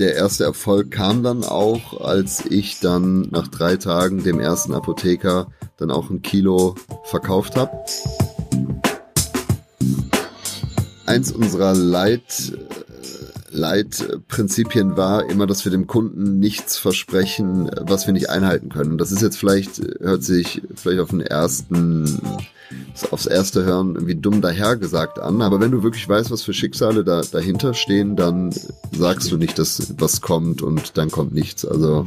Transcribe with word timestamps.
der 0.00 0.14
erste 0.14 0.44
Erfolg 0.44 0.90
kam 0.90 1.22
dann 1.22 1.44
auch, 1.44 2.00
als 2.00 2.46
ich 2.46 2.80
dann 2.80 3.28
nach 3.30 3.48
drei 3.48 3.76
Tagen 3.76 4.24
dem 4.24 4.40
ersten 4.40 4.72
Apotheker 4.72 5.48
dann 5.76 5.90
auch 5.90 6.08
ein 6.08 6.22
Kilo 6.22 6.74
verkauft 7.04 7.56
habe. 7.56 7.84
Eins 11.04 11.32
unserer 11.32 11.74
Leit, 11.74 12.54
Leitprinzipien 13.60 14.96
war 14.96 15.28
immer, 15.28 15.46
dass 15.46 15.64
wir 15.64 15.70
dem 15.70 15.86
Kunden 15.86 16.38
nichts 16.38 16.78
versprechen, 16.78 17.70
was 17.82 18.06
wir 18.06 18.14
nicht 18.14 18.30
einhalten 18.30 18.70
können. 18.70 18.96
Das 18.96 19.12
ist 19.12 19.20
jetzt 19.20 19.36
vielleicht, 19.36 19.82
hört 20.00 20.24
sich 20.24 20.62
vielleicht 20.74 21.00
auf 21.00 21.10
den 21.10 21.20
ersten, 21.20 22.20
aufs 23.10 23.26
erste 23.26 23.62
Hören 23.64 23.96
irgendwie 23.96 24.14
dumm 24.14 24.40
dahergesagt 24.40 25.18
an, 25.18 25.42
aber 25.42 25.60
wenn 25.60 25.70
du 25.70 25.82
wirklich 25.82 26.08
weißt, 26.08 26.30
was 26.30 26.42
für 26.42 26.54
Schicksale 26.54 27.04
da 27.04 27.20
dahinter 27.20 27.74
stehen, 27.74 28.16
dann 28.16 28.50
sagst 28.92 29.30
du 29.30 29.36
nicht, 29.36 29.58
dass 29.58 29.94
was 29.98 30.22
kommt 30.22 30.62
und 30.62 30.96
dann 30.96 31.10
kommt 31.10 31.34
nichts. 31.34 31.66
Also 31.66 32.04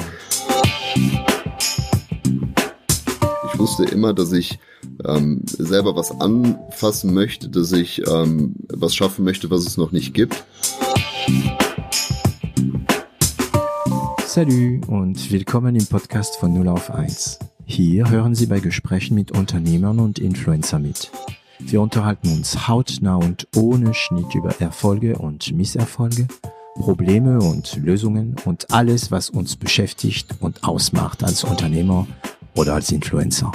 ich 3.53 3.59
wusste 3.59 3.85
immer, 3.85 4.15
dass 4.15 4.31
ich 4.31 4.57
ähm, 5.05 5.41
selber 5.45 5.95
was 5.95 6.11
anfassen 6.19 7.13
möchte, 7.13 7.49
dass 7.49 7.71
ich 7.71 8.01
ähm, 8.07 8.55
was 8.69 8.95
schaffen 8.95 9.23
möchte, 9.23 9.51
was 9.51 9.65
es 9.65 9.77
noch 9.77 9.91
nicht 9.91 10.13
gibt. 10.13 10.43
Salut 14.25 14.87
und 14.89 15.31
willkommen 15.31 15.75
im 15.75 15.85
Podcast 15.85 16.35
von 16.35 16.53
0 16.53 16.67
auf 16.67 16.91
1. 16.91 17.39
Hier 17.65 18.09
hören 18.09 18.35
Sie 18.35 18.47
bei 18.47 18.59
Gesprächen 18.59 19.15
mit 19.15 19.31
Unternehmern 19.31 19.99
und 19.99 20.19
Influencer 20.19 20.79
mit. 20.79 21.11
Wir 21.59 21.81
unterhalten 21.81 22.27
uns 22.29 22.67
hautnah 22.67 23.15
und 23.15 23.47
ohne 23.55 23.93
Schnitt 23.93 24.35
über 24.35 24.59
Erfolge 24.59 25.17
und 25.17 25.53
Misserfolge, 25.53 26.27
Probleme 26.75 27.39
und 27.39 27.77
Lösungen 27.77 28.35
und 28.43 28.73
alles, 28.73 29.09
was 29.09 29.29
uns 29.29 29.55
beschäftigt 29.55 30.35
und 30.41 30.65
ausmacht 30.65 31.23
als 31.23 31.45
Unternehmer 31.45 32.05
oder 32.55 32.73
als 32.73 32.91
Influencer. 32.91 33.51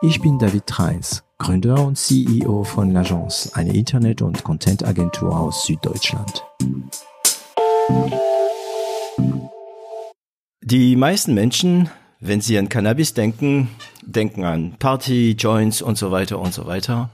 Ich 0.00 0.22
bin 0.22 0.38
David 0.38 0.66
Treins, 0.66 1.22
Gründer 1.40 1.86
und 1.86 1.96
CEO 1.96 2.64
von 2.64 2.92
L'Agence, 2.92 3.54
eine 3.54 3.72
Internet- 3.72 4.22
und 4.22 4.42
Content-Agentur 4.42 5.38
aus 5.38 5.66
Süddeutschland. 5.66 6.44
Die 10.60 10.96
meisten 10.96 11.34
Menschen, 11.34 11.90
wenn 12.18 12.40
sie 12.40 12.58
an 12.58 12.68
Cannabis 12.68 13.14
denken, 13.14 13.68
denken 14.02 14.44
an 14.44 14.74
Party, 14.80 15.36
Joints 15.38 15.80
und 15.80 15.96
so 15.96 16.10
weiter 16.10 16.40
und 16.40 16.52
so 16.52 16.66
weiter. 16.66 17.10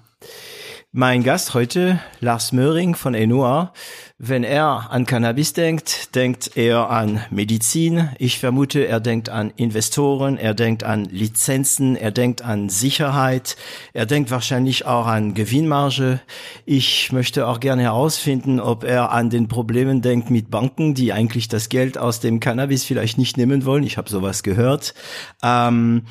Mein 0.96 1.24
Gast 1.24 1.54
heute, 1.54 1.98
Lars 2.20 2.52
Möhring 2.52 2.94
von 2.94 3.14
Enua. 3.14 3.72
Wenn 4.16 4.44
er 4.44 4.92
an 4.92 5.06
Cannabis 5.06 5.52
denkt, 5.52 6.14
denkt 6.14 6.56
er 6.56 6.88
an 6.88 7.20
Medizin. 7.32 8.10
Ich 8.20 8.38
vermute, 8.38 8.86
er 8.86 9.00
denkt 9.00 9.28
an 9.28 9.52
Investoren, 9.56 10.36
er 10.36 10.54
denkt 10.54 10.84
an 10.84 11.06
Lizenzen, 11.06 11.96
er 11.96 12.12
denkt 12.12 12.42
an 12.42 12.68
Sicherheit, 12.68 13.56
er 13.92 14.06
denkt 14.06 14.30
wahrscheinlich 14.30 14.86
auch 14.86 15.06
an 15.06 15.34
Gewinnmarge. 15.34 16.20
Ich 16.64 17.10
möchte 17.10 17.48
auch 17.48 17.58
gerne 17.58 17.82
herausfinden, 17.82 18.60
ob 18.60 18.84
er 18.84 19.10
an 19.10 19.30
den 19.30 19.48
Problemen 19.48 20.00
denkt 20.00 20.30
mit 20.30 20.48
Banken, 20.48 20.94
die 20.94 21.12
eigentlich 21.12 21.48
das 21.48 21.70
Geld 21.70 21.98
aus 21.98 22.20
dem 22.20 22.38
Cannabis 22.38 22.84
vielleicht 22.84 23.18
nicht 23.18 23.36
nehmen 23.36 23.64
wollen. 23.64 23.82
Ich 23.82 23.98
habe 23.98 24.08
sowas 24.08 24.44
gehört. 24.44 24.94
Ähm, 25.42 26.04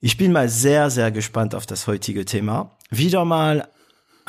ich 0.00 0.16
bin 0.16 0.30
mal 0.30 0.48
sehr, 0.48 0.88
sehr 0.88 1.10
gespannt 1.10 1.56
auf 1.56 1.66
das 1.66 1.88
heutige 1.88 2.24
Thema. 2.24 2.76
Wieder 2.92 3.24
mal 3.24 3.66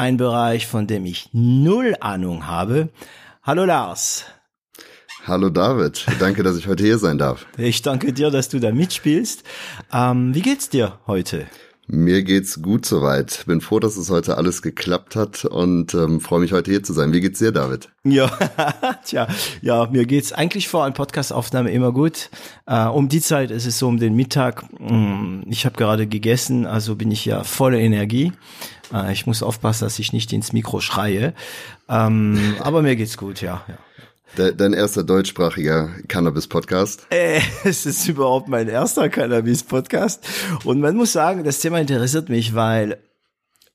ein 0.01 0.17
Bereich, 0.17 0.65
von 0.65 0.87
dem 0.87 1.05
ich 1.05 1.29
null 1.31 1.95
Ahnung 1.99 2.47
habe. 2.47 2.89
Hallo 3.43 3.65
Lars. 3.65 4.25
Hallo 5.27 5.49
David, 5.49 6.07
danke, 6.19 6.41
dass 6.41 6.57
ich 6.57 6.65
heute 6.65 6.83
hier 6.83 6.97
sein 6.97 7.19
darf. 7.19 7.45
Ich 7.55 7.83
danke 7.83 8.11
dir, 8.11 8.31
dass 8.31 8.49
du 8.49 8.59
da 8.59 8.71
mitspielst. 8.71 9.43
Ähm, 9.93 10.33
wie 10.33 10.41
geht's 10.41 10.69
dir 10.69 10.97
heute? 11.05 11.45
Mir 11.85 12.23
geht's 12.23 12.63
gut 12.63 12.85
soweit. 12.85 13.43
Bin 13.45 13.61
froh, 13.61 13.79
dass 13.79 13.95
es 13.95 14.09
heute 14.09 14.37
alles 14.37 14.63
geklappt 14.63 15.15
hat 15.15 15.45
und 15.45 15.93
ähm, 15.93 16.19
freue 16.19 16.39
mich 16.39 16.51
heute 16.51 16.71
hier 16.71 16.81
zu 16.81 16.93
sein. 16.93 17.13
Wie 17.13 17.21
geht's 17.21 17.37
dir, 17.37 17.51
David? 17.51 17.89
Ja, 18.03 18.31
tja, 19.05 19.27
ja, 19.61 19.87
mir 19.91 20.05
geht's 20.05 20.33
eigentlich 20.33 20.67
vor 20.67 20.83
einer 20.83 20.95
Podcastaufnahme 20.95 21.69
immer 21.69 21.91
gut. 21.91 22.31
Äh, 22.65 22.85
um 22.85 23.07
die 23.07 23.21
Zeit 23.21 23.51
ist 23.51 23.67
es 23.67 23.77
so 23.77 23.87
um 23.87 23.99
den 23.99 24.15
Mittag. 24.15 24.63
Mm, 24.79 25.41
ich 25.47 25.65
habe 25.65 25.75
gerade 25.75 26.07
gegessen, 26.07 26.65
also 26.65 26.95
bin 26.95 27.11
ich 27.11 27.25
ja 27.25 27.43
voller 27.43 27.77
Energie. 27.77 28.31
Äh, 28.93 29.13
ich 29.13 29.25
muss 29.25 29.43
aufpassen, 29.43 29.85
dass 29.85 29.99
ich 29.99 30.13
nicht 30.13 30.33
ins 30.33 30.53
Mikro 30.53 30.79
schreie. 30.79 31.33
Ähm, 31.89 32.55
aber 32.59 32.81
mir 32.81 32.95
geht's 32.95 33.17
gut, 33.17 33.41
ja. 33.41 33.63
ja. 33.67 34.51
Dein 34.51 34.73
erster 34.73 35.03
deutschsprachiger 35.03 35.89
Cannabis-Podcast? 36.07 37.07
Äh, 37.09 37.41
es 37.65 37.85
ist 37.85 38.07
überhaupt 38.07 38.47
mein 38.47 38.69
erster 38.69 39.09
Cannabis-Podcast. 39.09 40.25
Und 40.63 40.79
man 40.79 40.95
muss 40.95 41.11
sagen, 41.11 41.43
das 41.43 41.59
Thema 41.59 41.79
interessiert 41.79 42.29
mich, 42.29 42.55
weil 42.55 42.97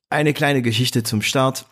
eine 0.09 0.33
kleine 0.33 0.63
Geschichte 0.63 1.03
zum 1.03 1.21
Start. 1.21 1.67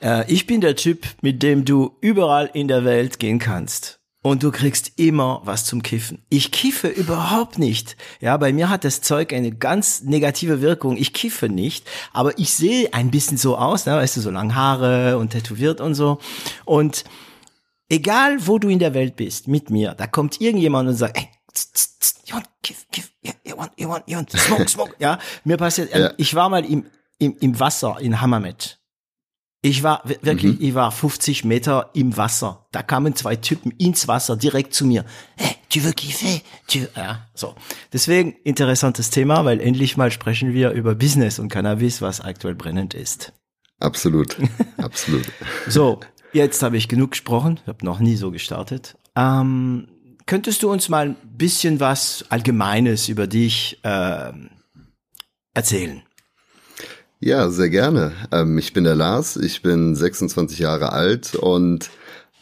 Äh, 0.00 0.30
ich 0.32 0.46
bin 0.46 0.60
der 0.60 0.76
Typ, 0.76 1.06
mit 1.22 1.42
dem 1.42 1.64
du 1.64 1.96
überall 2.00 2.50
in 2.52 2.68
der 2.68 2.84
Welt 2.84 3.18
gehen 3.18 3.38
kannst. 3.38 3.95
Und 4.26 4.42
du 4.42 4.50
kriegst 4.50 4.94
immer 4.96 5.40
was 5.44 5.66
zum 5.66 5.84
Kiffen. 5.84 6.20
Ich 6.30 6.50
kiffe 6.50 6.88
überhaupt 6.88 7.60
nicht. 7.60 7.96
Ja, 8.18 8.36
bei 8.36 8.52
mir 8.52 8.68
hat 8.68 8.82
das 8.82 9.00
Zeug 9.00 9.32
eine 9.32 9.52
ganz 9.52 10.02
negative 10.02 10.60
Wirkung. 10.60 10.96
Ich 10.96 11.12
kiffe 11.12 11.48
nicht, 11.48 11.86
aber 12.12 12.36
ich 12.36 12.52
sehe 12.52 12.92
ein 12.92 13.12
bisschen 13.12 13.36
so 13.36 13.56
aus, 13.56 13.86
ne? 13.86 13.92
weißt 13.92 14.16
du, 14.16 14.20
so 14.20 14.32
lang 14.32 14.56
Haare 14.56 15.16
und 15.18 15.30
tätowiert 15.30 15.80
und 15.80 15.94
so. 15.94 16.18
Und 16.64 17.04
egal 17.88 18.44
wo 18.48 18.58
du 18.58 18.68
in 18.68 18.80
der 18.80 18.94
Welt 18.94 19.14
bist, 19.14 19.46
mit 19.46 19.70
mir, 19.70 19.94
da 19.94 20.08
kommt 20.08 20.40
irgendjemand 20.40 20.88
und 20.88 20.96
sagt, 20.96 21.18
ey, 21.18 21.28
tz, 21.54 21.72
tz, 21.72 21.98
tz, 22.00 22.14
you 22.26 22.34
want, 22.34 22.48
kiff, 22.64 22.84
kiff, 22.90 23.12
you 23.22 23.56
want, 23.56 23.70
you 23.76 23.88
want, 23.88 24.02
you 24.08 24.16
want, 24.16 24.32
smoke, 24.32 24.68
smoke, 24.68 24.94
ja, 24.98 25.20
mir 25.44 25.56
passiert, 25.56 25.94
ja. 25.94 26.12
ich 26.16 26.34
war 26.34 26.48
mal 26.48 26.64
im, 26.64 26.84
im, 27.18 27.36
im 27.38 27.60
Wasser 27.60 27.98
in 28.00 28.20
Hammamet. 28.20 28.80
Ich 29.66 29.82
war 29.82 30.02
wirklich, 30.04 30.58
mhm. 30.58 30.64
ich 30.64 30.74
war 30.74 30.92
50 30.92 31.44
Meter 31.44 31.90
im 31.94 32.16
Wasser. 32.16 32.66
Da 32.72 32.82
kamen 32.82 33.16
zwei 33.16 33.36
Typen 33.36 33.72
ins 33.72 34.06
Wasser 34.06 34.36
direkt 34.36 34.74
zu 34.74 34.86
mir. 34.86 35.04
Hey, 35.36 35.56
tu 35.68 35.80
veux 35.80 35.92
kiffer? 35.92 36.40
Tu 36.68 36.80
ja, 36.94 37.26
so. 37.34 37.54
Deswegen 37.92 38.36
interessantes 38.44 39.10
Thema, 39.10 39.44
weil 39.44 39.60
endlich 39.60 39.96
mal 39.96 40.10
sprechen 40.10 40.52
wir 40.52 40.70
über 40.70 40.94
Business 40.94 41.38
und 41.38 41.48
Cannabis, 41.48 42.00
was 42.00 42.20
aktuell 42.20 42.54
brennend 42.54 42.94
ist. 42.94 43.32
Absolut, 43.80 44.36
absolut. 44.78 45.26
so, 45.68 46.00
Jetzt 46.36 46.62
habe 46.62 46.76
ich 46.76 46.88
genug 46.88 47.12
gesprochen, 47.12 47.60
ich 47.62 47.68
habe 47.68 47.82
noch 47.82 47.98
nie 47.98 48.16
so 48.16 48.30
gestartet. 48.30 48.98
Ähm, 49.16 49.88
könntest 50.26 50.62
du 50.62 50.70
uns 50.70 50.90
mal 50.90 51.06
ein 51.08 51.16
bisschen 51.36 51.80
was 51.80 52.26
Allgemeines 52.28 53.08
über 53.08 53.26
dich 53.26 53.78
äh, 53.82 54.32
erzählen? 55.54 56.02
Ja, 57.20 57.48
sehr 57.50 57.70
gerne. 57.70 58.12
Ähm, 58.30 58.58
ich 58.58 58.72
bin 58.72 58.84
der 58.84 58.94
Lars, 58.94 59.36
ich 59.36 59.62
bin 59.62 59.94
26 59.94 60.58
Jahre 60.58 60.92
alt 60.92 61.34
und 61.34 61.90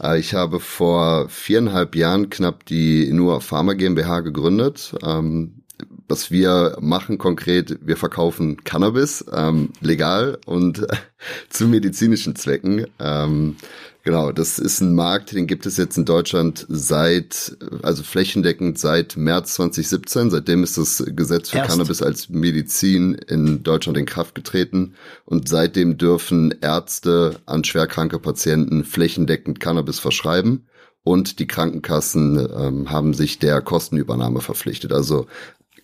äh, 0.02 0.18
ich 0.18 0.34
habe 0.34 0.58
vor 0.60 1.28
viereinhalb 1.28 1.94
Jahren 1.94 2.28
knapp 2.28 2.66
die 2.66 3.08
Inua 3.08 3.40
Pharma 3.40 3.74
GmbH 3.74 4.20
gegründet. 4.20 4.94
Ähm, 5.04 5.63
was 6.09 6.31
wir 6.31 6.76
machen 6.81 7.19
konkret, 7.19 7.78
wir 7.82 7.97
verkaufen 7.97 8.62
Cannabis 8.65 9.25
ähm, 9.32 9.70
legal 9.81 10.38
und 10.47 10.81
äh, 10.81 10.97
zu 11.48 11.66
medizinischen 11.66 12.37
Zwecken. 12.37 12.87
Ähm, 12.98 13.56
genau, 14.03 14.32
das 14.32 14.59
ist 14.59 14.81
ein 14.81 14.94
Markt, 14.94 15.32
den 15.32 15.47
gibt 15.47 15.66
es 15.66 15.76
jetzt 15.76 15.97
in 15.97 16.04
Deutschland 16.04 16.66
seit, 16.69 17.56
also 17.82 18.03
flächendeckend 18.03 18.78
seit 18.78 19.16
März 19.16 19.54
2017. 19.54 20.31
Seitdem 20.31 20.62
ist 20.62 20.76
das 20.76 21.03
Gesetz 21.06 21.50
für 21.50 21.59
Erst. 21.59 21.71
Cannabis 21.71 22.03
als 22.03 22.28
Medizin 22.28 23.15
in 23.15 23.62
Deutschland 23.62 23.97
in 23.97 24.06
Kraft 24.06 24.34
getreten 24.34 24.95
und 25.24 25.48
seitdem 25.48 25.97
dürfen 25.97 26.54
Ärzte 26.60 27.41
an 27.47 27.65
schwerkranke 27.65 28.18
Patienten 28.18 28.84
flächendeckend 28.84 29.60
Cannabis 29.60 29.98
verschreiben 29.98 30.66
und 31.04 31.39
die 31.39 31.47
Krankenkassen 31.47 32.48
ähm, 32.56 32.91
haben 32.91 33.12
sich 33.12 33.39
der 33.39 33.60
Kostenübernahme 33.60 34.41
verpflichtet. 34.41 34.92
Also 34.92 35.27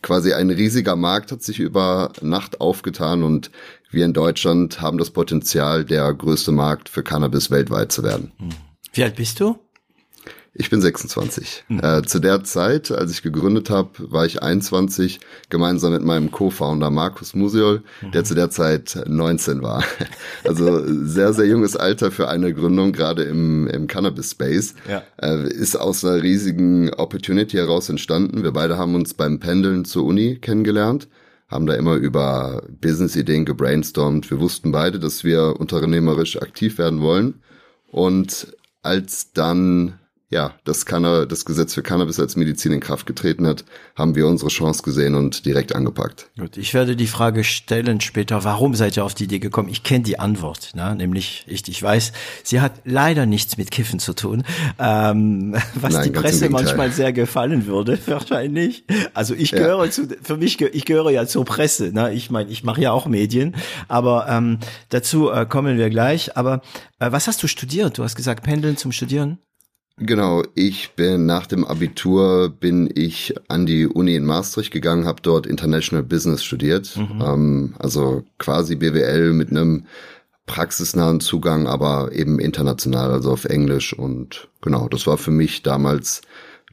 quasi 0.02 0.32
ein 0.32 0.50
riesiger 0.50 0.96
Markt 0.96 1.32
hat 1.32 1.42
sich 1.42 1.58
über 1.58 2.12
Nacht 2.20 2.60
aufgetan 2.60 3.22
und 3.22 3.50
wir 3.90 4.04
in 4.04 4.12
Deutschland 4.12 4.80
haben 4.80 4.98
das 4.98 5.10
Potenzial, 5.10 5.84
der 5.84 6.12
größte 6.14 6.52
Markt 6.52 6.88
für 6.88 7.02
Cannabis 7.02 7.50
weltweit 7.50 7.92
zu 7.92 8.02
werden. 8.02 8.32
Wie 8.92 9.02
alt 9.02 9.16
bist 9.16 9.40
du? 9.40 9.58
Ich 10.52 10.68
bin 10.68 10.80
26. 10.80 11.64
Mhm. 11.68 11.80
Äh, 11.80 12.02
zu 12.02 12.18
der 12.18 12.42
Zeit, 12.42 12.90
als 12.90 13.12
ich 13.12 13.22
gegründet 13.22 13.70
habe, 13.70 13.90
war 13.98 14.26
ich 14.26 14.42
21, 14.42 15.20
gemeinsam 15.48 15.92
mit 15.92 16.02
meinem 16.02 16.32
Co-Founder 16.32 16.90
Markus 16.90 17.34
Musiol, 17.34 17.82
mhm. 18.02 18.10
der 18.10 18.24
zu 18.24 18.34
der 18.34 18.50
Zeit 18.50 19.00
19 19.06 19.62
war. 19.62 19.84
Also 20.44 20.82
sehr, 21.04 21.32
sehr 21.34 21.46
junges 21.46 21.76
Alter 21.76 22.10
für 22.10 22.28
eine 22.28 22.52
Gründung, 22.54 22.92
gerade 22.92 23.22
im, 23.24 23.68
im 23.68 23.86
Cannabis-Space. 23.86 24.74
Ja. 24.88 25.02
Äh, 25.20 25.48
ist 25.48 25.76
aus 25.78 26.04
einer 26.04 26.22
riesigen 26.22 26.92
Opportunity 26.94 27.56
heraus 27.56 27.88
entstanden. 27.88 28.42
Wir 28.42 28.52
beide 28.52 28.78
haben 28.78 28.94
uns 28.94 29.14
beim 29.14 29.38
Pendeln 29.38 29.84
zur 29.84 30.04
Uni 30.04 30.36
kennengelernt 30.36 31.08
haben 31.48 31.66
da 31.66 31.74
immer 31.74 31.96
über 31.96 32.62
Business-Ideen 32.80 33.44
gebrainstormt. 33.44 34.30
Wir 34.30 34.38
wussten 34.38 34.70
beide, 34.70 35.00
dass 35.00 35.24
wir 35.24 35.58
unternehmerisch 35.58 36.40
aktiv 36.40 36.78
werden 36.78 37.00
wollen. 37.00 37.42
Und 37.90 38.56
als 38.82 39.32
dann 39.32 39.98
ja, 40.30 40.54
das, 40.62 40.86
Canna 40.86 41.26
das 41.26 41.44
Gesetz 41.44 41.74
für 41.74 41.82
Cannabis 41.82 42.20
als 42.20 42.36
Medizin 42.36 42.70
in 42.70 42.78
Kraft 42.78 43.04
getreten 43.04 43.48
hat, 43.48 43.64
haben 43.96 44.14
wir 44.14 44.28
unsere 44.28 44.48
Chance 44.48 44.82
gesehen 44.84 45.16
und 45.16 45.44
direkt 45.44 45.74
angepackt. 45.74 46.30
Gut, 46.38 46.56
ich 46.56 46.72
werde 46.72 46.94
die 46.94 47.08
Frage 47.08 47.42
stellen 47.42 48.00
später, 48.00 48.44
warum 48.44 48.76
seid 48.76 48.96
ihr 48.96 49.04
auf 49.04 49.14
die 49.14 49.24
Idee 49.24 49.40
gekommen? 49.40 49.68
Ich 49.68 49.82
kenne 49.82 50.04
die 50.04 50.20
Antwort, 50.20 50.70
ne? 50.76 50.94
nämlich 50.94 51.44
ich, 51.48 51.68
ich 51.68 51.82
weiß, 51.82 52.12
sie 52.44 52.60
hat 52.60 52.74
leider 52.84 53.26
nichts 53.26 53.56
mit 53.56 53.72
Kiffen 53.72 53.98
zu 53.98 54.14
tun, 54.14 54.44
ähm, 54.78 55.56
was 55.74 55.94
Nein, 55.94 56.04
die 56.04 56.10
Presse 56.10 56.48
manchmal 56.48 56.92
sehr 56.92 57.12
gefallen 57.12 57.66
würde, 57.66 57.98
wahrscheinlich. 58.06 58.84
Also 59.14 59.34
ich 59.34 59.50
gehöre 59.50 59.86
ja. 59.86 59.90
zu, 59.90 60.06
für 60.22 60.36
mich, 60.36 60.60
ich 60.60 60.84
gehöre 60.84 61.10
ja 61.10 61.26
zur 61.26 61.44
Presse. 61.44 61.92
Ne? 61.92 62.12
Ich 62.14 62.30
meine, 62.30 62.48
ich 62.50 62.62
mache 62.62 62.80
ja 62.80 62.92
auch 62.92 63.06
Medien, 63.06 63.56
aber 63.88 64.28
ähm, 64.28 64.58
dazu 64.90 65.32
äh, 65.32 65.44
kommen 65.44 65.76
wir 65.76 65.90
gleich. 65.90 66.36
Aber 66.36 66.62
äh, 67.00 67.10
was 67.10 67.26
hast 67.26 67.42
du 67.42 67.48
studiert? 67.48 67.98
Du 67.98 68.04
hast 68.04 68.14
gesagt, 68.14 68.44
Pendeln 68.44 68.76
zum 68.76 68.92
Studieren? 68.92 69.38
Genau, 70.02 70.42
ich 70.54 70.92
bin 70.96 71.26
nach 71.26 71.46
dem 71.46 71.66
Abitur 71.66 72.48
bin 72.48 72.90
ich 72.94 73.34
an 73.48 73.66
die 73.66 73.86
Uni 73.86 74.14
in 74.14 74.24
Maastricht 74.24 74.72
gegangen, 74.72 75.04
habe 75.04 75.20
dort 75.20 75.46
International 75.46 76.02
Business 76.02 76.42
studiert, 76.42 76.96
mhm. 76.96 77.20
ähm, 77.22 77.74
also 77.78 78.22
quasi 78.38 78.76
BWL 78.76 79.34
mit 79.34 79.50
einem 79.50 79.84
praxisnahen 80.46 81.20
Zugang, 81.20 81.66
aber 81.66 82.12
eben 82.12 82.38
international, 82.38 83.10
also 83.10 83.30
auf 83.30 83.44
Englisch 83.44 83.92
und 83.92 84.48
genau, 84.62 84.88
das 84.88 85.06
war 85.06 85.18
für 85.18 85.30
mich 85.30 85.62
damals 85.62 86.22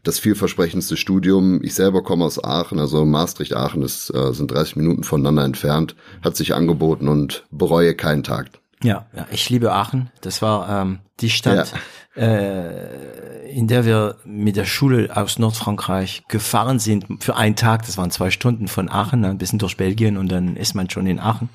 das 0.03 0.19
vielversprechendste 0.19 0.95
Studium. 0.95 1.61
Ich 1.63 1.73
selber 1.73 2.03
komme 2.03 2.23
aus 2.23 2.41
Aachen, 2.41 2.79
also 2.79 3.03
Maastricht, 3.03 3.53
Aachen 3.53 3.81
ist, 3.81 4.09
äh, 4.15 4.31
sind 4.31 4.51
30 4.51 4.77
Minuten 4.77 5.03
voneinander 5.03 5.43
entfernt, 5.43 5.97
hat 6.23 6.37
sich 6.37 6.55
angeboten 6.55 7.09
und 7.09 7.45
bereue 7.51 7.93
keinen 7.93 8.23
Tag. 8.23 8.51
Ja, 8.83 9.07
ja, 9.15 9.27
ich 9.31 9.49
liebe 9.49 9.71
Aachen. 9.73 10.11
Das 10.21 10.41
war 10.41 10.81
ähm, 10.81 10.99
die 11.19 11.29
Stadt, 11.29 11.73
ja. 12.15 12.21
äh, 12.21 13.49
in 13.49 13.67
der 13.67 13.85
wir 13.85 14.17
mit 14.23 14.55
der 14.55 14.65
Schule 14.65 15.15
aus 15.15 15.39
Nordfrankreich 15.39 16.23
gefahren 16.27 16.79
sind 16.79 17.05
für 17.23 17.35
einen 17.35 17.55
Tag. 17.55 17.85
Das 17.85 17.97
waren 17.97 18.11
zwei 18.11 18.29
Stunden 18.29 18.67
von 18.67 18.89
Aachen, 18.89 19.25
ein 19.25 19.39
bisschen 19.39 19.59
durch 19.59 19.77
Belgien 19.77 20.17
und 20.17 20.29
dann 20.31 20.55
ist 20.55 20.75
man 20.75 20.89
schon 20.89 21.07
in 21.07 21.19
Aachen. 21.19 21.49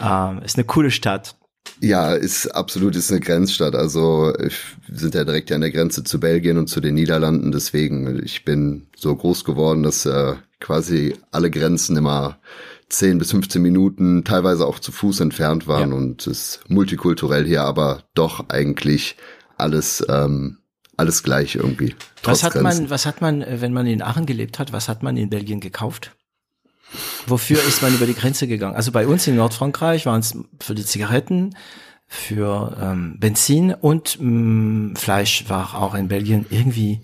Ähm, 0.00 0.40
ist 0.42 0.56
eine 0.56 0.64
coole 0.64 0.90
Stadt. 0.90 1.36
Ja, 1.80 2.14
ist 2.14 2.46
absolut 2.46 2.94
ist 2.96 3.10
eine 3.10 3.20
Grenzstadt. 3.20 3.74
Also 3.74 4.32
wir 4.38 4.50
sind 4.98 5.14
ja 5.14 5.24
direkt 5.24 5.50
an 5.52 5.60
der 5.60 5.70
Grenze 5.70 6.04
zu 6.04 6.20
Belgien 6.20 6.56
und 6.56 6.68
zu 6.68 6.80
den 6.80 6.94
Niederlanden. 6.94 7.52
Deswegen, 7.52 8.22
ich 8.24 8.44
bin 8.44 8.86
so 8.96 9.14
groß 9.14 9.44
geworden, 9.44 9.82
dass 9.82 10.06
äh, 10.06 10.34
quasi 10.60 11.14
alle 11.30 11.50
Grenzen 11.50 11.96
immer 11.96 12.38
10 12.88 13.18
bis 13.18 13.30
15 13.30 13.60
Minuten, 13.62 14.24
teilweise 14.24 14.66
auch 14.66 14.78
zu 14.78 14.92
Fuß 14.92 15.20
entfernt 15.20 15.66
waren 15.66 15.90
ja. 15.90 15.96
und 15.96 16.26
es 16.26 16.60
multikulturell 16.68 17.44
hier, 17.46 17.62
aber 17.62 18.04
doch 18.14 18.48
eigentlich 18.48 19.16
alles 19.56 20.04
ähm, 20.08 20.58
alles 20.96 21.22
gleich 21.22 21.56
irgendwie. 21.56 21.94
Was 22.22 22.42
hat 22.42 22.52
Grenzen. 22.52 22.82
man, 22.82 22.90
was 22.90 23.06
hat 23.06 23.20
man, 23.20 23.42
äh, 23.42 23.60
wenn 23.60 23.72
man 23.72 23.86
in 23.86 24.02
Aachen 24.02 24.26
gelebt 24.26 24.58
hat, 24.58 24.72
was 24.72 24.88
hat 24.88 25.02
man 25.02 25.16
in 25.16 25.30
Belgien 25.30 25.60
gekauft? 25.60 26.12
Wofür 27.26 27.58
ist 27.58 27.82
man 27.82 27.92
über 27.94 28.06
die 28.06 28.14
Grenze 28.14 28.46
gegangen? 28.46 28.76
Also 28.76 28.92
bei 28.92 29.06
uns 29.06 29.26
in 29.26 29.36
Nordfrankreich 29.36 30.06
waren 30.06 30.20
es 30.20 30.36
für 30.60 30.74
die 30.74 30.84
Zigaretten, 30.84 31.56
für 32.06 32.76
ähm, 32.80 33.16
Benzin 33.18 33.74
und 33.74 34.20
mh, 34.20 34.92
mm, 34.92 34.96
Fleisch 34.96 35.48
war 35.48 35.74
auch 35.82 35.94
in 35.94 36.08
Belgien 36.08 36.46
irgendwie 36.50 37.00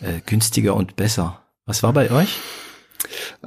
äh, 0.00 0.20
günstiger 0.24 0.76
und 0.76 0.94
besser. 0.94 1.42
Was 1.64 1.82
war 1.82 1.92
bei 1.92 2.10
euch? 2.10 2.38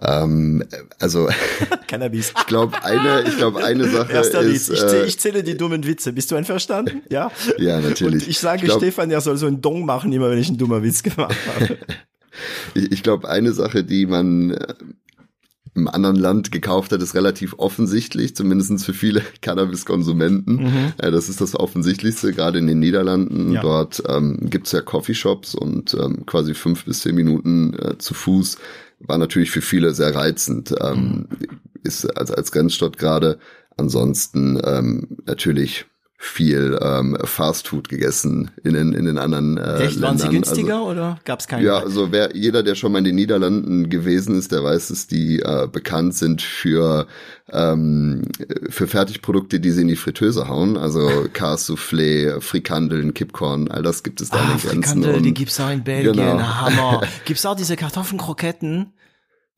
Ähm, 0.01 0.63
also 1.00 1.30
Cannabis. 1.88 2.34
ich 2.38 2.46
glaube 2.48 2.84
eine, 2.84 3.24
ich 3.28 3.38
glaube 3.38 3.63
eine 3.63 3.90
Sache 3.90 4.13
Erster 4.13 4.42
ist. 4.42 4.69
Ich, 4.69 4.80
zähle, 4.80 5.04
äh, 5.04 5.06
ich 5.06 5.19
zähle 5.19 5.44
die 5.44 5.57
dummen 5.57 5.86
Witze. 5.86 6.13
Bist 6.13 6.31
du 6.31 6.36
einverstanden? 6.36 7.01
Ja. 7.10 7.31
ja, 7.57 7.80
natürlich. 7.80 8.24
Und 8.24 8.30
ich 8.30 8.40
sage 8.40 8.57
ich 8.57 8.66
glaub, 8.66 8.80
Stefan, 8.80 9.10
er 9.10 9.22
soll 9.22 9.36
so 9.38 9.48
einen 9.48 9.62
Dong 9.62 9.86
machen, 9.86 10.12
immer 10.13 10.30
wenn 10.30 10.38
ich 10.38 10.48
einen 10.48 10.57
dummer 10.57 10.84
Witz 10.84 11.01
gemacht 11.01 11.36
habe. 11.56 11.78
ich 12.75 12.92
ich 12.92 13.04
glaube 13.04 13.28
eine 13.28 13.51
Sache, 13.54 13.84
die 13.84 14.06
man 14.06 14.51
äh, 14.51 14.74
im 15.75 15.88
anderen 15.88 16.16
Land 16.16 16.52
gekauft 16.52 16.92
hat, 16.92 17.02
ist 17.02 17.16
relativ 17.16 17.56
offensichtlich, 17.57 18.36
zumindestens 18.36 18.86
für 18.86 18.94
viele 18.94 19.22
Cannabis-Konsumenten. 19.42 20.56
Mhm. 20.56 20.94
Ja, 21.02 21.12
das 21.12 21.30
ist 21.30 21.42
das 21.42 21.56
Offensichtlichste, 21.56 22.34
gerade 22.34 22.60
in 22.60 22.68
den 22.68 22.80
Niederlanden. 22.80 23.54
Ja. 23.54 23.62
Dort 23.62 24.04
ähm, 24.07 24.38
gibt 24.50 24.72
ja 24.72 24.81
Coffeeshops 24.81 25.56
und 25.56 25.94
ähm, 25.94 26.25
quasi 26.25 26.54
fünf 26.54 26.86
bis 26.86 27.02
zehn 27.02 27.16
Minuten 27.16 27.74
äh, 27.74 27.98
zu 27.98 28.13
Fuß 28.13 28.57
war 29.00 29.18
natürlich 29.18 29.51
für 29.51 29.62
viele 29.62 29.94
sehr 29.94 30.13
reizend. 30.13 30.74
Ähm, 30.81 31.28
mhm. 31.30 31.60
Ist 31.84 32.06
also 32.18 32.34
als 32.34 32.51
Grenzstadt 32.51 32.98
gerade. 32.98 33.40
Ansonsten 33.78 34.60
ähm, 34.63 35.18
natürlich 35.25 35.86
viel 36.21 36.77
ähm, 36.81 37.18
Fastfood 37.24 37.88
gegessen 37.88 38.51
in 38.66 38.74
den 38.74 38.92
in 38.92 39.06
den 39.06 39.18
anderen 39.18 39.57
äh, 39.57 39.86
Echt, 39.86 39.94
Ländern. 39.94 40.01
Waren 40.01 40.18
sie 40.18 40.27
günstiger 40.27 40.75
also, 40.75 40.89
oder 40.89 41.19
gab 41.24 41.39
es 41.39 41.48
keine? 41.48 41.66
Ja, 41.66 41.77
also 41.77 42.12
wer 42.12 42.36
jeder, 42.36 42.62
der 42.62 42.75
schon 42.75 42.92
mal 42.92 42.98
in 42.98 43.06
den 43.06 43.16
Niederlanden 43.16 43.89
gewesen 43.89 44.38
ist, 44.38 44.51
der 44.51 44.62
weiß, 44.62 44.89
dass 44.89 45.07
die 45.07 45.39
äh, 45.39 45.69
bekannt 45.71 46.16
sind 46.16 46.42
für 46.42 47.07
ähm, 47.54 48.24
für 48.69 48.88
Fertigprodukte, 48.88 49.62
die 49.62 49.71
sie 49.71 49.83
in 49.83 49.88
die 49.88 49.95
Fritteuse 49.95 50.50
hauen. 50.50 50.75
Also 50.75 51.07
Cassoufflé, 51.33 52.42
Frikandeln, 52.42 53.13
Kipcorn, 53.13 53.71
all 53.71 53.81
das 53.81 54.04
gibt 54.04 54.19
es 54.19 54.30
da 54.30 54.39
ah, 54.39 54.42
in 54.42 54.48
den 54.50 54.60
Grenzen. 54.60 55.04
Frikandel, 55.04 55.21
die 55.21 55.33
gibt's 55.33 55.57
auch 55.62 55.71
in 55.71 55.86
Belgien. 55.86 56.13
Genau. 56.16 56.39
Hammer. 56.42 57.01
gibt's 57.25 57.45
auch 57.45 57.56
diese 57.56 57.77
Kartoffelkroketten? 57.77 58.92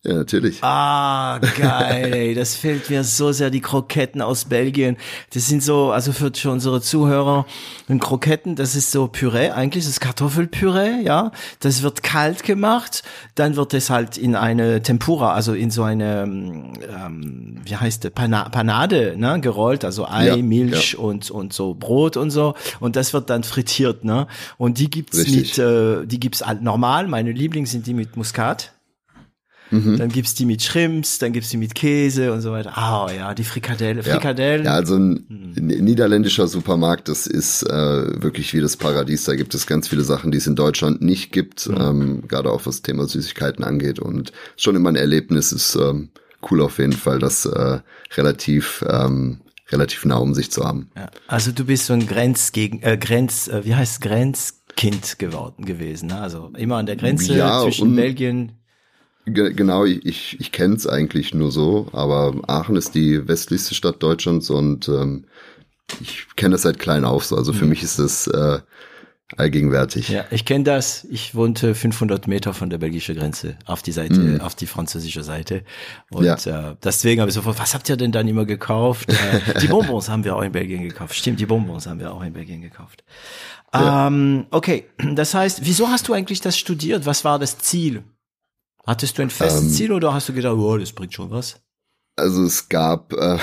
Ja, 0.04 0.16
natürlich. 0.16 0.64
Ah, 0.64 1.38
geil, 1.38 2.12
ey. 2.12 2.34
Das 2.34 2.56
fehlt 2.56 2.90
mir 2.90 3.04
so 3.04 3.32
sehr, 3.32 3.52
die 3.52 3.62
Kroketten 3.62 4.24
aus 4.24 4.46
Belgien. 4.46 4.98
Das 5.32 5.48
sind 5.48 5.62
so, 5.62 5.92
also 5.92 6.12
für, 6.12 6.32
für 6.34 6.50
unsere 6.50 6.82
Zuhörer, 6.82 7.46
ein 7.88 8.00
Kroketten, 8.00 8.56
das 8.56 8.76
ist 8.76 8.90
so 8.90 9.08
Püree, 9.08 9.52
eigentlich 9.52 9.84
das 9.84 9.92
ist 9.92 10.00
Kartoffelpüree, 10.00 11.04
ja. 11.04 11.32
Das 11.60 11.84
wird 11.84 12.02
kalt 12.02 12.42
gemacht, 12.42 13.04
dann 13.36 13.56
wird 13.56 13.76
es 13.76 13.92
halt 13.92 14.18
in 14.18 14.36
eine 14.36 14.82
Tempura, 14.82 15.34
also 15.34 15.54
in 15.54 15.70
so 15.70 15.84
eine, 15.84 16.24
ähm, 16.24 17.62
wie 17.64 17.76
heißt 17.76 18.04
das, 18.04 18.12
Pana 18.12 18.50
Panade, 18.50 19.16
ne, 19.18 19.40
gerollt, 19.40 19.86
also 19.86 20.08
Ei, 20.08 20.30
ja, 20.30 20.38
Milch 20.38 20.94
ja. 20.94 21.00
und, 21.00 21.30
und 21.30 21.54
so 21.54 21.76
Brot 21.76 22.18
und 22.18 22.32
so. 22.32 22.56
Und 22.80 22.96
das 22.96 23.14
wird 23.14 23.30
dann 23.30 23.44
frittiert, 23.44 24.04
ne. 24.04 24.26
Und 24.58 24.80
die 24.80 24.90
gibt's 24.90 25.20
Richtig. 25.20 25.58
mit, 25.58 25.60
äh, 25.60 26.08
die 26.08 26.20
gibt's 26.20 26.44
halt 26.44 26.64
normal. 26.64 27.08
Meine 27.08 27.32
Lieblings 27.32 27.70
sind 27.70 27.86
die 27.86 27.94
mit 27.94 28.18
Muskat. 28.18 28.74
Mhm. 29.72 29.98
Dann 29.98 30.10
gibt's 30.10 30.36
die 30.36 30.46
mit 30.46 30.62
Shrimps, 30.62 31.18
dann 31.18 31.32
gibt's 31.34 31.50
die 31.50 31.58
mit 31.58 31.74
Käse 31.74 32.34
und 32.34 32.42
so 32.42 32.52
weiter. 32.52 32.78
Ah, 32.78 33.06
oh, 33.06 33.10
ja, 33.10 33.34
die 33.34 33.44
Frikadelle, 33.44 34.04
Frikadellen. 34.04 34.66
Ja, 34.66 34.72
ja 34.72 34.78
also 34.78 34.96
ein 34.96 35.26
mhm. 35.28 35.54
niederländischer 35.56 36.48
Supermarkt, 36.48 37.08
das 37.08 37.26
ist 37.26 37.64
äh, 37.64 38.22
wirklich 38.22 38.54
wie 38.54 38.62
das 38.62 38.78
Paradies. 38.78 39.24
Da 39.24 39.36
gibt 39.36 39.56
es 39.56 39.66
ganz 39.66 39.88
viele 39.88 40.04
Sachen, 40.04 40.32
die 40.32 40.38
es 40.38 40.48
in 40.48 40.56
Deutschland 40.56 41.02
nicht 41.02 41.32
gibt, 41.32 41.68
mhm. 41.68 41.78
ähm, 41.80 42.28
gerade 42.28 42.52
auch 42.52 42.66
was 42.66 42.82
Thema 42.82 43.08
Süßigkeiten 43.08 43.64
angeht. 43.64 44.00
Und 44.00 44.32
schon 44.58 44.76
immer 44.76 44.90
ein 44.90 44.96
Erlebnis 44.96 45.52
ist 45.52 45.76
ähm, 45.76 46.10
cool 46.50 46.62
auf 46.62 46.78
jeden 46.78 46.94
Fall, 46.94 47.20
das 47.20 47.46
äh, 47.46 47.80
relativ 48.16 48.84
ähm, 48.88 49.42
relativ 49.72 50.06
nah 50.06 50.18
um 50.18 50.34
sich 50.34 50.52
zu 50.52 50.64
haben. 50.64 50.90
Ja, 50.96 51.10
also 51.28 51.52
du 51.52 51.66
bist 51.66 51.86
so 51.86 51.94
ein 51.94 52.06
Grenz 52.08 52.52
gegen 52.52 52.82
äh, 52.82 52.98
Grenz, 52.98 53.48
äh, 53.48 53.64
wie 53.64 53.76
heißt 53.76 54.02
Grenzkind 54.02 55.18
geworden 55.20 55.66
gewesen. 55.66 56.08
Ne? 56.08 56.20
Also 56.20 56.52
immer 56.58 56.78
an 56.78 56.86
der 56.86 56.98
Grenze 56.98 57.36
ja, 57.36 57.64
zwischen 57.64 57.96
Belgien, 57.96 58.61
Genau, 59.26 59.86
ich, 59.86 60.40
ich 60.40 60.52
kenne 60.52 60.76
es 60.76 60.88
eigentlich 60.88 61.34
nur 61.34 61.52
so, 61.52 61.88
aber 61.92 62.34
Aachen 62.48 62.76
ist 62.76 62.96
die 62.96 63.28
westlichste 63.28 63.76
Stadt 63.76 64.02
Deutschlands 64.02 64.50
und 64.50 64.88
ähm, 64.90 65.26
ich 66.00 66.26
kenne 66.36 66.56
es 66.56 66.64
seit 66.64 66.80
klein 66.80 67.06
auf 67.06 67.26
so. 67.26 67.36
Also 67.36 67.54
für 67.54 67.66
mhm. 67.66 67.70
mich 67.70 67.84
ist 67.84 68.00
es 68.00 68.28
äh, 68.28 68.60
allgegenwärtig. 69.38 70.10
Ja, 70.10 70.26
ich 70.32 70.46
kenne 70.46 70.64
das. 70.64 71.06
Ich 71.10 71.36
wohnte 71.36 71.76
500 71.76 72.28
Meter 72.28 72.54
von 72.54 72.70
der 72.70 72.78
belgischen 72.78 73.16
Grenze 73.16 73.58
auf 73.66 73.82
die 73.82 73.92
Seite, 73.92 74.20
mhm. 74.20 74.42
auf 74.42 74.56
die 74.56 74.68
französische 74.68 75.24
Seite. 75.24 75.64
Und 76.10 76.26
ja. 76.26 76.72
äh, 76.72 76.76
deswegen 76.84 77.22
habe 77.22 77.30
ich 77.30 77.36
sofort, 77.36 77.60
was 77.60 77.74
habt 77.74 77.90
ihr 77.90 77.98
denn 77.98 78.12
dann 78.12 78.28
immer 78.28 78.46
gekauft? 78.46 79.10
äh, 79.10 79.60
die 79.60 79.68
Bonbons 79.70 80.10
haben 80.10 80.24
wir 80.24 80.36
auch 80.36 80.42
in 80.42 80.52
Belgien 80.52 80.84
gekauft. 80.84 81.16
Stimmt, 81.16 81.40
die 81.40 81.46
Bonbons 81.46 81.88
haben 81.88 82.00
wir 82.00 82.12
auch 82.12 82.24
in 82.24 82.34
Belgien 82.34 82.62
gekauft. 82.62 83.04
Ja. 83.74 84.08
Ähm, 84.08 84.48
okay, 84.52 84.86
das 85.14 85.34
heißt, 85.34 85.62
wieso 85.64 85.88
hast 85.88 86.08
du 86.08 86.14
eigentlich 86.14 86.42
das 86.42 86.58
studiert? 86.58 87.06
Was 87.06 87.24
war 87.24 87.40
das 87.40 87.58
Ziel? 87.58 88.04
Hattest 88.86 89.18
du 89.18 89.22
ein 89.22 89.30
festes 89.30 89.64
ähm, 89.64 89.70
Ziel 89.70 89.92
oder 89.92 90.14
hast 90.14 90.30
du 90.30 90.34
gedacht, 90.34 90.56
oh, 90.56 90.78
das 90.78 90.92
bringt 90.92 91.14
schon 91.14 91.30
was? 91.32 91.62
Also 92.16 92.44
es 92.44 92.70
gab 92.70 93.14
äh, 93.14 93.38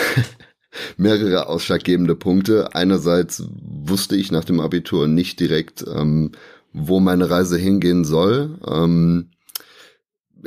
mehrere 0.97 1.47
ausschlaggebende 1.47 2.15
Punkte. 2.15 2.75
Einerseits 2.75 3.45
wusste 3.49 4.17
ich 4.17 4.33
nach 4.33 4.45
dem 4.45 4.61
Abitur 4.61 5.09
nicht 5.09 5.41
direkt, 5.41 5.85
ähm, 5.87 6.33
wo 6.73 7.01
meine 7.01 7.31
Reise 7.31 7.57
hingehen 7.57 8.05
soll. 8.05 8.59
Ähm, 8.67 9.31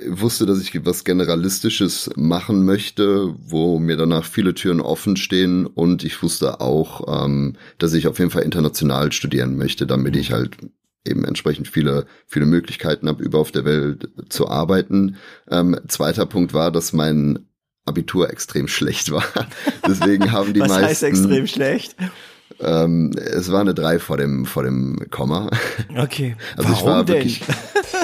wusste, 0.07 0.45
dass 0.45 0.61
ich 0.61 0.85
was 0.85 1.03
Generalistisches 1.03 2.11
machen 2.15 2.65
möchte, 2.65 3.35
wo 3.39 3.79
mir 3.79 3.97
danach 3.97 4.25
viele 4.25 4.53
Türen 4.53 4.79
offen 4.79 5.17
stehen 5.17 5.65
und 5.65 6.03
ich 6.03 6.21
wusste 6.23 6.61
auch, 6.61 7.25
ähm, 7.25 7.55
dass 7.77 7.93
ich 7.93 8.07
auf 8.07 8.19
jeden 8.19 8.31
Fall 8.31 8.43
international 8.43 9.11
studieren 9.11 9.57
möchte, 9.57 9.85
damit 9.85 10.15
ich 10.15 10.31
halt 10.31 10.57
eben 11.05 11.23
entsprechend 11.23 11.67
viele, 11.67 12.05
viele 12.27 12.45
Möglichkeiten 12.45 13.07
habe, 13.07 13.23
über 13.23 13.39
auf 13.39 13.51
der 13.51 13.65
Welt 13.65 14.09
zu 14.29 14.47
arbeiten. 14.47 15.17
Ähm, 15.49 15.79
zweiter 15.87 16.25
Punkt 16.25 16.53
war, 16.53 16.71
dass 16.71 16.93
mein 16.93 17.47
Abitur 17.85 18.29
extrem 18.29 18.67
schlecht 18.67 19.11
war. 19.11 19.23
Deswegen 19.87 20.31
haben 20.31 20.53
die 20.53 20.59
Was 20.59 20.69
meisten. 20.69 20.83
Was 20.83 20.89
heißt 20.89 21.03
extrem 21.03 21.47
schlecht? 21.47 21.95
Ähm, 22.59 23.11
es 23.15 23.51
war 23.51 23.61
eine 23.61 23.73
3 23.73 23.97
vor 23.99 24.17
dem, 24.17 24.45
vor 24.45 24.63
dem 24.63 24.97
Komma. 25.09 25.49
Okay. 25.97 26.35
Also 26.55 26.69
Warum 26.69 26.73
ich 26.79 26.85
war 26.85 27.03
denn? 27.03 27.15
wirklich, 27.15 27.41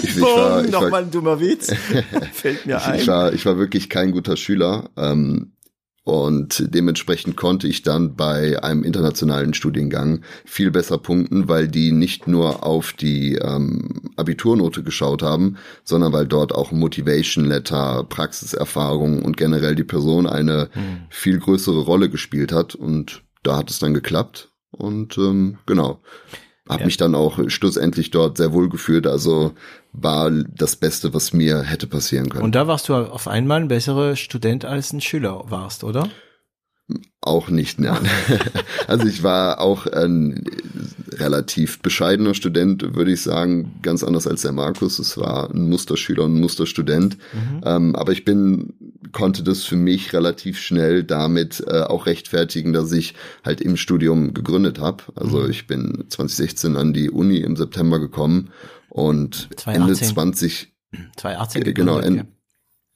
ich, 0.02 0.16
ich 0.16 0.22
war, 0.22 0.66
ich 0.66 0.72
Nochmal 0.72 1.04
ein 1.04 1.12
dummer 1.12 1.40
Witz. 1.40 1.72
Fällt 2.34 2.66
mir 2.66 2.84
ein. 2.84 3.00
ich 3.00 3.08
war, 3.08 3.34
ich 3.34 3.46
war 3.46 3.58
wirklich 3.60 3.90
kein 3.90 4.12
guter 4.12 4.36
Schüler. 4.36 4.90
Ähm, 4.98 5.52
und 6.08 6.74
dementsprechend 6.74 7.36
konnte 7.36 7.68
ich 7.68 7.82
dann 7.82 8.16
bei 8.16 8.64
einem 8.64 8.86
internationalen 8.86 9.54
Studiengang 9.54 10.22
viel 10.46 10.72
besser 10.72 10.98
punkten, 10.98 11.50
weil 11.50 11.68
die 11.68 11.92
nicht 11.92 12.30
nur 12.30 12.66
auf 12.66 12.94
die 12.94 13.36
ähm, 13.36 13.90
Abiturnote 14.16 14.84
geschaut 14.84 15.22
haben, 15.22 15.58
sondern 15.84 16.14
weil 16.14 16.26
dort 16.26 16.56
auch 16.56 16.72
Motivation 16.72 17.44
Letter, 17.44 18.06
Praxiserfahrung 18.08 19.22
und 19.22 19.36
generell 19.36 19.76
die 19.76 19.84
Person 19.84 20.28
eine 20.28 20.70
Hm. 20.72 21.02
viel 21.10 21.40
größere 21.40 21.82
Rolle 21.82 22.10
gespielt 22.10 22.54
hat. 22.54 22.74
Und 22.74 23.24
da 23.44 23.58
hat 23.58 23.70
es 23.70 23.80
dann 23.80 23.94
geklappt. 23.94 24.50
Und 24.72 25.18
ähm, 25.18 25.58
genau. 25.66 26.00
Hab 26.70 26.80
Ja. 26.82 26.86
mich 26.86 26.96
dann 26.98 27.16
auch 27.16 27.40
schlussendlich 27.50 28.12
dort 28.12 28.38
sehr 28.38 28.54
wohl 28.54 28.70
gefühlt. 28.70 29.08
Also 29.08 29.54
war 30.00 30.32
das 30.32 30.76
Beste, 30.76 31.14
was 31.14 31.34
mir 31.34 31.64
hätte 31.64 31.88
passieren 31.88 32.30
können. 32.30 32.44
Und 32.44 32.56
da 32.56 32.68
warst 32.68 32.90
du 32.90 32.96
auf 32.96 33.28
einmal 33.28 33.62
ein 33.62 33.68
besserer 33.68 34.16
Student 34.16 34.64
als 34.66 34.94
ein 34.94 35.02
Schüler 35.02 35.46
warst, 35.50 35.84
oder? 35.84 36.08
Auch 37.20 37.50
nicht, 37.50 37.80
nein. 37.80 38.08
also 38.88 39.08
ich 39.08 39.22
war 39.22 39.60
auch 39.60 39.88
ein 39.88 40.46
relativ 41.12 41.80
bescheidener 41.80 42.34
Student, 42.34 42.96
würde 42.96 43.12
ich 43.12 43.22
sagen, 43.22 43.74
ganz 43.82 44.04
anders 44.04 44.28
als 44.28 44.44
der 44.44 44.54
Markus. 44.54 44.98
Es 45.00 45.18
war 45.18 45.52
ein 45.52 45.68
Musterschüler 45.68 46.24
und 46.24 46.36
ein 46.36 46.40
Musterstudent. 46.40 47.18
Ähm, 47.66 47.96
aber 47.96 48.14
ich 48.14 48.24
bin, 48.24 48.74
konnte 49.12 49.44
das 49.44 49.64
für 49.64 49.76
mich 49.76 50.14
relativ 50.14 50.60
schnell 50.60 51.04
damit 51.04 51.62
äh, 51.68 51.82
auch 51.82 52.06
rechtfertigen, 52.06 52.72
dass 52.72 52.92
ich 52.94 53.16
halt 53.44 53.60
im 53.60 53.76
Studium 53.76 54.34
gegründet 54.34 54.80
habe. 54.80 55.04
Also 55.16 55.46
ich 55.48 55.68
bin 55.68 56.06
2016 56.08 56.78
an 56.78 56.94
die 56.94 57.10
Uni 57.10 57.38
im 57.40 57.58
September 57.58 58.00
gekommen 58.00 58.52
und 58.98 59.50
2018. 59.56 59.82
Ende 59.82 59.94
20 60.14 60.74
2018 61.18 61.62
Äh, 61.62 61.74
genau, 61.74 62.00
en- 62.00 62.28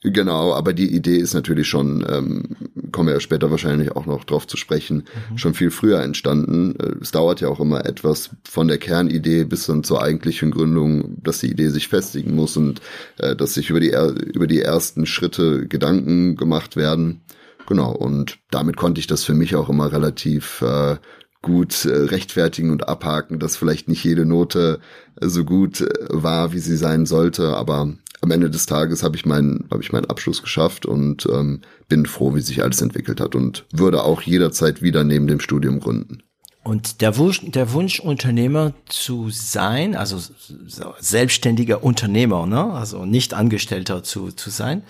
Genau, 0.04 0.52
aber 0.56 0.74
die 0.74 0.96
Idee 0.96 1.18
ist 1.18 1.36
natürlich 1.36 1.68
schon, 1.68 2.04
ähm, 2.10 2.56
kommen 2.92 3.08
wir 3.10 3.14
ja 3.14 3.20
später 3.20 3.52
wahrscheinlich 3.52 3.92
auch 3.96 4.08
noch 4.08 4.24
drauf 4.24 4.48
zu 4.48 4.58
sprechen, 4.58 5.04
schon 5.36 5.54
viel 5.54 5.70
früher 5.70 6.02
entstanden. 6.02 6.76
Äh, 6.80 6.96
Es 7.02 7.12
dauert 7.12 7.40
ja 7.40 7.50
auch 7.50 7.60
immer 7.60 7.86
etwas 7.86 8.32
von 8.44 8.68
der 8.68 8.80
Kernidee 8.80 9.44
bis 9.44 9.68
dann 9.68 9.84
zur 9.84 10.02
eigentlichen 10.02 10.50
Gründung, 10.50 11.22
dass 11.22 11.38
die 11.38 11.52
Idee 11.52 11.68
sich 11.70 11.88
festigen 11.88 12.34
muss 12.34 12.58
und 12.58 12.82
äh, 13.20 13.36
dass 13.36 13.54
sich 13.54 13.70
über 13.70 13.80
die, 13.80 13.92
er- 13.92 14.16
über 14.34 14.48
die 14.48 14.62
ersten 14.62 15.06
Schritte 15.06 15.68
Gedanken 15.68 16.36
gemacht 16.36 16.76
werden. 16.76 17.22
Genau, 17.68 17.92
und 17.92 18.40
damit 18.50 18.78
konnte 18.78 19.00
ich 19.00 19.06
das 19.06 19.24
für 19.24 19.36
mich 19.36 19.56
auch 19.56 19.70
immer 19.70 19.92
relativ 19.92 20.64
äh, 20.64 20.96
gut 21.42 21.86
äh, 21.86 21.90
rechtfertigen 21.90 22.72
und 22.72 22.88
abhaken, 22.88 23.40
dass 23.40 23.56
vielleicht 23.56 23.88
nicht 23.88 24.04
jede 24.04 24.26
Note 24.26 24.80
äh, 25.20 25.28
so 25.28 25.44
gut 25.44 25.82
äh, 25.82 25.88
war, 26.10 26.54
wie 26.54 26.60
sie 26.60 26.78
sein 26.78 27.06
sollte, 27.06 27.56
aber 27.56 27.94
am 28.22 28.32
Ende 28.32 28.52
des 28.52 28.68
Tages 28.68 29.02
habe 29.02 29.16
ich 29.16 29.26
meinen 29.26 29.68
habe 29.72 29.82
ich 29.82 29.92
meinen 29.92 30.06
Abschluss 30.06 30.44
geschafft 30.44 30.86
und 30.86 31.26
ähm, 31.26 31.62
bin 31.90 32.06
froh, 32.06 32.36
wie 32.36 32.42
sich 32.42 32.62
alles 32.62 32.82
entwickelt 32.82 33.20
hat 33.20 33.34
und 33.34 33.66
würde 33.72 34.04
auch 34.04 34.22
jederzeit 34.22 34.84
wieder 34.84 35.04
neben 35.04 35.26
dem 35.26 35.40
Studium 35.40 35.80
gründen. 35.80 36.22
Und 36.64 37.02
der 37.02 37.18
Wunsch, 37.18 37.42
der 37.44 37.74
Wunsch, 37.74 38.00
Unternehmer 38.00 38.74
zu 38.88 39.32
sein, 39.32 39.96
also 39.96 40.20
so 40.20 40.94
selbstständiger 41.00 41.84
Unternehmer, 41.84 42.46
ne? 42.46 42.72
also 42.74 43.04
nicht 43.04 43.34
Angestellter 43.34 44.04
zu, 44.04 44.32
zu 44.32 44.52
sein, 44.52 44.84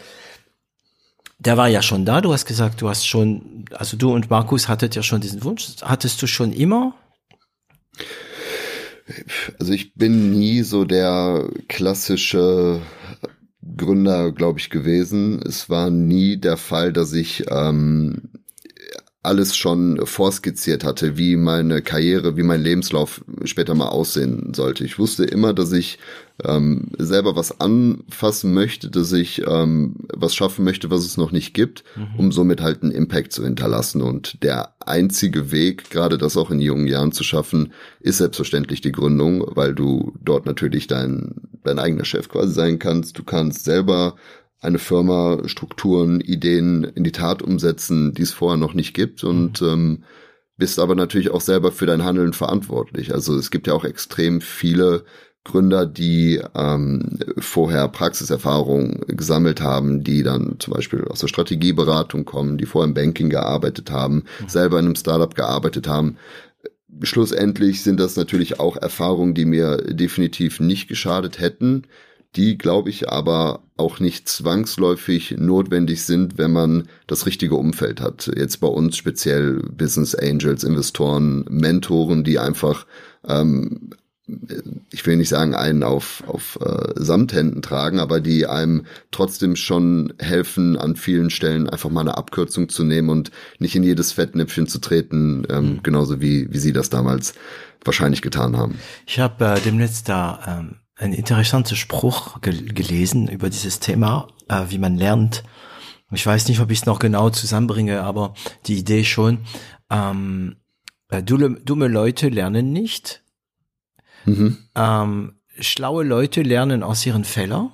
der 1.40 1.56
war 1.56 1.70
ja 1.70 1.82
schon 1.82 2.04
da. 2.04 2.20
Du 2.20 2.34
hast 2.34 2.46
gesagt, 2.46 2.82
du 2.82 2.90
hast 2.90 3.08
schon, 3.08 3.61
also 3.74 3.98
du 3.98 4.14
und 4.14 4.30
Markus 4.30 4.68
hattet 4.68 4.96
ja 4.96 5.04
schon 5.04 5.22
diesen 5.22 5.44
Wunsch. 5.44 5.68
Hattest 5.82 6.22
du 6.22 6.28
schon 6.28 6.52
immer? 6.52 6.96
Also 9.60 9.74
ich 9.74 9.94
bin 9.96 10.32
nie 10.32 10.62
so 10.62 10.86
der 10.86 11.50
klassische 11.68 12.82
Gründer, 13.78 14.32
glaube 14.32 14.60
ich, 14.60 14.70
gewesen. 14.70 15.42
Es 15.46 15.70
war 15.70 15.90
nie 15.90 16.38
der 16.38 16.58
Fall, 16.58 16.94
dass 16.94 17.14
ich 17.14 17.46
ähm, 17.50 18.31
alles 19.24 19.56
schon 19.56 20.04
vorskizziert 20.06 20.84
hatte, 20.84 21.16
wie 21.16 21.36
meine 21.36 21.84
Karriere, 21.84 22.38
wie 22.38 22.44
mein 22.44 22.64
Lebenslauf 22.64 23.24
später 23.44 23.76
mal 23.76 23.90
aussehen 23.90 24.54
sollte. 24.56 24.84
Ich 24.84 24.98
wusste 24.98 25.26
immer, 25.26 25.54
dass 25.54 25.72
ich 25.72 26.00
ähm, 26.44 26.88
selber 26.98 27.36
was 27.36 27.60
anfassen 27.62 28.52
möchte, 28.54 28.90
dass 28.90 29.12
ich 29.12 29.44
ähm, 29.48 29.96
was 30.12 30.34
schaffen 30.34 30.66
möchte, 30.66 30.90
was 30.90 31.06
es 31.06 31.18
noch 31.18 31.32
nicht 31.32 31.54
gibt, 31.54 31.84
um 32.18 32.32
somit 32.32 32.62
halt 32.62 32.82
einen 32.82 32.92
Impact 32.92 33.32
zu 33.32 33.44
hinterlassen. 33.44 34.02
Und 34.02 34.42
der 34.42 34.74
einzige 34.80 35.52
Weg, 35.52 35.92
gerade 35.92 36.18
das 36.18 36.36
auch 36.36 36.50
in 36.50 36.60
jungen 36.60 36.88
Jahren 36.88 37.12
zu 37.12 37.24
schaffen, 37.24 37.74
ist 38.00 38.18
selbstverständlich 38.18 38.82
die 38.82 38.92
Gründung, 38.92 39.44
weil 39.56 39.76
du 39.76 40.14
dort 40.24 40.48
natürlich 40.48 40.88
dein, 40.88 41.36
dein 41.64 41.78
eigener 41.78 42.06
Chef 42.06 42.28
quasi 42.28 42.54
sein 42.54 42.80
kannst. 42.80 43.20
Du 43.20 43.24
kannst 43.24 43.66
selber 43.66 44.16
eine 44.62 44.78
Firma, 44.78 45.40
Strukturen, 45.46 46.22
Ideen 46.22 46.84
in 46.84 47.04
die 47.04 47.12
Tat 47.12 47.42
umsetzen, 47.42 48.14
die 48.14 48.22
es 48.22 48.32
vorher 48.32 48.58
noch 48.58 48.74
nicht 48.74 48.94
gibt 48.94 49.24
und 49.24 49.62
ähm, 49.62 50.04
bist 50.58 50.78
aber 50.78 50.94
natürlich 50.94 51.32
auch 51.32 51.42
selber 51.42 51.72
für 51.72 51.88
dein 51.88 52.06
Handeln 52.06 52.34
verantwortlich. 52.34 53.14
Also 53.14 53.36
es 53.36 53.50
gibt 53.50 53.66
ja 53.66 53.74
auch 53.74 53.84
extrem 53.84 54.40
viele 54.40 55.04
Gründer, 55.44 55.88
die 55.88 56.40
ähm, 56.54 57.18
vorher 57.40 57.88
Praxiserfahrung 57.88 59.02
gesammelt 59.08 59.62
haben, 59.62 60.04
die 60.04 60.22
dann 60.22 60.58
zum 60.60 60.76
Beispiel 60.76 61.06
aus 61.06 61.22
der 61.22 61.28
Strategieberatung 61.28 62.26
kommen, 62.26 62.60
die 62.60 62.68
vorher 62.68 62.88
im 62.88 62.94
Banking 62.94 63.32
gearbeitet 63.32 63.90
haben, 63.90 64.26
selber 64.46 64.78
in 64.78 64.86
einem 64.86 64.96
Startup 64.96 65.34
gearbeitet 65.34 65.88
haben. 65.88 66.18
Schlussendlich 67.02 67.82
sind 67.82 68.00
das 68.00 68.16
natürlich 68.16 68.60
auch 68.60 68.78
Erfahrungen, 68.78 69.34
die 69.34 69.46
mir 69.46 69.78
definitiv 69.78 70.60
nicht 70.60 70.88
geschadet 70.88 71.40
hätten, 71.40 71.88
die, 72.36 72.58
glaube 72.58 72.90
ich, 72.90 73.10
aber 73.10 73.62
auch 73.76 74.00
nicht 74.00 74.30
zwangsläufig 74.30 75.36
notwendig 75.38 76.04
sind, 76.04 76.38
wenn 76.38 76.52
man 76.52 76.88
das 77.08 77.26
richtige 77.26 77.56
Umfeld 77.56 78.00
hat. 78.00 78.32
Jetzt 78.36 78.62
bei 78.62 78.68
uns 78.68 78.96
speziell 78.96 79.62
Business 79.76 80.16
Angels, 80.16 80.64
Investoren, 80.64 81.46
Mentoren, 81.50 82.24
die 82.24 82.40
einfach, 82.40 82.86
ähm, 83.28 83.90
ich 84.92 85.06
will 85.06 85.18
nicht 85.18 85.28
sagen, 85.28 85.56
einen 85.56 85.84
auf, 85.84 86.24
auf 86.26 86.58
äh, 86.62 86.94
Samthänden 86.96 87.62
tragen, 87.62 88.00
aber 88.00 88.22
die 88.22 88.46
einem 88.46 88.86
trotzdem 89.12 89.58
schon 89.58 90.14
helfen, 90.20 90.78
an 90.78 90.96
vielen 90.96 91.32
Stellen 91.32 91.68
einfach 91.68 91.90
mal 91.90 92.02
eine 92.02 92.18
Abkürzung 92.18 92.70
zu 92.70 92.86
nehmen 92.86 93.10
und 93.10 93.32
nicht 93.60 93.76
in 93.76 93.84
jedes 93.84 94.14
Fettnäpfchen 94.14 94.68
zu 94.68 94.80
treten, 94.80 95.46
ähm, 95.50 95.80
genauso 95.84 96.22
wie, 96.22 96.48
wie 96.54 96.60
sie 96.60 96.72
das 96.72 96.90
damals 96.90 97.34
wahrscheinlich 97.84 98.22
getan 98.22 98.56
haben. 98.56 98.80
Ich 99.06 99.20
habe 99.20 99.44
äh, 99.44 99.60
demnächst 99.60 100.08
da 100.08 100.40
ähm, 100.48 100.76
einen 101.02 101.14
interessanten 101.14 101.76
Spruch 101.76 102.42
gel 102.42 102.74
gelesen 102.74 103.28
über 103.28 103.50
dieses 103.50 103.80
Thema, 103.80 104.28
äh, 104.48 104.66
wie 104.70 104.78
man 104.78 104.98
lernt. 104.98 105.44
Ich 106.12 106.26
weiß 106.26 106.48
nicht, 106.48 106.60
ob 106.60 106.70
ich 106.72 106.80
es 106.80 106.86
noch 106.86 107.00
genau 107.00 107.30
zusammenbringe, 107.30 108.04
aber 108.04 108.36
die 108.68 108.78
Idee 108.78 109.04
schon. 109.04 109.40
Ähm, 109.90 110.58
äh, 111.10 111.24
dumme, 111.24 111.60
dumme 111.62 111.88
Leute 111.88 112.30
lernen 112.30 112.72
nicht. 112.72 113.24
Mhm. 114.26 114.58
Ähm, 114.76 115.40
schlaue 115.60 116.04
Leute 116.04 116.42
lernen 116.44 116.84
aus 116.84 117.06
ihren 117.06 117.24
Fehlern. 117.24 117.72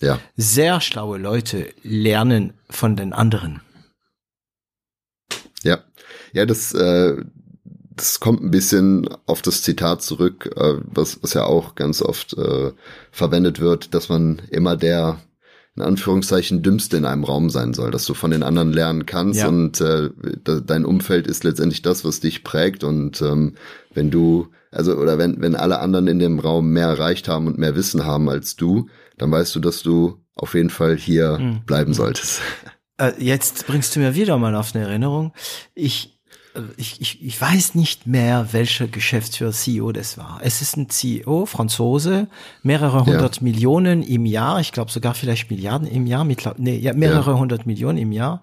Ja. 0.00 0.18
Sehr 0.36 0.80
schlaue 0.80 1.18
Leute 1.18 1.72
lernen 1.82 2.54
von 2.68 2.96
den 2.96 3.12
anderen. 3.12 3.60
Ja, 5.62 5.78
ja, 6.32 6.44
das, 6.44 6.74
äh, 6.74 7.22
das 7.96 8.20
kommt 8.20 8.42
ein 8.42 8.50
bisschen 8.50 9.08
auf 9.26 9.42
das 9.42 9.62
Zitat 9.62 10.02
zurück, 10.02 10.50
äh, 10.56 10.74
was, 10.84 11.22
was 11.22 11.34
ja 11.34 11.44
auch 11.44 11.74
ganz 11.74 12.02
oft 12.02 12.32
äh, 12.36 12.72
verwendet 13.10 13.60
wird, 13.60 13.94
dass 13.94 14.08
man 14.08 14.40
immer 14.50 14.76
der 14.76 15.20
in 15.74 15.82
Anführungszeichen 15.82 16.62
dümmste 16.62 16.98
in 16.98 17.06
einem 17.06 17.24
Raum 17.24 17.48
sein 17.48 17.72
soll, 17.72 17.90
dass 17.90 18.04
du 18.04 18.12
von 18.12 18.30
den 18.30 18.42
anderen 18.42 18.74
lernen 18.74 19.06
kannst 19.06 19.40
Ja. 19.40 19.48
und 19.48 19.80
äh, 19.80 20.10
de 20.46 20.60
dein 20.64 20.84
Umfeld 20.84 21.26
ist 21.26 21.44
letztendlich 21.44 21.80
das, 21.80 22.04
was 22.04 22.20
dich 22.20 22.44
prägt 22.44 22.84
und 22.84 23.22
ähm, 23.22 23.54
wenn 23.94 24.10
du 24.10 24.48
also 24.70 24.94
oder 24.96 25.16
wenn 25.16 25.40
wenn 25.40 25.54
alle 25.56 25.78
anderen 25.80 26.08
in 26.08 26.18
dem 26.18 26.38
Raum 26.40 26.70
mehr 26.72 26.88
erreicht 26.88 27.26
haben 27.26 27.46
und 27.46 27.56
mehr 27.58 27.74
Wissen 27.74 28.04
haben 28.04 28.28
als 28.28 28.54
du, 28.56 28.88
dann 29.16 29.30
weißt 29.30 29.54
du, 29.54 29.60
dass 29.60 29.82
du 29.82 30.18
auf 30.34 30.52
jeden 30.54 30.70
Fall 30.70 30.96
hier 30.96 31.38
Mhm. 31.38 31.60
bleiben 31.64 31.94
solltest. 31.94 32.40
Äh, 32.98 33.12
jetzt 33.18 33.66
bringst 33.66 33.96
du 33.96 34.00
mir 34.00 34.14
wieder 34.14 34.36
mal 34.36 34.54
auf 34.54 34.74
eine 34.74 34.84
Erinnerung. 34.84 35.32
Ich, 35.74 36.20
ich, 36.76 37.00
ich, 37.00 37.22
ich 37.24 37.40
weiß 37.40 37.74
nicht 37.74 38.06
mehr, 38.06 38.48
welcher 38.52 38.86
Geschäftsführer 38.86 39.52
CEO 39.52 39.92
das 39.92 40.18
war. 40.18 40.40
Es 40.42 40.60
ist 40.62 40.76
ein 40.76 40.88
CEO, 40.90 41.46
Franzose, 41.46 42.28
mehrere 42.62 43.06
hundert 43.06 43.42
Millionen 43.42 44.02
im 44.02 44.26
Jahr, 44.26 44.60
ich 44.60 44.72
glaube 44.72 44.90
sogar 44.90 45.14
vielleicht 45.14 45.50
Milliarden 45.50 45.86
im 45.88 46.06
Jahr, 46.06 46.24
mittler- 46.24 46.54
nee, 46.58 46.76
ja, 46.76 46.92
mehrere 46.92 47.38
hundert 47.38 47.66
Millionen 47.66 47.98
im 47.98 48.12
Jahr. 48.12 48.42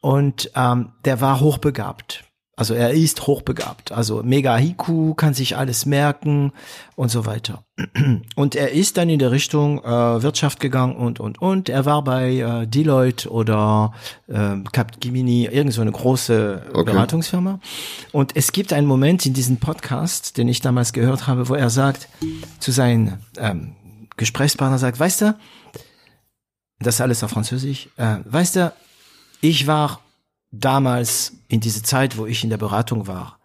Und 0.00 0.50
ähm, 0.56 0.92
der 1.04 1.20
war 1.20 1.40
hochbegabt. 1.40 2.24
Also 2.54 2.74
er 2.74 2.90
ist 2.90 3.26
hochbegabt, 3.26 3.92
also 3.92 4.22
mega 4.22 4.54
Hiku, 4.58 5.14
kann 5.14 5.32
sich 5.32 5.56
alles 5.56 5.86
merken 5.86 6.52
und 6.96 7.10
so 7.10 7.24
weiter. 7.24 7.64
Und 8.36 8.54
er 8.54 8.72
ist 8.72 8.98
dann 8.98 9.08
in 9.08 9.18
der 9.18 9.30
Richtung 9.30 9.82
äh, 9.82 10.22
Wirtschaft 10.22 10.60
gegangen 10.60 10.94
und 10.94 11.18
und 11.18 11.40
und. 11.40 11.70
Er 11.70 11.86
war 11.86 12.04
bei 12.04 12.34
äh, 12.36 12.66
Deloitte 12.66 13.30
oder 13.30 13.94
äh, 14.28 14.56
Capgemini, 14.70 15.46
irgend 15.46 15.72
so 15.72 15.80
eine 15.80 15.90
große 15.90 16.66
okay. 16.74 16.92
Beratungsfirma. 16.92 17.58
Und 18.12 18.36
es 18.36 18.52
gibt 18.52 18.74
einen 18.74 18.86
Moment 18.86 19.24
in 19.24 19.32
diesem 19.32 19.56
Podcast, 19.56 20.36
den 20.36 20.48
ich 20.48 20.60
damals 20.60 20.92
gehört 20.92 21.26
habe, 21.26 21.48
wo 21.48 21.54
er 21.54 21.70
sagt 21.70 22.08
zu 22.60 22.70
seinen 22.70 23.18
ähm, 23.38 23.72
Gesprächspartner 24.18 24.78
sagt, 24.78 25.00
weißt 25.00 25.22
du, 25.22 25.34
das 26.78 27.00
alles 27.00 27.24
auf 27.24 27.30
Französisch, 27.30 27.88
äh, 27.96 28.18
weißt 28.24 28.56
du, 28.56 28.72
ich 29.40 29.66
war 29.66 30.00
damals 30.52 31.38
in 31.48 31.60
diese 31.60 31.82
Zeit, 31.82 32.16
wo 32.16 32.26
ich 32.26 32.44
in 32.44 32.50
der 32.50 32.58
Beratung 32.58 33.06
war, 33.06 33.40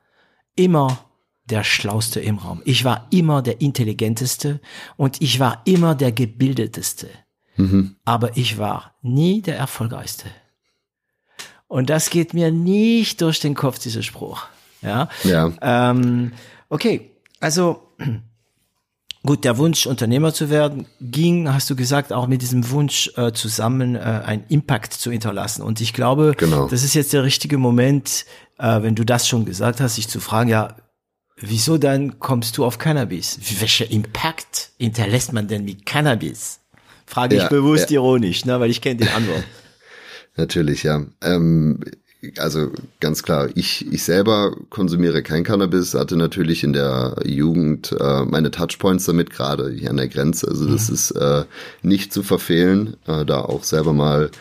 immer 0.56 1.00
der 1.46 1.64
Schlauste 1.64 2.20
im 2.20 2.38
Raum. 2.38 2.62
Ich 2.66 2.84
war 2.84 3.08
immer 3.10 3.42
der 3.42 3.62
Intelligenteste 3.62 4.60
und 4.98 5.22
ich 5.22 5.40
war 5.40 5.62
immer 5.66 5.96
der 5.96 6.12
Gebildeteste. 6.12 7.08
Mhm. 7.56 7.96
Aber 8.06 8.36
ich 8.36 8.58
war 8.58 8.96
nie 9.02 9.42
der 9.42 9.58
Erfolgreichste. 9.58 10.26
Und 11.68 11.90
das 11.90 12.10
geht 12.10 12.34
mir 12.34 12.52
nicht 12.52 13.22
durch 13.22 13.40
den 13.40 13.56
Kopf, 13.56 13.80
dieser 13.80 14.04
Spruch. 14.04 14.46
Ja. 14.82 15.10
ja. 15.24 15.52
Ähm, 15.62 16.34
okay, 16.70 17.12
also 17.40 17.94
Gut, 19.28 19.44
der 19.44 19.58
Wunsch, 19.58 19.86
Unternehmer 19.86 20.34
zu 20.34 20.50
werden, 20.50 20.86
ging, 21.02 21.54
hast 21.54 21.70
du 21.70 21.76
gesagt, 21.76 22.14
auch 22.14 22.28
mit 22.28 22.42
diesem 22.42 22.70
Wunsch 22.70 23.12
äh, 23.18 23.34
zusammen, 23.34 23.96
äh, 23.96 24.00
einen 24.00 24.46
Impact 24.48 24.94
zu 24.94 25.12
hinterlassen. 25.12 25.64
Und 25.64 25.82
ich 25.82 25.92
glaube, 25.92 26.34
genau. 26.38 26.70
das 26.70 26.82
ist 26.82 26.94
jetzt 26.94 27.12
der 27.12 27.26
richtige 27.26 27.58
Moment, 27.58 28.24
äh, 28.58 28.82
wenn 28.82 28.96
du 28.96 29.04
das 29.04 29.28
schon 29.28 29.44
gesagt 29.44 29.82
hast, 29.82 29.96
sich 29.96 30.08
zu 30.08 30.22
fragen, 30.22 30.50
ja, 30.50 30.78
wieso 31.36 31.78
dann 31.78 32.20
kommst 32.20 32.58
du 32.58 32.64
auf 32.64 32.78
Cannabis? 32.78 33.38
Welcher 33.60 33.92
Impact 33.92 34.70
hinterlässt 34.78 35.34
man 35.34 35.50
denn 35.50 35.66
mit 35.66 35.86
Cannabis? 35.86 36.62
Frage 37.06 37.36
ich 37.36 37.42
ja, 37.42 37.50
bewusst 37.50 37.90
ja. 37.90 37.96
ironisch, 37.96 38.46
ne, 38.46 38.62
weil 38.62 38.70
ich 38.70 38.80
kenne 38.80 38.96
die 38.96 39.10
Antwort. 39.10 39.44
Natürlich, 40.38 40.84
ja. 40.84 41.06
Ähm, 41.22 41.82
also 42.38 42.72
ganz 43.00 43.24
klar, 43.24 43.50
ich, 43.56 43.92
ich 43.92 44.04
selber 44.04 44.56
konsumiere 44.70 45.24
kein 45.24 45.44
Cannabis, 45.44 45.94
hatte 45.94 46.18
natürlich 46.18 46.64
in 46.64 46.74
der 46.74 47.16
Jugend 47.26 47.96
äh, 48.00 48.26
meine 48.26 48.52
Touchpoints 48.52 49.06
damit, 49.06 49.30
gerade 49.30 49.70
hier 49.72 49.90
an 49.90 49.98
der 49.98 50.08
Grenze. 50.08 50.48
Also 50.48 50.68
das 50.68 50.90
mhm. 50.90 50.94
ist 50.96 51.12
äh, 51.12 51.46
nicht 51.82 52.14
zu 52.14 52.24
verfehlen, 52.24 52.98
äh, 53.08 53.26
da 53.26 53.42
auch 53.42 53.64
selber 53.64 53.94
mal 53.94 54.32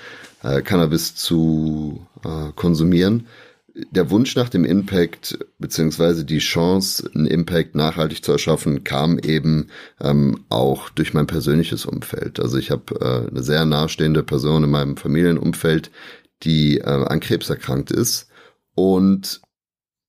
äh, 0.42 0.62
Cannabis 0.62 1.14
zu 1.14 2.06
äh, 2.24 2.52
konsumieren. 2.54 3.26
Der 3.90 4.08
Wunsch 4.10 4.36
nach 4.36 4.48
dem 4.48 4.64
Impact 4.64 5.38
beziehungsweise 5.58 6.24
die 6.24 6.38
Chance, 6.38 7.10
einen 7.14 7.26
Impact 7.26 7.74
nachhaltig 7.74 8.24
zu 8.24 8.32
erschaffen, 8.32 8.84
kam 8.84 9.18
eben 9.18 9.66
ähm, 10.00 10.44
auch 10.48 10.88
durch 10.88 11.12
mein 11.12 11.26
persönliches 11.26 11.84
Umfeld. 11.84 12.40
Also 12.40 12.56
ich 12.56 12.70
habe 12.70 12.94
äh, 13.00 13.30
eine 13.30 13.42
sehr 13.42 13.66
nahestehende 13.66 14.22
Person 14.22 14.64
in 14.64 14.70
meinem 14.70 14.96
Familienumfeld, 14.96 15.90
die 16.42 16.78
äh, 16.78 16.84
an 16.84 17.20
Krebs 17.20 17.48
erkrankt 17.50 17.90
ist. 17.90 18.28
Und 18.74 19.40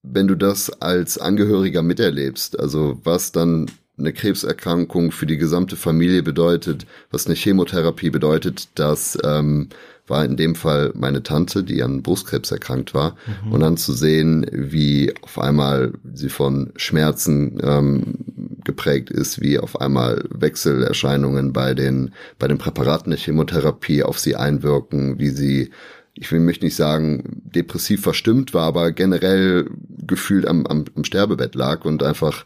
wenn 0.03 0.27
du 0.27 0.35
das 0.35 0.69
als 0.81 1.17
Angehöriger 1.17 1.81
miterlebst, 1.81 2.59
also 2.59 2.99
was 3.03 3.31
dann 3.31 3.69
eine 3.97 4.13
Krebserkrankung 4.13 5.11
für 5.11 5.25
die 5.25 5.37
gesamte 5.37 5.75
Familie 5.75 6.21
bedeutet, 6.21 6.85
was 7.09 7.25
eine 7.25 7.35
Chemotherapie 7.35 8.11
bedeutet, 8.11 8.69
das 8.75 9.17
ähm, 9.23 9.69
war 10.05 10.23
in 10.23 10.37
dem 10.37 10.55
Fall 10.55 10.91
meine 10.95 11.23
Tante, 11.23 11.63
die 11.63 11.83
an 11.83 12.03
Brustkrebs 12.03 12.51
erkrankt 12.51 12.93
war. 12.93 13.17
Mhm. 13.45 13.51
Und 13.51 13.59
dann 13.59 13.77
zu 13.77 13.93
sehen, 13.93 14.45
wie 14.51 15.13
auf 15.21 15.39
einmal 15.39 15.93
sie 16.13 16.29
von 16.29 16.71
Schmerzen 16.75 17.59
ähm, 17.61 18.15
geprägt 18.63 19.09
ist, 19.09 19.41
wie 19.41 19.59
auf 19.59 19.81
einmal 19.81 20.23
Wechselerscheinungen 20.29 21.51
bei 21.51 21.73
den, 21.73 22.11
bei 22.39 22.47
den 22.47 22.57
Präparaten 22.57 23.09
der 23.09 23.19
Chemotherapie 23.19 24.03
auf 24.03 24.19
sie 24.19 24.35
einwirken, 24.35 25.19
wie 25.19 25.29
sie 25.29 25.71
ich 26.19 26.31
will, 26.31 26.39
möchte 26.39 26.65
nicht 26.65 26.75
sagen, 26.75 27.41
depressiv 27.43 28.01
verstimmt 28.01 28.53
war, 28.53 28.63
aber 28.63 28.91
generell 28.91 29.69
gefühlt 30.05 30.47
am, 30.47 30.65
am, 30.65 30.85
am 30.95 31.03
Sterbebett 31.03 31.55
lag 31.55 31.85
und 31.85 32.03
einfach 32.03 32.45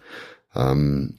ähm, 0.55 1.15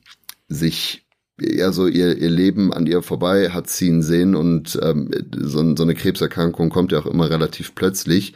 sich 0.49 1.07
ja 1.41 1.73
so 1.73 1.87
ihr, 1.87 2.17
ihr 2.19 2.31
Leben 2.31 2.73
an 2.73 2.87
ihr 2.87 3.03
vorbei 3.03 3.51
hat 3.51 3.69
ziehen 3.69 4.03
sehen 4.03 4.35
und 4.35 4.79
ähm, 4.83 5.11
so, 5.35 5.75
so 5.75 5.83
eine 5.83 5.95
Krebserkrankung 5.95 6.69
kommt 6.69 6.93
ja 6.93 6.99
auch 6.99 7.07
immer 7.07 7.31
relativ 7.31 7.75
plötzlich. 7.75 8.35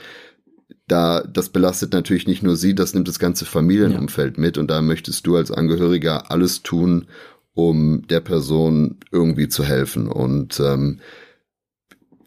Da, 0.88 1.23
das 1.23 1.51
belastet 1.51 1.93
natürlich 1.93 2.27
nicht 2.27 2.43
nur 2.43 2.57
sie, 2.57 2.75
das 2.75 2.95
nimmt 2.95 3.09
das 3.09 3.19
ganze 3.19 3.45
Familienumfeld 3.45 4.37
ja. 4.37 4.41
mit 4.41 4.57
und 4.57 4.71
da 4.71 4.81
möchtest 4.83 5.27
du 5.27 5.37
als 5.37 5.51
Angehöriger 5.51 6.31
alles 6.31 6.62
tun, 6.62 7.07
um 7.55 8.07
der 8.09 8.21
Person 8.21 8.99
irgendwie 9.11 9.49
zu 9.49 9.64
helfen. 9.64 10.09
Und 10.09 10.61
ähm, 10.61 11.01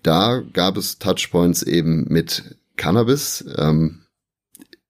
da 0.04 0.42
gab 0.54 0.78
es 0.78 1.00
Touchpoints 1.00 1.64
eben 1.64 2.06
mit 2.10 2.58
Cannabis, 2.78 3.46
ähm, 3.58 4.04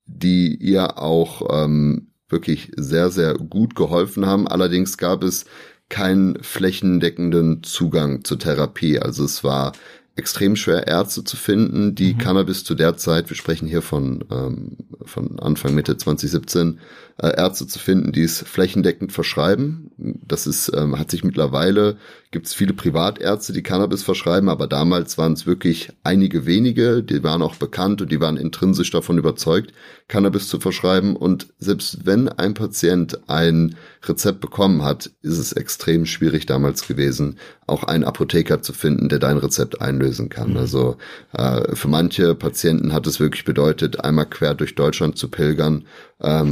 die 0.06 0.56
ihr 0.56 0.98
auch 0.98 1.64
ähm, 1.64 2.10
wirklich 2.30 2.72
sehr, 2.76 3.10
sehr 3.10 3.34
gut 3.34 3.76
geholfen 3.76 4.26
haben. 4.26 4.48
Allerdings 4.48 4.98
gab 4.98 5.24
es 5.24 5.46
keinen 5.90 6.42
flächendeckenden 6.44 7.64
Zugang 7.64 8.24
zur 8.24 8.38
Therapie. 8.38 9.00
Also 9.00 9.26
es 9.26 9.44
war 9.44 9.74
extrem 10.16 10.56
schwer, 10.56 10.88
Ärzte 10.88 11.24
zu 11.24 11.38
finden, 11.38 11.96
die 11.96 12.14
mhm. 12.14 12.18
Cannabis 12.20 12.64
zu 12.64 12.76
der 12.76 12.98
Zeit, 12.98 13.30
wir 13.30 13.38
sprechen 13.38 13.68
hier 13.68 13.82
von, 13.82 14.24
ähm, 14.30 14.78
von 15.04 15.40
Anfang, 15.40 15.74
Mitte 15.74 15.98
2017, 15.98 16.80
äh, 17.22 17.36
Ärzte 17.36 17.68
zu 17.68 17.80
finden, 17.80 18.12
die 18.12 18.24
es 18.24 18.40
flächendeckend 18.42 19.12
verschreiben. 19.12 19.92
Das 19.98 20.48
ist, 20.48 20.72
ähm, 20.74 20.98
hat 20.98 21.12
sich 21.12 21.24
mittlerweile, 21.24 21.98
gibt 22.32 22.48
es 22.48 22.54
viele 22.54 22.74
Privatärzte, 22.74 23.52
die 23.52 23.64
Cannabis 23.64 24.04
verschreiben, 24.04 24.50
aber 24.50 24.68
damals 24.68 25.18
waren 25.18 25.34
es 25.34 25.46
wirklich 25.46 25.92
einige 26.04 26.46
wenige, 26.46 27.04
die 27.04 27.24
waren 27.24 27.42
auch 27.42 27.56
bekannt 27.56 28.02
und 28.02 28.12
die 28.12 28.22
waren 28.22 28.38
intrinsisch 28.38 28.92
davon 28.92 29.18
überzeugt, 29.18 29.74
Cannabis 30.08 30.48
zu 30.48 30.60
verschreiben. 30.60 31.16
Und 31.16 31.48
selbst 31.60 32.06
wenn 32.06 32.30
ein 32.30 32.54
Patient 32.54 33.20
ein 33.30 33.76
Rezept 34.04 34.40
bekommen 34.40 34.84
hat, 34.84 35.12
ist 35.22 35.38
es 35.38 35.52
extrem 35.52 36.06
schwierig 36.06 36.46
damals 36.46 36.88
gewesen, 36.88 37.38
auch 37.68 37.84
einen 37.84 38.06
Apotheker 38.06 38.62
zu 38.62 38.72
finden, 38.74 39.10
der 39.10 39.20
dein 39.20 39.38
Rezept 39.38 39.82
einlösen 39.82 40.30
kann. 40.30 40.52
Mhm. 40.52 40.58
Also 40.58 40.98
äh, 41.34 41.76
für 41.76 41.88
manche 41.90 42.34
Patienten 42.36 42.94
hat 42.94 43.08
es 43.08 43.20
wirklich 43.20 43.44
bedeutet, 43.44 44.04
einmal 44.04 44.26
quer 44.26 44.56
durch 44.56 44.76
Deutschland 44.76 45.18
zu 45.18 45.28
pilgern 45.28 45.86
ähm, 46.22 46.52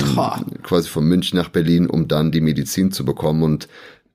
quasi 0.63 0.89
von 0.89 1.05
München 1.05 1.37
nach 1.37 1.49
Berlin, 1.49 1.87
um 1.87 2.07
dann 2.07 2.31
die 2.31 2.41
Medizin 2.41 2.91
zu 2.91 3.05
bekommen. 3.05 3.43
Und 3.43 3.67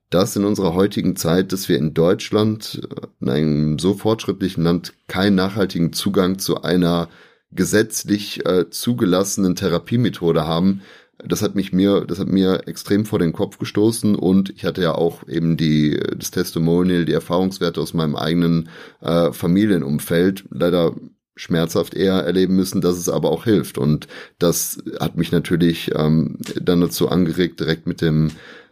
das 0.09 0.35
in 0.35 0.45
unserer 0.45 0.73
heutigen 0.73 1.15
Zeit, 1.15 1.51
dass 1.51 1.69
wir 1.69 1.77
in 1.77 1.93
Deutschland, 1.93 2.87
in 3.19 3.29
einem 3.29 3.79
so 3.79 3.93
fortschrittlichen 3.93 4.63
Land, 4.63 4.93
keinen 5.07 5.35
nachhaltigen 5.35 5.93
Zugang 5.93 6.39
zu 6.39 6.61
einer 6.61 7.09
gesetzlich 7.51 8.45
äh, 8.45 8.69
zugelassenen 8.69 9.55
Therapiemethode 9.55 10.45
haben, 10.47 10.81
das 11.25 11.41
hat 11.41 11.55
mich 11.55 11.71
mir, 11.71 12.01
das 12.01 12.19
hat 12.19 12.27
mir 12.27 12.67
extrem 12.67 13.05
vor 13.05 13.19
den 13.19 13.33
Kopf 13.33 13.57
gestoßen 13.57 14.15
und 14.15 14.49
ich 14.49 14.65
hatte 14.65 14.81
ja 14.81 14.93
auch 14.93 15.27
eben 15.27 15.57
die, 15.57 15.99
das 16.17 16.31
Testimonial, 16.31 17.05
die 17.05 17.13
Erfahrungswerte 17.13 17.79
aus 17.79 17.93
meinem 17.93 18.15
eigenen 18.15 18.69
äh, 19.01 19.31
Familienumfeld. 19.31 20.45
Leider 20.49 20.93
schmerzhaft 21.35 21.93
eher 21.93 22.23
erleben 22.23 22.55
müssen, 22.55 22.81
dass 22.81 22.97
es 22.97 23.09
aber 23.09 23.31
auch 23.31 23.43
hilft. 23.45 23.77
Und 23.77 24.07
das 24.39 24.83
hat 24.99 25.17
mich 25.17 25.31
natürlich 25.31 25.91
ähm, 25.95 26.37
dann 26.61 26.81
dazu 26.81 27.09
angeregt, 27.09 27.59
direkt 27.59 27.87
mit 27.87 28.01
dem 28.01 28.31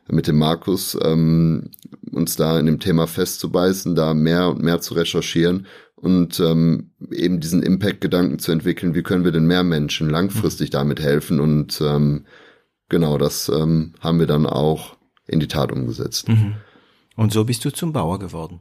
mit 0.10 0.28
dem 0.28 0.38
Markus 0.38 0.97
ähm, 1.02 1.69
uns 2.12 2.36
da 2.36 2.60
in 2.60 2.65
dem 2.65 2.80
Thema 2.80 3.08
festzubeißen, 3.08 3.95
da 3.95 4.13
mehr 4.13 4.50
und 4.50 4.62
mehr 4.62 4.82
zu 4.82 4.93
recherchieren 4.95 5.67
und 5.95 6.39
ähm, 6.39 6.91
eben 7.12 7.39
diesen 7.39 7.63
Impact-Gedanken 7.63 8.39
zu 8.39 8.52
entwickeln, 8.52 8.93
wie 8.93 9.04
können 9.04 9.24
wir 9.24 9.32
denn 9.32 9.45
mehr 9.45 9.63
Menschen 9.63 10.10
langfristig 10.10 10.69
mhm. 10.69 10.74
damit 10.74 11.00
helfen 11.00 11.39
und 11.39 11.80
ähm, 11.82 12.26
genau 12.89 13.17
das 13.17 13.47
ähm, 13.47 13.93
haben 14.02 14.19
wir 14.19 14.28
dann 14.28 14.45
auch 14.45 14.97
in 15.28 15.39
die 15.39 15.47
Tat 15.47 15.71
umgesetzt. 15.71 16.28
Mhm. 16.28 16.56
Und 17.15 17.32
so 17.32 17.45
bist 17.45 17.63
du 17.63 17.71
zum 17.71 17.93
Bauer 17.93 18.19
geworden. 18.19 18.60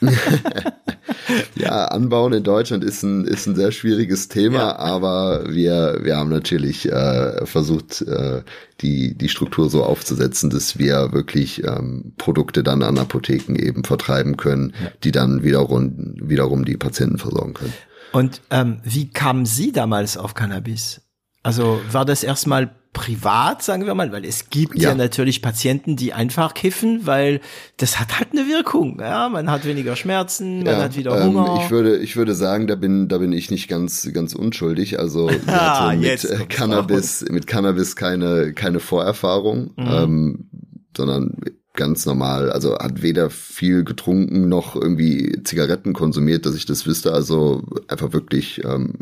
ja, 1.54 1.86
Anbauen 1.86 2.32
in 2.32 2.42
Deutschland 2.42 2.84
ist 2.84 3.02
ein, 3.02 3.24
ist 3.24 3.46
ein 3.46 3.54
sehr 3.54 3.72
schwieriges 3.72 4.28
Thema, 4.28 4.58
ja. 4.58 4.76
aber 4.76 5.44
wir, 5.48 6.00
wir 6.02 6.16
haben 6.16 6.30
natürlich 6.30 6.90
äh, 6.90 7.46
versucht, 7.46 8.02
äh, 8.02 8.42
die, 8.80 9.16
die 9.16 9.28
Struktur 9.28 9.68
so 9.68 9.84
aufzusetzen, 9.84 10.50
dass 10.50 10.78
wir 10.78 11.12
wirklich 11.12 11.64
ähm, 11.64 12.12
Produkte 12.16 12.62
dann 12.62 12.82
an 12.82 12.98
Apotheken 12.98 13.56
eben 13.56 13.84
vertreiben 13.84 14.36
können, 14.36 14.72
ja. 14.82 14.90
die 15.04 15.12
dann 15.12 15.42
wiederum, 15.42 16.14
wiederum 16.20 16.64
die 16.64 16.76
Patienten 16.76 17.18
versorgen 17.18 17.54
können. 17.54 17.74
Und 18.12 18.40
ähm, 18.50 18.80
wie 18.84 19.10
kamen 19.10 19.46
Sie 19.46 19.72
damals 19.72 20.16
auf 20.16 20.34
Cannabis? 20.34 21.02
Also 21.42 21.80
war 21.90 22.04
das 22.04 22.22
erstmal 22.22 22.74
privat, 22.92 23.62
sagen 23.62 23.86
wir 23.86 23.94
mal, 23.94 24.12
weil 24.12 24.24
es 24.24 24.50
gibt 24.50 24.78
ja. 24.78 24.90
ja. 24.90 24.94
natürlich 24.94 25.42
Patienten, 25.42 25.96
die 25.96 26.12
einfach 26.12 26.54
kiffen, 26.54 27.06
weil 27.06 27.40
das 27.76 28.00
hat 28.00 28.18
halt 28.18 28.32
eine 28.32 28.48
Wirkung. 28.48 28.98
Ja, 29.00 29.28
man 29.28 29.50
hat 29.50 29.64
weniger 29.64 29.94
Schmerzen, 29.94 30.64
man 30.64 30.74
ja, 30.74 30.82
hat 30.82 30.96
wieder 30.96 31.16
ähm, 31.16 31.28
Hunger. 31.28 31.54
Ähm, 31.54 31.60
ich 31.64 31.70
würde, 31.70 31.96
ich 31.98 32.16
würde 32.16 32.34
sagen, 32.34 32.66
da 32.66 32.74
bin, 32.74 33.08
da 33.08 33.18
bin 33.18 33.32
ich 33.32 33.50
nicht 33.50 33.68
ganz, 33.68 34.10
ganz 34.12 34.34
unschuldig. 34.34 34.98
Also 34.98 35.30
ah, 35.46 35.94
mit 35.94 36.24
äh, 36.24 36.44
Cannabis, 36.48 37.24
mit 37.28 37.46
Cannabis 37.46 37.94
keine, 37.94 38.52
keine 38.54 38.80
Vorerfahrung, 38.80 39.70
mhm. 39.76 39.86
ähm, 39.90 40.50
sondern 40.96 41.36
ganz 41.74 42.06
normal, 42.06 42.50
also 42.50 42.76
hat 42.76 43.02
weder 43.02 43.30
viel 43.30 43.84
getrunken 43.84 44.48
noch 44.48 44.74
irgendwie 44.74 45.40
Zigaretten 45.44 45.92
konsumiert, 45.92 46.44
dass 46.44 46.56
ich 46.56 46.66
das 46.66 46.86
wüsste. 46.86 47.12
Also 47.12 47.62
einfach 47.86 48.12
wirklich 48.12 48.64
ähm, 48.64 48.94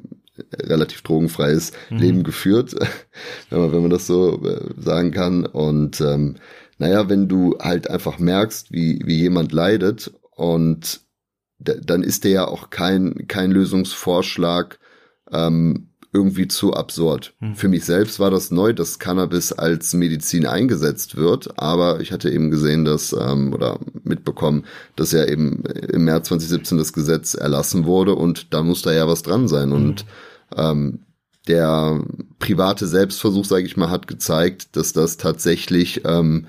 relativ 0.55 1.03
drogenfreies 1.03 1.73
mhm. 1.91 1.99
Leben 1.99 2.25
geführt, 2.25 2.75
wenn 3.51 3.61
man, 3.61 3.73
wenn 3.73 3.83
man 3.83 3.91
das 3.91 4.07
so 4.07 4.43
äh, 4.45 4.75
sagen 4.79 5.11
kann. 5.11 5.47
Und 5.47 6.01
ähm, 6.01 6.37
naja, 6.79 7.09
wenn 7.09 7.29
du 7.29 7.57
halt 7.59 7.89
einfach 7.91 8.19
merkst, 8.19 8.73
wie, 8.73 9.01
wie 9.05 9.17
jemand 9.17 9.53
leidet 9.53 10.13
und 10.31 11.01
dann 11.59 12.03
ist 12.03 12.25
der 12.25 12.31
ja 12.31 12.49
auch 12.49 12.69
kein, 12.69 13.27
kein 13.29 13.51
Lösungsvorschlag 13.51 14.79
ähm, 15.33 15.89
irgendwie 16.13 16.49
zu 16.49 16.73
absurd. 16.73 17.35
Hm. 17.41 17.57
Für 17.57 17.69
mich 17.69 17.85
selbst 17.85 18.19
war 18.21 18.31
das 18.31 18.51
neu, 18.51 18.73
dass 18.73 18.99
Cannabis 18.99 19.53
als 19.53 19.93
Medizin 19.93 20.47
eingesetzt 20.47 21.17
wird, 21.17 21.59
aber 21.59 22.01
ich 22.01 22.11
hatte 22.11 22.31
eben 22.31 22.51
gesehen, 22.51 22.85
dass 22.85 23.13
ähm, 23.13 23.53
oder 23.53 23.79
mitbekommen, 24.03 24.65
dass 24.97 25.13
ja 25.13 25.27
eben 25.27 25.63
im 25.65 26.05
März 26.05 26.29
2017 26.29 26.79
das 26.79 26.93
Gesetz 26.93 27.35
erlassen 27.35 27.85
wurde 27.85 28.15
und 28.15 28.55
da 28.55 28.63
muss 28.63 28.83
da 28.83 28.93
ja 28.93 29.07
was 29.09 29.23
dran 29.23 29.47
sein. 29.47 29.73
Und 29.73 30.07
ähm, 30.57 31.07
der 31.49 32.03
private 32.39 32.87
Selbstversuch, 32.87 33.45
sage 33.45 33.67
ich 33.67 33.77
mal, 33.77 33.91
hat 33.91 34.09
gezeigt, 34.09 34.77
dass 34.77 34.93
das 34.93 35.17
tatsächlich 35.17 36.03
ähm, 36.05 36.47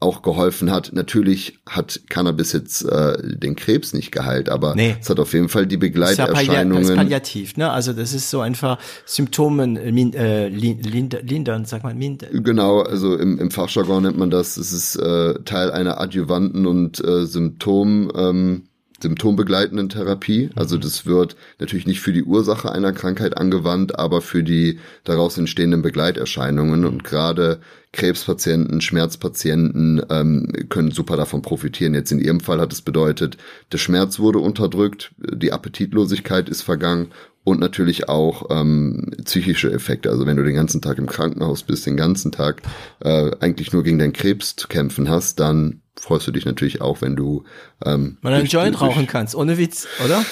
auch 0.00 0.22
geholfen 0.22 0.70
hat. 0.70 0.92
Natürlich 0.94 1.58
hat 1.68 2.00
Cannabis 2.08 2.52
jetzt 2.52 2.82
äh, 2.82 3.18
den 3.22 3.54
Krebs 3.54 3.92
nicht 3.92 4.10
geheilt, 4.10 4.48
aber 4.48 4.74
nee. 4.74 4.96
es 4.98 5.10
hat 5.10 5.20
auf 5.20 5.34
jeden 5.34 5.50
Fall 5.50 5.66
die 5.66 5.76
Begleiterscheinungen. 5.76 6.82
Das 6.82 6.90
ist, 6.90 6.96
palliativ, 6.96 7.56
ne? 7.58 7.70
Also 7.70 7.92
das 7.92 8.14
ist 8.14 8.30
so 8.30 8.40
einfach 8.40 8.78
Symptomen 9.04 9.76
äh, 9.76 9.90
äh 9.90 10.48
lindern, 10.48 11.26
lindern, 11.26 11.64
sag 11.66 11.84
mal, 11.84 11.94
mindern. 11.94 12.42
Genau, 12.42 12.80
also 12.80 13.14
im, 13.14 13.38
im 13.38 13.50
Fachjargon 13.50 14.02
nennt 14.02 14.16
man 14.16 14.30
das. 14.30 14.56
Es 14.56 14.72
ist 14.72 14.96
äh, 14.96 15.34
Teil 15.44 15.70
einer 15.70 16.00
adjuvanten 16.00 16.66
und 16.66 17.04
äh, 17.04 17.26
Symptom 17.26 18.10
ähm, 18.16 18.62
symptombegleitenden 19.02 19.88
Therapie. 19.88 20.50
Also 20.54 20.76
mhm. 20.76 20.80
das 20.80 21.06
wird 21.06 21.36
natürlich 21.58 21.86
nicht 21.86 22.00
für 22.00 22.12
die 22.12 22.24
Ursache 22.24 22.72
einer 22.72 22.92
Krankheit 22.92 23.36
angewandt, 23.36 23.98
aber 23.98 24.20
für 24.20 24.42
die 24.42 24.78
daraus 25.04 25.38
entstehenden 25.38 25.82
Begleiterscheinungen. 25.82 26.84
Und 26.84 27.04
gerade 27.04 27.60
Krebspatienten, 27.92 28.80
Schmerzpatienten 28.80 30.02
ähm, 30.10 30.52
können 30.68 30.92
super 30.92 31.16
davon 31.16 31.42
profitieren. 31.42 31.94
Jetzt 31.94 32.12
in 32.12 32.20
ihrem 32.20 32.40
Fall 32.40 32.60
hat 32.60 32.72
es 32.72 32.82
bedeutet, 32.82 33.36
der 33.72 33.78
Schmerz 33.78 34.18
wurde 34.18 34.38
unterdrückt, 34.38 35.12
die 35.18 35.52
Appetitlosigkeit 35.52 36.48
ist 36.48 36.62
vergangen 36.62 37.08
und 37.50 37.58
natürlich 37.58 38.08
auch 38.08 38.46
ähm, 38.50 39.10
psychische 39.24 39.72
Effekte. 39.72 40.10
Also 40.10 40.24
wenn 40.24 40.36
du 40.36 40.44
den 40.44 40.54
ganzen 40.54 40.80
Tag 40.80 40.98
im 40.98 41.06
Krankenhaus 41.06 41.64
bist, 41.64 41.84
den 41.84 41.96
ganzen 41.96 42.30
Tag 42.30 42.62
äh, 43.00 43.32
eigentlich 43.40 43.72
nur 43.72 43.82
gegen 43.82 43.98
deinen 43.98 44.12
Krebs 44.12 44.54
zu 44.54 44.68
kämpfen 44.68 45.10
hast, 45.10 45.40
dann 45.40 45.82
freust 45.96 46.28
du 46.28 46.30
dich 46.30 46.44
natürlich 46.44 46.80
auch, 46.80 47.02
wenn 47.02 47.16
du 47.16 47.44
ähm, 47.84 48.18
man 48.22 48.34
einen 48.34 48.46
Joint 48.46 48.80
rauchen 48.80 49.08
kannst, 49.08 49.34
ohne 49.34 49.58
Witz, 49.58 49.88
oder? 50.04 50.24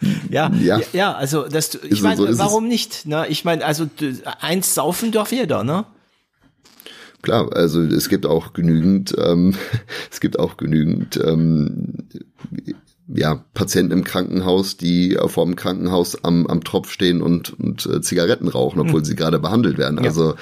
ja, 0.30 0.52
ja, 0.60 0.80
ja, 0.92 1.14
also 1.14 1.48
das, 1.48 1.74
ich 1.82 2.02
meine, 2.02 2.16
so 2.16 2.38
warum 2.38 2.64
es. 2.64 2.70
nicht? 2.70 3.06
Ne? 3.06 3.26
Ich 3.28 3.46
meine, 3.46 3.64
also 3.64 3.88
eins 4.40 4.74
saufen 4.74 5.10
darf 5.10 5.32
jeder, 5.32 5.64
ne? 5.64 5.86
Klar, 7.22 7.50
also 7.56 7.80
es 7.80 8.10
gibt 8.10 8.26
auch 8.26 8.52
genügend, 8.52 9.14
ähm, 9.18 9.54
es 10.10 10.20
gibt 10.20 10.38
auch 10.38 10.58
genügend 10.58 11.18
ähm, 11.24 12.06
ja, 13.08 13.44
Patienten 13.52 13.92
im 13.92 14.04
Krankenhaus, 14.04 14.76
die 14.76 15.18
vor 15.26 15.44
dem 15.44 15.56
Krankenhaus 15.56 16.24
am, 16.24 16.46
am 16.46 16.64
Tropf 16.64 16.90
stehen 16.90 17.20
und, 17.20 17.58
und 17.58 17.86
äh, 17.86 18.00
Zigaretten 18.00 18.48
rauchen, 18.48 18.80
obwohl 18.80 19.00
mhm. 19.00 19.04
sie 19.04 19.16
gerade 19.16 19.38
behandelt 19.38 19.76
werden. 19.76 19.98
Ja. 19.98 20.04
Also 20.04 20.34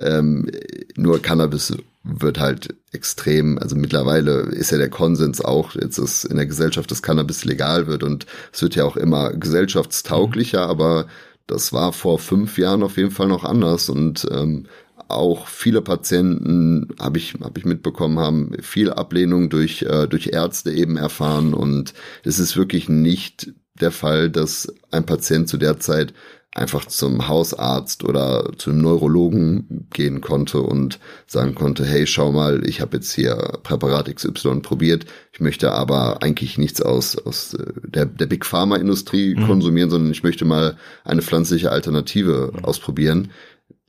ähm, 0.00 0.50
nur 0.96 1.22
Cannabis 1.22 1.76
wird 2.02 2.40
halt 2.40 2.74
extrem, 2.92 3.58
also 3.58 3.76
mittlerweile 3.76 4.40
ist 4.40 4.70
ja 4.70 4.78
der 4.78 4.90
Konsens 4.90 5.40
auch, 5.40 5.74
jetzt 5.74 5.98
ist 5.98 6.24
in 6.24 6.36
der 6.36 6.46
Gesellschaft, 6.46 6.90
dass 6.90 7.02
Cannabis 7.02 7.44
legal 7.44 7.86
wird 7.86 8.02
und 8.02 8.26
es 8.52 8.62
wird 8.62 8.74
ja 8.74 8.84
auch 8.84 8.96
immer 8.96 9.32
gesellschaftstauglicher, 9.32 10.64
mhm. 10.64 10.70
aber 10.70 11.06
das 11.46 11.72
war 11.72 11.92
vor 11.92 12.18
fünf 12.18 12.58
Jahren 12.58 12.82
auf 12.82 12.96
jeden 12.96 13.10
Fall 13.10 13.28
noch 13.28 13.44
anders 13.44 13.88
und 13.88 14.26
ähm, 14.30 14.66
auch 15.08 15.48
viele 15.48 15.82
Patienten, 15.82 16.88
habe 17.00 17.18
ich, 17.18 17.34
hab 17.40 17.56
ich 17.58 17.64
mitbekommen, 17.64 18.18
haben 18.18 18.52
viel 18.60 18.90
Ablehnung 18.90 19.50
durch, 19.50 19.82
äh, 19.82 20.06
durch 20.06 20.28
Ärzte 20.28 20.72
eben 20.72 20.96
erfahren. 20.96 21.54
Und 21.54 21.94
es 22.24 22.38
ist 22.38 22.56
wirklich 22.56 22.88
nicht 22.88 23.52
der 23.80 23.90
Fall, 23.90 24.30
dass 24.30 24.72
ein 24.90 25.06
Patient 25.06 25.48
zu 25.48 25.56
der 25.56 25.78
Zeit 25.80 26.12
einfach 26.54 26.86
zum 26.86 27.28
Hausarzt 27.28 28.04
oder 28.04 28.50
zum 28.56 28.78
Neurologen 28.78 29.86
gehen 29.92 30.20
konnte 30.20 30.60
und 30.60 30.98
sagen 31.26 31.54
konnte, 31.54 31.84
hey, 31.84 32.06
schau 32.06 32.32
mal, 32.32 32.66
ich 32.66 32.80
habe 32.80 32.96
jetzt 32.96 33.12
hier 33.12 33.36
Präparat 33.62 34.12
XY 34.12 34.60
probiert, 34.60 35.06
ich 35.32 35.40
möchte 35.40 35.72
aber 35.72 36.22
eigentlich 36.22 36.58
nichts 36.58 36.82
aus, 36.82 37.16
aus 37.16 37.54
äh, 37.54 37.64
der, 37.84 38.06
der 38.06 38.26
Big 38.26 38.44
Pharma 38.44 38.76
Industrie 38.76 39.34
mhm. 39.34 39.46
konsumieren, 39.46 39.90
sondern 39.90 40.10
ich 40.10 40.22
möchte 40.22 40.44
mal 40.44 40.76
eine 41.04 41.22
pflanzliche 41.22 41.70
Alternative 41.70 42.50
mhm. 42.52 42.64
ausprobieren 42.64 43.30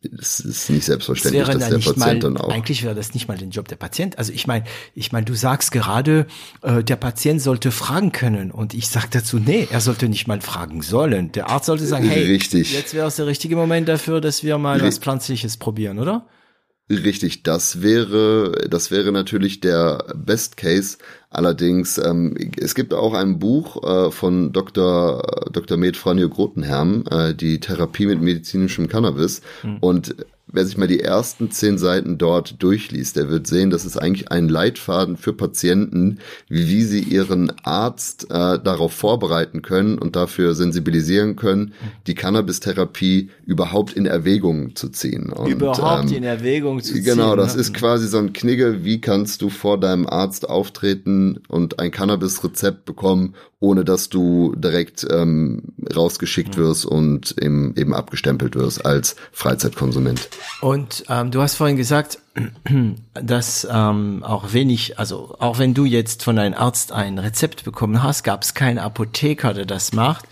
es 0.01 0.39
ist 0.39 0.69
nicht 0.69 0.85
selbstverständlich, 0.85 1.45
das 1.45 1.57
dass 1.57 1.69
der 1.69 1.77
Patient 1.77 1.97
mal, 1.97 2.19
dann 2.19 2.37
auch. 2.37 2.49
Eigentlich 2.49 2.83
wäre 2.83 2.95
das 2.95 3.13
nicht 3.13 3.27
mal 3.27 3.37
den 3.37 3.51
Job 3.51 3.67
der 3.67 3.75
Patient. 3.75 4.17
Also 4.17 4.31
ich 4.31 4.47
meine, 4.47 4.63
ich 4.95 5.11
meine, 5.11 5.25
du 5.25 5.33
sagst 5.33 5.71
gerade, 5.71 6.25
äh, 6.61 6.83
der 6.83 6.95
Patient 6.95 7.41
sollte 7.41 7.71
fragen 7.71 8.13
können. 8.13 8.51
Und 8.51 8.73
ich 8.73 8.87
sage 8.87 9.07
dazu, 9.11 9.39
nee, 9.39 9.67
er 9.69 9.81
sollte 9.81 10.07
nicht 10.07 10.27
mal 10.27 10.39
fragen 10.39 10.81
sollen. 10.81 11.33
Der 11.33 11.49
Arzt 11.49 11.65
sollte 11.65 11.85
sagen, 11.85 12.07
hey, 12.07 12.23
Richtig. 12.25 12.73
jetzt 12.73 12.93
wäre 12.93 13.07
es 13.07 13.17
der 13.17 13.27
richtige 13.27 13.57
Moment 13.57 13.89
dafür, 13.89 14.21
dass 14.21 14.43
wir 14.43 14.57
mal 14.57 14.73
Richtig. 14.73 14.87
was 14.87 14.97
Pflanzliches 14.99 15.57
probieren, 15.57 15.99
oder? 15.99 16.25
Richtig, 16.89 17.43
das 17.43 17.83
wäre, 17.83 18.67
das 18.67 18.89
wäre 18.89 19.11
natürlich 19.11 19.59
der 19.59 20.05
Best 20.15 20.57
Case. 20.57 20.97
Allerdings, 21.29 21.99
ähm, 21.99 22.35
es 22.57 22.73
gibt 22.73 22.95
auch 22.95 23.13
ein 23.13 23.37
Buch 23.37 23.83
äh, 23.83 24.09
von 24.11 24.51
Dr. 24.51 25.49
Dr. 25.51 25.77
Med 25.77 25.97
Franjo 25.97 26.29
Grotenherm, 26.29 27.03
äh, 27.11 27.35
die 27.35 27.59
Therapie 27.59 28.07
mit 28.07 28.21
medizinischem 28.21 28.87
Cannabis. 28.87 29.41
Mhm. 29.61 29.77
Und 29.81 30.15
wer 30.51 30.65
sich 30.65 30.77
mal 30.77 30.87
die 30.87 30.99
ersten 30.99 31.51
zehn 31.51 31.77
Seiten 31.77 32.17
dort 32.17 32.61
durchliest, 32.61 33.15
der 33.15 33.29
wird 33.29 33.47
sehen, 33.47 33.69
das 33.69 33.85
ist 33.85 33.97
eigentlich 33.97 34.31
ein 34.31 34.49
Leitfaden 34.49 35.17
für 35.17 35.33
Patienten, 35.33 36.19
wie 36.47 36.83
sie 36.83 37.01
ihren 37.01 37.51
Arzt 37.63 38.25
äh, 38.29 38.59
darauf 38.59 38.93
vorbereiten 38.93 39.61
können 39.61 39.97
und 39.97 40.15
dafür 40.15 40.55
sensibilisieren 40.55 41.35
können, 41.35 41.73
die 42.07 42.15
Cannabis-Therapie 42.15 43.29
überhaupt 43.45 43.93
in 43.93 44.05
Erwägung 44.05 44.75
zu 44.75 44.89
ziehen. 44.89 45.31
Und, 45.31 45.49
überhaupt 45.49 46.11
ähm, 46.11 46.17
in 46.17 46.23
Erwägung 46.23 46.81
zu 46.81 46.93
genau, 46.93 47.03
ziehen. 47.03 47.15
Genau, 47.15 47.35
das 47.35 47.55
ne? 47.55 47.61
ist 47.61 47.73
quasi 47.73 48.07
so 48.07 48.17
ein 48.17 48.33
Knigge, 48.33 48.83
wie 48.83 49.01
kannst 49.01 49.41
du 49.41 49.49
vor 49.49 49.79
deinem 49.79 50.07
Arzt 50.07 50.49
auftreten 50.49 51.39
und 51.47 51.79
ein 51.79 51.91
Cannabis-Rezept 51.91 52.85
bekommen, 52.85 53.35
ohne 53.59 53.83
dass 53.83 54.09
du 54.09 54.55
direkt 54.55 55.05
ähm, 55.09 55.73
rausgeschickt 55.95 56.57
mhm. 56.57 56.61
wirst 56.61 56.85
und 56.85 57.35
eben, 57.41 57.75
eben 57.75 57.93
abgestempelt 57.93 58.55
wirst 58.55 58.85
als 58.85 59.15
Freizeitkonsument. 59.31 60.29
Und 60.61 61.05
ähm, 61.09 61.31
du 61.31 61.41
hast 61.41 61.55
vorhin 61.55 61.77
gesagt, 61.77 62.19
dass 63.13 63.67
ähm, 63.69 64.23
auch 64.23 64.53
wenig, 64.53 64.99
also 64.99 65.35
auch 65.39 65.59
wenn 65.59 65.73
du 65.73 65.85
jetzt 65.85 66.23
von 66.23 66.35
deinem 66.35 66.53
Arzt 66.53 66.91
ein 66.91 67.17
Rezept 67.17 67.63
bekommen 67.63 68.03
hast, 68.03 68.23
gab 68.23 68.43
es 68.43 68.53
keinen 68.53 68.77
Apotheker, 68.77 69.53
der 69.53 69.65
das 69.65 69.93
macht. 69.93 70.25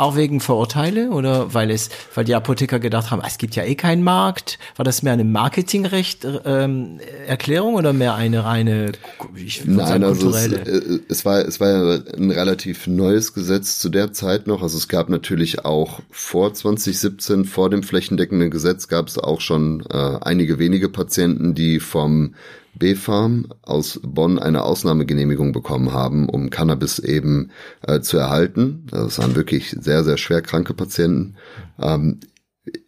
Auch 0.00 0.16
wegen 0.16 0.40
Vorurteile 0.40 1.10
oder 1.10 1.52
weil 1.52 1.70
es, 1.70 1.90
weil 2.14 2.24
die 2.24 2.34
Apotheker 2.34 2.78
gedacht 2.80 3.10
haben, 3.10 3.20
es 3.22 3.36
gibt 3.36 3.54
ja 3.54 3.64
eh 3.64 3.74
keinen 3.74 4.02
Markt? 4.02 4.58
War 4.76 4.84
das 4.84 5.02
mehr 5.02 5.12
eine 5.12 5.24
Marketingrecht 5.24 6.26
ähm, 6.46 7.00
Erklärung 7.26 7.74
oder 7.74 7.92
mehr 7.92 8.14
eine 8.14 8.42
reine 8.42 8.92
ich 9.36 9.66
Nein, 9.66 9.86
sagen, 9.86 10.04
also 10.04 10.30
es, 10.30 10.46
äh, 10.52 11.00
es, 11.10 11.26
war 11.26 11.40
es 11.40 11.60
war 11.60 11.68
ja 11.68 12.00
ein 12.16 12.30
relativ 12.30 12.86
neues 12.86 13.34
Gesetz 13.34 13.78
zu 13.78 13.90
der 13.90 14.14
Zeit 14.14 14.46
noch. 14.46 14.62
Also 14.62 14.78
es 14.78 14.88
gab 14.88 15.10
natürlich 15.10 15.66
auch 15.66 16.00
vor 16.10 16.54
2017 16.54 17.44
vor 17.44 17.68
dem 17.68 17.82
flächendeckenden 17.82 18.50
Gesetz 18.50 18.88
gab 18.88 19.08
es 19.08 19.18
auch 19.18 19.42
schon 19.42 19.84
äh, 19.90 20.18
einige 20.22 20.58
wenige 20.58 20.88
Patienten, 20.88 21.54
die 21.54 21.78
vom 21.78 22.34
B-Farm 22.74 23.48
aus 23.62 24.00
Bonn 24.02 24.38
eine 24.38 24.62
Ausnahmegenehmigung 24.62 25.52
bekommen 25.52 25.92
haben, 25.92 26.28
um 26.28 26.50
Cannabis 26.50 26.98
eben 26.98 27.50
äh, 27.82 28.00
zu 28.00 28.16
erhalten. 28.16 28.86
Das 28.90 29.18
waren 29.18 29.34
wirklich 29.36 29.76
sehr, 29.78 30.04
sehr 30.04 30.16
schwer 30.16 30.42
kranke 30.42 30.74
Patienten. 30.74 31.36
Ähm, 31.78 32.20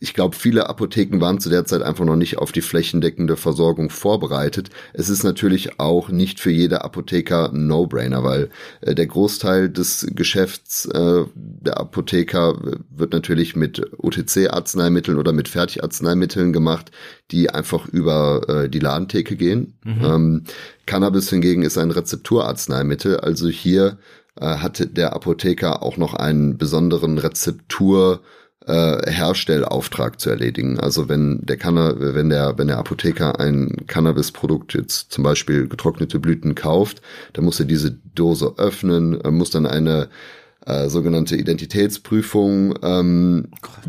ich 0.00 0.14
glaube, 0.14 0.36
viele 0.36 0.68
Apotheken 0.68 1.20
waren 1.20 1.40
zu 1.40 1.48
der 1.48 1.64
Zeit 1.64 1.82
einfach 1.82 2.04
noch 2.04 2.16
nicht 2.16 2.38
auf 2.38 2.52
die 2.52 2.60
flächendeckende 2.60 3.36
Versorgung 3.36 3.90
vorbereitet. 3.90 4.70
Es 4.92 5.08
ist 5.08 5.22
natürlich 5.22 5.78
auch 5.80 6.08
nicht 6.08 6.40
für 6.40 6.50
jede 6.50 6.84
Apotheker 6.84 7.52
ein 7.52 7.66
No-Brainer, 7.66 8.24
weil 8.24 8.50
äh, 8.80 8.94
der 8.94 9.06
Großteil 9.06 9.68
des 9.68 10.06
Geschäfts 10.10 10.86
äh, 10.86 11.24
der 11.34 11.78
Apotheker 11.78 12.58
wird 12.90 13.12
natürlich 13.12 13.56
mit 13.56 13.82
OTC-Arzneimitteln 13.98 15.18
oder 15.18 15.32
mit 15.32 15.48
Fertigarzneimitteln 15.48 16.52
gemacht, 16.52 16.90
die 17.30 17.50
einfach 17.50 17.86
über 17.88 18.48
äh, 18.48 18.68
die 18.68 18.80
Ladentheke 18.80 19.36
gehen. 19.36 19.78
Mhm. 19.84 20.04
Ähm, 20.04 20.44
Cannabis 20.86 21.30
hingegen 21.30 21.62
ist 21.62 21.78
ein 21.78 21.90
Rezepturarzneimittel, 21.90 23.18
also 23.18 23.48
hier 23.48 23.98
äh, 24.36 24.56
hat 24.56 24.96
der 24.96 25.12
Apotheker 25.14 25.82
auch 25.82 25.96
noch 25.96 26.14
einen 26.14 26.58
besonderen 26.58 27.18
Rezeptur 27.18 28.22
äh, 28.66 29.10
Herstellauftrag 29.10 30.20
zu 30.20 30.30
erledigen. 30.30 30.78
Also 30.78 31.08
wenn 31.08 31.40
der 31.42 31.56
Canna 31.56 31.94
wenn 31.96 32.28
der, 32.28 32.58
wenn 32.58 32.68
der 32.68 32.78
Apotheker 32.78 33.40
ein 33.40 33.76
Cannabisprodukt 33.86 34.74
jetzt 34.74 35.12
zum 35.12 35.24
Beispiel 35.24 35.68
getrocknete 35.68 36.18
Blüten 36.18 36.54
kauft, 36.54 37.02
dann 37.32 37.44
muss 37.44 37.60
er 37.60 37.66
diese 37.66 37.92
Dose 38.14 38.54
öffnen, 38.58 39.18
muss 39.30 39.50
dann 39.50 39.66
eine 39.66 40.08
äh, 40.64 40.88
sogenannte 40.88 41.36
Identitätsprüfung 41.36 42.78
ähm, 42.82 43.48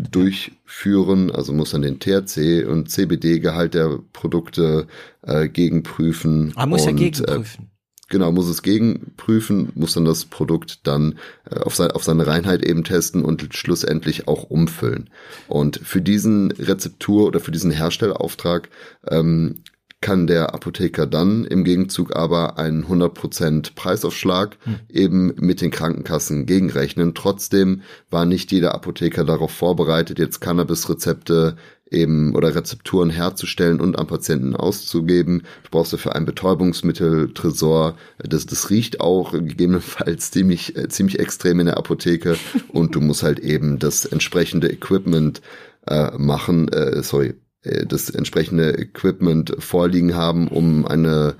durchführen, 0.10 1.30
also 1.30 1.54
muss 1.54 1.72
dann 1.72 1.84
den 1.84 2.00
THC 2.00 2.66
und 2.68 2.90
CBD-Gehalt 2.90 3.76
der 3.76 4.00
Produkte 4.12 4.88
äh, 5.22 5.50
gegenprüfen. 5.50 6.52
Ah, 6.56 6.66
muss 6.66 6.82
und, 6.82 6.88
er 6.88 6.94
gegenprüfen. 6.94 7.70
Genau, 8.14 8.32
muss 8.32 8.48
es 8.48 8.62
gegenprüfen, 8.62 9.72
muss 9.74 9.96
dann 9.96 10.06
das 10.06 10.26
Produkt 10.26 10.86
dann 10.86 11.18
äh, 11.50 11.62
auf, 11.62 11.74
sein, 11.74 11.90
auf 11.90 12.04
seine 12.04 12.28
Reinheit 12.28 12.64
eben 12.64 12.84
testen 12.84 13.26
und 13.26 13.56
schlussendlich 13.56 14.28
auch 14.28 14.44
umfüllen. 14.44 15.10
Und 15.48 15.80
für 15.84 16.00
diesen 16.00 16.52
Rezeptur 16.52 17.26
oder 17.26 17.40
für 17.40 17.50
diesen 17.50 17.72
Herstellauftrag 17.72 18.70
ähm, 19.10 19.64
kann 20.00 20.28
der 20.28 20.54
Apotheker 20.54 21.08
dann 21.08 21.44
im 21.44 21.64
Gegenzug 21.64 22.16
aber 22.16 22.60
einen 22.60 22.86
100% 22.86 23.74
Preisaufschlag 23.74 24.58
hm. 24.64 24.76
eben 24.90 25.34
mit 25.38 25.62
den 25.62 25.72
Krankenkassen 25.72 26.46
gegenrechnen. 26.46 27.16
Trotzdem 27.16 27.82
war 28.12 28.26
nicht 28.26 28.52
jeder 28.52 28.76
Apotheker 28.76 29.24
darauf 29.24 29.50
vorbereitet, 29.50 30.20
jetzt 30.20 30.40
Cannabis-Rezepte 30.40 31.56
eben 31.94 32.36
oder 32.36 32.56
Rezepturen 32.56 33.10
herzustellen 33.10 33.80
und 33.80 33.98
am 33.98 34.08
Patienten 34.08 34.56
auszugeben. 34.56 35.44
Du 35.64 35.70
brauchst 35.72 35.94
dafür 35.94 36.16
ein 36.16 36.26
Betäubungsmittel, 36.26 37.34
Tresor. 37.34 37.96
Das, 38.18 38.46
das 38.46 38.70
riecht 38.70 39.00
auch 39.02 39.32
gegebenenfalls 39.32 40.32
ziemlich, 40.32 40.76
äh, 40.76 40.90
ziemlich 40.90 41.20
extrem 41.20 41.60
in 41.60 41.68
der 41.68 41.78
Apotheke 41.78 42.38
und 42.70 42.96
du 42.96 43.02
musst 43.02 43.24
halt 43.24 43.40
eben 43.40 43.80
das 43.80 44.06
entsprechende 44.06 44.72
Equipment 44.72 45.42
äh, 45.88 46.12
machen, 46.18 46.70
äh, 46.70 47.04
sorry, 47.04 47.36
äh, 47.64 47.86
das 47.86 48.10
entsprechende 48.10 48.78
Equipment 48.78 49.56
vorliegen 49.60 50.16
haben, 50.16 50.48
um 50.48 50.86
eine 50.86 51.36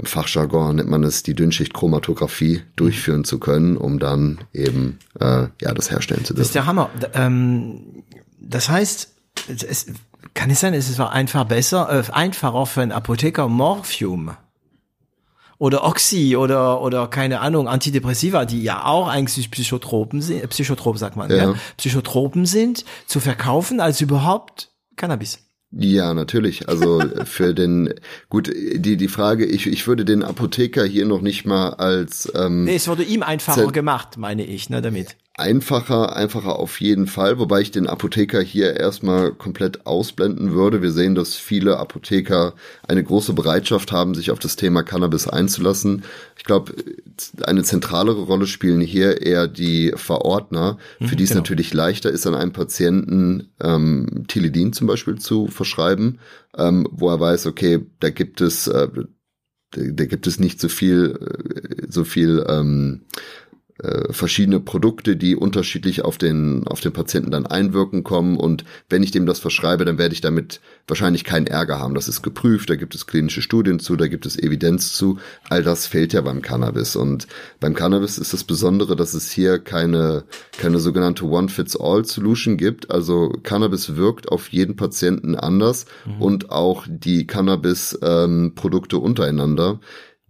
im 0.00 0.06
Fachjargon 0.06 0.76
nennt 0.76 0.88
man 0.88 1.04
es 1.04 1.22
die 1.22 1.34
Dünnschichtchromatographie 1.34 2.62
durchführen 2.74 3.24
zu 3.24 3.38
können, 3.38 3.76
um 3.76 3.98
dann 3.98 4.38
eben 4.54 4.98
äh, 5.20 5.48
ja 5.60 5.74
das 5.74 5.90
herstellen 5.90 6.24
zu 6.24 6.32
dürfen. 6.32 6.40
Das 6.40 6.46
ist 6.46 6.54
der 6.54 6.64
Hammer. 6.64 6.88
Ähm, 7.12 8.02
das 8.40 8.70
heißt, 8.70 9.14
es, 9.48 9.86
kann 10.34 10.50
es 10.50 10.60
sein, 10.60 10.74
es 10.74 10.88
ist 10.88 11.00
einfach 11.00 11.44
besser, 11.44 11.88
äh, 11.90 12.12
einfacher 12.12 12.66
für 12.66 12.82
einen 12.82 12.92
Apotheker 12.92 13.48
Morphium 13.48 14.36
oder 15.60 15.84
Oxy 15.84 16.36
oder 16.36 16.80
oder 16.80 17.06
keine 17.08 17.40
Ahnung 17.40 17.68
Antidepressiva, 17.68 18.46
die 18.46 18.62
ja 18.62 18.84
auch 18.86 19.08
eigentlich 19.08 19.50
Psychotropen 19.50 20.22
sind, 20.22 20.48
Psychotrop 20.48 20.96
sagt 20.98 21.16
man, 21.16 21.30
ja. 21.30 21.36
ja, 21.36 21.54
Psychotropen 21.76 22.46
sind, 22.46 22.84
zu 23.06 23.20
verkaufen 23.20 23.80
als 23.80 24.00
überhaupt 24.00 24.70
Cannabis. 24.96 25.46
Ja, 25.72 26.14
natürlich. 26.14 26.68
Also 26.68 27.00
für 27.24 27.54
den 27.54 27.94
gut, 28.28 28.50
die 28.74 28.96
die 28.96 29.08
Frage, 29.08 29.44
ich 29.44 29.66
ich 29.66 29.86
würde 29.86 30.04
den 30.04 30.22
Apotheker 30.22 30.84
hier 30.84 31.06
noch 31.06 31.20
nicht 31.20 31.44
mal 31.44 31.74
als 31.74 32.32
ähm, 32.34 32.64
nee, 32.64 32.74
es 32.74 32.88
wurde 32.88 33.04
ihm 33.04 33.22
einfacher 33.22 33.70
gemacht, 33.70 34.16
meine 34.16 34.44
ich, 34.44 34.70
ne, 34.70 34.80
damit 34.80 35.16
einfacher, 35.40 36.14
einfacher 36.14 36.58
auf 36.58 36.80
jeden 36.80 37.06
Fall, 37.06 37.38
wobei 37.38 37.62
ich 37.62 37.70
den 37.70 37.86
Apotheker 37.86 38.40
hier 38.40 38.76
erstmal 38.76 39.32
komplett 39.32 39.86
ausblenden 39.86 40.52
würde. 40.52 40.82
Wir 40.82 40.92
sehen, 40.92 41.14
dass 41.14 41.34
viele 41.34 41.78
Apotheker 41.78 42.54
eine 42.86 43.02
große 43.02 43.32
Bereitschaft 43.32 43.90
haben, 43.90 44.14
sich 44.14 44.30
auf 44.30 44.38
das 44.38 44.56
Thema 44.56 44.82
Cannabis 44.82 45.26
einzulassen. 45.26 46.04
Ich 46.36 46.44
glaube, 46.44 46.74
eine 47.42 47.64
zentralere 47.64 48.22
Rolle 48.22 48.46
spielen 48.46 48.80
hier 48.80 49.22
eher 49.22 49.48
die 49.48 49.92
Verordner, 49.96 50.78
für 50.98 51.14
mhm, 51.14 51.16
die 51.16 51.24
es 51.24 51.30
genau. 51.30 51.40
natürlich 51.40 51.72
leichter 51.72 52.10
ist, 52.10 52.26
an 52.26 52.34
einem 52.34 52.52
Patienten 52.52 53.48
ähm, 53.60 54.24
Tilidin 54.28 54.72
zum 54.72 54.86
Beispiel 54.86 55.18
zu 55.18 55.46
verschreiben, 55.46 56.18
ähm, 56.56 56.86
wo 56.90 57.08
er 57.08 57.18
weiß, 57.18 57.46
okay, 57.46 57.86
da 57.98 58.10
gibt 58.10 58.40
es 58.40 58.66
äh, 58.66 58.88
da, 59.72 60.04
gibt 60.04 60.26
es 60.26 60.40
nicht 60.40 60.60
so 60.60 60.68
viel, 60.68 61.18
äh, 61.20 61.86
so 61.88 62.04
viel 62.04 62.44
ähm, 62.48 63.02
äh, 63.82 64.12
verschiedene 64.12 64.60
Produkte, 64.60 65.16
die 65.16 65.36
unterschiedlich 65.36 66.02
auf 66.04 66.18
den, 66.18 66.66
auf 66.66 66.80
den 66.80 66.92
Patienten 66.92 67.30
dann 67.30 67.46
einwirken 67.46 68.04
kommen. 68.04 68.36
Und 68.36 68.64
wenn 68.88 69.02
ich 69.02 69.10
dem 69.10 69.26
das 69.26 69.38
verschreibe, 69.38 69.84
dann 69.84 69.98
werde 69.98 70.14
ich 70.14 70.20
damit 70.20 70.60
wahrscheinlich 70.86 71.24
keinen 71.24 71.46
Ärger 71.46 71.78
haben. 71.78 71.94
Das 71.94 72.08
ist 72.08 72.22
geprüft, 72.22 72.70
da 72.70 72.76
gibt 72.76 72.94
es 72.94 73.06
klinische 73.06 73.42
Studien 73.42 73.80
zu, 73.80 73.96
da 73.96 74.08
gibt 74.08 74.26
es 74.26 74.38
Evidenz 74.38 74.92
zu. 74.92 75.18
All 75.48 75.62
das 75.62 75.86
fehlt 75.86 76.12
ja 76.12 76.20
beim 76.20 76.42
Cannabis. 76.42 76.96
Und 76.96 77.26
beim 77.58 77.74
Cannabis 77.74 78.18
ist 78.18 78.32
das 78.32 78.44
Besondere, 78.44 78.96
dass 78.96 79.14
es 79.14 79.30
hier 79.30 79.58
keine, 79.58 80.24
keine 80.58 80.78
sogenannte 80.78 81.24
One-Fits-All-Solution 81.24 82.56
gibt. 82.56 82.90
Also 82.90 83.32
Cannabis 83.42 83.96
wirkt 83.96 84.30
auf 84.30 84.48
jeden 84.48 84.76
Patienten 84.76 85.36
anders 85.36 85.86
mhm. 86.04 86.22
und 86.22 86.50
auch 86.50 86.86
die 86.88 87.26
Cannabis-Produkte 87.26 88.96
ähm, 88.96 89.02
untereinander 89.02 89.80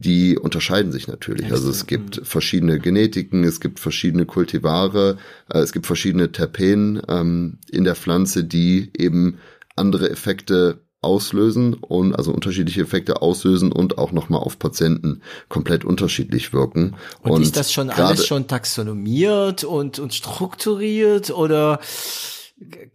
die 0.00 0.38
unterscheiden 0.38 0.92
sich 0.92 1.08
natürlich. 1.08 1.52
Also 1.52 1.68
es 1.68 1.86
gibt 1.86 2.22
verschiedene 2.24 2.78
Genetiken, 2.78 3.44
es 3.44 3.60
gibt 3.60 3.78
verschiedene 3.78 4.24
Kultivare, 4.24 5.18
äh, 5.52 5.58
es 5.58 5.72
gibt 5.72 5.86
verschiedene 5.86 6.32
Terpen 6.32 7.02
ähm, 7.06 7.58
in 7.70 7.84
der 7.84 7.94
Pflanze, 7.94 8.42
die 8.44 8.90
eben 8.96 9.38
andere 9.76 10.10
Effekte 10.10 10.80
auslösen 11.02 11.74
und 11.74 12.14
also 12.14 12.32
unterschiedliche 12.32 12.82
Effekte 12.82 13.20
auslösen 13.20 13.72
und 13.72 13.98
auch 13.98 14.12
nochmal 14.12 14.40
auf 14.40 14.58
Patienten 14.58 15.20
komplett 15.48 15.84
unterschiedlich 15.84 16.52
wirken. 16.54 16.96
Und, 17.22 17.32
und 17.32 17.42
ist 17.42 17.56
das 17.56 17.72
schon 17.72 17.90
alles 17.90 18.26
schon 18.26 18.46
taxonomiert 18.46 19.64
und, 19.64 19.98
und 19.98 20.14
strukturiert 20.14 21.30
oder 21.30 21.80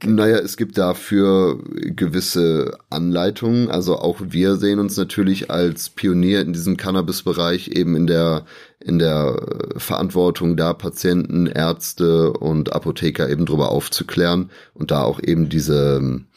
naja, 0.03 0.37
es 0.37 0.57
gibt 0.57 0.77
dafür 0.77 1.59
gewisse 1.73 2.77
Anleitungen. 2.89 3.71
Also 3.71 3.97
auch 3.97 4.19
wir 4.21 4.57
sehen 4.57 4.79
uns 4.79 4.95
natürlich 4.95 5.49
als 5.49 5.89
Pionier 5.89 6.41
in 6.41 6.53
diesem 6.53 6.77
Cannabis-Bereich 6.77 7.69
eben 7.69 7.95
in 7.95 8.05
der, 8.05 8.45
in 8.79 8.99
der 8.99 9.39
Verantwortung 9.77 10.55
da 10.55 10.73
Patienten, 10.73 11.47
Ärzte 11.47 12.33
und 12.33 12.73
Apotheker 12.73 13.27
eben 13.27 13.47
drüber 13.47 13.69
aufzuklären 13.71 14.51
und 14.75 14.91
da 14.91 15.01
auch 15.01 15.19
eben 15.21 15.49
diese 15.49 15.97
ähm, 15.97 16.27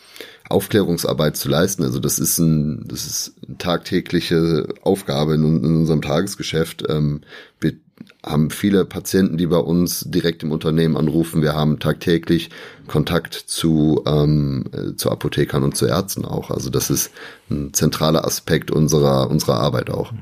Aufklärungsarbeit 0.49 1.37
zu 1.37 1.51
leisten. 1.51 1.83
Also 1.83 2.01
das 2.01 2.19
ist 2.19 2.39
ein, 2.39 2.87
das 2.89 3.07
ist 3.07 3.35
eine 3.47 3.59
tagtägliche 3.59 4.69
Aufgabe 4.83 5.35
in, 5.35 5.45
in 5.45 5.77
unserem 5.77 6.01
Tagesgeschäft. 6.01 6.85
Ähm, 6.89 7.21
wir 7.61 7.75
haben 8.25 8.51
viele 8.51 8.85
Patienten, 8.85 9.39
die 9.39 9.47
bei 9.47 9.59
uns 9.59 10.01
direkt 10.01 10.43
im 10.43 10.51
Unternehmen 10.51 10.97
anrufen. 10.97 11.41
Wir 11.41 11.55
haben 11.55 11.79
tagtäglich 11.79 12.51
Kontakt 12.89 13.35
zu, 13.35 14.03
ähm, 14.07 14.65
zu 14.97 15.11
Apothekern 15.11 15.63
und 15.63 15.77
zu 15.77 15.87
Ärzten 15.87 16.25
auch. 16.25 16.51
Also 16.51 16.69
das 16.71 16.91
ist 16.91 17.13
ein 17.51 17.73
zentraler 17.73 18.25
Aspekt 18.25 18.71
unserer, 18.71 19.31
unserer 19.31 19.61
Arbeit 19.61 19.91
auch. 19.91 20.13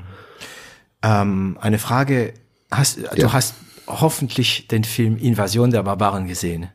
Ähm, 1.01 1.57
eine 1.59 1.79
Frage, 1.79 2.33
hast, 2.71 2.97
ja. 2.97 3.15
du 3.15 3.33
hast 3.33 3.55
hoffentlich 3.87 4.67
den 4.67 4.83
Film 4.83 5.17
Invasion 5.17 5.71
der 5.71 5.83
Barbaren 5.83 6.27
gesehen. 6.27 6.69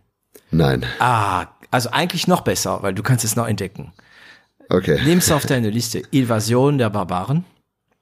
Nein. 0.50 0.84
Ah, 0.98 1.46
also 1.70 1.90
eigentlich 1.90 2.26
noch 2.26 2.42
besser, 2.42 2.82
weil 2.82 2.94
du 2.94 3.02
kannst 3.02 3.24
es 3.24 3.36
noch 3.36 3.46
entdecken. 3.46 3.92
Okay. 4.68 5.00
Nimm's 5.04 5.30
auf 5.30 5.46
deine 5.46 5.70
Liste. 5.70 6.02
Invasion 6.10 6.78
der 6.78 6.90
Barbaren. 6.90 7.44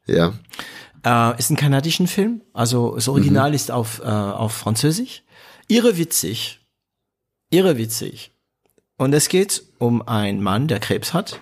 Ja. 0.06 0.33
Äh, 1.05 1.39
ist 1.39 1.51
ein 1.51 1.57
kanadischen 1.57 2.07
Film, 2.07 2.43
also 2.53 2.95
das 2.95 3.09
Original 3.09 3.51
mhm. 3.51 3.55
ist 3.55 3.71
auf, 3.71 4.01
äh, 4.01 4.05
auf 4.05 4.53
Französisch. 4.53 5.23
Irre 5.69 5.97
witzig. 5.97 6.61
Irre 7.51 7.79
witzig. 7.79 8.33
Und 8.99 9.15
es 9.15 9.29
geht 9.29 9.63
um 9.79 10.07
einen 10.07 10.43
Mann, 10.43 10.69
der 10.69 10.79
Krebs 10.79 11.15
hat, 11.15 11.41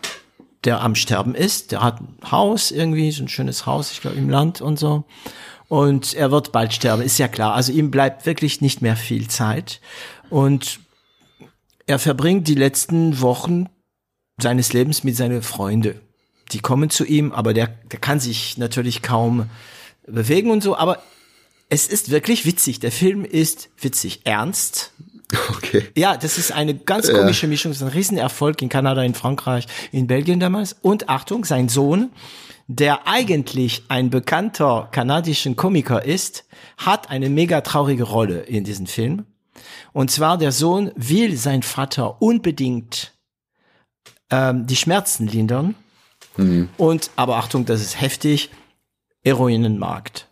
der 0.64 0.80
am 0.80 0.94
Sterben 0.94 1.34
ist. 1.34 1.72
Der 1.72 1.82
hat 1.82 2.00
ein 2.00 2.18
Haus 2.30 2.70
irgendwie, 2.70 3.10
so 3.10 3.24
ein 3.24 3.28
schönes 3.28 3.66
Haus, 3.66 3.90
ich 3.90 4.00
glaube, 4.00 4.16
im 4.16 4.30
Land 4.30 4.60
und 4.60 4.78
so. 4.78 5.04
Und 5.66 6.14
er 6.14 6.30
wird 6.30 6.52
bald 6.52 6.72
sterben, 6.72 7.02
ist 7.02 7.18
ja 7.18 7.28
klar. 7.28 7.54
Also 7.54 7.72
ihm 7.72 7.90
bleibt 7.90 8.26
wirklich 8.26 8.60
nicht 8.60 8.80
mehr 8.80 8.96
viel 8.96 9.28
Zeit. 9.28 9.80
Und 10.30 10.80
er 11.86 11.98
verbringt 11.98 12.46
die 12.46 12.54
letzten 12.54 13.20
Wochen 13.20 13.68
seines 14.40 14.72
Lebens 14.72 15.02
mit 15.02 15.16
seinen 15.16 15.42
Freunden 15.42 16.00
die 16.52 16.60
kommen 16.60 16.90
zu 16.90 17.04
ihm, 17.04 17.32
aber 17.32 17.54
der, 17.54 17.68
der 17.90 17.98
kann 17.98 18.20
sich 18.20 18.58
natürlich 18.58 19.02
kaum 19.02 19.48
bewegen 20.06 20.50
und 20.50 20.62
so, 20.62 20.76
aber 20.76 21.02
es 21.68 21.86
ist 21.86 22.10
wirklich 22.10 22.46
witzig. 22.46 22.80
Der 22.80 22.92
Film 22.92 23.24
ist 23.24 23.68
witzig, 23.80 24.20
ernst, 24.24 24.92
Okay. 25.50 25.84
Ja, 25.94 26.16
das 26.16 26.38
ist 26.38 26.52
eine 26.52 26.74
ganz 26.74 27.12
komische 27.12 27.46
ja. 27.46 27.50
Mischung. 27.50 27.72
Das 27.72 27.82
ist 27.82 27.86
ein 27.86 27.92
Riesenerfolg 27.92 28.62
in 28.62 28.68
Kanada, 28.68 29.02
in 29.02 29.14
Frankreich, 29.14 29.66
in 29.92 30.06
Belgien 30.06 30.40
damals. 30.40 30.76
Und 30.80 31.08
Achtung, 31.08 31.44
sein 31.44 31.68
Sohn, 31.68 32.10
der 32.66 33.06
eigentlich 33.06 33.84
ein 33.88 34.10
bekannter 34.10 34.88
kanadischen 34.90 35.56
Komiker 35.56 36.04
ist, 36.04 36.44
hat 36.76 37.10
eine 37.10 37.28
mega 37.28 37.60
traurige 37.60 38.04
Rolle 38.04 38.40
in 38.40 38.64
diesem 38.64 38.86
Film. 38.86 39.26
Und 39.92 40.10
zwar 40.10 40.38
der 40.38 40.52
Sohn 40.52 40.92
will 40.96 41.36
sein 41.36 41.62
Vater 41.62 42.22
unbedingt 42.22 43.12
ähm, 44.30 44.66
die 44.66 44.76
Schmerzen 44.76 45.26
lindern. 45.26 45.74
Mhm. 46.38 46.68
Und, 46.76 47.10
aber 47.16 47.36
Achtung, 47.36 47.66
das 47.66 47.80
ist 47.80 48.00
heftig, 48.00 48.50
Heroinenmarkt. 49.22 50.26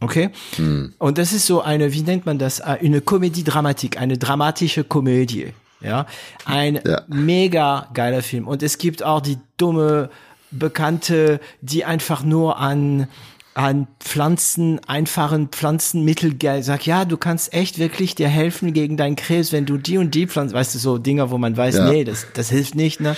Okay? 0.00 0.30
Hm. 0.56 0.94
Und 0.98 1.18
das 1.18 1.32
ist 1.32 1.46
so 1.46 1.62
eine, 1.62 1.92
wie 1.92 2.02
nennt 2.02 2.26
man 2.26 2.38
das? 2.38 2.60
Äh, 2.60 2.78
eine 2.82 3.00
Komödie-Dramatik, 3.00 3.98
eine 3.98 4.18
dramatische 4.18 4.84
Komödie. 4.84 5.54
Ja, 5.80 6.06
ein 6.46 6.80
ja. 6.84 7.02
mega 7.08 7.88
geiler 7.92 8.22
Film. 8.22 8.48
Und 8.48 8.62
es 8.62 8.78
gibt 8.78 9.02
auch 9.02 9.20
die 9.20 9.38
dumme 9.58 10.10
Bekannte, 10.50 11.40
die 11.60 11.84
einfach 11.84 12.22
nur 12.22 12.58
an 12.58 13.08
an 13.54 13.86
Pflanzen, 14.00 14.80
einfachen 14.86 15.48
Pflanzenmittel 15.48 16.34
sagt, 16.62 16.86
ja, 16.86 17.04
du 17.04 17.16
kannst 17.16 17.54
echt 17.54 17.78
wirklich 17.78 18.16
dir 18.16 18.28
helfen 18.28 18.72
gegen 18.72 18.96
deinen 18.96 19.14
Krebs, 19.14 19.52
wenn 19.52 19.64
du 19.64 19.78
die 19.78 19.96
und 19.96 20.14
die 20.14 20.26
Pflanzen, 20.26 20.54
weißt 20.54 20.74
du, 20.74 20.78
so 20.80 20.98
Dinger, 20.98 21.30
wo 21.30 21.38
man 21.38 21.56
weiß, 21.56 21.76
ja. 21.76 21.90
nee, 21.90 22.04
das, 22.04 22.26
das 22.34 22.50
hilft 22.50 22.74
nicht, 22.74 23.00
ne? 23.00 23.16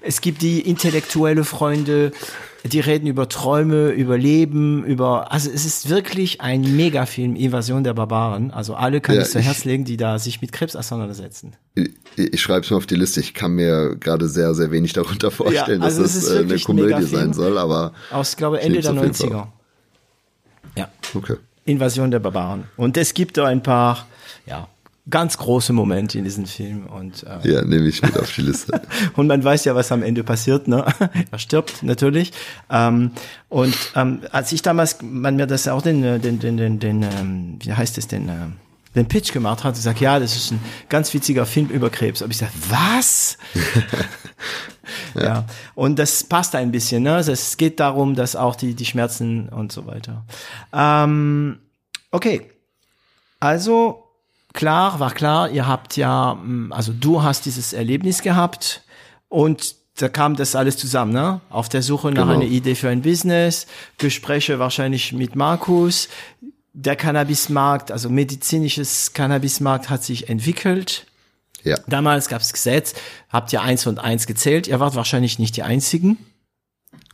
Es 0.00 0.20
gibt 0.20 0.42
die 0.42 0.60
intellektuelle 0.60 1.44
Freunde, 1.44 2.12
die 2.64 2.80
reden 2.80 3.06
über 3.06 3.28
Träume, 3.28 3.90
über 3.90 4.16
Leben, 4.16 4.84
über, 4.84 5.32
also 5.32 5.50
es 5.50 5.66
ist 5.66 5.90
wirklich 5.90 6.40
ein 6.40 6.76
Megafilm, 6.76 7.36
Invasion 7.36 7.84
der 7.84 7.94
Barbaren. 7.94 8.50
Also 8.50 8.74
alle 8.74 9.00
können 9.00 9.16
ja, 9.16 9.22
es 9.22 9.32
zu 9.32 9.40
Herz 9.40 9.64
legen, 9.64 9.84
die 9.84 9.96
da 9.96 10.18
sich 10.18 10.40
mit 10.40 10.52
Krebs 10.52 10.76
auseinandersetzen. 10.76 11.56
Ich, 11.74 11.90
ich 12.16 12.40
schreibe 12.40 12.64
es 12.64 12.70
mal 12.70 12.78
auf 12.78 12.86
die 12.86 12.96
Liste. 12.96 13.20
Ich 13.20 13.34
kann 13.34 13.52
mir 13.52 13.96
gerade 13.96 14.28
sehr, 14.28 14.54
sehr 14.54 14.70
wenig 14.70 14.94
darunter 14.94 15.30
vorstellen, 15.30 15.80
ja, 15.80 15.86
also 15.86 16.02
dass 16.02 16.14
es 16.14 16.26
das 16.26 16.36
eine 16.36 16.58
Komödie 16.58 17.02
sein 17.04 17.34
soll, 17.34 17.58
aber. 17.58 17.92
Aus, 18.10 18.36
glaube 18.36 18.60
Ende 18.60 18.80
der 18.80 18.92
90er. 18.92 19.48
Ja. 20.76 20.88
Okay. 21.14 21.36
Invasion 21.64 22.10
der 22.10 22.18
Barbaren. 22.18 22.64
Und 22.76 22.96
es 22.96 23.14
gibt 23.14 23.36
da 23.36 23.46
ein 23.46 23.62
paar, 23.62 24.06
ja, 24.46 24.68
ganz 25.10 25.36
große 25.36 25.72
Momente 25.72 26.18
in 26.18 26.24
diesem 26.24 26.46
Film 26.46 26.86
und 26.86 27.24
äh, 27.24 27.46
ja 27.46 27.62
nehme 27.62 27.86
ich 27.88 28.00
mit 28.00 28.18
auf 28.18 28.32
die 28.32 28.40
Liste 28.40 28.80
und 29.16 29.26
man 29.26 29.44
weiß 29.44 29.66
ja 29.66 29.74
was 29.74 29.92
am 29.92 30.02
Ende 30.02 30.24
passiert 30.24 30.66
ne 30.66 30.82
er 31.30 31.38
stirbt 31.38 31.82
natürlich 31.82 32.32
ähm, 32.70 33.10
und 33.50 33.76
ähm, 33.96 34.20
als 34.32 34.52
ich 34.52 34.62
damals 34.62 34.98
man 35.02 35.36
mir 35.36 35.46
das 35.46 35.68
auch 35.68 35.82
den 35.82 36.00
den 36.22 36.38
den 36.38 36.56
den, 36.56 36.78
den 36.78 37.02
ähm, 37.02 37.58
wie 37.60 37.74
heißt 37.74 37.98
es 37.98 38.08
denn 38.08 38.30
äh, 38.30 38.32
den 38.94 39.06
Pitch 39.06 39.32
gemacht 39.32 39.64
hat, 39.64 39.76
sagt, 39.76 40.00
ja, 40.00 40.18
das 40.18 40.36
ist 40.36 40.52
ein 40.52 40.60
ganz 40.88 41.12
witziger 41.12 41.46
Film 41.46 41.68
über 41.68 41.90
Krebs. 41.90 42.22
Aber 42.22 42.30
ich 42.30 42.38
sage, 42.38 42.52
was? 42.68 43.36
ja. 45.14 45.22
ja. 45.22 45.44
Und 45.74 45.98
das 45.98 46.24
passt 46.24 46.54
ein 46.54 46.70
bisschen, 46.70 47.02
ne? 47.02 47.16
Es 47.18 47.56
geht 47.56 47.80
darum, 47.80 48.14
dass 48.14 48.36
auch 48.36 48.54
die, 48.54 48.74
die 48.74 48.84
Schmerzen 48.84 49.48
und 49.48 49.72
so 49.72 49.86
weiter. 49.86 50.24
Ähm, 50.72 51.58
okay. 52.10 52.50
Also, 53.40 54.04
klar, 54.52 55.00
war 55.00 55.10
klar, 55.10 55.50
ihr 55.50 55.66
habt 55.66 55.96
ja, 55.96 56.34
mm, 56.34 56.72
also 56.72 56.92
du 56.92 57.22
hast 57.22 57.46
dieses 57.46 57.72
Erlebnis 57.72 58.22
gehabt 58.22 58.82
und 59.28 59.74
da 59.96 60.08
kam 60.08 60.34
das 60.34 60.56
alles 60.56 60.76
zusammen, 60.76 61.12
ne? 61.12 61.40
Auf 61.50 61.68
der 61.68 61.82
Suche 61.82 62.10
nach 62.10 62.22
genau. 62.22 62.34
einer 62.34 62.50
Idee 62.50 62.74
für 62.74 62.88
ein 62.88 63.02
Business, 63.02 63.66
Gespräche 63.98 64.58
wahrscheinlich 64.58 65.12
mit 65.12 65.36
Markus. 65.36 66.08
Der 66.76 66.96
Cannabismarkt, 66.96 67.92
also 67.92 68.10
medizinisches 68.10 69.12
Cannabismarkt 69.12 69.90
hat 69.90 70.02
sich 70.02 70.28
entwickelt. 70.28 71.06
Ja. 71.62 71.78
Damals 71.86 72.28
gab 72.28 72.42
es 72.42 72.52
Gesetz, 72.52 72.94
habt 73.30 73.52
ihr 73.52 73.62
eins 73.62 73.86
und 73.86 74.00
eins 74.00 74.26
gezählt. 74.26 74.66
Ihr 74.66 74.80
wart 74.80 74.96
wahrscheinlich 74.96 75.38
nicht 75.38 75.56
die 75.56 75.62
einzigen. 75.62 76.18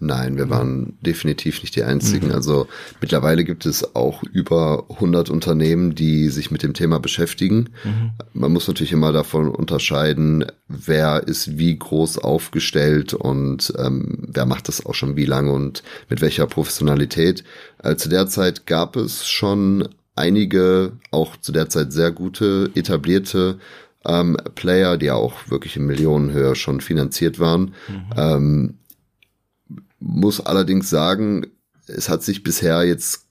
Nein, 0.03 0.38
wir 0.38 0.49
waren 0.49 0.97
definitiv 1.03 1.62
nicht 1.62 1.77
die 1.77 1.83
einzigen. 1.83 2.29
Mhm. 2.29 2.35
Also 2.35 2.69
mittlerweile 3.03 3.45
gibt 3.45 3.66
es 3.66 3.95
auch 3.95 4.23
über 4.23 4.85
100 4.88 5.29
Unternehmen, 5.29 5.95
die 5.95 6.31
sich 6.31 6.51
mit 6.51 6.62
dem 6.62 6.73
Thema 6.73 6.99
beschäftigen. 6.99 7.69
Mhm. 7.85 8.12
Man 8.33 8.53
muss 8.53 8.66
natürlich 8.66 8.93
immer 8.93 9.12
davon 9.12 9.49
unterscheiden, 9.49 10.47
wer 10.69 11.27
ist 11.27 11.59
wie 11.59 11.79
groß 11.79 12.19
aufgestellt 12.19 13.12
und 13.12 13.75
ähm, 13.79 14.27
wer 14.33 14.47
macht 14.47 14.69
das 14.69 14.87
auch 14.87 14.95
schon 14.95 15.16
wie 15.16 15.27
lange 15.27 15.53
und 15.53 15.83
mit 16.09 16.23
welcher 16.23 16.47
Professionalität. 16.47 17.45
Äh, 17.83 17.97
zu 17.97 18.09
der 18.09 18.27
Zeit 18.27 18.66
gab 18.66 18.97
es 18.97 19.29
schon 19.29 19.87
einige, 20.16 20.93
auch 21.11 21.37
zu 21.37 21.53
der 21.53 21.69
Zeit 21.69 21.93
sehr 21.93 22.11
gute, 22.11 22.71
etablierte 22.75 23.59
ähm, 24.07 24.37
Player, 24.55 24.97
die 24.97 25.11
auch 25.11 25.35
wirklich 25.49 25.77
in 25.77 25.87
Millionenhöhe 25.87 26.55
schon 26.57 26.81
finanziert 26.81 27.38
waren. 27.38 27.75
Mhm. 27.88 28.05
Ähm, 28.16 28.75
muss 30.00 30.40
allerdings 30.40 30.90
sagen, 30.90 31.46
es 31.86 32.08
hat 32.08 32.22
sich 32.22 32.42
bisher 32.42 32.84
jetzt, 32.84 33.26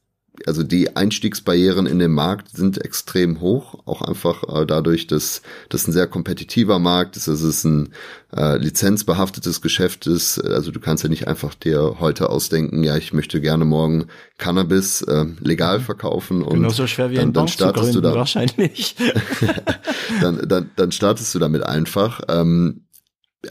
also 0.46 0.64
die 0.64 0.96
Einstiegsbarrieren 0.96 1.86
in 1.86 2.00
den 2.00 2.12
Markt 2.12 2.56
sind 2.56 2.84
extrem 2.84 3.42
hoch, 3.42 3.76
auch 3.86 4.02
einfach 4.02 4.44
äh, 4.44 4.66
dadurch, 4.66 5.08
dass 5.08 5.42
das 5.68 5.88
ein 5.88 5.92
sehr 5.92 6.08
kompetitiver 6.08 6.80
Markt 6.80 7.18
ist, 7.18 7.28
dass 7.28 7.42
es 7.42 7.64
ein 7.66 7.90
äh, 8.34 8.58
lizenzbehaftetes 8.58 9.62
Geschäft 9.62 10.08
ist. 10.08 10.40
Also 10.40 10.72
du 10.72 10.80
kannst 10.80 11.04
ja 11.04 11.10
nicht 11.10 11.28
einfach 11.28 11.56
dir 11.56 11.98
heute 12.00 12.30
ausdenken, 12.30 12.84
ja, 12.84 12.96
ich 12.96 13.12
möchte 13.12 13.42
gerne 13.42 13.66
morgen 13.66 14.06
Cannabis 14.38 15.02
äh, 15.02 15.26
legal 15.42 15.82
verkaufen 15.82 16.42
und 16.44 16.54
genauso 16.54 16.88
schwer 16.88 17.10
wie 17.10 17.16
dann, 17.16 17.30
ein 17.30 17.34
dann 17.34 17.48
startest 17.48 17.96
du 17.96 18.02
da 18.02 18.14
wahrscheinlich. 18.14 18.96
dann, 20.22 20.48
dann, 20.48 20.72
dann 20.76 20.92
startest 20.92 21.36
du 21.36 21.40
damit 21.40 21.64
einfach. 21.64 22.22
Ähm, 22.30 22.86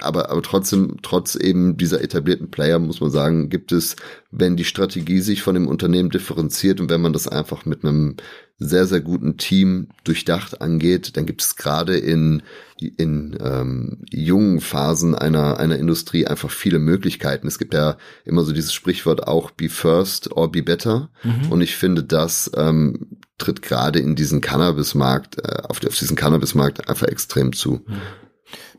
aber, 0.00 0.30
aber 0.30 0.42
trotzdem, 0.42 0.96
trotz 1.02 1.34
eben 1.34 1.76
dieser 1.76 2.02
etablierten 2.02 2.50
Player, 2.50 2.78
muss 2.78 3.00
man 3.00 3.10
sagen, 3.10 3.48
gibt 3.48 3.72
es, 3.72 3.96
wenn 4.30 4.56
die 4.56 4.64
Strategie 4.64 5.20
sich 5.20 5.42
von 5.42 5.54
dem 5.54 5.66
Unternehmen 5.66 6.10
differenziert 6.10 6.80
und 6.80 6.90
wenn 6.90 7.00
man 7.00 7.14
das 7.14 7.26
einfach 7.26 7.64
mit 7.64 7.84
einem 7.84 8.16
sehr, 8.58 8.86
sehr 8.86 9.00
guten 9.00 9.36
Team 9.36 9.88
durchdacht 10.04 10.60
angeht, 10.60 11.16
dann 11.16 11.26
gibt 11.26 11.42
es 11.42 11.56
gerade 11.56 11.96
in, 11.96 12.42
in 12.76 13.38
ähm, 13.40 14.02
jungen 14.10 14.60
Phasen 14.60 15.14
einer, 15.14 15.58
einer 15.58 15.78
Industrie 15.78 16.26
einfach 16.26 16.50
viele 16.50 16.80
Möglichkeiten. 16.80 17.46
Es 17.46 17.58
gibt 17.58 17.72
ja 17.72 17.96
immer 18.24 18.42
so 18.42 18.52
dieses 18.52 18.74
Sprichwort 18.74 19.26
auch 19.26 19.52
be 19.52 19.68
first 19.68 20.32
or 20.32 20.50
be 20.50 20.62
better. 20.62 21.08
Mhm. 21.22 21.52
Und 21.52 21.60
ich 21.60 21.76
finde, 21.76 22.02
das 22.02 22.50
ähm, 22.56 23.18
tritt 23.38 23.62
gerade 23.62 24.00
in 24.00 24.16
diesen 24.16 24.40
Cannabismarkt, 24.40 25.38
äh, 25.38 25.62
auf, 25.62 25.82
auf 25.86 25.96
diesen 25.96 26.16
Cannabismarkt 26.16 26.88
einfach 26.90 27.06
extrem 27.06 27.52
zu. 27.52 27.84
Mhm. 27.86 27.94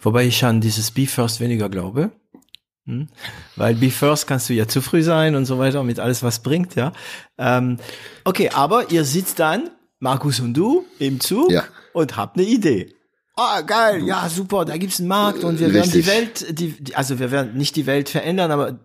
Wobei 0.02 0.26
ich 0.26 0.44
an 0.44 0.62
dieses 0.62 0.92
Be 0.92 1.08
First 1.08 1.40
weniger 1.40 1.70
glaube. 1.70 2.12
Hm? 2.86 3.08
Weil 3.56 3.76
Be 3.76 3.92
First 3.92 4.28
kannst 4.28 4.50
du 4.50 4.54
ja 4.54 4.68
zu 4.68 4.82
früh 4.82 5.04
sein 5.04 5.36
und 5.36 5.46
so 5.46 5.60
weiter 5.60 5.84
mit 5.84 6.00
alles, 6.00 6.24
was 6.24 6.40
bringt, 6.40 6.76
ja. 6.76 6.92
Ähm, 7.38 7.78
okay, 8.24 8.50
aber 8.50 8.92
ihr 8.92 9.06
sitzt 9.06 9.40
dann, 9.40 9.70
Markus 10.00 10.40
und 10.40 10.54
du, 10.54 10.86
im 10.98 11.20
Zug 11.20 11.52
ja. 11.52 11.66
und 11.94 12.18
habt 12.18 12.38
eine 12.38 12.48
Idee. 12.48 12.96
Ah, 13.36 13.62
geil, 13.62 14.04
ja, 14.04 14.28
super, 14.28 14.66
da 14.66 14.76
gibt's 14.76 15.00
einen 15.00 15.08
Markt 15.08 15.46
und 15.46 15.60
wir 15.60 15.74
Richtig. 15.74 16.06
werden 16.06 16.30
die 16.42 16.58
Welt, 16.58 16.60
die, 16.60 16.96
also 16.96 17.20
wir 17.20 17.32
werden 17.32 17.58
nicht 17.58 17.76
die 17.78 17.86
Welt 17.86 18.10
verändern, 18.10 18.52
aber 18.52 18.80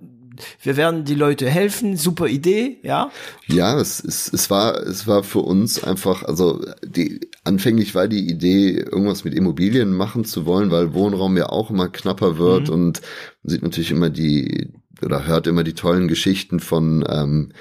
wir 0.63 0.77
werden 0.77 1.05
die 1.05 1.15
Leute 1.15 1.49
helfen, 1.49 1.97
super 1.97 2.27
Idee, 2.27 2.79
ja? 2.83 3.11
Ja, 3.47 3.79
es, 3.79 4.03
es, 4.03 4.33
es 4.33 4.51
war, 4.51 4.77
es 4.83 5.07
war 5.07 5.23
für 5.23 5.41
uns 5.41 5.83
einfach, 5.83 6.23
also 6.23 6.65
die, 6.85 7.21
anfänglich 7.45 7.95
war 7.95 8.09
die 8.09 8.29
Idee, 8.29 8.79
irgendwas 8.79 9.25
mit 9.25 9.35
Immobilien 9.35 9.93
machen 9.93 10.25
zu 10.25 10.47
wollen, 10.47 10.71
weil 10.71 10.95
Wohnraum 10.95 11.37
ja 11.37 11.49
auch 11.49 11.71
immer 11.71 11.89
knapper 11.89 12.39
wird 12.39 12.69
mhm. 12.69 12.75
und 12.75 13.01
man 13.43 13.51
sieht 13.51 13.63
natürlich 13.63 13.91
immer 13.91 14.11
die, 14.11 14.73
oder 15.03 15.27
hört 15.27 15.47
immer 15.47 15.65
die 15.65 15.75
tollen 15.75 16.09
Geschichten 16.09 16.61
von, 16.61 17.05
ähm, 17.09 17.53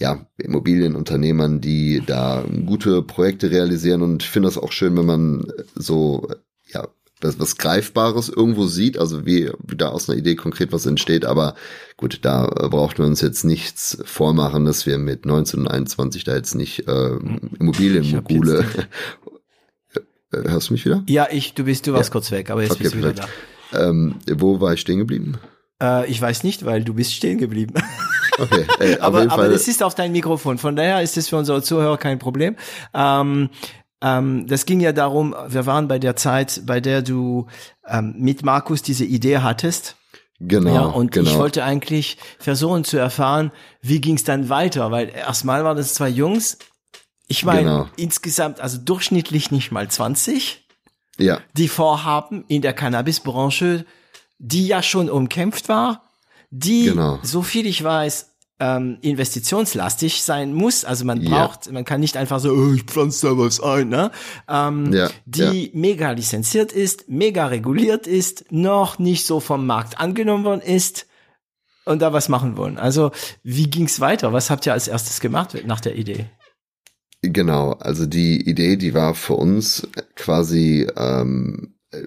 ja, 0.00 0.26
Immobilienunternehmern, 0.38 1.60
die 1.60 2.02
da 2.06 2.44
gute 2.66 3.02
Projekte 3.02 3.50
realisieren 3.50 4.02
und 4.02 4.22
ich 4.22 4.30
finde 4.30 4.48
das 4.48 4.58
auch 4.58 4.72
schön, 4.72 4.96
wenn 4.96 5.06
man 5.06 5.52
so, 5.74 6.28
ja, 6.72 6.86
was, 7.20 7.38
was 7.38 7.56
Greifbares 7.56 8.28
irgendwo 8.28 8.66
sieht, 8.66 8.98
also 8.98 9.26
wie, 9.26 9.50
wie 9.66 9.76
da 9.76 9.88
aus 9.88 10.08
einer 10.08 10.18
Idee 10.18 10.36
konkret 10.36 10.72
was 10.72 10.86
entsteht, 10.86 11.24
aber 11.24 11.54
gut, 11.96 12.20
da 12.22 12.46
äh, 12.46 12.68
braucht 12.68 12.98
man 12.98 13.08
uns 13.08 13.20
jetzt 13.20 13.44
nichts 13.44 13.98
vormachen, 14.04 14.64
dass 14.64 14.86
wir 14.86 14.98
mit 14.98 15.24
1921 15.24 16.24
da 16.24 16.34
jetzt 16.34 16.54
nicht 16.54 16.86
äh, 16.88 17.16
Immobilienmogule 17.58 18.64
äh, 20.32 20.48
Hörst 20.48 20.68
du 20.68 20.74
mich 20.74 20.84
wieder? 20.84 21.02
Ja, 21.08 21.28
ich, 21.30 21.54
du 21.54 21.64
bist, 21.64 21.86
du 21.86 21.92
warst 21.92 22.10
ja. 22.10 22.12
kurz 22.12 22.30
weg, 22.30 22.50
aber 22.50 22.62
jetzt 22.62 22.72
okay, 22.72 22.82
bist 22.84 22.94
du 22.94 22.98
wieder 22.98 23.12
da. 23.14 23.28
Ähm, 23.72 24.16
wo 24.30 24.60
war 24.60 24.74
ich 24.74 24.80
stehen 24.80 24.98
geblieben? 24.98 25.38
Äh, 25.82 26.10
ich 26.10 26.20
weiß 26.20 26.44
nicht, 26.44 26.64
weil 26.64 26.84
du 26.84 26.94
bist 26.94 27.14
stehen 27.14 27.38
geblieben. 27.38 27.74
Okay, 28.40 28.66
ey, 28.78 28.96
aber, 29.00 29.32
aber 29.32 29.48
das 29.48 29.66
ist 29.66 29.82
auf 29.82 29.96
dein 29.96 30.12
Mikrofon, 30.12 30.58
von 30.58 30.76
daher 30.76 31.02
ist 31.02 31.16
es 31.16 31.28
für 31.28 31.36
unsere 31.36 31.60
Zuhörer 31.60 31.98
kein 31.98 32.20
Problem. 32.20 32.54
Ähm, 32.94 33.50
ähm, 34.00 34.46
das 34.46 34.66
ging 34.66 34.80
ja 34.80 34.92
darum, 34.92 35.34
wir 35.48 35.66
waren 35.66 35.88
bei 35.88 35.98
der 35.98 36.16
Zeit, 36.16 36.62
bei 36.66 36.80
der 36.80 37.02
du 37.02 37.46
ähm, 37.86 38.14
mit 38.18 38.44
Markus 38.44 38.82
diese 38.82 39.04
Idee 39.04 39.38
hattest. 39.38 39.96
Genau. 40.40 40.74
Ja, 40.74 40.82
und 40.82 41.10
genau. 41.10 41.28
ich 41.28 41.36
wollte 41.36 41.64
eigentlich 41.64 42.16
versuchen 42.38 42.84
zu 42.84 42.96
erfahren, 42.96 43.50
wie 43.82 44.00
ging 44.00 44.14
es 44.14 44.24
dann 44.24 44.48
weiter, 44.48 44.92
weil 44.92 45.08
erstmal 45.08 45.64
waren 45.64 45.76
das 45.76 45.94
zwei 45.94 46.08
Jungs, 46.08 46.58
Ich 47.26 47.44
meine, 47.44 47.62
genau. 47.62 47.88
insgesamt, 47.96 48.60
also 48.60 48.78
durchschnittlich 48.78 49.50
nicht 49.50 49.72
mal 49.72 49.88
20, 49.88 50.64
ja. 51.18 51.40
die 51.54 51.68
vorhaben 51.68 52.44
in 52.46 52.62
der 52.62 52.72
Cannabisbranche, 52.72 53.84
die 54.38 54.68
ja 54.68 54.82
schon 54.82 55.10
umkämpft 55.10 55.68
war, 55.68 56.08
die, 56.50 56.84
genau. 56.84 57.18
so 57.22 57.42
viel 57.42 57.66
ich 57.66 57.82
weiß, 57.82 58.36
ähm, 58.60 58.98
investitionslastig 59.02 60.22
sein 60.22 60.52
muss. 60.52 60.84
Also 60.84 61.04
man 61.04 61.22
braucht, 61.22 61.66
ja. 61.66 61.72
man 61.72 61.84
kann 61.84 62.00
nicht 62.00 62.16
einfach 62.16 62.40
so, 62.40 62.50
oh, 62.52 62.72
ich 62.74 62.84
pflanze 62.84 63.28
da 63.28 63.38
was 63.38 63.60
ein, 63.60 63.88
ne? 63.88 64.10
Ähm, 64.48 64.92
ja. 64.92 65.08
Die 65.26 65.66
ja. 65.66 65.70
mega 65.74 66.10
lizenziert 66.10 66.72
ist, 66.72 67.08
mega 67.08 67.46
reguliert 67.46 68.06
ist, 68.06 68.46
noch 68.50 68.98
nicht 68.98 69.26
so 69.26 69.40
vom 69.40 69.66
Markt 69.66 70.00
angenommen 70.00 70.44
worden 70.44 70.60
ist 70.60 71.06
und 71.84 72.02
da 72.02 72.12
was 72.12 72.28
machen 72.28 72.56
wollen. 72.56 72.78
Also 72.78 73.12
wie 73.42 73.70
ging's 73.70 74.00
weiter? 74.00 74.32
Was 74.32 74.50
habt 74.50 74.66
ihr 74.66 74.72
als 74.72 74.88
erstes 74.88 75.20
gemacht 75.20 75.56
nach 75.66 75.80
der 75.80 75.96
Idee? 75.96 76.26
Genau, 77.22 77.72
also 77.72 78.06
die 78.06 78.48
Idee, 78.48 78.76
die 78.76 78.94
war 78.94 79.14
für 79.14 79.34
uns 79.34 79.88
quasi, 80.14 80.86
ähm, 80.96 81.74
äh, 81.90 82.06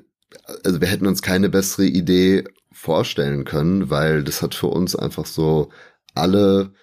also 0.64 0.80
wir 0.80 0.88
hätten 0.88 1.08
uns 1.08 1.22
keine 1.22 1.50
bessere 1.50 1.86
Idee 1.86 2.46
vorstellen 2.72 3.44
können, 3.44 3.90
weil 3.90 4.24
das 4.24 4.42
hat 4.42 4.56
für 4.56 4.68
uns 4.68 4.96
einfach 4.96 5.26
so 5.26 5.70
alle 6.14 6.74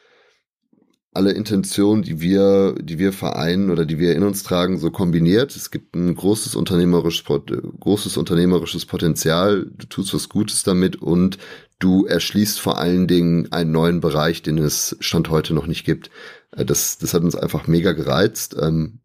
alle 1.18 1.32
Intentionen, 1.32 2.02
die 2.02 2.20
wir, 2.20 2.76
die 2.80 3.00
wir 3.00 3.12
vereinen 3.12 3.70
oder 3.70 3.84
die 3.84 3.98
wir 3.98 4.14
in 4.14 4.22
uns 4.22 4.44
tragen, 4.44 4.78
so 4.78 4.92
kombiniert. 4.92 5.56
Es 5.56 5.72
gibt 5.72 5.96
ein 5.96 6.14
großes 6.14 6.54
unternehmerisches, 6.54 7.24
großes 7.24 8.16
unternehmerisches 8.16 8.86
Potenzial. 8.86 9.66
Du 9.76 9.86
tust 9.86 10.14
was 10.14 10.28
Gutes 10.28 10.62
damit 10.62 10.94
und 10.94 11.38
du 11.80 12.04
erschließt 12.04 12.60
vor 12.60 12.78
allen 12.78 13.08
Dingen 13.08 13.50
einen 13.50 13.72
neuen 13.72 14.00
Bereich, 14.00 14.42
den 14.42 14.58
es 14.58 14.96
Stand 15.00 15.28
heute 15.28 15.54
noch 15.54 15.66
nicht 15.66 15.84
gibt. 15.84 16.10
Äh, 16.52 16.64
das, 16.64 16.98
das 16.98 17.14
hat 17.14 17.22
uns 17.22 17.34
einfach 17.34 17.66
mega 17.66 17.92
gereizt. 17.92 18.56
Ähm, 18.60 19.00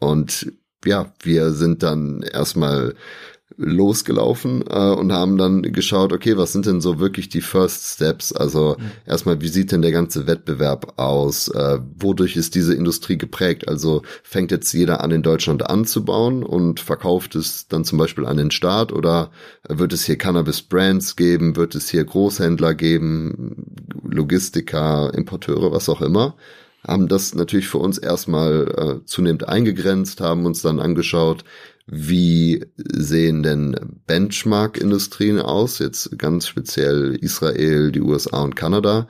und 0.00 0.52
ja, 0.84 1.14
wir 1.22 1.52
sind 1.52 1.82
dann 1.82 2.22
erstmal 2.22 2.94
losgelaufen 3.58 4.62
äh, 4.68 4.92
und 4.92 5.12
haben 5.12 5.36
dann 5.36 5.62
geschaut, 5.62 6.12
okay, 6.12 6.36
was 6.36 6.52
sind 6.52 6.64
denn 6.64 6.80
so 6.80 7.00
wirklich 7.00 7.28
die 7.28 7.40
First 7.40 7.94
Steps? 7.94 8.32
Also 8.32 8.76
mhm. 8.78 8.84
erstmal, 9.04 9.40
wie 9.40 9.48
sieht 9.48 9.72
denn 9.72 9.82
der 9.82 9.90
ganze 9.90 10.26
Wettbewerb 10.26 10.94
aus? 10.96 11.48
Äh, 11.48 11.80
wodurch 11.98 12.36
ist 12.36 12.54
diese 12.54 12.74
Industrie 12.74 13.18
geprägt? 13.18 13.68
Also 13.68 14.02
fängt 14.22 14.52
jetzt 14.52 14.72
jeder 14.72 15.02
an, 15.02 15.10
in 15.10 15.22
Deutschland 15.22 15.68
anzubauen 15.68 16.44
und 16.44 16.78
verkauft 16.78 17.34
es 17.34 17.66
dann 17.66 17.84
zum 17.84 17.98
Beispiel 17.98 18.26
an 18.26 18.36
den 18.36 18.52
Staat 18.52 18.92
oder 18.92 19.30
wird 19.68 19.92
es 19.92 20.04
hier 20.04 20.16
Cannabis-Brands 20.16 21.16
geben? 21.16 21.56
Wird 21.56 21.74
es 21.74 21.88
hier 21.88 22.04
Großhändler 22.04 22.74
geben? 22.74 23.76
Logistiker, 24.08 25.12
Importeure, 25.14 25.72
was 25.72 25.88
auch 25.88 26.00
immer? 26.00 26.36
haben 26.86 27.08
das 27.08 27.34
natürlich 27.34 27.68
für 27.68 27.78
uns 27.78 27.98
erstmal 27.98 29.00
äh, 29.02 29.04
zunehmend 29.04 29.48
eingegrenzt, 29.48 30.20
haben 30.20 30.46
uns 30.46 30.62
dann 30.62 30.78
angeschaut, 30.78 31.44
wie 31.90 32.66
sehen 32.76 33.42
denn 33.42 33.74
Benchmark-Industrien 34.06 35.40
aus? 35.40 35.78
Jetzt 35.78 36.18
ganz 36.18 36.46
speziell 36.46 37.16
Israel, 37.16 37.90
die 37.92 38.02
USA 38.02 38.42
und 38.42 38.56
Kanada, 38.56 39.08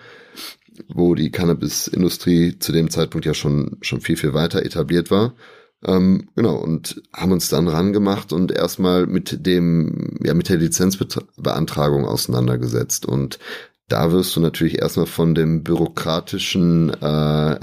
wo 0.89 1.17
die 1.17 1.33
Cannabis-Industrie 1.33 2.61
zu 2.61 2.71
dem 2.71 2.89
Zeitpunkt 2.89 3.27
ja 3.27 3.35
schon, 3.35 3.79
schon 3.81 4.01
viel, 4.01 4.17
viel 4.17 4.33
weiter 4.33 4.65
etabliert 4.65 5.11
war. 5.11 5.35
Ähm, 5.85 6.29
genau, 6.37 6.57
und 6.57 7.03
haben 7.13 7.33
uns 7.33 7.49
dann 7.49 7.67
rangemacht 7.67 8.33
und 8.33 8.53
erstmal 8.53 9.07
mit 9.07 9.45
dem, 9.45 10.17
ja, 10.23 10.35
mit 10.35 10.49
der 10.49 10.59
Lizenzbeantragung 10.59 12.05
auseinandergesetzt. 12.05 13.07
Und 13.07 13.41
da 13.89 14.13
wirst 14.13 14.37
du 14.37 14.41
natürlich 14.41 14.79
erstmal 14.79 15.07
von 15.07 15.35
dem 15.35 15.65
bürokratischen 15.65 16.91
äh, 16.91 17.59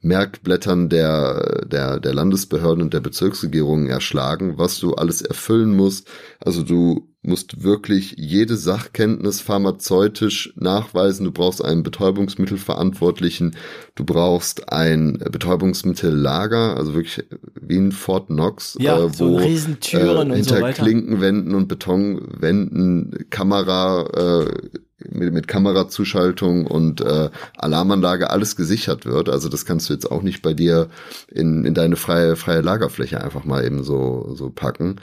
Merkblättern 0.00 0.88
der, 0.88 1.66
der, 1.66 1.98
der 1.98 2.14
Landesbehörden 2.14 2.82
und 2.82 2.94
der 2.94 3.00
Bezirksregierungen 3.00 3.88
erschlagen, 3.88 4.56
was 4.56 4.78
du 4.78 4.94
alles 4.94 5.22
erfüllen 5.22 5.74
musst. 5.74 6.08
Also 6.40 6.62
du 6.62 7.08
musst 7.22 7.64
wirklich 7.64 8.14
jede 8.16 8.56
Sachkenntnis 8.56 9.40
pharmazeutisch 9.40 10.52
nachweisen. 10.56 11.24
Du 11.24 11.32
brauchst 11.32 11.64
einen 11.64 11.82
Betäubungsmittelverantwortlichen. 11.82 13.56
Du 13.96 14.04
brauchst 14.04 14.72
ein 14.72 15.18
Betäubungsmittellager, 15.18 16.76
also 16.76 16.94
wirklich 16.94 17.24
wie 17.60 17.78
ein 17.78 17.92
Fort 17.92 18.28
Knox, 18.28 18.76
ja, 18.80 18.98
äh, 18.98 19.02
wo 19.04 19.10
so 19.10 19.36
Riesentüren 19.36 20.30
äh, 20.30 20.36
hinter 20.36 20.64
und 20.64 20.76
so. 20.76 20.82
Klinkenwänden 20.82 21.54
und 21.56 21.66
Betonwänden 21.66 23.26
Kamera 23.30 24.44
äh, 24.46 24.70
mit, 25.10 25.32
mit 25.32 25.48
Kamerazuschaltung 25.48 26.66
und 26.66 27.00
äh, 27.00 27.30
Alarmanlage 27.56 28.30
alles 28.30 28.56
gesichert 28.56 29.06
wird. 29.06 29.28
Also 29.28 29.48
das 29.48 29.64
kannst 29.64 29.87
du 29.88 29.94
jetzt 29.94 30.10
auch 30.10 30.22
nicht 30.22 30.42
bei 30.42 30.54
dir 30.54 30.88
in, 31.28 31.64
in 31.64 31.74
deine 31.74 31.96
freie, 31.96 32.36
freie 32.36 32.60
Lagerfläche 32.60 33.22
einfach 33.22 33.44
mal 33.44 33.64
eben 33.64 33.82
so, 33.82 34.34
so 34.34 34.50
packen. 34.50 35.00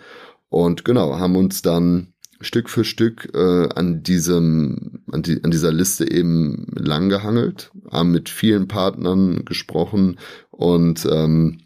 Und 0.49 0.85
genau, 0.85 1.19
haben 1.19 1.35
uns 1.35 1.61
dann 1.61 2.13
Stück 2.41 2.69
für 2.69 2.83
Stück 2.83 3.29
äh, 3.33 3.69
an 3.73 4.03
diesem, 4.03 5.03
an, 5.11 5.21
die, 5.21 5.43
an 5.43 5.51
dieser 5.51 5.71
Liste 5.71 6.09
eben 6.09 6.67
langgehangelt, 6.75 7.71
haben 7.91 8.11
mit 8.11 8.29
vielen 8.29 8.67
Partnern 8.67 9.45
gesprochen 9.45 10.19
und 10.51 11.05
ähm, 11.09 11.61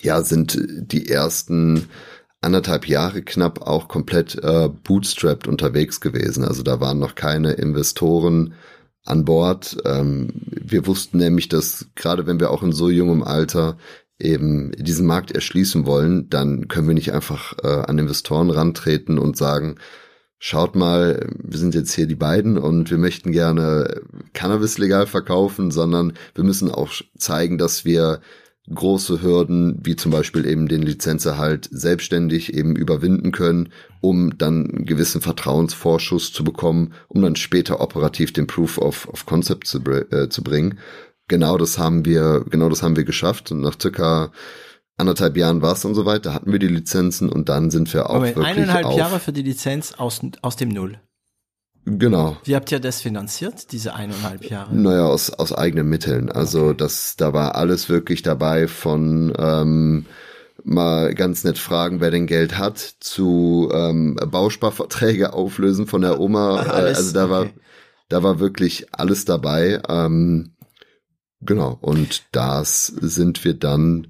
ja, 0.00 0.22
sind 0.22 0.58
die 0.66 1.08
ersten 1.08 1.88
anderthalb 2.40 2.88
Jahre 2.88 3.22
knapp 3.22 3.62
auch 3.62 3.86
komplett 3.88 4.42
äh, 4.42 4.68
bootstrapped 4.68 5.46
unterwegs 5.46 6.00
gewesen. 6.00 6.44
Also 6.44 6.62
da 6.62 6.80
waren 6.80 6.98
noch 6.98 7.14
keine 7.14 7.52
Investoren 7.52 8.54
an 9.04 9.24
Bord. 9.24 9.76
Ähm, 9.84 10.28
wir 10.48 10.86
wussten 10.86 11.18
nämlich, 11.18 11.48
dass 11.48 11.86
gerade 11.94 12.26
wenn 12.26 12.40
wir 12.40 12.50
auch 12.50 12.62
in 12.62 12.72
so 12.72 12.90
jungem 12.90 13.22
Alter 13.22 13.76
eben 14.18 14.72
diesen 14.78 15.06
Markt 15.06 15.32
erschließen 15.32 15.84
wollen, 15.84 16.30
dann 16.30 16.68
können 16.68 16.86
wir 16.86 16.94
nicht 16.94 17.12
einfach 17.12 17.54
äh, 17.62 17.66
an 17.66 17.98
Investoren 17.98 18.50
rantreten 18.50 19.18
und 19.18 19.36
sagen, 19.36 19.76
schaut 20.38 20.76
mal, 20.76 21.28
wir 21.38 21.58
sind 21.58 21.74
jetzt 21.74 21.92
hier 21.92 22.06
die 22.06 22.14
beiden 22.14 22.58
und 22.58 22.90
wir 22.90 22.98
möchten 22.98 23.32
gerne 23.32 24.00
Cannabis 24.32 24.78
legal 24.78 25.06
verkaufen, 25.06 25.70
sondern 25.70 26.14
wir 26.34 26.44
müssen 26.44 26.70
auch 26.70 26.92
zeigen, 27.16 27.58
dass 27.58 27.84
wir 27.84 28.20
große 28.72 29.22
Hürden, 29.22 29.80
wie 29.82 29.96
zum 29.96 30.12
Beispiel 30.12 30.46
eben 30.46 30.68
den 30.68 30.82
Lizenzerhalt, 30.82 31.68
selbstständig 31.72 32.54
eben 32.54 32.76
überwinden 32.76 33.32
können, 33.32 33.70
um 34.00 34.38
dann 34.38 34.70
einen 34.70 34.86
gewissen 34.86 35.20
Vertrauensvorschuss 35.20 36.32
zu 36.32 36.44
bekommen, 36.44 36.94
um 37.08 37.22
dann 37.22 37.36
später 37.36 37.80
operativ 37.80 38.32
den 38.32 38.46
Proof 38.46 38.78
of, 38.78 39.08
of 39.08 39.26
Concept 39.26 39.66
zu, 39.66 39.78
äh, 39.80 40.28
zu 40.28 40.44
bringen. 40.44 40.78
Genau 41.28 41.58
das 41.58 41.78
haben 41.78 42.04
wir, 42.04 42.44
genau 42.50 42.68
das 42.68 42.82
haben 42.82 42.96
wir 42.96 43.04
geschafft 43.04 43.50
und 43.50 43.60
nach 43.60 43.78
circa 43.80 44.30
anderthalb 44.96 45.36
Jahren 45.36 45.62
war 45.62 45.72
es 45.72 45.80
dann 45.80 45.94
soweit, 45.94 46.26
da 46.26 46.34
hatten 46.34 46.52
wir 46.52 46.58
die 46.58 46.68
Lizenzen 46.68 47.28
und 47.28 47.48
dann 47.48 47.70
sind 47.70 47.92
wir 47.92 48.10
auch 48.10 48.14
Moment, 48.14 48.36
wirklich 48.36 48.56
eineinhalb 48.56 48.86
auf 48.86 48.96
Jahre 48.96 49.18
für 49.18 49.32
die 49.32 49.42
Lizenz 49.42 49.94
aus, 49.94 50.20
aus 50.42 50.56
dem 50.56 50.68
Null. 50.68 51.00
Genau. 51.84 52.36
Wie 52.44 52.54
habt 52.54 52.70
ihr 52.70 52.78
das 52.78 53.00
finanziert, 53.00 53.72
diese 53.72 53.94
eineinhalb 53.94 54.48
Jahre? 54.48 54.74
Naja, 54.74 55.06
aus, 55.06 55.30
aus 55.30 55.52
eigenen 55.52 55.88
Mitteln. 55.88 56.30
Also 56.30 56.66
okay. 56.66 56.76
das, 56.78 57.16
da 57.16 57.32
war 57.32 57.56
alles 57.56 57.88
wirklich 57.88 58.22
dabei 58.22 58.68
von 58.68 59.32
ähm, 59.36 60.06
mal 60.62 61.12
ganz 61.14 61.42
nett 61.42 61.58
fragen, 61.58 62.00
wer 62.00 62.12
denn 62.12 62.26
Geld 62.26 62.56
hat, 62.56 62.78
zu 62.78 63.68
ähm, 63.72 64.14
Bausparverträge 64.14 65.32
auflösen 65.32 65.86
von 65.88 66.02
der 66.02 66.20
Oma. 66.20 66.56
Alles, 66.60 66.98
also 66.98 67.12
da 67.14 67.24
okay. 67.24 67.30
war, 67.32 67.46
da 68.08 68.22
war 68.22 68.38
wirklich 68.38 68.86
alles 68.92 69.24
dabei. 69.24 69.80
Ähm, 69.88 70.52
genau. 71.40 71.78
Und 71.80 72.24
das 72.30 72.86
sind 72.86 73.44
wir 73.44 73.54
dann, 73.54 74.08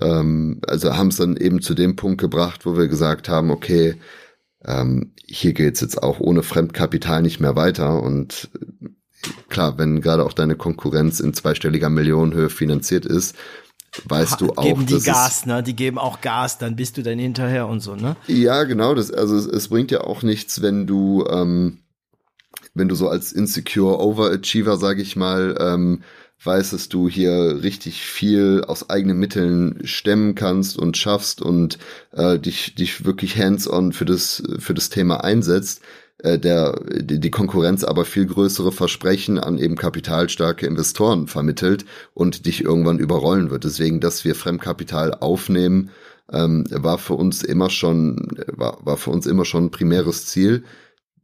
ähm, 0.00 0.60
also 0.66 0.96
haben 0.96 1.08
es 1.08 1.16
dann 1.16 1.36
eben 1.36 1.62
zu 1.62 1.74
dem 1.74 1.94
Punkt 1.94 2.20
gebracht, 2.20 2.66
wo 2.66 2.76
wir 2.76 2.88
gesagt 2.88 3.28
haben, 3.28 3.50
okay, 3.50 3.96
ähm, 4.66 5.12
hier 5.26 5.52
geht's 5.52 5.80
jetzt 5.80 6.02
auch 6.02 6.20
ohne 6.20 6.42
Fremdkapital 6.42 7.22
nicht 7.22 7.40
mehr 7.40 7.56
weiter 7.56 8.02
und 8.02 8.50
äh, 8.60 8.88
klar, 9.48 9.78
wenn 9.78 10.00
gerade 10.00 10.24
auch 10.24 10.32
deine 10.32 10.56
Konkurrenz 10.56 11.20
in 11.20 11.34
zweistelliger 11.34 11.90
Millionenhöhe 11.90 12.50
finanziert 12.50 13.06
ist, 13.06 13.36
weißt 14.04 14.40
du 14.40 14.50
auch, 14.56 14.64
geben 14.64 14.86
die 14.86 15.00
Gas, 15.00 15.46
ne? 15.46 15.62
Die 15.62 15.76
geben 15.76 15.98
auch 15.98 16.20
Gas, 16.20 16.58
dann 16.58 16.76
bist 16.76 16.96
du 16.96 17.02
dann 17.02 17.18
hinterher 17.18 17.68
und 17.68 17.80
so, 17.80 17.94
ne? 17.94 18.16
Ja, 18.26 18.64
genau. 18.64 18.94
Das 18.94 19.10
also 19.10 19.36
es, 19.36 19.46
es 19.46 19.68
bringt 19.68 19.90
ja 19.90 20.02
auch 20.02 20.22
nichts, 20.22 20.62
wenn 20.62 20.86
du 20.86 21.24
ähm, 21.28 21.78
wenn 22.74 22.88
du 22.88 22.94
so 22.94 23.08
als 23.08 23.32
insecure 23.32 24.00
Overachiever, 24.00 24.76
sag 24.76 24.98
ich 24.98 25.16
mal, 25.16 25.56
ähm, 25.60 26.02
weißt, 26.44 26.72
dass 26.72 26.88
du 26.88 27.08
hier 27.08 27.62
richtig 27.62 28.02
viel 28.02 28.64
aus 28.66 28.90
eigenen 28.90 29.18
Mitteln 29.18 29.80
stemmen 29.84 30.34
kannst 30.34 30.78
und 30.78 30.96
schaffst 30.96 31.40
und 31.42 31.78
äh, 32.12 32.38
dich, 32.38 32.74
dich 32.74 33.04
wirklich 33.04 33.38
hands-on 33.38 33.92
für 33.92 34.04
das, 34.04 34.42
für 34.58 34.74
das 34.74 34.90
Thema 34.90 35.24
einsetzt, 35.24 35.82
äh, 36.18 36.38
der 36.38 36.80
die, 37.00 37.20
die 37.20 37.30
Konkurrenz 37.30 37.84
aber 37.84 38.04
viel 38.04 38.26
größere 38.26 38.72
Versprechen 38.72 39.38
an 39.38 39.58
eben 39.58 39.76
kapitalstarke 39.76 40.66
Investoren 40.66 41.26
vermittelt 41.26 41.84
und 42.14 42.46
dich 42.46 42.62
irgendwann 42.64 42.98
überrollen 42.98 43.50
wird. 43.50 43.64
Deswegen, 43.64 44.00
dass 44.00 44.24
wir 44.24 44.34
Fremdkapital 44.34 45.14
aufnehmen, 45.14 45.90
ähm, 46.32 46.64
war 46.70 46.98
für 46.98 47.14
uns 47.14 47.42
immer 47.42 47.70
schon, 47.70 48.28
war, 48.48 48.78
war 48.84 48.96
für 48.96 49.10
uns 49.10 49.26
immer 49.26 49.44
schon 49.44 49.66
ein 49.66 49.70
primäres 49.70 50.26
Ziel. 50.26 50.64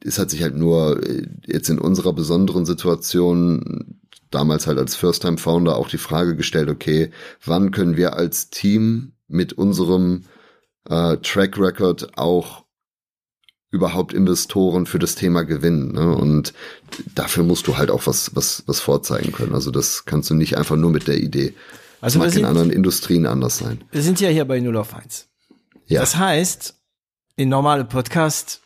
Es 0.03 0.19
hat 0.19 0.31
sich 0.31 0.43
halt 0.43 0.57
nur 0.57 1.03
äh, 1.07 1.27
jetzt 1.47 1.69
in 1.69 1.79
unserer 1.79 2.13
besonderen 2.13 2.67
Situation 2.67 4.00
damals 4.31 4.67
halt 4.67 4.79
als 4.79 4.97
First-Time-Founder 4.97 5.77
auch 5.77 5.89
die 5.89 5.99
Frage 5.99 6.37
gestellt, 6.37 6.69
okay, 6.69 7.11
wann 7.45 7.71
können 7.71 7.97
wir 7.97 8.15
als 8.15 8.51
Team 8.51 9.13
mit 9.29 9.53
unserem 9.53 10.25
äh, 10.89 11.17
Track 11.19 11.59
Record 11.59 12.19
auch 12.19 12.65
überhaupt 13.71 14.13
Investoren 14.13 14.87
für 14.87 14.99
das 14.99 15.15
Thema 15.15 15.45
gewinnen. 15.45 15.93
Ne? 15.93 16.15
Und 16.15 16.53
dafür 17.15 17.45
musst 17.45 17.67
du 17.69 17.77
halt 17.77 17.91
auch 17.91 18.07
was, 18.07 18.35
was, 18.35 18.65
was 18.67 18.81
vorzeigen 18.81 19.33
können. 19.33 19.55
Also 19.55 19.71
das 19.71 20.05
kannst 20.05 20.31
du 20.31 20.35
nicht 20.35 20.57
einfach 20.57 20.77
nur 20.77 20.91
mit 20.91 21.07
der 21.07 21.19
Idee. 21.19 21.55
Also 22.01 22.19
das 22.19 22.27
mag 22.27 22.33
sind, 22.33 22.41
in 22.41 22.47
anderen 22.47 22.71
Industrien 22.71 23.27
anders 23.27 23.59
sein. 23.59 23.85
Wir 23.93 24.03
sind 24.03 24.21
ja 24.21 24.29
hier 24.29 24.45
bei 24.45 24.59
Null 24.59 24.77
auf 24.77 24.95
1. 24.95 25.29
Ja. 25.87 26.01
Das 26.01 26.17
heißt, 26.17 26.75
in 27.37 27.49
normale 27.49 27.85
Podcast, 27.85 28.61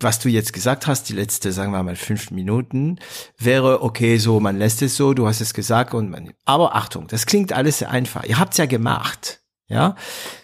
was 0.00 0.20
du 0.20 0.28
jetzt 0.28 0.52
gesagt 0.52 0.86
hast, 0.86 1.08
die 1.08 1.12
letzte, 1.12 1.52
sagen 1.52 1.72
wir 1.72 1.82
mal, 1.82 1.96
fünf 1.96 2.30
Minuten, 2.30 2.98
wäre 3.36 3.82
okay, 3.82 4.18
so, 4.18 4.38
man 4.38 4.58
lässt 4.58 4.82
es 4.82 4.96
so, 4.96 5.12
du 5.12 5.26
hast 5.26 5.40
es 5.40 5.54
gesagt 5.54 5.94
und 5.94 6.10
man, 6.10 6.32
aber 6.44 6.76
Achtung, 6.76 7.08
das 7.08 7.26
klingt 7.26 7.52
alles 7.52 7.78
sehr 7.78 7.90
einfach. 7.90 8.24
Ihr 8.24 8.38
habt's 8.38 8.58
ja 8.58 8.66
gemacht. 8.66 9.40
Ja, 9.68 9.96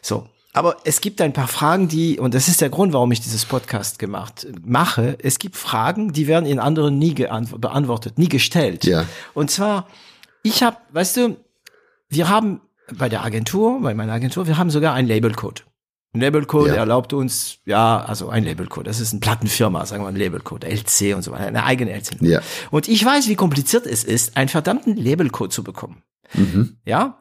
so. 0.02 0.28
Aber 0.52 0.76
es 0.84 1.00
gibt 1.00 1.20
ein 1.20 1.32
paar 1.32 1.48
Fragen, 1.48 1.88
die, 1.88 2.20
und 2.20 2.32
das 2.32 2.46
ist 2.46 2.60
der 2.60 2.70
Grund, 2.70 2.92
warum 2.92 3.10
ich 3.10 3.20
dieses 3.20 3.44
Podcast 3.44 3.98
gemacht 3.98 4.46
mache. 4.62 5.18
Es 5.20 5.40
gibt 5.40 5.56
Fragen, 5.56 6.12
die 6.12 6.28
werden 6.28 6.46
in 6.46 6.60
anderen 6.60 6.96
nie 6.96 7.12
beantwortet, 7.12 8.18
nie 8.18 8.28
gestellt. 8.28 8.84
Ja. 8.84 9.04
Und 9.34 9.50
zwar, 9.50 9.88
ich 10.44 10.62
habe, 10.62 10.76
weißt 10.92 11.16
du, 11.16 11.36
wir 12.08 12.28
haben 12.28 12.60
bei 12.92 13.08
der 13.08 13.24
Agentur, 13.24 13.80
bei 13.80 13.94
meiner 13.94 14.12
Agentur, 14.12 14.46
wir 14.46 14.56
haben 14.56 14.70
sogar 14.70 14.94
einen 14.94 15.08
Labelcode. 15.08 15.64
Ein 16.14 16.20
Labelcode 16.20 16.68
ja. 16.68 16.74
erlaubt 16.76 17.12
uns, 17.12 17.58
ja, 17.64 17.98
also 18.04 18.28
ein 18.28 18.44
Labelcode, 18.44 18.86
das 18.86 19.00
ist 19.00 19.12
eine 19.12 19.20
Plattenfirma, 19.20 19.84
sagen 19.84 20.04
wir 20.04 20.08
ein 20.08 20.16
Labelcode, 20.16 20.64
LC 20.64 21.16
und 21.16 21.22
so 21.22 21.32
weiter, 21.32 21.46
eine 21.46 21.64
eigene 21.64 21.92
LC. 21.92 22.22
Ja. 22.22 22.40
Und 22.70 22.86
ich 22.86 23.04
weiß, 23.04 23.28
wie 23.28 23.34
kompliziert 23.34 23.84
es 23.84 24.04
ist, 24.04 24.36
einen 24.36 24.48
verdammten 24.48 24.96
Labelcode 24.96 25.52
zu 25.52 25.64
bekommen. 25.64 26.04
Mhm. 26.32 26.76
Ja, 26.84 27.18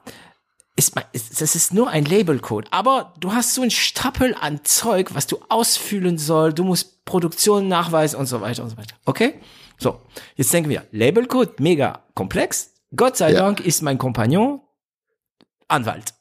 ist, 0.76 0.94
das 1.14 1.56
ist 1.56 1.74
nur 1.74 1.89
ein 1.89 2.06
Labelcode, 2.06 2.68
aber 2.70 3.16
du 3.20 3.34
hast 3.34 3.56
so 3.56 3.64
ein 3.64 3.72
Stapel 3.72 4.36
an 4.39 4.62
Zeug, 4.64 5.16
was 5.16 5.26
du 5.26 5.39
ausfüllen 5.50 6.20
soll, 6.20 6.54
du 6.54 6.64
musst 6.64 7.04
Produktion 7.06 7.68
nachweisen 7.68 8.20
und 8.20 8.28
so 8.28 8.41
weiter 8.41 8.64
und 8.64 8.70
so 8.70 8.78
weiter. 8.78 8.96
Okay? 9.06 9.36
So, 9.80 10.02
jetzt 10.36 10.54
denken 10.54 10.70
wir, 10.70 10.84
Labelcode, 10.91 11.60
mega 11.60 12.04
komplex. 12.14 12.74
Gott 12.96 13.18
sei 13.18 13.32
ja. 13.32 13.39
Dank 13.39 13.60
ist 13.60 13.82
mein 13.82 13.98
Kompagnon 13.98 14.62
Anwalt. 15.68 16.14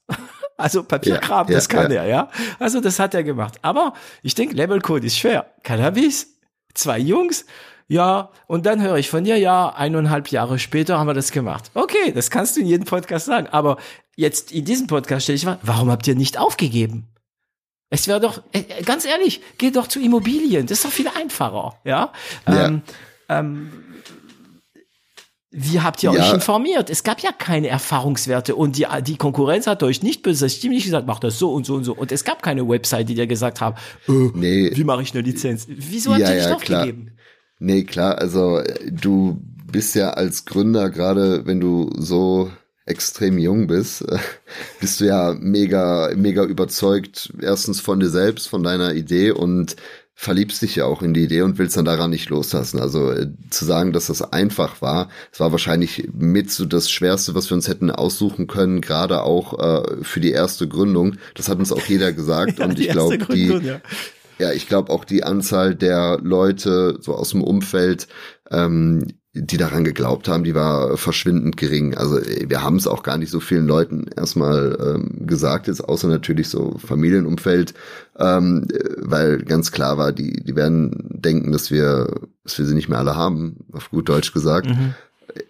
Also 0.63 0.83
Papierkram, 0.83 1.49
ja, 1.49 1.55
das 1.55 1.69
kann 1.69 1.91
ja. 1.91 2.03
er, 2.03 2.09
ja. 2.09 2.29
Also 2.59 2.81
das 2.81 2.99
hat 2.99 3.15
er 3.15 3.25
gemacht. 3.25 3.59
Aber 3.63 3.95
ich 4.23 4.35
denke, 4.35 4.55
Labelcode 4.55 5.05
ist 5.05 5.19
schwer. 5.19 5.47
Cannabis, 5.63 6.39
zwei 6.75 6.99
Jungs, 6.99 7.45
ja, 7.89 8.31
und 8.47 8.65
dann 8.65 8.81
höre 8.81 8.97
ich 8.97 9.11
von 9.11 9.25
dir, 9.25 9.37
ja, 9.37 9.69
eineinhalb 9.69 10.29
Jahre 10.29 10.59
später 10.59 10.99
haben 10.99 11.09
wir 11.09 11.15
das 11.15 11.31
gemacht. 11.31 11.71
Okay, 11.75 12.13
das 12.15 12.31
kannst 12.31 12.57
du 12.57 12.61
in 12.61 12.67
jedem 12.67 12.87
Podcast 12.87 13.27
sagen. 13.27 13.49
Aber 13.49 13.77
jetzt 14.17 14.51
in 14.51 14.65
diesem 14.65 14.87
Podcast 14.87 15.25
stelle 15.25 15.37
ich 15.37 15.45
mal, 15.45 15.59
warum 15.63 15.91
habt 15.91 16.07
ihr 16.07 16.15
nicht 16.15 16.39
aufgegeben? 16.39 17.09
Es 17.91 18.09
wäre 18.09 18.21
doch, 18.21 18.43
äh, 18.53 18.61
äh, 18.61 18.83
ganz 18.83 19.05
ehrlich, 19.05 19.43
geht 19.59 19.77
doch 19.77 19.87
zu 19.87 20.01
Immobilien. 20.01 20.67
Das 20.67 20.79
ist 20.79 20.87
doch 20.87 20.91
viel 20.91 21.09
einfacher, 21.09 21.79
ja. 21.85 22.13
ja. 22.49 22.67
Ähm, 22.67 22.83
ähm, 23.29 23.73
wie 25.53 25.81
habt 25.81 26.03
ihr 26.03 26.13
ja. 26.13 26.21
euch 26.21 26.33
informiert? 26.33 26.89
Es 26.89 27.05
gab 27.05 27.21
ja 27.21 27.31
keine 27.31 27.69
Erfahrungswerte 27.69 28.57
und 28.57 28.79
die, 28.79 28.87
die 29.07 29.17
Konkurrenz 29.17 29.67
hat 29.67 29.83
euch 29.83 30.03
nicht 30.03 30.23
böse 30.23 30.49
stimmig 30.49 30.85
gesagt, 30.85 31.07
macht 31.07 31.25
das 31.25 31.39
so 31.39 31.53
und 31.53 31.67
so 31.67 31.75
und 31.75 31.85
so. 31.85 31.95
Und 31.95 32.11
es 32.11 32.25
gab 32.25 32.43
keine 32.43 32.67
Website, 32.67 33.09
die 33.09 33.15
dir 33.15 33.27
gesagt 33.27 33.61
haben, 33.61 33.77
äh, 34.09 34.31
nee. 34.35 34.71
wie 34.75 34.85
mache 34.85 35.03
ich 35.03 35.13
eine 35.13 35.23
Lizenz? 35.23 35.67
Wieso 35.69 36.13
habt 36.13 36.23
ja, 36.23 36.31
ihr 36.31 36.37
nicht 36.37 36.49
ja, 36.49 36.55
aufgegeben? 36.55 37.11
Nee, 37.59 37.85
klar, 37.85 38.19
also 38.19 38.63
du 38.91 39.43
bist 39.71 39.95
ja 39.95 40.11
als 40.11 40.47
Gründer, 40.47 40.91
gerade 40.91 41.45
wenn 41.45 41.61
du 41.61 41.91
so 41.97 42.51
extrem 42.87 43.39
jung 43.39 43.67
bist, 43.67 44.05
bist 44.81 45.01
du 45.01 45.05
ja 45.05 45.37
mega, 45.39 46.11
mega 46.17 46.45
überzeugt, 46.45 47.33
erstens 47.41 47.81
von 47.81 48.01
dir 48.01 48.09
selbst, 48.09 48.49
von 48.49 48.63
deiner 48.63 48.95
Idee 48.95 49.31
und 49.33 49.77
verliebst 50.15 50.63
dich 50.63 50.77
ja 50.77 50.85
auch 50.85 51.03
in 51.03 51.15
die 51.15 51.25
Idee 51.25 51.43
und 51.43 51.59
willst 51.59 51.77
dann 51.77 51.85
daran 51.85 52.11
nicht 52.11 52.29
loslassen. 52.29 52.79
Also 52.79 53.11
äh, 53.11 53.29
zu 53.51 53.65
sagen, 53.65 53.93
dass 53.93 54.07
das 54.07 54.23
einfach 54.23 54.83
war, 54.83 55.09
es 55.33 55.41
war 55.41 55.53
wahrscheinlich 55.53 56.09
mit 56.13 56.51
so 56.51 56.65
das 56.65 56.91
Schwerste, 56.91 57.35
was 57.35 57.51
wir 57.51 57.55
uns 57.55 57.69
hätten 57.69 57.91
aussuchen 57.91 58.47
können, 58.47 58.81
gerade 58.81 59.23
auch 59.23 59.59
äh, 59.59 60.03
für 60.03 60.21
die 60.21 60.33
erste 60.33 60.69
Gründung. 60.69 61.17
Das 61.35 61.49
hat 61.49 61.59
uns 61.59 61.73
auch 61.73 61.85
jeder 61.87 62.13
gesagt 62.13 62.59
ja, 62.59 62.67
und 62.67 62.79
ich 62.79 62.89
glaube, 62.89 63.19
die, 63.19 63.49
ja 63.49 63.81
ja, 64.43 64.53
ich 64.53 64.67
glaube 64.67 64.93
auch 64.93 65.05
die 65.05 65.23
Anzahl 65.23 65.75
der 65.75 66.19
Leute 66.21 66.99
so 67.01 67.15
aus 67.15 67.31
dem 67.31 67.43
Umfeld, 67.45 68.09
ähm, 68.51 69.07
die 69.35 69.57
daran 69.57 69.85
geglaubt 69.85 70.29
haben, 70.29 70.45
die 70.45 70.55
war 70.55 70.99
verschwindend 70.99 71.57
gering. 71.57 71.95
Also 71.95 72.21
wir 72.21 72.63
haben 72.63 72.77
es 72.77 72.87
auch 72.87 73.03
gar 73.03 73.17
nicht 73.17 73.31
so 73.31 73.41
vielen 73.41 73.67
Leuten 73.67 74.07
erstmal 74.15 74.77
ähm, 74.79 75.27
gesagt, 75.27 75.69
jetzt 75.69 75.81
außer 75.81 76.09
natürlich 76.09 76.51
so 76.51 76.77
Familienumfeld, 76.77 77.73
ähm, 78.19 78.69
weil 78.99 79.39
ganz 79.39 79.73
klar 79.73 79.97
war, 79.97 80.13
die, 80.13 80.33
die 80.33 80.55
werden 80.55 81.09
denken, 81.09 81.51
dass 81.51 81.71
wir, 81.71 82.15
dass 82.45 82.59
wir 82.59 82.67
sie 82.67 82.75
nicht 82.75 82.91
mehr 82.91 82.99
alle 82.99 83.17
haben, 83.17 83.65
auf 83.73 83.91
gut 83.91 84.11
Deutsch 84.11 84.35
gesagt. 84.35 84.69
Mhm. 84.69 84.95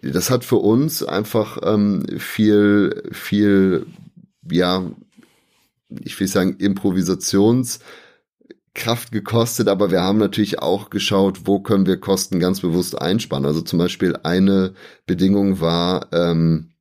Das 0.01 0.31
hat 0.31 0.45
für 0.45 0.57
uns 0.57 1.03
einfach 1.03 1.57
ähm, 1.61 2.05
viel, 2.19 3.03
viel, 3.11 3.85
ja, 4.49 4.83
ich 5.89 6.17
will 6.17 6.27
sagen, 6.27 6.55
Improvisations- 6.57 7.79
Kraft 8.73 9.11
gekostet, 9.11 9.67
aber 9.67 9.91
wir 9.91 10.01
haben 10.01 10.17
natürlich 10.17 10.59
auch 10.59 10.89
geschaut, 10.89 11.41
wo 11.45 11.59
können 11.59 11.85
wir 11.85 11.99
Kosten 11.99 12.39
ganz 12.39 12.61
bewusst 12.61 12.99
einsparen. 12.99 13.45
Also 13.45 13.61
zum 13.61 13.79
Beispiel 13.79 14.17
eine 14.23 14.73
Bedingung 15.05 15.59
war, 15.59 16.07
ähm, 16.11 16.71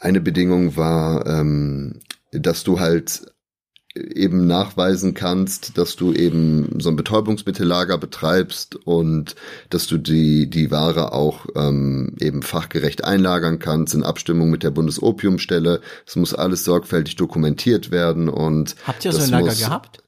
eine 0.00 0.20
Bedingung 0.20 0.76
war, 0.76 1.26
ähm, 1.26 2.00
dass 2.32 2.64
du 2.64 2.80
halt 2.80 3.32
eben 3.94 4.46
nachweisen 4.46 5.14
kannst, 5.14 5.76
dass 5.76 5.96
du 5.96 6.12
eben 6.12 6.78
so 6.80 6.88
ein 6.90 6.96
Betäubungsmittellager 6.96 7.98
betreibst 7.98 8.76
und 8.76 9.34
dass 9.70 9.86
du 9.86 9.98
die, 9.98 10.48
die 10.48 10.70
Ware 10.70 11.12
auch 11.12 11.46
ähm, 11.56 12.14
eben 12.20 12.42
fachgerecht 12.42 13.04
einlagern 13.04 13.58
kannst 13.58 13.94
in 13.94 14.04
Abstimmung 14.04 14.50
mit 14.50 14.62
der 14.62 14.70
Bundesopiumstelle. 14.70 15.80
Es 16.06 16.16
muss 16.16 16.34
alles 16.34 16.64
sorgfältig 16.64 17.16
dokumentiert 17.16 17.90
werden 17.90 18.28
und 18.28 18.76
Habt 18.86 19.04
ihr 19.04 19.12
so 19.12 19.22
ein 19.22 19.30
Lager 19.30 19.46
muss, 19.46 19.58
gehabt? 19.58 20.02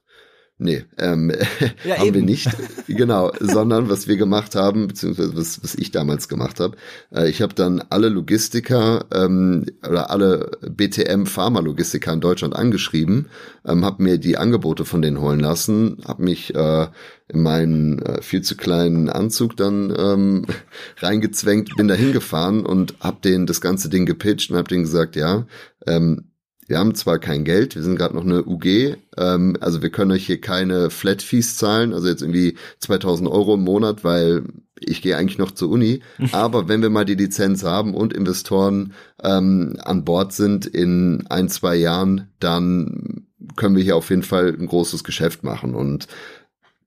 Nee, 0.63 0.85
ähm, 0.99 1.31
ja, 1.83 1.97
haben 1.97 2.05
eben. 2.05 2.15
wir 2.17 2.21
nicht. 2.21 2.47
genau, 2.87 3.31
sondern 3.39 3.89
was 3.89 4.07
wir 4.07 4.15
gemacht 4.15 4.53
haben, 4.53 4.87
beziehungsweise 4.87 5.35
was, 5.35 5.63
was 5.63 5.73
ich 5.73 5.89
damals 5.89 6.29
gemacht 6.29 6.59
habe, 6.59 6.77
äh, 7.11 7.27
ich 7.27 7.41
habe 7.41 7.55
dann 7.55 7.83
alle 7.89 8.09
Logistiker 8.09 9.05
ähm, 9.11 9.65
oder 9.89 10.11
alle 10.11 10.51
BTM 10.61 11.25
Pharma-Logistiker 11.25 12.13
in 12.13 12.21
Deutschland 12.21 12.55
angeschrieben, 12.55 13.29
ähm, 13.65 13.83
habe 13.83 14.03
mir 14.03 14.19
die 14.19 14.37
Angebote 14.37 14.85
von 14.85 15.01
denen 15.01 15.19
holen 15.19 15.39
lassen, 15.39 15.97
habe 16.05 16.21
mich 16.21 16.53
äh, 16.53 16.87
in 17.27 17.41
meinen 17.41 17.97
äh, 18.03 18.21
viel 18.21 18.43
zu 18.43 18.55
kleinen 18.55 19.09
Anzug 19.09 19.57
dann 19.57 19.91
ähm, 19.97 20.45
reingezwängt, 20.97 21.75
bin 21.75 21.87
da 21.87 21.95
hingefahren 21.95 22.67
und 22.67 22.93
habe 22.99 23.17
denen 23.23 23.47
das 23.47 23.61
ganze 23.61 23.89
Ding 23.89 24.05
gepitcht 24.05 24.51
und 24.51 24.57
habe 24.57 24.67
denen 24.67 24.83
gesagt, 24.83 25.15
ja, 25.15 25.47
ähm, 25.87 26.30
wir 26.71 26.79
haben 26.79 26.95
zwar 26.95 27.19
kein 27.19 27.43
Geld, 27.43 27.75
wir 27.75 27.83
sind 27.83 27.97
gerade 27.97 28.15
noch 28.15 28.23
eine 28.23 28.45
UG, 28.45 28.95
ähm, 29.17 29.57
also 29.59 29.81
wir 29.81 29.89
können 29.89 30.11
euch 30.11 30.25
hier 30.25 30.39
keine 30.39 30.89
Flat 30.89 31.21
Fees 31.21 31.57
zahlen, 31.57 31.93
also 31.93 32.07
jetzt 32.07 32.21
irgendwie 32.21 32.55
2000 32.79 33.29
Euro 33.29 33.55
im 33.55 33.65
Monat, 33.65 34.05
weil 34.05 34.43
ich 34.79 35.01
gehe 35.01 35.17
eigentlich 35.17 35.37
noch 35.37 35.51
zur 35.51 35.69
Uni. 35.69 36.01
Aber 36.31 36.69
wenn 36.69 36.81
wir 36.81 36.89
mal 36.89 37.03
die 37.03 37.15
Lizenz 37.15 37.65
haben 37.65 37.93
und 37.93 38.13
Investoren 38.13 38.93
ähm, 39.21 39.79
an 39.83 40.05
Bord 40.05 40.31
sind 40.31 40.65
in 40.65 41.27
ein, 41.27 41.49
zwei 41.49 41.75
Jahren, 41.75 42.29
dann 42.39 43.27
können 43.57 43.75
wir 43.75 43.83
hier 43.83 43.97
auf 43.97 44.09
jeden 44.09 44.23
Fall 44.23 44.55
ein 44.57 44.67
großes 44.67 45.03
Geschäft 45.03 45.43
machen. 45.43 45.75
Und 45.75 46.07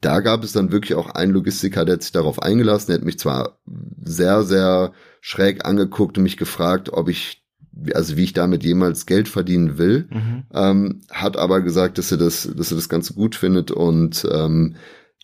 da 0.00 0.20
gab 0.20 0.44
es 0.44 0.52
dann 0.52 0.72
wirklich 0.72 0.94
auch 0.94 1.10
einen 1.10 1.32
Logistiker, 1.32 1.84
der 1.84 1.96
hat 1.96 2.02
sich 2.02 2.12
darauf 2.12 2.42
eingelassen. 2.42 2.86
Der 2.86 2.96
hat 2.96 3.04
mich 3.04 3.18
zwar 3.18 3.58
sehr, 4.02 4.44
sehr 4.44 4.92
schräg 5.20 5.66
angeguckt 5.66 6.16
und 6.16 6.24
mich 6.24 6.38
gefragt, 6.38 6.90
ob 6.90 7.10
ich 7.10 7.43
also 7.92 8.16
wie 8.16 8.24
ich 8.24 8.32
damit 8.32 8.64
jemals 8.64 9.06
Geld 9.06 9.28
verdienen 9.28 9.78
will, 9.78 10.06
mhm. 10.10 10.42
ähm, 10.52 11.00
hat 11.10 11.36
aber 11.36 11.60
gesagt, 11.60 11.98
dass 11.98 12.12
er 12.12 12.18
das, 12.18 12.48
dass 12.56 12.70
er 12.70 12.76
das 12.76 12.88
Ganze 12.88 13.14
gut 13.14 13.34
findet 13.34 13.70
und 13.70 14.26
ähm, 14.30 14.76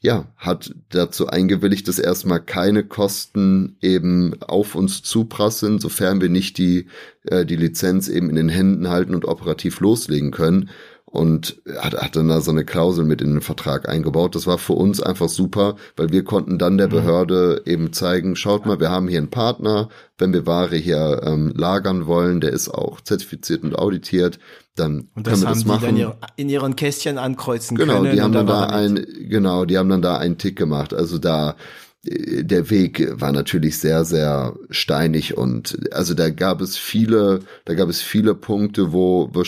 ja, 0.03 0.32
hat 0.36 0.74
dazu 0.88 1.26
eingewilligt, 1.26 1.86
dass 1.86 1.98
erstmal 1.98 2.40
keine 2.40 2.84
Kosten 2.84 3.76
eben 3.82 4.42
auf 4.42 4.74
uns 4.74 5.03
zuprasseln, 5.03 5.78
sofern 5.78 6.22
wir 6.22 6.30
nicht 6.30 6.57
die, 6.57 6.86
äh, 7.24 7.44
die 7.44 7.57
Lizenz 7.57 8.09
eben 8.09 8.30
in 8.30 8.36
den 8.36 8.48
Händen 8.48 8.88
halten 8.88 9.14
und 9.14 9.26
operativ 9.26 9.80
loslegen 9.80 10.30
können 10.30 10.70
und 11.11 11.61
hat, 11.78 11.94
hat 11.94 12.16
dann 12.16 12.28
da 12.28 12.40
so 12.40 12.52
eine 12.52 12.64
Klausel 12.64 13.04
mit 13.04 13.20
in 13.20 13.32
den 13.32 13.40
Vertrag 13.40 13.88
eingebaut. 13.88 14.34
Das 14.34 14.46
war 14.46 14.58
für 14.58 14.74
uns 14.74 15.02
einfach 15.02 15.28
super, 15.28 15.76
weil 15.96 16.11
wir 16.11 16.24
konnten 16.24 16.58
dann 16.58 16.78
der 16.78 16.86
mhm. 16.86 16.92
Behörde 16.92 17.62
eben 17.66 17.92
zeigen, 17.92 18.36
schaut 18.36 18.64
mal, 18.64 18.78
wir 18.78 18.90
haben 18.90 19.08
hier 19.08 19.18
einen 19.18 19.30
Partner, 19.30 19.88
wenn 20.18 20.32
wir 20.32 20.46
Ware 20.46 20.76
hier 20.76 21.22
ähm, 21.24 21.52
lagern 21.56 22.06
wollen, 22.06 22.40
der 22.40 22.52
ist 22.52 22.68
auch 22.68 23.00
zertifiziert 23.00 23.64
und 23.64 23.76
auditiert, 23.76 24.38
dann 24.76 25.08
und 25.14 25.26
das 25.26 25.34
können 25.34 25.42
wir 25.42 25.48
das 25.48 25.64
machen. 25.64 25.96
Die 25.96 26.02
dann 26.02 26.14
in 26.36 26.48
ihren 26.48 26.76
Kästchen 26.76 27.18
ankreuzen 27.18 27.76
genau, 27.76 28.02
können. 28.02 28.14
Die 28.14 28.22
haben 28.22 28.32
dann 28.32 28.46
da 28.46 28.66
ein, 28.66 29.04
genau, 29.28 29.64
die 29.64 29.78
haben 29.78 29.88
dann 29.88 30.02
da 30.02 30.16
einen 30.16 30.38
Tick 30.38 30.56
gemacht. 30.56 30.94
Also 30.94 31.18
da 31.18 31.56
der 32.02 32.70
Weg 32.70 33.20
war 33.20 33.30
natürlich 33.30 33.78
sehr, 33.78 34.06
sehr 34.06 34.54
steinig 34.70 35.36
und 35.36 35.78
also 35.92 36.14
da 36.14 36.30
gab 36.30 36.62
es 36.62 36.78
viele, 36.78 37.40
da 37.66 37.74
gab 37.74 37.90
es 37.90 38.00
viele 38.00 38.34
Punkte, 38.34 38.92
wo 38.92 39.28
wir 39.34 39.44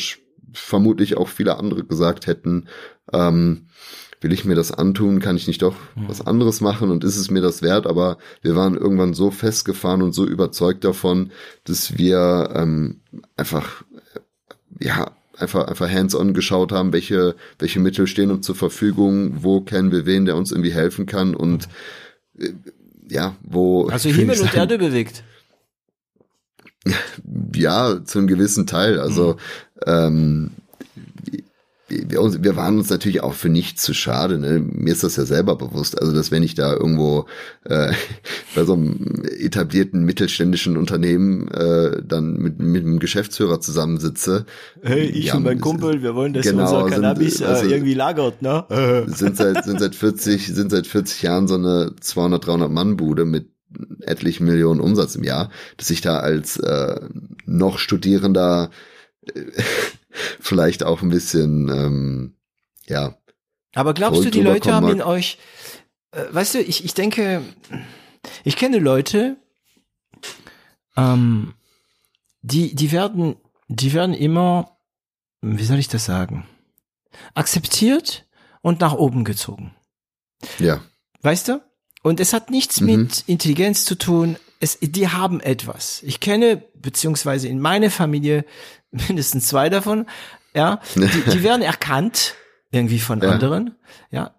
vermutlich 0.52 1.16
auch 1.16 1.28
viele 1.28 1.58
andere 1.58 1.84
gesagt 1.84 2.26
hätten, 2.26 2.68
ähm, 3.12 3.66
will 4.22 4.32
ich 4.32 4.44
mir 4.44 4.54
das 4.54 4.72
antun, 4.72 5.20
kann 5.20 5.36
ich 5.36 5.46
nicht 5.46 5.62
doch 5.62 5.74
mhm. 5.94 6.08
was 6.08 6.24
anderes 6.24 6.60
machen 6.60 6.90
und 6.90 7.04
ist 7.04 7.16
es 7.16 7.30
mir 7.30 7.42
das 7.42 7.62
wert? 7.62 7.86
Aber 7.86 8.18
wir 8.40 8.54
waren 8.54 8.76
irgendwann 8.76 9.14
so 9.14 9.30
festgefahren 9.30 10.02
und 10.02 10.12
so 10.12 10.26
überzeugt 10.26 10.84
davon, 10.84 11.32
dass 11.64 11.98
wir 11.98 12.50
ähm, 12.54 13.00
einfach, 13.36 13.84
ja, 14.80 15.10
einfach, 15.36 15.66
einfach 15.66 15.90
hands-on 15.90 16.34
geschaut 16.34 16.72
haben, 16.72 16.92
welche, 16.92 17.34
welche 17.58 17.80
Mittel 17.80 18.06
stehen 18.06 18.30
uns 18.30 18.46
zur 18.46 18.54
Verfügung, 18.54 19.42
wo 19.42 19.60
kennen 19.60 19.90
wir 19.90 20.06
wen, 20.06 20.24
der 20.24 20.36
uns 20.36 20.52
irgendwie 20.52 20.72
helfen 20.72 21.06
kann 21.06 21.34
und 21.34 21.68
äh, 22.38 22.52
ja, 23.08 23.36
wo. 23.42 23.88
Also 23.88 24.08
Himmel 24.10 24.40
und 24.40 24.54
Erde 24.54 24.78
bewegt. 24.78 25.24
Ja, 27.54 28.04
zu 28.04 28.18
einem 28.18 28.26
gewissen 28.26 28.66
Teil. 28.66 28.98
Also 28.98 29.34
mhm. 29.34 29.38
Ähm, 29.86 30.50
wir, 31.92 32.42
wir 32.42 32.56
waren 32.56 32.78
uns 32.78 32.90
natürlich 32.90 33.22
auch 33.22 33.34
für 33.34 33.48
nichts 33.48 33.82
zu 33.82 33.94
schade. 33.94 34.38
Ne? 34.38 34.60
Mir 34.60 34.92
ist 34.92 35.04
das 35.04 35.16
ja 35.16 35.24
selber 35.24 35.56
bewusst. 35.56 36.00
Also, 36.00 36.14
dass 36.14 36.30
wenn 36.30 36.42
ich 36.42 36.54
da 36.54 36.72
irgendwo 36.72 37.26
äh, 37.64 37.92
bei 38.54 38.64
so 38.64 38.74
einem 38.74 39.22
etablierten 39.38 40.04
mittelständischen 40.04 40.76
Unternehmen 40.76 41.48
äh, 41.48 42.02
dann 42.02 42.34
mit, 42.36 42.58
mit 42.60 42.84
einem 42.84 42.98
Geschäftsführer 42.98 43.60
zusammensitze. 43.60 44.46
Hey, 44.82 45.06
ich 45.06 45.26
ja, 45.26 45.34
und 45.34 45.44
mein 45.44 45.60
Kumpel, 45.60 46.02
wir 46.02 46.14
wollen, 46.14 46.32
dass 46.32 46.46
genau, 46.46 46.62
unser 46.62 46.94
Cannabis 46.94 47.38
sind, 47.38 47.48
also, 47.48 47.66
äh, 47.66 47.70
irgendwie 47.70 47.94
lagert, 47.94 48.42
ne? 48.42 48.64
sind 49.08 49.36
seit 49.36 49.64
sind 49.64 49.80
seit 49.80 49.94
40 49.94 50.48
sind 50.48 50.70
seit 50.70 50.86
40 50.86 51.22
Jahren 51.22 51.48
so 51.48 51.54
eine 51.54 51.92
200 52.00 52.46
300 52.46 52.70
Mann 52.70 52.96
Bude 52.96 53.24
mit 53.24 53.50
etlichen 54.00 54.44
Millionen 54.46 54.80
Umsatz 54.80 55.14
im 55.14 55.24
Jahr, 55.24 55.50
dass 55.76 55.90
ich 55.90 56.00
da 56.00 56.18
als 56.18 56.58
äh, 56.58 57.00
noch 57.46 57.78
Studierender 57.78 58.70
äh, 58.70 58.91
vielleicht 60.40 60.82
auch 60.82 61.02
ein 61.02 61.10
bisschen, 61.10 61.68
ähm, 61.68 62.36
ja. 62.86 63.16
Aber 63.74 63.94
glaubst 63.94 64.24
du, 64.24 64.30
die 64.30 64.42
Leute 64.42 64.72
haben 64.72 64.88
in 64.88 65.02
euch, 65.02 65.38
äh, 66.12 66.24
weißt 66.30 66.54
du, 66.54 66.60
ich, 66.60 66.84
ich 66.84 66.94
denke, 66.94 67.42
ich 68.44 68.56
kenne 68.56 68.78
Leute, 68.78 69.36
ähm, 70.96 71.54
die, 72.42 72.74
die 72.74 72.92
werden, 72.92 73.36
die 73.68 73.92
werden 73.92 74.14
immer, 74.14 74.76
wie 75.40 75.64
soll 75.64 75.78
ich 75.78 75.88
das 75.88 76.04
sagen, 76.04 76.46
akzeptiert 77.34 78.26
und 78.60 78.80
nach 78.80 78.94
oben 78.94 79.24
gezogen. 79.24 79.74
Ja. 80.58 80.82
Weißt 81.22 81.48
du? 81.48 81.62
Und 82.02 82.20
es 82.20 82.32
hat 82.32 82.50
nichts 82.50 82.80
mhm. 82.80 82.86
mit 82.86 83.24
Intelligenz 83.26 83.84
zu 83.84 83.96
tun. 83.96 84.36
Es, 84.60 84.78
die 84.80 85.08
haben 85.08 85.40
etwas. 85.40 86.02
Ich 86.02 86.20
kenne, 86.20 86.62
beziehungsweise 86.74 87.48
in 87.48 87.60
meiner 87.60 87.90
Familie 87.90 88.44
mindestens 89.08 89.48
zwei 89.48 89.68
davon, 89.68 90.06
ja, 90.54 90.80
die, 90.94 91.30
die 91.30 91.42
werden 91.42 91.62
erkannt 91.62 92.34
irgendwie 92.70 93.00
von 93.00 93.20
ja. 93.20 93.30
anderen, 93.30 93.74
ja, 94.10 94.34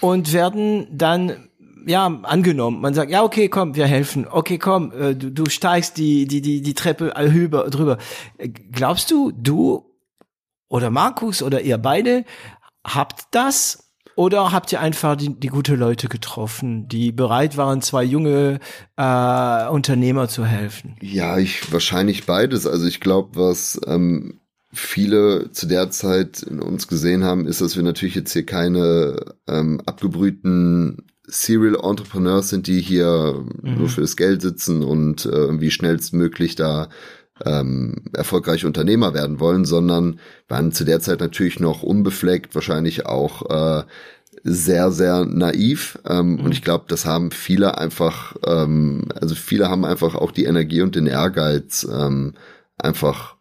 und 0.00 0.32
werden 0.32 0.86
dann 0.96 1.48
ja 1.86 2.06
angenommen. 2.06 2.80
Man 2.80 2.94
sagt, 2.94 3.10
ja, 3.10 3.22
okay, 3.22 3.48
komm, 3.48 3.74
wir 3.74 3.86
helfen. 3.86 4.26
Okay, 4.28 4.58
komm, 4.58 4.92
äh, 4.92 5.14
du, 5.14 5.30
du 5.30 5.48
steigst 5.48 5.96
die 5.96 6.26
die 6.26 6.40
die 6.40 6.60
die 6.60 6.74
Treppe 6.74 7.14
über 7.34 7.70
drüber. 7.70 7.98
Glaubst 8.72 9.10
du, 9.10 9.32
du 9.32 9.86
oder 10.68 10.90
Markus 10.90 11.42
oder 11.42 11.60
ihr 11.60 11.78
beide 11.78 12.24
habt 12.84 13.28
das 13.30 13.85
oder 14.16 14.50
habt 14.50 14.72
ihr 14.72 14.80
einfach 14.80 15.14
die, 15.14 15.38
die 15.38 15.48
gute 15.48 15.76
Leute 15.76 16.08
getroffen, 16.08 16.88
die 16.88 17.12
bereit 17.12 17.56
waren, 17.56 17.82
zwei 17.82 18.02
junge 18.02 18.60
äh, 18.96 19.68
Unternehmer 19.68 20.28
zu 20.28 20.44
helfen? 20.46 20.96
Ja, 21.02 21.38
ich 21.38 21.70
wahrscheinlich 21.70 22.24
beides. 22.24 22.66
Also 22.66 22.86
ich 22.86 23.00
glaube, 23.00 23.36
was 23.36 23.78
ähm, 23.86 24.40
viele 24.72 25.52
zu 25.52 25.66
der 25.66 25.90
Zeit 25.90 26.42
in 26.42 26.60
uns 26.60 26.88
gesehen 26.88 27.24
haben, 27.24 27.46
ist, 27.46 27.60
dass 27.60 27.76
wir 27.76 27.82
natürlich 27.82 28.14
jetzt 28.14 28.32
hier 28.32 28.46
keine 28.46 29.34
ähm, 29.46 29.82
abgebrühten 29.84 31.06
Serial 31.26 31.76
Entrepreneurs 31.82 32.48
sind, 32.48 32.68
die 32.68 32.80
hier 32.80 33.44
mhm. 33.62 33.78
nur 33.78 33.88
für 33.90 34.00
das 34.00 34.16
Geld 34.16 34.40
sitzen 34.40 34.82
und 34.82 35.26
äh, 35.26 35.28
irgendwie 35.28 35.70
schnellstmöglich 35.70 36.54
da 36.54 36.88
ähm, 37.44 37.96
erfolgreiche 38.12 38.66
Unternehmer 38.66 39.14
werden 39.14 39.40
wollen, 39.40 39.64
sondern 39.64 40.20
waren 40.48 40.72
zu 40.72 40.84
der 40.84 41.00
Zeit 41.00 41.20
natürlich 41.20 41.60
noch 41.60 41.82
unbefleckt, 41.82 42.54
wahrscheinlich 42.54 43.06
auch 43.06 43.50
äh, 43.50 43.84
sehr, 44.42 44.92
sehr 44.92 45.24
naiv. 45.24 45.98
Ähm, 46.08 46.34
mhm. 46.34 46.40
Und 46.40 46.52
ich 46.52 46.62
glaube, 46.62 46.84
das 46.88 47.04
haben 47.04 47.30
viele 47.30 47.78
einfach, 47.78 48.36
ähm, 48.46 49.06
also 49.20 49.34
viele 49.34 49.68
haben 49.68 49.84
einfach 49.84 50.14
auch 50.14 50.30
die 50.30 50.44
Energie 50.44 50.82
und 50.82 50.94
den 50.94 51.06
Ehrgeiz 51.06 51.86
ähm, 51.90 52.34
einfach 52.78 53.35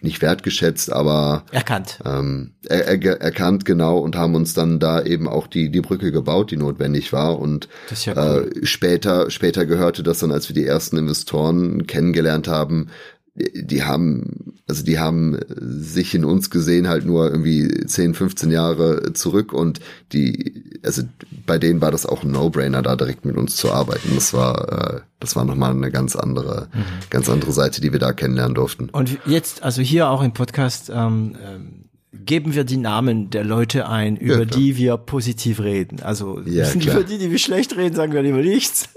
nicht 0.00 0.22
wertgeschätzt, 0.22 0.92
aber 0.92 1.44
erkannt. 1.50 1.98
Ähm, 2.04 2.52
er, 2.68 2.86
er, 2.86 3.20
erkannt 3.20 3.64
genau 3.64 3.98
und 3.98 4.16
haben 4.16 4.34
uns 4.34 4.54
dann 4.54 4.78
da 4.78 5.02
eben 5.02 5.28
auch 5.28 5.46
die 5.46 5.70
die 5.70 5.80
Brücke 5.80 6.12
gebaut, 6.12 6.50
die 6.50 6.56
notwendig 6.56 7.12
war 7.12 7.38
und 7.38 7.68
ja 8.04 8.12
cool. 8.16 8.50
äh, 8.62 8.66
später 8.66 9.30
später 9.30 9.66
gehörte 9.66 10.02
das 10.02 10.20
dann, 10.20 10.32
als 10.32 10.48
wir 10.48 10.54
die 10.54 10.66
ersten 10.66 10.96
Investoren 10.96 11.86
kennengelernt 11.86 12.48
haben, 12.48 12.90
die 13.38 13.84
haben, 13.84 14.54
also 14.68 14.84
die 14.84 14.98
haben 14.98 15.38
sich 15.48 16.14
in 16.14 16.24
uns 16.24 16.50
gesehen 16.50 16.88
halt 16.88 17.04
nur 17.04 17.30
irgendwie 17.30 17.68
10, 17.68 18.14
15 18.14 18.50
Jahre 18.50 19.12
zurück 19.12 19.52
und 19.52 19.80
die, 20.12 20.80
also 20.82 21.02
bei 21.46 21.58
denen 21.58 21.80
war 21.80 21.90
das 21.90 22.06
auch 22.06 22.22
ein 22.22 22.30
No-Brainer, 22.30 22.82
da 22.82 22.96
direkt 22.96 23.24
mit 23.24 23.36
uns 23.36 23.56
zu 23.56 23.72
arbeiten. 23.72 24.10
Das 24.14 24.32
war, 24.34 24.96
äh, 24.96 25.00
das 25.20 25.36
war 25.36 25.44
nochmal 25.44 25.72
eine 25.72 25.90
ganz 25.90 26.16
andere, 26.16 26.68
mhm. 26.72 26.84
ganz 27.10 27.28
andere 27.28 27.52
Seite, 27.52 27.80
die 27.80 27.92
wir 27.92 28.00
da 28.00 28.12
kennenlernen 28.12 28.54
durften. 28.54 28.88
Und 28.90 29.18
jetzt, 29.26 29.62
also 29.62 29.82
hier 29.82 30.10
auch 30.10 30.22
im 30.22 30.32
Podcast, 30.32 30.90
ähm, 30.90 31.36
ähm 31.44 31.84
geben 32.24 32.54
wir 32.54 32.64
die 32.64 32.78
Namen 32.78 33.30
der 33.30 33.44
Leute 33.44 33.88
ein, 33.88 34.16
über 34.16 34.40
ja, 34.40 34.44
die 34.44 34.76
wir 34.76 34.96
positiv 34.96 35.60
reden. 35.60 36.00
Also 36.02 36.40
ja, 36.44 36.70
über 36.72 37.04
die, 37.04 37.18
die 37.18 37.30
wir 37.30 37.38
schlecht 37.38 37.76
reden, 37.76 37.94
sagen 37.94 38.12
wir 38.12 38.22
lieber 38.22 38.38
nichts. 38.38 38.88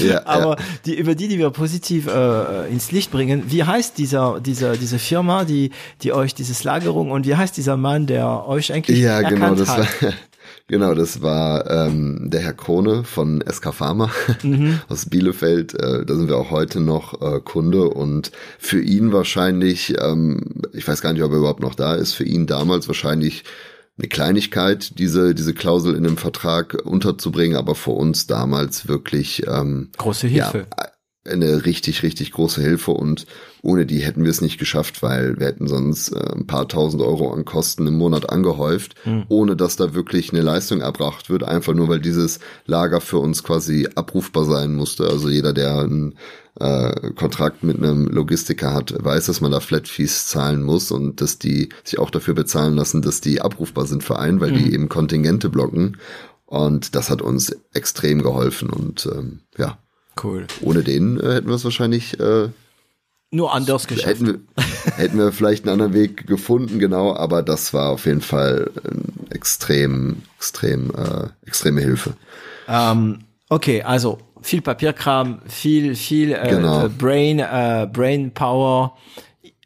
Ja, 0.00 0.22
Aber 0.26 0.58
ja. 0.58 0.64
die 0.84 0.94
über 0.94 1.14
die, 1.14 1.28
die 1.28 1.38
wir 1.38 1.50
positiv 1.50 2.06
äh, 2.06 2.70
ins 2.70 2.92
Licht 2.92 3.10
bringen, 3.10 3.44
wie 3.48 3.64
heißt 3.64 3.98
dieser 3.98 4.40
dieser 4.40 4.76
diese 4.76 4.98
Firma, 4.98 5.44
die 5.44 5.70
die 6.02 6.12
euch 6.12 6.34
dieses 6.34 6.64
Lagerung 6.64 7.10
und 7.10 7.26
wie 7.26 7.36
heißt 7.36 7.56
dieser 7.56 7.76
Mann, 7.76 8.06
der 8.06 8.46
euch 8.46 8.72
eigentlich 8.72 8.98
ja 8.98 9.22
genau 9.22 9.54
das 9.54 9.68
hat? 9.68 10.02
war 10.02 10.12
genau 10.68 10.94
das 10.94 11.22
war 11.22 11.70
ähm, 11.70 12.28
der 12.30 12.40
Herr 12.40 12.54
Krone 12.54 13.04
von 13.04 13.42
SK 13.48 13.72
Pharma 13.72 14.10
mhm. 14.42 14.80
aus 14.88 15.06
Bielefeld. 15.06 15.74
Äh, 15.74 16.04
da 16.04 16.14
sind 16.14 16.28
wir 16.28 16.36
auch 16.36 16.50
heute 16.50 16.80
noch 16.80 17.20
äh, 17.20 17.40
Kunde 17.40 17.88
und 17.88 18.32
für 18.58 18.80
ihn 18.80 19.12
wahrscheinlich, 19.12 19.94
ähm, 20.00 20.62
ich 20.72 20.86
weiß 20.86 21.00
gar 21.00 21.12
nicht, 21.12 21.22
ob 21.22 21.32
er 21.32 21.38
überhaupt 21.38 21.60
noch 21.60 21.74
da 21.74 21.94
ist. 21.94 22.12
Für 22.12 22.24
ihn 22.24 22.46
damals 22.46 22.88
wahrscheinlich 22.88 23.44
eine 23.98 24.08
Kleinigkeit, 24.08 24.98
diese, 24.98 25.34
diese 25.34 25.54
Klausel 25.54 25.94
in 25.94 26.06
einem 26.06 26.18
Vertrag 26.18 26.74
unterzubringen, 26.84 27.56
aber 27.56 27.74
für 27.74 27.92
uns 27.92 28.26
damals 28.26 28.88
wirklich 28.88 29.46
ähm, 29.46 29.90
große 29.96 30.26
Hilfe. 30.26 30.66
Ja, 30.78 30.86
eine 31.26 31.64
richtig, 31.64 32.02
richtig 32.02 32.32
große 32.32 32.60
Hilfe 32.60 32.92
und 32.92 33.26
ohne 33.62 33.84
die 33.84 33.98
hätten 33.98 34.22
wir 34.22 34.30
es 34.30 34.40
nicht 34.40 34.58
geschafft, 34.58 35.02
weil 35.02 35.38
wir 35.38 35.46
hätten 35.46 35.66
sonst 35.66 36.10
äh, 36.10 36.32
ein 36.34 36.46
paar 36.46 36.68
tausend 36.68 37.02
Euro 37.02 37.32
an 37.32 37.44
Kosten 37.44 37.86
im 37.86 37.96
Monat 37.96 38.30
angehäuft, 38.30 38.94
mhm. 39.04 39.24
ohne 39.28 39.56
dass 39.56 39.76
da 39.76 39.94
wirklich 39.94 40.32
eine 40.32 40.42
Leistung 40.42 40.80
erbracht 40.80 41.28
wird, 41.28 41.42
einfach 41.42 41.74
nur 41.74 41.88
weil 41.88 42.00
dieses 42.00 42.38
Lager 42.66 43.00
für 43.00 43.18
uns 43.18 43.42
quasi 43.42 43.88
abrufbar 43.94 44.44
sein 44.44 44.74
musste. 44.74 45.08
Also 45.08 45.28
jeder, 45.28 45.52
der 45.52 45.80
ein 45.80 46.14
äh, 46.60 47.10
Kontrakt 47.12 47.62
mit 47.62 47.76
einem 47.76 48.06
Logistiker 48.06 48.72
hat, 48.72 48.94
weiß, 48.98 49.26
dass 49.26 49.40
man 49.40 49.52
da 49.52 49.60
Flat 49.60 49.88
Fees 49.88 50.26
zahlen 50.26 50.62
muss 50.62 50.90
und 50.90 51.20
dass 51.20 51.38
die 51.38 51.68
sich 51.84 51.98
auch 51.98 52.10
dafür 52.10 52.34
bezahlen 52.34 52.74
lassen, 52.74 53.02
dass 53.02 53.20
die 53.20 53.40
abrufbar 53.40 53.86
sind 53.86 54.02
für 54.02 54.18
einen, 54.18 54.40
weil 54.40 54.52
mhm. 54.52 54.56
die 54.56 54.72
eben 54.72 54.88
Kontingente 54.88 55.48
blocken. 55.48 55.98
Und 56.46 56.94
das 56.94 57.10
hat 57.10 57.22
uns 57.22 57.54
extrem 57.72 58.22
geholfen 58.22 58.70
und 58.70 59.06
ähm, 59.06 59.40
ja. 59.58 59.78
Cool. 60.22 60.46
Ohne 60.62 60.82
den 60.82 61.20
äh, 61.20 61.34
hätten 61.34 61.48
wir 61.48 61.56
es 61.56 61.64
wahrscheinlich 61.64 62.18
äh, 62.20 62.48
nur 63.30 63.52
anders 63.52 63.86
geschafft. 63.86 64.06
Hätten 64.06 64.26
wir, 64.26 64.40
hätten 64.96 65.18
wir 65.18 65.32
vielleicht 65.32 65.64
einen 65.64 65.72
anderen 65.72 65.94
Weg 65.94 66.26
gefunden, 66.26 66.78
genau, 66.78 67.14
aber 67.14 67.42
das 67.42 67.74
war 67.74 67.90
auf 67.90 68.06
jeden 68.06 68.22
Fall 68.22 68.70
extrem, 69.30 70.22
extrem, 70.38 70.90
äh, 70.90 71.28
extreme 71.46 71.80
Hilfe. 71.80 72.14
Ähm, 72.68 73.18
okay, 73.48 73.82
also 73.82 74.18
viel 74.46 74.62
Papierkram, 74.62 75.40
viel, 75.46 75.94
viel 75.94 76.32
äh, 76.32 76.48
genau. 76.48 76.88
Brain, 76.88 77.40
äh, 77.40 77.88
Brain 77.92 78.32
Power. 78.32 78.96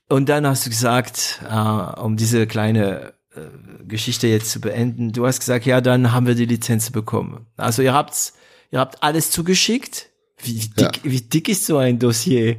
Und 0.09 0.29
dann 0.29 0.47
hast 0.47 0.67
du 0.67 0.71
gesagt, 0.71 1.41
äh, 1.49 2.01
um 2.01 2.17
diese 2.17 2.47
kleine 2.47 3.13
äh, 3.35 3.41
Geschichte 3.87 4.27
jetzt 4.27 4.51
zu 4.51 4.61
beenden, 4.61 5.13
du 5.13 5.27
hast 5.27 5.41
gesagt, 5.41 5.67
ja, 5.67 5.81
dann 5.81 6.13
haben 6.13 6.27
wir 6.27 6.35
die 6.35 6.47
Lizenz 6.47 6.91
bekommen. 6.91 7.47
Also 7.57 7.83
ihr 7.83 7.93
habt's, 7.93 8.33
ihr 8.71 8.81
habt 8.81 9.03
alles 9.03 9.31
zugeschickt. 9.31 10.09
Wie, 10.43 10.55
dick, 10.55 10.79
ja. 10.79 10.91
wie 11.03 11.21
dick 11.21 11.49
ist 11.51 11.67
so 11.67 11.77
ein 11.77 11.99
Dossier? 11.99 12.57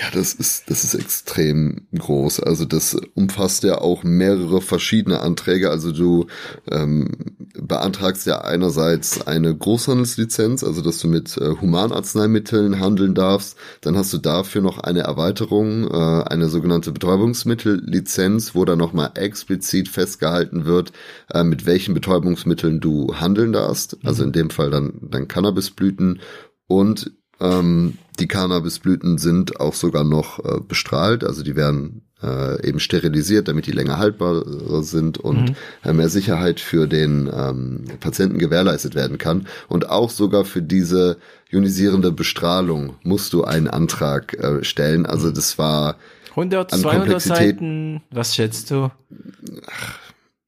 Ja, 0.00 0.10
das 0.12 0.34
ist, 0.34 0.70
das 0.70 0.82
ist 0.82 0.94
extrem 0.94 1.86
groß. 1.96 2.40
Also 2.40 2.64
das 2.64 2.96
umfasst 3.14 3.62
ja 3.62 3.78
auch 3.78 4.02
mehrere 4.02 4.60
verschiedene 4.60 5.20
Anträge. 5.20 5.70
Also 5.70 5.92
du 5.92 6.26
ähm, 6.68 7.10
beantragst 7.54 8.26
ja 8.26 8.40
einerseits 8.40 9.24
eine 9.26 9.54
Großhandelslizenz, 9.56 10.64
also 10.64 10.82
dass 10.82 10.98
du 10.98 11.06
mit 11.06 11.36
äh, 11.36 11.54
Humanarzneimitteln 11.60 12.80
handeln 12.80 13.14
darfst. 13.14 13.56
Dann 13.82 13.96
hast 13.96 14.12
du 14.12 14.18
dafür 14.18 14.62
noch 14.62 14.78
eine 14.78 15.00
Erweiterung, 15.02 15.88
äh, 15.88 16.24
eine 16.24 16.48
sogenannte 16.48 16.90
Betäubungsmittellizenz, 16.90 18.56
wo 18.56 18.64
dann 18.64 18.78
nochmal 18.78 19.12
explizit 19.14 19.88
festgehalten 19.88 20.64
wird, 20.64 20.92
äh, 21.32 21.44
mit 21.44 21.66
welchen 21.66 21.94
Betäubungsmitteln 21.94 22.80
du 22.80 23.14
handeln 23.14 23.52
darfst. 23.52 23.96
Also 24.02 24.24
in 24.24 24.32
dem 24.32 24.50
Fall 24.50 24.70
dann, 24.70 24.94
dann 25.02 25.28
Cannabisblüten 25.28 26.20
und 26.66 27.12
ähm, 27.40 27.98
die 28.18 28.28
Cannabisblüten 28.28 29.18
sind 29.18 29.60
auch 29.60 29.74
sogar 29.74 30.04
noch 30.04 30.38
äh, 30.44 30.60
bestrahlt, 30.60 31.24
also 31.24 31.42
die 31.42 31.56
werden 31.56 32.02
äh, 32.22 32.66
eben 32.66 32.80
sterilisiert, 32.80 33.48
damit 33.48 33.66
die 33.66 33.72
länger 33.72 33.98
haltbar 33.98 34.46
äh, 34.46 34.82
sind 34.82 35.18
und 35.18 35.50
mhm. 35.50 35.56
äh, 35.84 35.92
mehr 35.92 36.08
Sicherheit 36.08 36.60
für 36.60 36.86
den 36.86 37.30
ähm, 37.32 37.84
Patienten 38.00 38.38
gewährleistet 38.38 38.94
werden 38.94 39.18
kann. 39.18 39.46
Und 39.68 39.90
auch 39.90 40.10
sogar 40.10 40.44
für 40.44 40.62
diese 40.62 41.18
ionisierende 41.50 42.12
Bestrahlung 42.12 42.96
musst 43.02 43.32
du 43.32 43.44
einen 43.44 43.68
Antrag 43.68 44.34
äh, 44.34 44.64
stellen. 44.64 45.06
Also 45.06 45.30
das 45.30 45.58
war 45.58 45.96
100, 46.30 46.70
200 46.72 47.20
Seiten, 47.20 48.02
was 48.10 48.34
schätzt 48.34 48.70
du? 48.70 48.90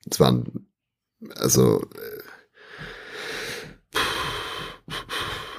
Es 0.08 0.18
waren, 0.18 0.66
also 1.36 1.80
äh, 1.80 2.16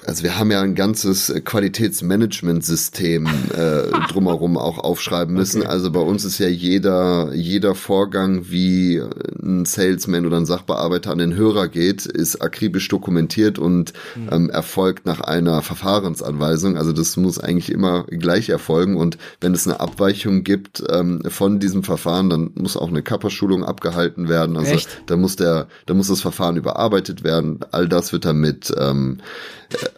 Also 0.08 0.24
wir 0.24 0.39
haben 0.39 0.51
ja 0.51 0.62
ein 0.62 0.74
ganzes 0.74 1.34
Qualitätsmanagementsystem 1.43 3.26
äh, 3.26 4.08
drumherum 4.10 4.58
auch 4.58 4.78
aufschreiben 4.78 5.36
müssen. 5.36 5.64
Okay. 5.64 5.70
Also 5.70 5.91
bei 5.91 5.99
uns 5.99 6.24
ist 6.24 6.39
ja 6.39 6.47
jeder, 6.47 7.34
jeder 7.34 7.76
Vorgang, 7.76 8.49
wie 8.49 9.01
ein 9.43 9.66
Salesman 9.66 10.26
oder 10.26 10.38
ein 10.38 10.45
Sachbearbeiter 10.45 11.12
an 11.12 11.18
den 11.18 11.36
Hörer 11.36 11.68
geht, 11.68 12.05
ist 12.05 12.41
akribisch 12.41 12.88
dokumentiert 12.88 13.60
und 13.60 13.91
mhm. 14.16 14.30
ähm, 14.32 14.49
erfolgt 14.49 15.05
nach 15.05 15.20
einer 15.20 15.62
Verfahrensanweisung. 15.62 16.78
Also 16.78 16.93
das 16.93 17.18
muss 17.18 17.38
eigentlich 17.38 17.70
immer 17.70 18.05
gleich 18.05 18.47
erfolgen. 18.47 18.95
Und 18.95 19.18
wenn 19.41 19.53
es 19.53 19.68
eine 19.68 19.82
Abweichung 19.82 20.45
gibt 20.45 20.82
ähm, 20.89 21.22
von 21.28 21.60
diesem 21.60 21.84
Verfahren, 21.84 22.30
dann 22.30 22.51
muss 22.55 22.78
auch 22.78 22.88
eine 22.88 23.03
Kapperschulung 23.03 23.66
abgehalten 23.66 24.30
werden. 24.30 24.55
Also 24.55 24.72
Echt? 24.72 25.01
da 25.08 25.18
muss 25.18 25.36
der, 25.36 25.68
da 25.86 25.93
muss 25.93 26.08
das 26.08 26.22
Verfahren 26.22 26.55
überarbeitet 26.55 27.26
werden. 27.26 27.60
All 27.72 27.89
das 27.89 28.14
wird 28.14 28.24
damit 28.24 28.74
ähm, 28.80 29.18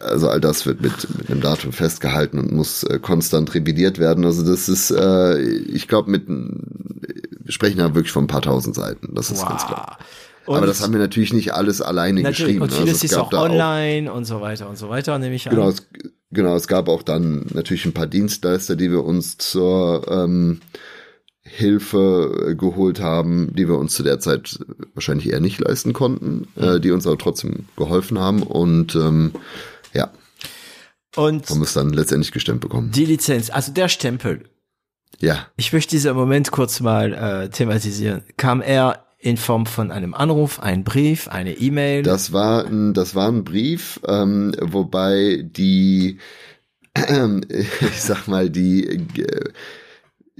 also 0.00 0.28
all 0.28 0.40
das 0.40 0.66
wird 0.66 0.80
mit, 0.80 1.18
mit 1.18 1.30
einem 1.30 1.40
Datum 1.40 1.72
festgehalten 1.72 2.38
und 2.38 2.52
muss 2.52 2.82
äh, 2.84 2.98
konstant 2.98 3.54
revidiert 3.54 3.98
werden. 3.98 4.24
Also 4.24 4.44
das 4.44 4.68
ist, 4.68 4.90
äh, 4.90 5.38
ich 5.40 5.88
glaube, 5.88 6.10
mit 6.10 6.26
wir 6.28 7.52
sprechen 7.52 7.78
da 7.78 7.94
wirklich 7.94 8.12
von 8.12 8.24
ein 8.24 8.28
paar 8.28 8.42
tausend 8.42 8.76
Seiten. 8.76 9.14
Das 9.14 9.30
ist 9.30 9.42
wow. 9.42 9.48
ganz 9.48 9.66
klar. 9.66 9.98
Und 10.46 10.56
Aber 10.56 10.66
das 10.66 10.82
haben 10.82 10.92
wir 10.92 11.00
natürlich 11.00 11.32
nicht 11.32 11.52
alles 11.52 11.82
alleine 11.82 12.22
geschrieben. 12.22 12.62
Und 12.62 12.72
vieles 12.72 13.02
also 13.02 13.06
ist 13.06 13.14
auch 13.16 13.32
online 13.32 14.10
auch, 14.10 14.16
und 14.16 14.24
so 14.24 14.40
weiter 14.40 14.68
und 14.68 14.78
so 14.78 14.88
weiter, 14.88 15.18
nehme 15.18 15.34
ich 15.34 15.44
genau, 15.44 15.64
an. 15.64 15.68
Es, 15.68 15.86
genau, 16.30 16.54
es 16.56 16.68
gab 16.68 16.88
auch 16.88 17.02
dann 17.02 17.46
natürlich 17.52 17.84
ein 17.86 17.92
paar 17.92 18.06
Dienstleister, 18.06 18.76
die 18.76 18.90
wir 18.90 19.04
uns 19.04 19.36
zur 19.36 20.06
ähm, 20.08 20.60
Hilfe 21.42 22.50
äh, 22.50 22.54
geholt 22.54 23.00
haben, 23.00 23.54
die 23.54 23.68
wir 23.68 23.78
uns 23.78 23.94
zu 23.94 24.02
der 24.02 24.20
Zeit 24.20 24.58
wahrscheinlich 24.94 25.30
eher 25.32 25.40
nicht 25.40 25.58
leisten 25.58 25.92
konnten, 25.92 26.46
äh, 26.56 26.74
mhm. 26.74 26.82
die 26.82 26.90
uns 26.92 27.06
aber 27.06 27.18
trotzdem 27.18 27.66
geholfen 27.76 28.18
haben 28.18 28.42
und 28.42 28.94
ähm, 28.94 29.32
ja. 29.92 30.10
Und 31.16 31.48
haben 31.50 31.62
es 31.62 31.72
dann 31.72 31.90
letztendlich 31.92 32.32
gestemmt 32.32 32.60
bekommen. 32.60 32.92
Die 32.92 33.04
Lizenz, 33.04 33.50
also 33.50 33.72
der 33.72 33.88
Stempel. 33.88 34.44
Ja. 35.18 35.48
Ich 35.56 35.72
möchte 35.72 35.90
diesen 35.90 36.14
Moment 36.14 36.50
kurz 36.50 36.80
mal 36.80 37.12
äh, 37.12 37.50
thematisieren. 37.50 38.22
Kam 38.36 38.62
er 38.62 39.06
in 39.18 39.36
Form 39.36 39.66
von 39.66 39.90
einem 39.90 40.14
Anruf, 40.14 40.60
ein 40.60 40.82
Brief, 40.84 41.28
eine 41.28 41.54
E-Mail? 41.54 42.02
Das 42.02 42.32
war 42.32 42.64
ein, 42.64 42.94
das 42.94 43.14
war 43.14 43.28
ein 43.28 43.44
Brief, 43.44 44.00
ähm, 44.06 44.54
wobei 44.60 45.42
die, 45.42 46.18
äh, 46.94 47.40
ich 47.48 48.00
sag 48.00 48.28
mal, 48.28 48.48
die 48.48 48.86
äh, 48.86 49.50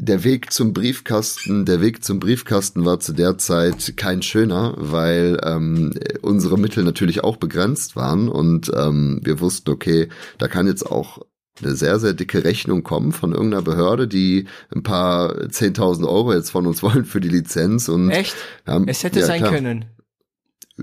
der 0.01 0.25
Weg 0.25 0.53
zum 0.53 0.73
Briefkasten, 0.73 1.67
der 1.67 1.81
Weg 1.81 2.03
zum 2.03 2.21
Briefkasten 2.21 2.85
war 2.87 3.01
zu 3.01 3.13
der 3.13 3.37
Zeit 3.37 3.97
kein 3.97 4.23
schöner, 4.23 4.75
weil 4.79 5.39
ähm, 5.45 5.93
unsere 6.23 6.59
Mittel 6.59 6.85
natürlich 6.85 7.23
auch 7.23 7.37
begrenzt 7.37 7.97
waren 7.97 8.29
und 8.29 8.73
ähm, 8.75 9.21
wir 9.23 9.41
wussten, 9.41 9.71
okay, 9.71 10.09
da 10.39 10.49
kann 10.49 10.67
jetzt 10.67 10.91
auch 10.91 11.19
eine 11.63 11.75
sehr, 11.75 11.99
sehr 11.99 12.15
dicke 12.15 12.45
Rechnung 12.45 12.83
kommen 12.83 13.13
von 13.13 13.33
irgendeiner 13.33 13.63
Behörde, 13.63 14.09
die 14.09 14.47
ein 14.75 14.83
paar 14.83 15.35
10.000 15.37 16.09
Euro 16.09 16.33
jetzt 16.33 16.51
von 16.51 16.67
uns 16.67 16.83
wollen 16.83 17.05
für 17.05 17.21
die 17.21 17.29
Lizenz 17.29 17.89
und 17.89 18.11
Echt? 18.11 18.35
Haben, 18.67 18.89
es 18.89 19.05
hätte 19.05 19.21
ja, 19.21 19.27
sein 19.27 19.41
klar. 19.41 19.53
können 19.53 19.85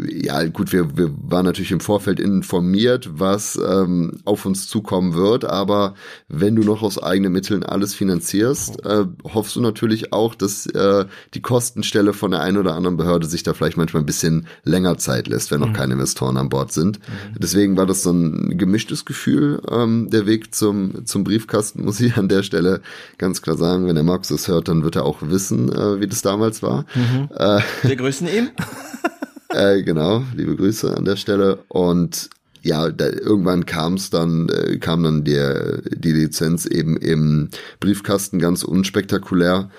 ja, 0.10 0.44
gut, 0.46 0.72
wir, 0.74 0.98
wir 0.98 1.12
waren 1.22 1.46
natürlich 1.46 1.72
im 1.72 1.80
Vorfeld 1.80 2.20
informiert, 2.20 3.10
was 3.14 3.58
ähm, 3.58 4.20
auf 4.26 4.46
uns 4.46 4.68
zukommen 4.68 5.14
wird, 5.14 5.46
aber 5.46 5.96
wenn 6.28 6.56
du 6.56 6.64
noch 6.64 6.82
aus 6.82 7.02
eigenen 7.02 7.34
Mitteln 7.34 7.64
alles 7.64 7.94
finanzierst, 7.94 8.86
äh, 8.86 9.06
hoffst 9.24 9.56
du 9.56 9.62
natürlich 9.62 10.14
auch, 10.14 10.36
dass 10.36 10.66
äh, 10.68 11.06
die 11.34 11.42
Kostenstelle 11.42 12.14
von 12.14 12.32
der 12.32 12.42
einen 12.42 12.58
oder 12.58 12.76
anderen 12.76 12.98
Behörde 12.98 13.28
sich 13.28 13.44
da 13.44 13.54
vielleicht 13.54 13.78
manchmal 13.78 14.04
ein 14.04 14.08
bisschen 14.08 14.48
länger 14.64 14.98
Zeit 14.98 15.28
lässt, 15.28 15.52
wenn 15.52 15.60
noch 15.60 15.70
mhm. 15.70 15.74
keine 15.74 15.94
Investoren 15.94 16.38
an 16.38 16.50
Bord 16.50 16.72
sind. 16.72 17.00
Mhm. 17.00 17.40
Deswegen 17.40 17.78
war 17.78 17.86
das 17.86 18.04
so 18.04 18.12
ein 18.12 18.58
gemischtes 18.58 19.06
Gefühl, 19.06 19.62
ähm, 19.70 20.10
der 20.12 20.26
Weg 20.26 20.54
zum, 20.54 21.06
zum 21.06 21.24
Briefkasten, 21.24 21.84
muss 21.86 22.00
ich 22.00 22.18
an 22.18 22.30
der 22.30 22.44
Stelle 22.44 22.82
ganz 23.18 23.42
klar 23.42 23.58
sagen. 23.58 23.88
Wenn 23.88 23.96
der 23.96 24.04
Markus 24.04 24.30
das 24.30 24.48
hört, 24.48 24.68
dann 24.68 24.84
wird 24.84 24.96
er 24.96 25.06
auch 25.06 25.22
wissen, 25.22 25.72
äh, 25.72 26.00
wie 26.00 26.08
das 26.08 26.22
damals 26.22 26.62
war. 26.62 26.86
Mhm. 26.96 27.30
Äh, 27.36 27.62
Wir 27.84 27.96
grüßen 27.96 28.28
ihn. 28.28 28.50
Äh, 29.50 29.84
genau, 29.84 30.24
liebe 30.36 30.56
Grüße 30.56 30.96
an 30.96 31.06
der 31.06 31.16
Stelle. 31.16 31.60
Und 31.70 32.30
ja, 32.62 32.90
da, 32.90 33.08
irgendwann 33.08 33.66
kam 33.66 33.94
es 33.94 34.10
dann, 34.10 34.50
äh, 34.50 34.78
kam 34.78 35.04
dann 35.04 35.24
der, 35.24 35.82
die 35.84 36.12
Lizenz 36.12 36.66
eben 36.66 36.98
im 36.98 37.50
Briefkasten 37.80 38.40
ganz 38.40 38.64
unspektakulär. 38.64 39.70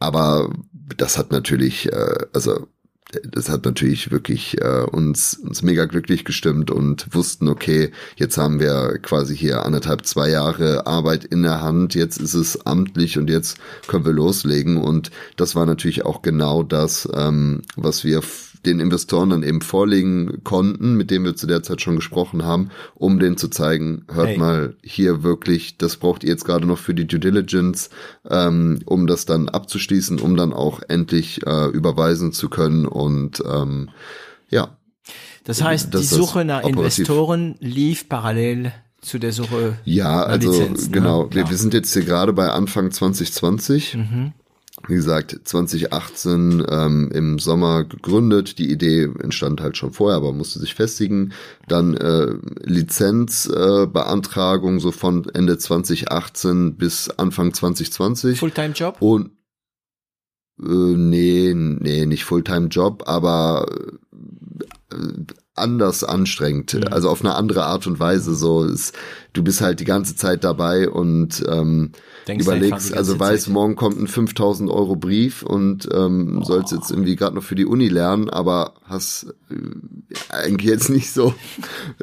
Aber 0.00 0.52
das 0.96 1.16
hat 1.16 1.30
natürlich, 1.30 1.92
äh, 1.92 2.26
also 2.32 2.66
das 3.22 3.48
hat 3.48 3.64
natürlich 3.64 4.10
wirklich 4.10 4.60
äh, 4.60 4.82
uns, 4.90 5.34
uns 5.34 5.62
mega 5.62 5.84
glücklich 5.84 6.24
gestimmt 6.24 6.70
und 6.70 7.14
wussten, 7.14 7.48
okay, 7.48 7.92
jetzt 8.16 8.38
haben 8.38 8.58
wir 8.58 8.98
quasi 9.02 9.36
hier 9.36 9.64
anderthalb, 9.64 10.04
zwei 10.06 10.30
Jahre 10.30 10.86
Arbeit 10.86 11.24
in 11.24 11.42
der 11.42 11.60
Hand, 11.60 11.94
jetzt 11.94 12.20
ist 12.20 12.34
es 12.34 12.66
amtlich 12.66 13.18
und 13.18 13.30
jetzt 13.30 13.58
können 13.86 14.04
wir 14.04 14.12
loslegen. 14.12 14.78
Und 14.78 15.10
das 15.36 15.54
war 15.54 15.66
natürlich 15.66 16.04
auch 16.04 16.22
genau 16.22 16.62
das, 16.62 17.08
ähm, 17.14 17.62
was 17.76 18.04
wir 18.04 18.22
den 18.66 18.80
Investoren 18.80 19.30
dann 19.30 19.42
eben 19.42 19.60
vorlegen 19.60 20.42
konnten, 20.44 20.94
mit 20.94 21.10
denen 21.10 21.24
wir 21.24 21.36
zu 21.36 21.46
der 21.46 21.62
Zeit 21.62 21.80
schon 21.80 21.96
gesprochen 21.96 22.44
haben, 22.44 22.70
um 22.94 23.18
denen 23.18 23.36
zu 23.36 23.48
zeigen, 23.48 24.04
hört 24.12 24.28
hey. 24.28 24.38
mal 24.38 24.76
hier 24.82 25.22
wirklich, 25.22 25.78
das 25.78 25.96
braucht 25.96 26.24
ihr 26.24 26.30
jetzt 26.30 26.44
gerade 26.44 26.66
noch 26.66 26.78
für 26.78 26.94
die 26.94 27.06
Due 27.06 27.20
Diligence, 27.20 27.90
ähm, 28.28 28.80
um 28.86 29.06
das 29.06 29.26
dann 29.26 29.48
abzuschließen, 29.48 30.20
um 30.20 30.36
dann 30.36 30.52
auch 30.52 30.80
endlich 30.88 31.46
äh, 31.46 31.66
überweisen 31.68 32.32
zu 32.32 32.48
können 32.48 32.86
und 32.86 33.42
ähm, 33.46 33.90
ja. 34.50 34.76
Das 35.44 35.62
heißt, 35.62 35.92
das 35.92 36.02
die 36.02 36.06
Suche 36.06 36.44
nach 36.44 36.64
operativ. 36.64 36.98
Investoren 36.98 37.56
lief 37.60 38.08
parallel 38.08 38.72
zu 39.02 39.18
der 39.18 39.32
Suche. 39.32 39.78
Ja, 39.84 40.22
also 40.22 40.50
Lizenz, 40.50 40.86
ne? 40.86 40.92
genau. 40.92 41.28
Wir, 41.30 41.50
wir, 41.50 41.56
sind 41.58 41.74
jetzt 41.74 41.92
hier 41.92 42.04
gerade 42.04 42.32
bei 42.32 42.48
Anfang 42.48 42.90
2020. 42.90 43.96
Mhm 43.96 44.32
wie 44.88 44.94
gesagt, 44.94 45.38
2018 45.44 46.64
ähm, 46.68 47.10
im 47.12 47.38
Sommer 47.38 47.84
gegründet. 47.84 48.58
Die 48.58 48.70
Idee 48.70 49.04
entstand 49.20 49.60
halt 49.60 49.76
schon 49.76 49.92
vorher, 49.92 50.16
aber 50.16 50.32
musste 50.32 50.58
sich 50.58 50.74
festigen. 50.74 51.32
Dann 51.68 51.94
äh, 51.94 52.34
Lizenzbeantragung 52.62 54.76
äh, 54.76 54.80
so 54.80 54.90
von 54.90 55.28
Ende 55.32 55.58
2018 55.58 56.76
bis 56.76 57.08
Anfang 57.10 57.54
2020. 57.54 58.36
Fulltime-Job? 58.38 58.96
Und 59.00 59.30
äh, 60.60 60.66
nee, 60.66 61.52
nee, 61.54 62.06
nicht 62.06 62.24
Fulltime-Job, 62.24 63.04
aber 63.06 63.66
äh, 64.92 64.96
anders 65.54 66.02
anstrengend, 66.02 66.74
mhm. 66.74 66.84
also 66.90 67.08
auf 67.08 67.20
eine 67.20 67.34
andere 67.34 67.64
Art 67.64 67.86
und 67.86 68.00
Weise. 68.00 68.34
So 68.34 68.64
ist, 68.64 68.94
du 69.32 69.44
bist 69.44 69.60
halt 69.60 69.80
die 69.80 69.84
ganze 69.84 70.16
Zeit 70.16 70.42
dabei 70.42 70.88
und 70.88 71.44
ähm, 71.48 71.92
Denkst 72.26 72.44
überlegst, 72.44 72.94
also 72.94 73.18
weißt, 73.18 73.48
morgen 73.50 73.76
kommt 73.76 74.00
ein 74.00 74.08
5000 74.08 74.68
Euro 74.70 74.96
Brief 74.96 75.42
und 75.42 75.88
ähm, 75.92 76.40
oh. 76.40 76.44
sollst 76.44 76.72
jetzt 76.72 76.90
irgendwie 76.90 77.14
gerade 77.14 77.36
noch 77.36 77.44
für 77.44 77.54
die 77.54 77.66
Uni 77.66 77.88
lernen, 77.88 78.30
aber 78.30 78.74
hast 78.84 79.34
äh, 79.50 79.54
eigentlich 80.30 80.70
jetzt 80.70 80.90
nicht 80.90 81.12
so 81.12 81.34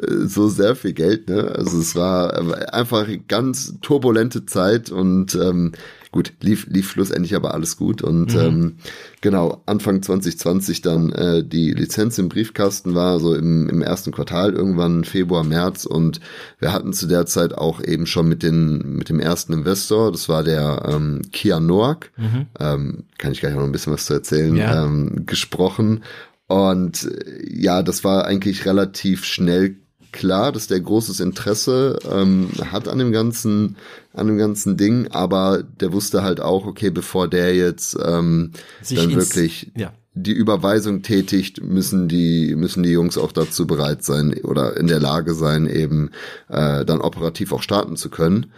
äh, 0.00 0.26
so 0.26 0.48
sehr 0.48 0.74
viel 0.74 0.94
Geld. 0.94 1.28
Ne? 1.28 1.52
Also 1.54 1.78
es 1.78 1.94
war 1.94 2.72
einfach 2.72 3.06
ganz 3.28 3.74
turbulente 3.82 4.46
Zeit 4.46 4.90
und 4.90 5.34
ähm, 5.34 5.72
gut, 6.12 6.34
lief, 6.40 6.66
lief 6.68 6.90
schlussendlich 6.90 7.34
aber 7.34 7.54
alles 7.54 7.76
gut. 7.76 8.02
Und 8.02 8.34
mhm. 8.34 8.40
ähm, 8.40 8.76
genau, 9.22 9.62
Anfang 9.66 10.02
2020 10.02 10.82
dann 10.82 11.10
äh, 11.10 11.42
die 11.42 11.72
Lizenz 11.72 12.18
im 12.18 12.28
Briefkasten 12.28 12.94
war, 12.94 13.18
so 13.18 13.34
im, 13.34 13.68
im 13.68 13.82
ersten 13.82 14.12
Quartal, 14.12 14.52
irgendwann 14.52 15.04
Februar, 15.04 15.42
März. 15.42 15.86
Und 15.86 16.20
wir 16.58 16.72
hatten 16.72 16.92
zu 16.92 17.06
der 17.06 17.26
Zeit 17.26 17.54
auch 17.54 17.82
eben 17.82 18.06
schon 18.06 18.28
mit, 18.28 18.42
den, 18.42 18.96
mit 18.96 19.08
dem 19.08 19.20
ersten 19.20 19.54
Investor, 19.54 20.12
das 20.12 20.28
war 20.28 20.44
der 20.44 20.82
ähm, 20.88 21.22
Kia 21.32 21.58
Noack, 21.58 22.12
mhm. 22.18 22.46
ähm, 22.60 23.04
kann 23.16 23.32
ich 23.32 23.40
gleich 23.40 23.54
noch 23.54 23.64
ein 23.64 23.72
bisschen 23.72 23.94
was 23.94 24.04
zu 24.04 24.12
erzählen, 24.12 24.54
ja. 24.54 24.84
ähm, 24.84 25.24
gesprochen. 25.24 26.02
Und 26.46 27.04
äh, 27.04 27.42
ja, 27.48 27.82
das 27.82 28.04
war 28.04 28.26
eigentlich 28.26 28.66
relativ 28.66 29.24
schnell 29.24 29.76
klar, 30.12 30.52
dass 30.52 30.66
der 30.66 30.80
großes 30.80 31.20
Interesse 31.20 31.98
ähm, 32.10 32.50
hat 32.70 32.88
an 32.88 32.98
dem 32.98 33.12
ganzen, 33.12 33.76
an 34.12 34.26
dem 34.26 34.38
ganzen 34.38 34.76
Ding, 34.76 35.08
aber 35.08 35.62
der 35.62 35.92
wusste 35.92 36.22
halt 36.22 36.40
auch, 36.40 36.66
okay, 36.66 36.90
bevor 36.90 37.28
der 37.28 37.56
jetzt 37.56 37.96
ähm, 38.04 38.52
Sich 38.82 38.98
dann 38.98 39.14
wirklich 39.14 39.72
ja. 39.74 39.92
die 40.14 40.32
Überweisung 40.32 41.02
tätigt, 41.02 41.62
müssen 41.62 42.08
die, 42.08 42.54
müssen 42.54 42.82
die 42.82 42.90
Jungs 42.90 43.18
auch 43.18 43.32
dazu 43.32 43.66
bereit 43.66 44.04
sein 44.04 44.34
oder 44.44 44.76
in 44.76 44.86
der 44.86 45.00
Lage 45.00 45.34
sein, 45.34 45.66
eben 45.66 46.10
äh, 46.48 46.84
dann 46.84 47.00
operativ 47.00 47.52
auch 47.52 47.62
starten 47.62 47.96
zu 47.96 48.10
können. 48.10 48.52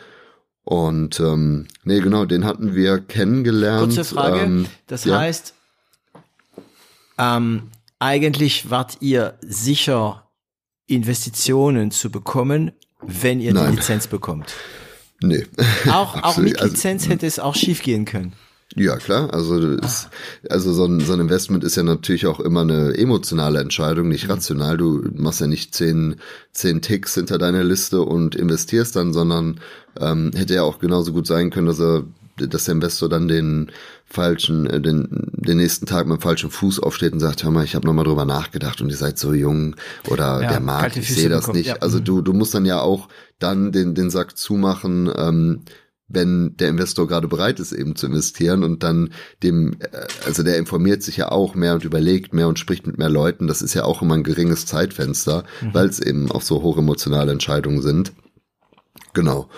Und 0.64 1.20
ähm, 1.20 1.66
nee, 1.84 2.00
genau, 2.00 2.24
den 2.24 2.44
hatten 2.44 2.74
wir 2.74 2.98
kennengelernt. 2.98 3.94
Kurze 3.94 4.04
Frage, 4.04 4.40
ähm, 4.40 4.66
das 4.86 5.04
ja. 5.04 5.18
heißt, 5.18 5.54
ähm, 7.18 7.70
eigentlich 7.98 8.70
wart 8.70 8.98
ihr 9.00 9.34
sicher 9.40 10.23
Investitionen 10.86 11.90
zu 11.90 12.10
bekommen, 12.10 12.72
wenn 13.00 13.40
ihr 13.40 13.54
Nein. 13.54 13.70
die 13.70 13.76
Lizenz 13.76 14.06
bekommt. 14.06 14.54
Nee. 15.22 15.46
Auch, 15.90 16.22
auch 16.22 16.36
mit 16.38 16.60
also, 16.60 16.74
Lizenz 16.74 17.02
also, 17.02 17.12
hätte 17.12 17.26
es 17.26 17.38
auch 17.38 17.54
schief 17.54 17.82
gehen 17.82 18.04
können. 18.04 18.34
Ja, 18.76 18.96
klar. 18.96 19.32
Also, 19.32 19.58
ist, 19.58 20.08
also 20.48 20.72
so 20.72 20.86
ein, 20.86 21.00
so 21.00 21.12
ein 21.12 21.20
Investment 21.20 21.62
ist 21.62 21.76
ja 21.76 21.82
natürlich 21.82 22.26
auch 22.26 22.40
immer 22.40 22.62
eine 22.62 22.96
emotionale 22.96 23.60
Entscheidung, 23.60 24.08
nicht 24.08 24.24
mhm. 24.24 24.32
rational. 24.32 24.76
Du 24.76 25.04
machst 25.14 25.40
ja 25.40 25.46
nicht 25.46 25.74
zehn, 25.74 26.16
zehn 26.52 26.82
Ticks 26.82 27.14
hinter 27.14 27.38
deiner 27.38 27.62
Liste 27.62 28.02
und 28.02 28.34
investierst 28.34 28.96
dann, 28.96 29.12
sondern 29.12 29.60
ähm, 30.00 30.32
hätte 30.34 30.54
ja 30.54 30.62
auch 30.62 30.80
genauso 30.80 31.12
gut 31.12 31.26
sein 31.26 31.50
können, 31.50 31.66
dass 31.66 31.80
er 31.80 32.04
dass 32.36 32.64
der 32.64 32.74
Investor 32.74 33.08
dann 33.08 33.28
den 33.28 33.70
falschen, 34.14 34.66
äh, 34.66 34.80
den, 34.80 35.08
den 35.32 35.58
nächsten 35.58 35.86
Tag 35.86 36.06
mit 36.06 36.18
dem 36.18 36.22
falschen 36.22 36.50
Fuß 36.50 36.80
aufsteht 36.80 37.12
und 37.12 37.20
sagt, 37.20 37.44
hör 37.44 37.50
mal, 37.50 37.64
ich 37.64 37.74
habe 37.74 37.86
nochmal 37.86 38.04
drüber 38.04 38.24
nachgedacht 38.24 38.80
und 38.80 38.90
ihr 38.90 38.96
seid 38.96 39.18
so 39.18 39.34
jung 39.34 39.76
oder 40.08 40.42
ja, 40.42 40.48
der 40.48 40.60
Markt, 40.60 40.96
ich 40.96 41.14
sehe 41.14 41.28
das 41.28 41.42
bekommt, 41.42 41.58
nicht. 41.58 41.68
Ja. 41.68 41.76
Also 41.80 41.98
mhm. 41.98 42.04
du, 42.04 42.22
du 42.22 42.32
musst 42.32 42.54
dann 42.54 42.64
ja 42.64 42.80
auch 42.80 43.08
dann 43.38 43.72
den, 43.72 43.94
den 43.94 44.10
Sack 44.10 44.38
zumachen, 44.38 45.10
ähm, 45.16 45.64
wenn 46.06 46.56
der 46.56 46.68
Investor 46.68 47.08
gerade 47.08 47.28
bereit 47.28 47.60
ist, 47.60 47.72
eben 47.72 47.96
zu 47.96 48.06
investieren 48.06 48.62
und 48.62 48.82
dann 48.82 49.10
dem, 49.42 49.74
äh, 49.80 50.06
also 50.24 50.42
der 50.42 50.58
informiert 50.58 51.02
sich 51.02 51.16
ja 51.16 51.30
auch 51.30 51.54
mehr 51.54 51.74
und 51.74 51.84
überlegt 51.84 52.32
mehr 52.32 52.48
und 52.48 52.58
spricht 52.58 52.86
mit 52.86 52.98
mehr 52.98 53.10
Leuten. 53.10 53.46
Das 53.46 53.62
ist 53.62 53.74
ja 53.74 53.84
auch 53.84 54.02
immer 54.02 54.14
ein 54.14 54.22
geringes 54.22 54.66
Zeitfenster, 54.66 55.44
mhm. 55.60 55.74
weil 55.74 55.88
es 55.88 56.00
eben 56.00 56.30
auch 56.30 56.42
so 56.42 56.62
hochemotionale 56.62 57.32
Entscheidungen 57.32 57.82
sind. 57.82 58.12
Genau. 59.12 59.48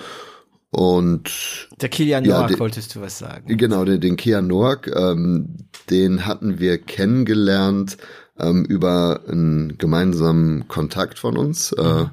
Und 0.71 1.69
der 1.81 1.89
Kilian 1.89 2.25
ja, 2.25 2.41
Noack 2.41 2.59
wolltest 2.59 2.95
du 2.95 3.01
was 3.01 3.19
sagen. 3.19 3.57
Genau, 3.57 3.85
den, 3.85 4.01
den 4.01 4.17
Kilian 4.17 4.47
Noack, 4.47 4.89
ähm, 4.95 5.57
den 5.91 6.27
hatten 6.27 6.59
wir 6.59 6.79
kennengelernt 6.79 7.97
ähm, 8.39 8.65
über 8.65 9.21
einen 9.29 9.79
gemeinsamen 9.79 10.69
Kontakt 10.69 11.19
von 11.19 11.37
uns. 11.37 11.73
Äh, 11.73 11.83
mhm. 11.83 12.01
Äh, 12.01 12.07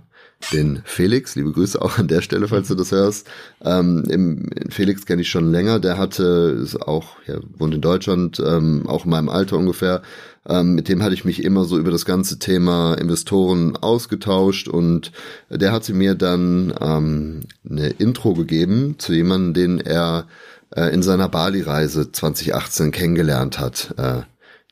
den 0.52 0.82
Felix, 0.84 1.36
liebe 1.36 1.52
Grüße 1.52 1.82
auch 1.82 1.98
an 1.98 2.08
der 2.08 2.22
Stelle, 2.22 2.48
falls 2.48 2.68
du 2.68 2.76
das 2.76 2.92
hörst. 2.92 3.30
Ähm, 3.64 4.04
im, 4.10 4.50
Felix 4.70 5.06
kenne 5.06 5.22
ich 5.22 5.30
schon 5.30 5.52
länger, 5.52 5.80
der 5.80 5.98
hatte, 5.98 6.60
ist 6.62 6.82
auch, 6.82 7.16
ja, 7.26 7.40
wohnt 7.58 7.74
in 7.74 7.82
Deutschland, 7.82 8.42
ähm, 8.46 8.88
auch 8.88 9.06
in 9.06 9.12
meinem 9.12 9.30
Alter 9.30 9.58
ungefähr, 9.58 10.02
ähm, 10.48 10.76
mit 10.76 10.90
dem 10.90 11.02
hatte 11.02 11.14
ich 11.14 11.26
mich 11.26 11.44
immer 11.44 11.66
so 11.66 11.78
über 11.78 11.92
das 11.92 12.06
ganze 12.06 12.40
Thema 12.40 12.96
Investoren 12.96 13.78
ausgetauscht 13.78 14.68
und 14.68 15.12
der 15.50 15.72
hatte 15.72 15.94
mir 15.94 16.16
dann 16.16 16.74
ähm, 16.82 17.42
eine 17.70 17.90
Intro 17.90 18.34
gegeben 18.34 18.96
zu 18.98 19.14
jemandem, 19.14 19.54
den 19.54 19.80
er 19.80 20.28
äh, 20.76 20.94
in 20.94 21.02
seiner 21.02 21.30
Bali-Reise 21.30 22.12
2018 22.12 22.92
kennengelernt 22.92 23.60
hat. 23.60 23.94
Äh, 23.98 24.24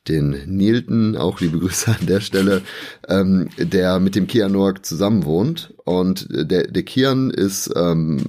den 0.08 0.30
Nilton, 0.46 1.16
auch 1.16 1.40
liebe 1.40 1.58
Grüße 1.58 1.90
an 2.00 2.06
der 2.06 2.20
Stelle, 2.20 2.62
ähm, 3.08 3.48
der 3.56 4.00
mit 4.00 4.14
dem 4.14 4.26
Kian 4.26 4.52
Noack 4.52 4.84
zusammen 4.84 5.24
wohnt. 5.24 5.74
Und 5.84 6.26
der, 6.30 6.66
der 6.66 6.82
Kian 6.82 7.30
ist 7.30 7.70
ähm, 7.76 8.24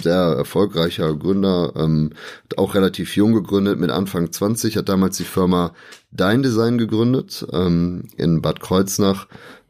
sehr 0.00 0.34
erfolgreicher 0.36 1.14
Gründer, 1.14 1.72
ähm, 1.76 2.10
auch 2.56 2.74
relativ 2.74 3.16
jung 3.16 3.32
gegründet, 3.32 3.78
mit 3.78 3.90
Anfang 3.90 4.32
20, 4.32 4.76
hat 4.76 4.88
damals 4.88 5.16
die 5.16 5.24
Firma 5.24 5.72
Dein 6.10 6.42
Design 6.42 6.76
gegründet 6.76 7.46
ähm, 7.52 8.04
in 8.16 8.42
Bad 8.42 8.60
Kreuznach 8.60 9.26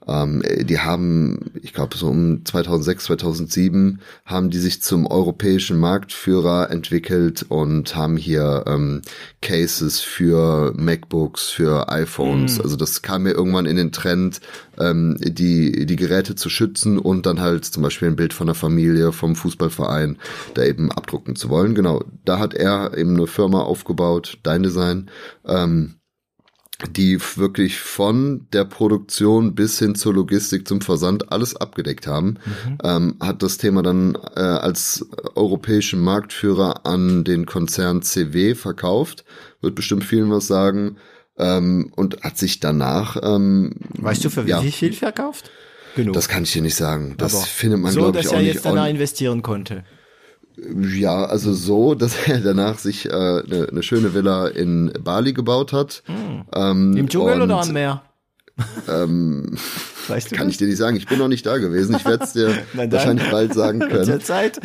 ähm, 0.07 0.42
die 0.62 0.80
haben, 0.80 1.53
ich 1.62 1.72
glaube 1.72 1.96
so 1.96 2.09
um 2.09 2.44
2006, 2.44 3.05
2007 3.05 4.00
haben 4.24 4.50
die 4.50 4.59
sich 4.59 4.82
zum 4.82 5.07
europäischen 5.07 5.78
Marktführer 5.78 6.70
entwickelt 6.70 7.46
und 7.48 7.94
haben 7.94 8.16
hier 8.16 8.64
ähm, 8.66 9.03
Cases 9.40 10.00
für 10.00 10.72
MacBooks, 10.76 11.50
für 11.50 11.88
iPhones. 11.88 12.59
Mhm. 12.59 12.64
Also 12.64 12.76
das 12.76 13.03
kam 13.03 13.24
mir 13.24 13.32
irgendwann 13.32 13.66
in 13.66 13.76
den 13.76 13.92
Trend, 13.92 14.40
ähm, 14.78 15.16
die 15.20 15.86
die 15.86 15.96
Geräte 15.96 16.34
zu 16.34 16.48
schützen 16.48 16.98
und 16.98 17.26
dann 17.26 17.40
halt 17.40 17.64
zum 17.64 17.82
Beispiel 17.82 18.09
ein 18.09 18.16
Bild 18.16 18.32
von 18.32 18.46
der 18.46 18.55
Familie, 18.55 19.12
vom 19.12 19.36
Fußballverein, 19.36 20.18
da 20.55 20.64
eben 20.64 20.90
abdrucken 20.90 21.36
zu 21.36 21.48
wollen. 21.48 21.74
Genau, 21.74 22.05
da 22.24 22.38
hat 22.38 22.55
er 22.55 22.96
eben 22.96 23.16
eine 23.16 23.26
Firma 23.26 23.62
aufgebaut, 23.62 24.38
Dein 24.42 24.62
Design. 24.62 25.11
Ähm, 25.46 25.94
die 26.91 27.18
wirklich 27.37 27.81
von 27.81 28.47
der 28.53 28.64
Produktion 28.64 29.55
bis 29.55 29.79
hin 29.79 29.95
zur 29.95 30.14
Logistik 30.14 30.66
zum 30.66 30.81
Versand 30.81 31.31
alles 31.31 31.55
abgedeckt 31.55 32.07
haben, 32.07 32.39
mhm. 32.45 32.79
ähm, 32.83 33.16
hat 33.20 33.43
das 33.43 33.59
Thema 33.59 33.83
dann 33.83 34.16
äh, 34.37 34.41
als 34.41 35.07
europäischen 35.35 36.01
Marktführer 36.01 36.85
an 36.85 37.25
den 37.25 37.47
Konzern 37.47 38.03
CW 38.03 38.55
verkauft, 38.55 39.25
wird 39.61 39.75
bestimmt 39.75 40.05
vielen 40.05 40.31
was 40.31 40.47
sagen, 40.47 40.97
ähm, 41.39 41.93
und 41.95 42.23
hat 42.23 42.37
sich 42.37 42.61
danach 42.61 43.16
ähm, 43.23 43.75
Weißt 43.99 44.25
du, 44.25 44.31
für 44.31 44.47
ja, 44.47 44.62
wie 44.62 44.73
viel 44.73 44.93
verkauft? 44.93 45.51
Genug. 45.95 46.14
Das 46.14 46.29
kann 46.29 46.45
ich 46.45 46.53
dir 46.53 46.62
nicht 46.62 46.75
sagen. 46.75 47.14
Das 47.18 47.35
Aber 47.35 47.45
findet 47.45 47.81
man, 47.81 47.93
so, 47.93 48.01
glaube 48.01 48.20
ich, 48.20 48.29
auch 48.29 48.33
nicht. 48.33 48.39
So, 48.39 48.39
dass 48.39 48.47
er 48.49 48.55
jetzt 48.55 48.64
danach 48.64 48.89
investieren 48.89 49.43
konnte. 49.43 49.85
Ja, 50.57 51.24
also 51.24 51.53
so, 51.53 51.94
dass 51.96 52.28
er 52.28 52.40
danach 52.40 52.78
sich 52.78 53.07
äh, 53.07 53.11
eine, 53.11 53.68
eine 53.70 53.82
schöne 53.82 54.14
Villa 54.14 54.48
in 54.48 54.92
Bali 55.03 55.32
gebaut 55.32 55.72
hat. 55.72 56.03
Hm. 56.07 56.44
Ähm, 56.55 56.96
Im 56.96 57.09
Dschungel 57.09 57.34
und, 57.34 57.42
oder 57.42 57.61
am 57.61 57.72
Meer? 57.72 58.03
Ähm, 58.88 59.57
weißt 60.09 60.30
du 60.30 60.36
kann 60.36 60.46
das? 60.46 60.53
ich 60.53 60.59
dir 60.59 60.66
nicht 60.66 60.76
sagen. 60.76 60.96
Ich 60.96 61.07
bin 61.07 61.18
noch 61.18 61.28
nicht 61.28 61.46
da 61.46 61.59
gewesen. 61.59 61.96
Ich 61.96 62.05
werde 62.05 62.24
es 62.24 62.32
dir 62.32 62.59
wahrscheinlich 62.74 63.30
bald 63.30 63.55
sagen 63.55 63.80
können. 63.80 64.05
Zur 64.05 64.20
Zeit. 64.20 64.61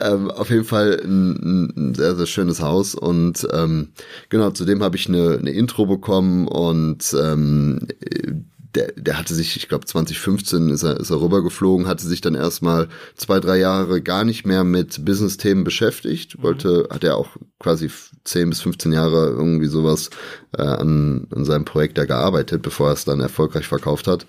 Ähm, 0.00 0.30
auf 0.30 0.50
jeden 0.50 0.64
Fall 0.64 1.00
ein, 1.02 1.72
ein, 1.76 1.94
sehr, 1.94 2.14
sehr 2.14 2.26
schönes 2.26 2.62
Haus 2.62 2.94
und 2.94 3.48
ähm, 3.52 3.88
genau, 4.28 4.52
zudem 4.52 4.80
habe 4.84 4.96
ich 4.96 5.08
eine, 5.08 5.38
eine 5.38 5.50
Intro 5.50 5.86
bekommen 5.86 6.46
und 6.46 7.16
ähm, 7.20 7.88
der, 8.78 8.92
der 8.92 9.18
hatte 9.18 9.34
sich, 9.34 9.56
ich 9.56 9.68
glaube 9.68 9.86
2015 9.86 10.70
ist 10.70 10.84
er, 10.84 10.98
ist 11.00 11.10
er 11.10 11.20
rübergeflogen, 11.20 11.88
hatte 11.88 12.06
sich 12.06 12.20
dann 12.20 12.36
erstmal 12.36 12.88
zwei, 13.16 13.40
drei 13.40 13.58
Jahre 13.58 14.00
gar 14.00 14.24
nicht 14.24 14.46
mehr 14.46 14.62
mit 14.62 15.04
Business-Themen 15.04 15.64
beschäftigt, 15.64 16.38
mhm. 16.38 16.42
wollte, 16.42 16.88
hat 16.90 17.02
er 17.02 17.16
auch 17.16 17.36
quasi 17.58 17.90
10 18.24 18.50
bis 18.50 18.60
15 18.60 18.92
Jahre 18.92 19.30
irgendwie 19.30 19.66
sowas 19.66 20.10
äh, 20.56 20.62
an, 20.62 21.26
an 21.34 21.44
seinem 21.44 21.64
Projekt 21.64 21.98
da 21.98 22.04
gearbeitet, 22.04 22.62
bevor 22.62 22.88
er 22.88 22.92
es 22.92 23.04
dann 23.04 23.20
erfolgreich 23.20 23.66
verkauft 23.66 24.06
hat. 24.06 24.26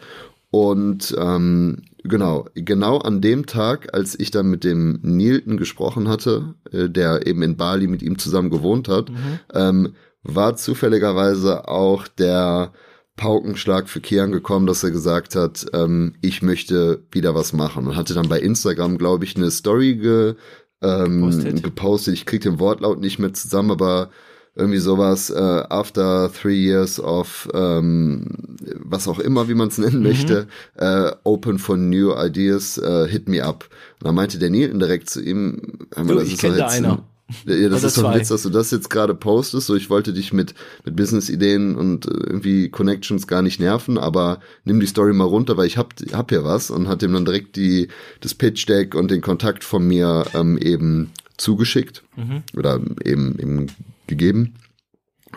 Und 0.52 1.16
ähm, 1.20 1.84
genau, 2.04 2.48
genau 2.56 2.98
an 2.98 3.22
dem 3.22 3.46
Tag, 3.46 3.94
als 3.94 4.20
ich 4.20 4.32
dann 4.32 4.48
mit 4.48 4.64
dem 4.64 5.00
Nilton 5.04 5.58
gesprochen 5.58 6.08
hatte, 6.08 6.56
äh, 6.72 6.90
der 6.90 7.28
eben 7.28 7.44
in 7.44 7.56
Bali 7.56 7.86
mit 7.86 8.02
ihm 8.02 8.18
zusammen 8.18 8.50
gewohnt 8.50 8.88
hat, 8.88 9.12
mhm. 9.12 9.40
ähm, 9.54 9.94
war 10.24 10.56
zufälligerweise 10.56 11.68
auch 11.68 12.08
der 12.08 12.74
Paukenschlag 13.20 13.90
für 13.90 14.00
Kian 14.00 14.32
gekommen, 14.32 14.66
dass 14.66 14.82
er 14.82 14.92
gesagt 14.92 15.36
hat, 15.36 15.66
ähm, 15.74 16.14
ich 16.22 16.42
möchte 16.42 17.04
wieder 17.12 17.36
was 17.36 17.52
machen 17.52 17.86
und 17.86 17.98
hatte 17.98 18.14
dann 18.14 18.30
bei 18.30 18.40
Instagram, 18.40 18.98
glaube 18.98 19.26
ich, 19.26 19.36
eine 19.36 19.52
Story 19.52 19.98
ge, 19.98 20.36
ähm, 20.82 21.22
gepostet. 21.22 21.64
gepostet. 21.64 22.14
Ich 22.14 22.26
krieg 22.26 22.42
den 22.42 22.60
Wortlaut 22.60 23.02
nicht 23.02 23.20
mehr 23.20 23.34
zusammen, 23.34 23.72
aber 23.72 24.10
irgendwie 24.56 24.80
sowas, 24.80 25.30
äh, 25.30 25.38
after 25.70 26.32
three 26.32 26.56
years 26.56 26.98
of 26.98 27.50
ähm, 27.54 28.58
was 28.76 29.10
auch 29.10 29.20
immer, 29.20 29.50
wie 29.50 29.54
man 29.54 29.68
es 29.68 29.78
nennen 29.78 29.98
mhm. 29.98 30.04
möchte, 30.04 30.48
äh, 30.78 31.12
open 31.26 31.60
for 31.60 31.76
new 31.76 32.14
ideas, 32.18 32.78
äh, 32.78 33.06
hit 33.10 33.28
me 33.28 33.44
up. 33.44 33.68
Und 34.00 34.08
dann 34.08 34.16
meinte 34.16 34.40
der 34.40 34.50
Neil 34.50 34.70
direkt 34.70 35.10
zu 35.10 35.22
ihm, 35.22 35.78
wir, 35.94 36.16
das 36.16 36.30
ich 36.30 36.38
kenne 36.38 36.56
da 36.56 36.68
einer. 36.68 37.04
Ja, 37.46 37.70
das 37.70 37.84
ist 37.84 37.96
so 37.96 38.08
ein 38.08 38.20
Witz, 38.20 38.30
dass 38.30 38.44
du 38.44 38.50
das 38.50 38.72
jetzt 38.72 38.90
gerade 38.90 39.14
postest. 39.14 39.68
So, 39.68 39.76
ich 39.76 39.90
wollte 39.90 40.14
dich 40.14 40.34
mit, 40.34 40.56
mit 40.84 40.96
Business-Ideen 40.96 41.76
und 41.76 42.08
äh, 42.08 42.12
irgendwie 42.12 42.70
Connections 42.70 43.28
gar 43.28 43.42
nicht 43.42 43.60
nerven, 43.60 43.98
aber 43.98 44.40
nimm 44.64 44.80
die 44.80 44.88
Story 44.88 45.14
mal 45.14 45.26
runter, 45.26 45.56
weil 45.56 45.68
ich 45.68 45.78
hab, 45.78 45.94
hab 46.12 46.30
hier 46.30 46.44
was 46.44 46.72
und 46.72 46.88
hat 46.88 47.04
ihm 47.04 47.14
dann 47.14 47.26
direkt 47.26 47.56
die, 47.56 47.90
das 48.22 48.34
Pitch-Deck 48.34 48.96
und 48.96 49.12
den 49.12 49.22
Kontakt 49.22 49.64
von 49.64 49.88
mir 49.88 50.26
ähm, 50.34 50.58
eben 50.58 51.12
zugeschickt 51.38 52.04
mhm. 52.16 52.44
oder 52.58 52.80
eben, 53.04 53.38
eben 53.40 53.68
gegeben. 54.08 54.56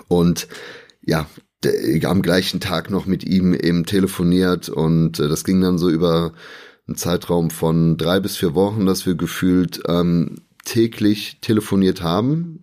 Und 0.08 0.48
ja, 1.04 1.26
der, 1.62 2.10
am 2.10 2.22
gleichen 2.22 2.60
Tag 2.60 2.90
noch 2.90 3.06
mit 3.06 3.24
ihm 3.24 3.54
eben 3.54 3.84
telefoniert 3.84 4.68
und 4.68 5.20
äh, 5.20 5.28
das 5.28 5.44
ging 5.44 5.60
dann 5.60 5.78
so 5.78 5.90
über 5.90 6.32
einen 6.88 6.96
Zeitraum 6.96 7.50
von 7.50 7.96
drei 7.96 8.18
bis 8.18 8.36
vier 8.36 8.54
Wochen, 8.54 8.86
dass 8.86 9.06
wir 9.06 9.14
gefühlt 9.14 9.82
ähm, 9.88 10.36
täglich 10.64 11.38
telefoniert 11.40 12.02
haben, 12.02 12.60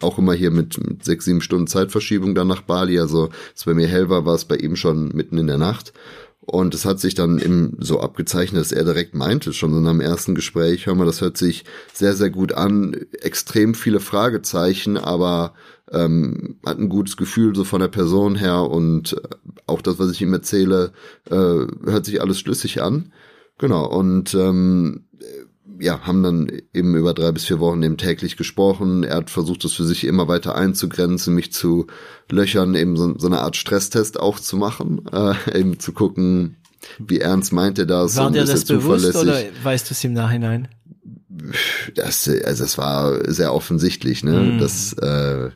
auch 0.00 0.18
immer 0.18 0.34
hier 0.34 0.50
mit, 0.50 0.78
mit 0.86 1.04
sechs, 1.04 1.24
sieben 1.24 1.40
Stunden 1.40 1.66
Zeitverschiebung 1.66 2.34
dann 2.34 2.48
nach 2.48 2.62
Bali, 2.62 2.98
also 2.98 3.30
als 3.52 3.64
bei 3.64 3.74
mir 3.74 3.86
hell 3.86 4.08
war, 4.08 4.26
war 4.26 4.34
es 4.34 4.44
bei 4.44 4.56
ihm 4.56 4.76
schon 4.76 5.08
mitten 5.14 5.38
in 5.38 5.46
der 5.46 5.58
Nacht. 5.58 5.92
Und 6.44 6.74
es 6.74 6.84
hat 6.84 6.98
sich 6.98 7.14
dann 7.14 7.38
eben 7.38 7.76
so 7.78 8.00
abgezeichnet, 8.00 8.60
dass 8.60 8.72
er 8.72 8.84
direkt 8.84 9.14
meinte, 9.14 9.52
schon 9.52 9.76
in 9.78 9.86
einem 9.86 10.00
ersten 10.00 10.34
Gespräch, 10.34 10.86
hör 10.86 10.94
mal, 10.96 11.06
das 11.06 11.20
hört 11.20 11.36
sich 11.36 11.64
sehr, 11.92 12.14
sehr 12.14 12.30
gut 12.30 12.52
an, 12.52 12.96
extrem 13.20 13.74
viele 13.74 14.00
Fragezeichen, 14.00 14.96
aber 14.96 15.54
ähm, 15.92 16.56
hat 16.66 16.78
ein 16.78 16.88
gutes 16.88 17.16
Gefühl 17.16 17.54
so 17.54 17.62
von 17.62 17.80
der 17.80 17.88
Person 17.88 18.34
her. 18.34 18.62
Und 18.62 19.22
auch 19.66 19.82
das, 19.82 20.00
was 20.00 20.10
ich 20.10 20.20
ihm 20.20 20.32
erzähle, 20.32 20.92
äh, 21.30 21.34
hört 21.34 22.06
sich 22.06 22.20
alles 22.20 22.40
schlüssig 22.40 22.82
an. 22.82 23.12
Genau, 23.58 23.86
und 23.86 24.34
ähm, 24.34 25.04
ja, 25.78 26.00
haben 26.00 26.22
dann 26.22 26.52
eben 26.72 26.94
über 26.96 27.14
drei 27.14 27.32
bis 27.32 27.44
vier 27.44 27.60
Wochen 27.60 27.82
eben 27.82 27.96
täglich 27.96 28.36
gesprochen. 28.36 29.04
Er 29.04 29.16
hat 29.16 29.30
versucht, 29.30 29.64
das 29.64 29.72
für 29.72 29.84
sich 29.84 30.04
immer 30.04 30.28
weiter 30.28 30.54
einzugrenzen, 30.54 31.34
mich 31.34 31.52
zu 31.52 31.86
löchern, 32.30 32.74
eben 32.74 32.96
so, 32.96 33.18
so 33.18 33.26
eine 33.26 33.40
Art 33.40 33.56
Stresstest 33.56 34.18
auch 34.18 34.38
zu 34.38 34.56
machen, 34.56 35.02
äh, 35.12 35.34
eben 35.58 35.78
zu 35.78 35.92
gucken, 35.92 36.56
wie 36.98 37.18
ernst 37.18 37.52
meint 37.52 37.78
er 37.78 37.86
das. 37.86 38.16
War 38.16 38.30
dir 38.30 38.44
das 38.44 38.64
bewusst 38.64 39.14
oder 39.14 39.40
weißt 39.62 39.90
du 39.90 39.94
es 39.94 40.04
im 40.04 40.12
Nachhinein? 40.12 40.68
Das, 41.94 42.28
also 42.44 42.64
es 42.64 42.78
war 42.78 43.30
sehr 43.30 43.54
offensichtlich, 43.54 44.22
ne? 44.22 44.40
Mm. 44.40 44.58
Das 44.58 44.92
äh, 44.94 45.50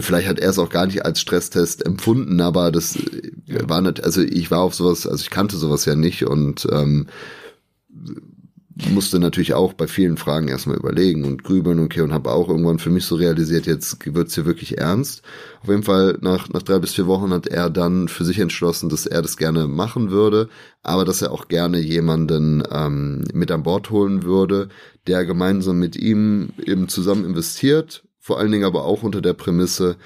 Vielleicht 0.00 0.28
hat 0.28 0.38
er 0.38 0.50
es 0.50 0.58
auch 0.58 0.70
gar 0.70 0.86
nicht 0.86 1.04
als 1.04 1.20
Stresstest 1.20 1.84
empfunden, 1.84 2.40
aber 2.40 2.70
das 2.70 2.96
ja. 3.46 3.68
war 3.68 3.82
nicht, 3.82 4.02
also 4.02 4.22
ich 4.22 4.50
war 4.50 4.60
auf 4.60 4.74
sowas, 4.74 5.06
also 5.06 5.22
ich 5.22 5.30
kannte 5.30 5.56
sowas 5.56 5.84
ja 5.84 5.96
nicht 5.96 6.24
und 6.24 6.66
ähm, 6.70 7.08
musste 8.90 9.18
natürlich 9.18 9.54
auch 9.54 9.72
bei 9.72 9.86
vielen 9.86 10.16
Fragen 10.16 10.48
erstmal 10.48 10.76
überlegen 10.76 11.24
und 11.24 11.44
grübeln, 11.44 11.78
okay, 11.78 12.00
und 12.00 12.12
habe 12.12 12.30
auch 12.30 12.48
irgendwann 12.48 12.78
für 12.78 12.90
mich 12.90 13.04
so 13.04 13.16
realisiert, 13.16 13.66
jetzt 13.66 13.98
wird's 14.14 14.34
hier 14.34 14.46
wirklich 14.46 14.78
ernst. 14.78 15.22
Auf 15.62 15.68
jeden 15.68 15.82
Fall, 15.82 16.18
nach, 16.20 16.48
nach 16.48 16.62
drei 16.62 16.78
bis 16.78 16.94
vier 16.94 17.06
Wochen 17.06 17.32
hat 17.32 17.46
er 17.46 17.70
dann 17.70 18.08
für 18.08 18.24
sich 18.24 18.38
entschlossen, 18.38 18.88
dass 18.88 19.06
er 19.06 19.22
das 19.22 19.36
gerne 19.36 19.66
machen 19.66 20.10
würde, 20.10 20.48
aber 20.82 21.04
dass 21.04 21.22
er 21.22 21.32
auch 21.32 21.48
gerne 21.48 21.78
jemanden 21.78 22.62
ähm, 22.70 23.24
mit 23.32 23.50
an 23.50 23.62
Bord 23.62 23.90
holen 23.90 24.22
würde, 24.22 24.68
der 25.06 25.24
gemeinsam 25.24 25.78
mit 25.78 25.96
ihm 25.96 26.50
eben 26.64 26.88
zusammen 26.88 27.24
investiert, 27.24 28.04
vor 28.18 28.38
allen 28.38 28.52
Dingen 28.52 28.64
aber 28.64 28.84
auch 28.84 29.02
unter 29.02 29.20
der 29.20 29.34
Prämisse, 29.34 29.96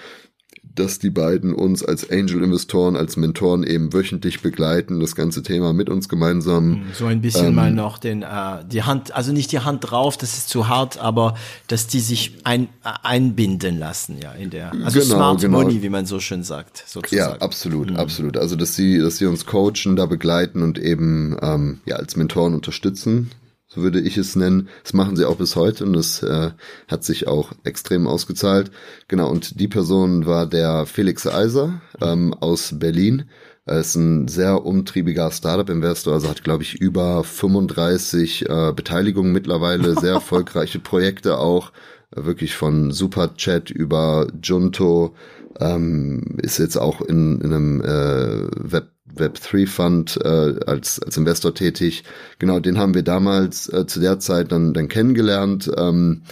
dass 0.75 0.99
die 0.99 1.11
beiden 1.11 1.55
uns 1.55 1.85
als 1.85 2.11
Angel-Investoren, 2.11 2.97
als 2.97 3.17
Mentoren 3.17 3.63
eben 3.63 3.93
wöchentlich 3.93 4.43
begleiten, 4.43 5.01
das 5.01 5.15
ganze 5.15 5.43
Thema 5.43 5.73
mit 5.73 5.89
uns 5.89 6.09
gemeinsam. 6.09 6.75
Hm, 6.75 6.83
so 6.93 7.07
ein 7.07 7.21
bisschen 7.21 7.49
ähm, 7.49 7.55
mal 7.55 7.73
noch 7.73 7.99
den, 7.99 8.23
äh, 8.23 8.65
die 8.71 8.83
Hand, 8.83 9.15
also 9.15 9.33
nicht 9.33 9.53
die 9.53 9.61
Hand 9.61 9.91
drauf, 9.91 10.17
das 10.17 10.37
ist 10.37 10.49
zu 10.49 10.69
hart, 10.69 10.99
aber 10.99 11.35
dass 11.67 11.87
die 11.87 12.01
sich 12.01 12.33
ein, 12.45 12.65
äh, 12.85 12.91
einbinden 13.03 13.79
lassen, 13.79 14.19
ja, 14.23 14.33
in 14.33 14.51
der, 14.51 14.73
also 14.85 15.01
genau, 15.01 15.15
Smart 15.15 15.41
genau. 15.41 15.63
Money, 15.63 15.83
wie 15.83 15.89
man 15.89 16.05
so 16.07 16.21
schön 16.21 16.43
sagt, 16.43 16.85
sozusagen. 16.87 17.33
Ja, 17.33 17.39
absolut, 17.39 17.91
mhm. 17.91 17.97
absolut. 17.97 18.37
Also, 18.37 18.57
dass 18.57 18.75
sie, 18.75 18.99
dass 18.99 19.17
sie 19.17 19.27
uns 19.27 19.47
coachen, 19.47 19.97
da 19.97 20.07
begleiten 20.07 20.63
und 20.63 20.79
eben, 20.79 21.37
ähm, 21.41 21.81
ja, 21.87 21.97
als 21.97 22.17
Mentoren 22.17 22.55
unterstützen 22.55 23.31
so 23.69 23.83
würde 23.83 24.01
ich 24.01 24.17
es 24.17 24.37
nennen. 24.37 24.69
Das 24.83 24.93
machen 24.93 25.17
sie 25.17 25.25
auch 25.25 25.37
bis 25.37 25.57
heute 25.57 25.85
und 25.85 25.93
das 25.95 26.23
äh, 26.23 26.51
hat 26.89 27.05
sich 27.05 27.27
auch 27.27 27.53
extrem 27.65 28.07
ausgezahlt. 28.07 28.71
Genau, 29.09 29.31
und 29.31 29.61
die 29.61 29.69
Person 29.69 30.27
war 30.27 30.47
der 30.47 30.87
Felix 30.87 31.27
Eiser 31.27 31.81
ähm, 32.01 32.33
aus 32.35 32.79
Berlin. 32.79 33.29
Er 33.65 33.81
ist 33.81 33.97
ein 33.97 34.29
sehr 34.29 34.65
umtriebiger 34.65 35.33
Startup-Investor, 35.33 36.15
also 36.15 36.29
hat, 36.29 36.45
glaube 36.45 36.63
ich, 36.63 36.77
über 36.77 37.25
35 37.25 38.49
äh, 38.49 38.73
Beteiligungen 38.73 39.33
mittlerweile, 39.33 39.99
sehr 39.99 40.13
erfolgreiche 40.15 40.79
Projekte 40.79 41.39
auch, 41.39 41.73
äh, 42.15 42.25
wirklich 42.25 42.55
von 42.55 42.93
Superchat 42.93 43.71
über 43.71 44.29
Junto, 44.41 45.17
ähm, 45.59 46.37
ist 46.41 46.59
jetzt 46.59 46.77
auch 46.77 47.01
in, 47.01 47.41
in 47.41 47.53
einem 47.53 47.81
äh, 47.81 48.47
Web 48.57 48.96
Web3 49.19 49.67
Fund 49.67 50.19
äh, 50.23 50.55
als, 50.67 51.01
als 51.01 51.17
Investor 51.17 51.55
tätig. 51.55 52.05
Genau, 52.39 52.61
den 52.61 52.79
haben 52.79 52.95
wir 52.95 53.03
damals 53.03 53.73
äh, 53.73 53.87
zu 53.87 54.01
der 54.01 54.19
Zeit 54.19 54.53
dann, 54.53 54.75
dann 54.75 54.89
kennengelernt. 54.89 55.71
Ähm, 55.77 56.23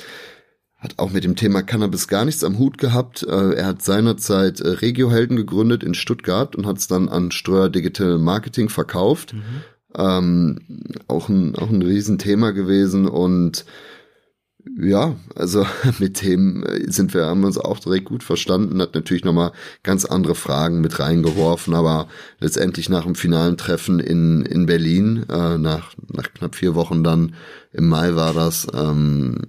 hat 0.85 0.99
auch 0.99 1.11
mit 1.11 1.25
dem 1.25 1.35
Thema 1.35 1.63
Cannabis 1.63 2.09
gar 2.09 2.27
nichts 2.27 2.45
am 2.45 2.59
Hut 2.59 2.77
gehabt. 2.77 3.23
Äh, 3.23 3.55
er 3.55 3.67
hat 3.67 3.83
seinerzeit 3.83 4.61
äh, 4.61 4.69
Regiohelden 4.69 5.37
gegründet 5.37 5.83
in 5.83 5.95
Stuttgart 5.95 6.55
und 6.55 6.67
hat 6.67 6.77
es 6.77 6.87
dann 6.87 7.09
an 7.09 7.31
Ströer 7.31 7.71
Digital 7.71 8.19
Marketing 8.19 8.69
verkauft. 8.69 9.33
Mhm. 9.33 9.41
Ähm, 9.97 10.59
auch 11.09 11.29
ein, 11.29 11.55
auch 11.55 11.71
ein 11.71 11.81
Riesenthema 11.81 12.51
gewesen 12.51 13.07
und 13.07 13.65
ja, 14.79 15.17
also 15.35 15.67
mit 15.99 16.23
dem 16.23 16.65
äh, 16.65 16.91
sind 16.91 17.15
wir, 17.15 17.27
haben 17.27 17.45
uns 17.45 17.59
auch 17.59 17.79
direkt 17.79 18.07
gut 18.07 18.23
verstanden, 18.23 18.81
hat 18.81 18.95
natürlich 18.95 19.25
nochmal 19.25 19.53
ganz 19.83 20.05
andere 20.05 20.35
Fragen 20.35 20.81
mit 20.81 20.99
reingeworfen, 20.99 21.75
aber 21.75 22.09
letztendlich 22.41 22.89
nach 22.89 23.05
dem 23.05 23.15
finalen 23.15 23.57
Treffen 23.57 24.01
in, 24.01 24.43
in 24.43 24.67
Berlin, 24.67 25.25
äh, 25.29 25.59
nach, 25.59 25.95
nach 26.13 26.33
knapp 26.33 26.55
vier 26.55 26.75
Wochen 26.75 27.05
dann, 27.05 27.35
im 27.73 27.89
Mai 27.89 28.15
war 28.15 28.33
das, 28.33 28.67
ähm, 28.75 29.43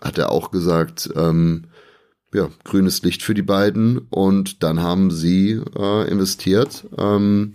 hat 0.00 0.18
er 0.18 0.30
auch 0.30 0.50
gesagt, 0.50 1.10
ähm, 1.14 1.64
ja, 2.34 2.48
grünes 2.64 3.02
Licht 3.02 3.22
für 3.22 3.34
die 3.34 3.42
beiden 3.42 3.98
und 4.10 4.62
dann 4.62 4.82
haben 4.82 5.10
sie 5.10 5.60
äh, 5.78 6.10
investiert. 6.10 6.86
Ähm, 6.98 7.52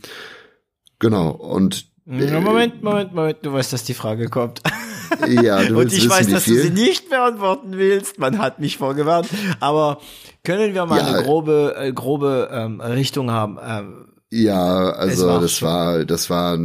genau, 0.98 1.30
und 1.32 1.92
Moment, 2.06 2.82
Moment, 2.82 3.14
Moment, 3.14 3.38
du 3.44 3.54
weißt, 3.54 3.72
dass 3.74 3.84
die 3.84 3.94
Frage 3.94 4.28
kommt. 4.28 4.62
Ja, 5.28 5.64
du 5.64 5.80
Und 5.80 5.94
ich 5.94 6.10
weiß, 6.10 6.28
dass 6.28 6.44
viel? 6.44 6.56
du 6.58 6.62
sie 6.64 6.70
nicht 6.70 7.10
beantworten 7.10 7.78
willst. 7.78 8.20
Man 8.20 8.38
hat 8.38 8.60
mich 8.60 8.78
vorgewarnt. 8.78 9.28
Aber 9.60 10.00
können 10.44 10.74
wir 10.74 10.86
mal 10.86 11.00
ja, 11.00 11.06
eine 11.06 11.24
grobe, 11.24 11.76
äh, 11.78 11.92
grobe 11.94 12.50
ähm, 12.52 12.82
Richtung 12.82 13.32
haben? 13.32 13.58
Ähm, 13.64 14.11
ja, 14.34 14.92
also 14.92 15.28
war 15.28 15.42
das 15.42 15.62
war, 15.62 16.06
das 16.06 16.30
war, 16.30 16.58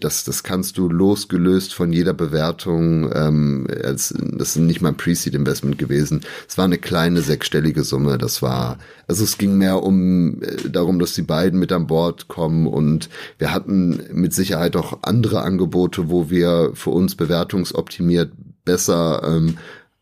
das, 0.00 0.24
das 0.24 0.42
kannst 0.42 0.78
du 0.78 0.88
losgelöst 0.88 1.72
von 1.72 1.92
jeder 1.92 2.12
Bewertung, 2.12 3.08
ähm, 3.14 3.68
als, 3.84 4.12
das 4.18 4.56
ist 4.56 4.56
nicht 4.56 4.80
mal 4.80 4.88
ein 4.88 4.96
Pre-Seed-Investment 4.96 5.78
gewesen. 5.78 6.22
Es 6.48 6.58
war 6.58 6.64
eine 6.64 6.76
kleine 6.76 7.20
sechsstellige 7.20 7.84
Summe. 7.84 8.18
Das 8.18 8.42
war, 8.42 8.78
also 9.06 9.22
es 9.22 9.38
ging 9.38 9.56
mehr 9.56 9.84
um 9.84 10.42
äh, 10.42 10.68
darum, 10.68 10.98
dass 10.98 11.14
die 11.14 11.22
beiden 11.22 11.60
mit 11.60 11.70
an 11.70 11.86
Bord 11.86 12.26
kommen 12.26 12.66
und 12.66 13.08
wir 13.38 13.54
hatten 13.54 14.00
mit 14.12 14.34
Sicherheit 14.34 14.74
auch 14.74 14.98
andere 15.02 15.42
Angebote, 15.42 16.10
wo 16.10 16.30
wir 16.30 16.72
für 16.74 16.90
uns 16.90 17.14
bewertungsoptimiert 17.14 18.32
besser 18.64 19.22
ähm, 19.24 19.58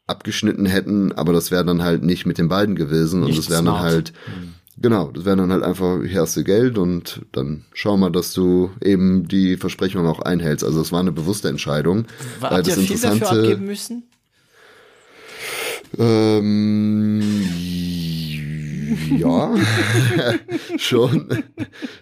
abgeschnitten 0.06 0.64
hätten, 0.64 1.12
aber 1.12 1.34
das 1.34 1.50
wäre 1.50 1.66
dann 1.66 1.82
halt 1.82 2.04
nicht 2.04 2.24
mit 2.24 2.38
den 2.38 2.48
beiden 2.48 2.74
gewesen 2.74 3.22
und 3.22 3.36
das 3.36 3.50
wären 3.50 3.66
dann 3.66 3.80
halt 3.80 4.14
mhm 4.26 4.61
Genau, 4.78 5.10
das 5.10 5.24
wäre 5.24 5.36
dann 5.36 5.52
halt 5.52 5.62
einfach, 5.62 6.02
hier 6.02 6.22
hast 6.22 6.36
du 6.36 6.44
Geld 6.44 6.78
und 6.78 7.26
dann 7.32 7.64
schau 7.74 7.96
mal, 7.96 8.10
dass 8.10 8.32
du 8.32 8.70
eben 8.80 9.28
die 9.28 9.56
Versprechungen 9.56 10.06
auch 10.06 10.20
einhältst. 10.20 10.64
Also 10.64 10.80
es 10.80 10.92
war 10.92 11.00
eine 11.00 11.12
bewusste 11.12 11.48
Entscheidung. 11.48 12.06
War, 12.40 12.50
habt 12.50 12.68
ihr 12.68 12.74
viel 12.74 12.98
dafür 12.98 13.30
abgeben 13.30 13.66
müssen? 13.66 14.04
Ähm, 15.98 17.20
ja, 19.18 19.54
schon, 20.78 21.44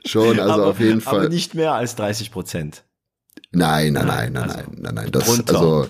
schon, 0.07 0.39
also 0.39 0.53
aber, 0.53 0.66
auf 0.68 0.79
jeden 0.79 1.01
Fall. 1.01 1.21
Aber 1.21 1.29
nicht 1.29 1.57
mehr 1.57 1.73
als 1.75 1.97
30 1.97 2.31
Prozent. 2.31 2.85
Nein, 3.51 3.95
nein, 3.95 4.07
nein, 4.07 4.33
nein, 4.33 4.43
also 4.43 4.57
nein, 4.59 4.79
nein, 4.79 4.95
nein, 4.95 5.11
das, 5.11 5.29
runter. 5.29 5.55
also, 5.55 5.87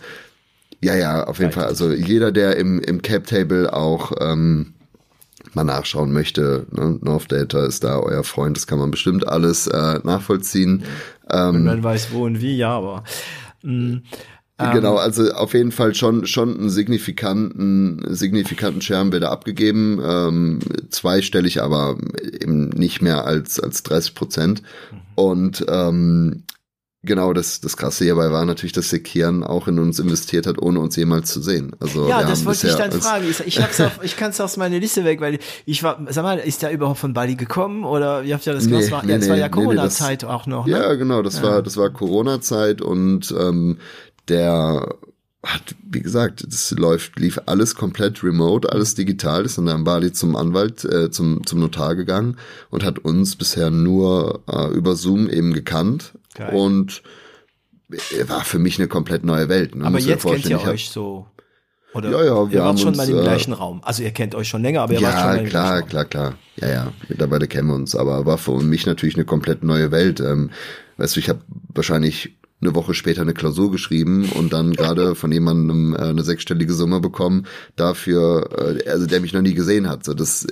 ja, 0.83 0.95
ja, 0.97 1.25
auf 1.25 1.39
jeden 1.41 1.53
Fall. 1.53 1.65
Also 1.65 1.93
jeder, 1.93 2.33
der 2.33 2.57
im, 2.57 2.81
im 2.81 3.03
Cap 3.03 3.27
Table 3.27 3.71
auch, 3.73 4.13
ähm, 4.19 4.75
mal 5.55 5.65
nachschauen 5.65 6.13
möchte, 6.13 6.67
ne? 6.71 6.99
North 7.03 7.31
Data 7.31 7.65
ist 7.65 7.85
da 7.85 7.99
euer 7.99 8.25
Freund, 8.25 8.57
das 8.57 8.67
kann 8.67 8.79
man 8.79 8.91
bestimmt 8.91 9.27
alles 9.27 9.67
äh, 9.67 10.01
nachvollziehen. 10.03 10.85
Ähm, 11.31 11.55
Wenn 11.55 11.65
man 11.65 11.85
weiß, 11.85 12.13
wo 12.13 12.25
und 12.25 12.41
wie, 12.41 12.57
ja, 12.57 12.71
aber. 12.71 13.05
Mh, 13.63 14.01
ähm, 14.61 14.73
Genau, 14.73 14.97
also 14.97 15.33
auf 15.33 15.55
jeden 15.55 15.73
Fall 15.73 15.95
schon 15.95 16.27
schon 16.27 16.59
einen 16.59 16.71
signifikanten 16.71 18.05
signifikanten 18.09 18.83
Scherm 18.83 19.11
wird 19.13 19.25
abgegeben, 19.25 20.01
ähm, 20.05 20.59
zweistellig, 20.91 21.63
aber 21.63 21.97
eben 22.41 22.69
nicht 22.69 23.01
mehr 23.01 23.25
als 23.25 23.59
als 23.59 23.83
30 23.83 24.15
Prozent. 24.15 24.63
Mhm. 24.93 24.97
Und 25.15 25.65
ähm, 25.69 26.43
Genau, 27.03 27.33
das, 27.33 27.63
das 27.63 27.79
Krasse 27.79 28.05
hierbei 28.05 28.31
war 28.31 28.45
natürlich, 28.45 28.73
dass 28.73 28.91
der 28.91 28.99
Kian 28.99 29.43
auch 29.43 29.69
in 29.69 29.79
uns 29.79 29.99
investiert 29.99 30.47
hat, 30.47 30.61
ohne 30.61 30.81
uns 30.81 30.97
jemals 30.97 31.33
zu 31.33 31.41
sehen. 31.41 31.73
Also 31.81 32.07
ja, 32.07 32.23
das 32.23 32.45
wollte 32.45 32.69
ich 32.69 32.75
dann 32.75 32.93
fragen. 32.93 33.25
Ich, 33.29 33.41
ich, 33.41 33.63
hab's 33.63 33.81
auf, 33.81 34.01
ich 34.03 34.19
kann 34.19 34.33
es 34.33 34.41
aus 34.41 34.59
meiner 34.59 34.79
Liste 34.79 35.03
weg, 35.05 35.23
weil 35.23 35.39
ich 35.65 35.83
war, 35.83 35.99
sag 36.11 36.25
mal, 36.25 36.39
ist 36.39 36.61
der 36.61 36.73
überhaupt 36.73 36.99
von 36.99 37.15
Bali 37.15 37.37
gekommen 37.37 37.85
oder 37.85 38.25
wie 38.25 38.35
habt 38.35 38.47
ihr 38.47 38.53
das 38.53 38.67
gemacht? 38.67 38.85
Nee, 38.85 38.91
war, 38.91 39.03
nee, 39.05 39.13
ja, 39.13 39.19
das 39.19 39.29
war 39.31 39.37
ja 39.39 39.49
Corona-Zeit 39.49 40.25
auch 40.25 40.47
noch. 40.47 40.67
Ne? 40.67 40.73
Ja, 40.73 40.95
genau, 40.95 41.23
das 41.23 41.37
ja. 41.37 41.45
war 41.45 41.63
das 41.63 41.79
war 41.79 41.89
Corona-Zeit 41.89 42.83
und 42.83 43.35
ähm, 43.39 43.79
der 44.29 44.95
hat, 45.43 45.75
wie 45.91 46.03
gesagt, 46.03 46.45
das 46.47 46.71
läuft, 46.73 47.19
lief 47.19 47.41
alles 47.47 47.75
komplett 47.75 48.23
remote, 48.23 48.71
alles 48.71 48.95
digital, 48.95 49.47
ist 49.47 49.57
dann 49.57 49.69
in 49.69 49.85
Bali 49.85 50.13
zum 50.13 50.37
Anwalt, 50.37 50.85
äh, 50.85 51.11
zum, 51.11 51.47
zum 51.47 51.61
Notar 51.61 51.97
gegangen 51.97 52.37
und 52.69 52.85
hat 52.85 52.99
uns 52.99 53.37
bisher 53.37 53.71
nur 53.71 54.43
äh, 54.47 54.69
über 54.75 54.97
Zoom 54.97 55.31
eben 55.31 55.55
gekannt. 55.55 56.13
Geil. 56.35 56.55
Und 56.55 57.03
war 58.27 58.45
für 58.45 58.59
mich 58.59 58.79
eine 58.79 58.87
komplett 58.87 59.25
neue 59.25 59.49
Welt. 59.49 59.75
Ne? 59.75 59.85
Aber 59.85 59.99
jetzt 59.99 60.25
kennt 60.25 60.47
ihr 60.47 60.63
euch 60.63 60.91
so 60.91 61.27
oder 61.93 62.11
ja, 62.11 62.25
ja, 62.25 62.51
wir 62.51 62.59
ihr 62.59 62.65
wart 62.65 62.79
schon 62.79 62.89
uns, 62.91 62.99
mal 62.99 63.09
im 63.09 63.19
äh, 63.19 63.23
gleichen 63.23 63.53
Raum. 63.53 63.81
Also 63.83 64.03
ihr 64.03 64.13
kennt 64.13 64.35
euch 64.35 64.49
schon 64.49 64.63
länger, 64.63 64.83
aber 64.83 64.93
ihr 64.93 65.01
ja, 65.01 65.09
wart 65.09 65.19
schon 65.19 65.43
mal 65.43 65.45
klar, 65.45 65.83
klar, 65.83 66.05
klar. 66.05 66.35
Ja, 66.57 66.69
ja, 66.69 66.93
mittlerweile 67.09 67.49
kennen 67.49 67.69
wir 67.69 67.75
uns. 67.75 67.97
Aber 67.97 68.27
war 68.27 68.39
für 68.39 68.61
mich 68.61 68.87
natürlich 68.87 69.17
eine 69.17 69.25
komplett 69.25 69.65
neue 69.65 69.91
Welt. 69.91 70.21
Ähm, 70.21 70.51
weißt 70.99 71.17
du, 71.17 71.21
ich 71.21 71.29
habe 71.29 71.41
wahrscheinlich 71.75 72.39
eine 72.61 72.75
Woche 72.75 72.95
später 72.95 73.23
eine 73.23 73.35
Klausur 73.35 73.71
geschrieben 73.71 74.29
und 74.35 74.53
dann 74.53 74.73
gerade 74.73 75.15
von 75.15 75.33
jemandem 75.33 75.95
äh, 75.95 75.99
eine 75.99 76.23
sechsstellige 76.23 76.73
Summe 76.73 77.01
bekommen 77.01 77.47
dafür, 77.77 78.79
äh, 78.85 78.89
also 78.89 79.07
der 79.07 79.21
mich 79.21 79.33
noch 79.33 79.43
nie 79.43 79.55
gesehen 79.55 79.89
hat. 79.89 80.05
So 80.05 80.15
das, 80.15 80.47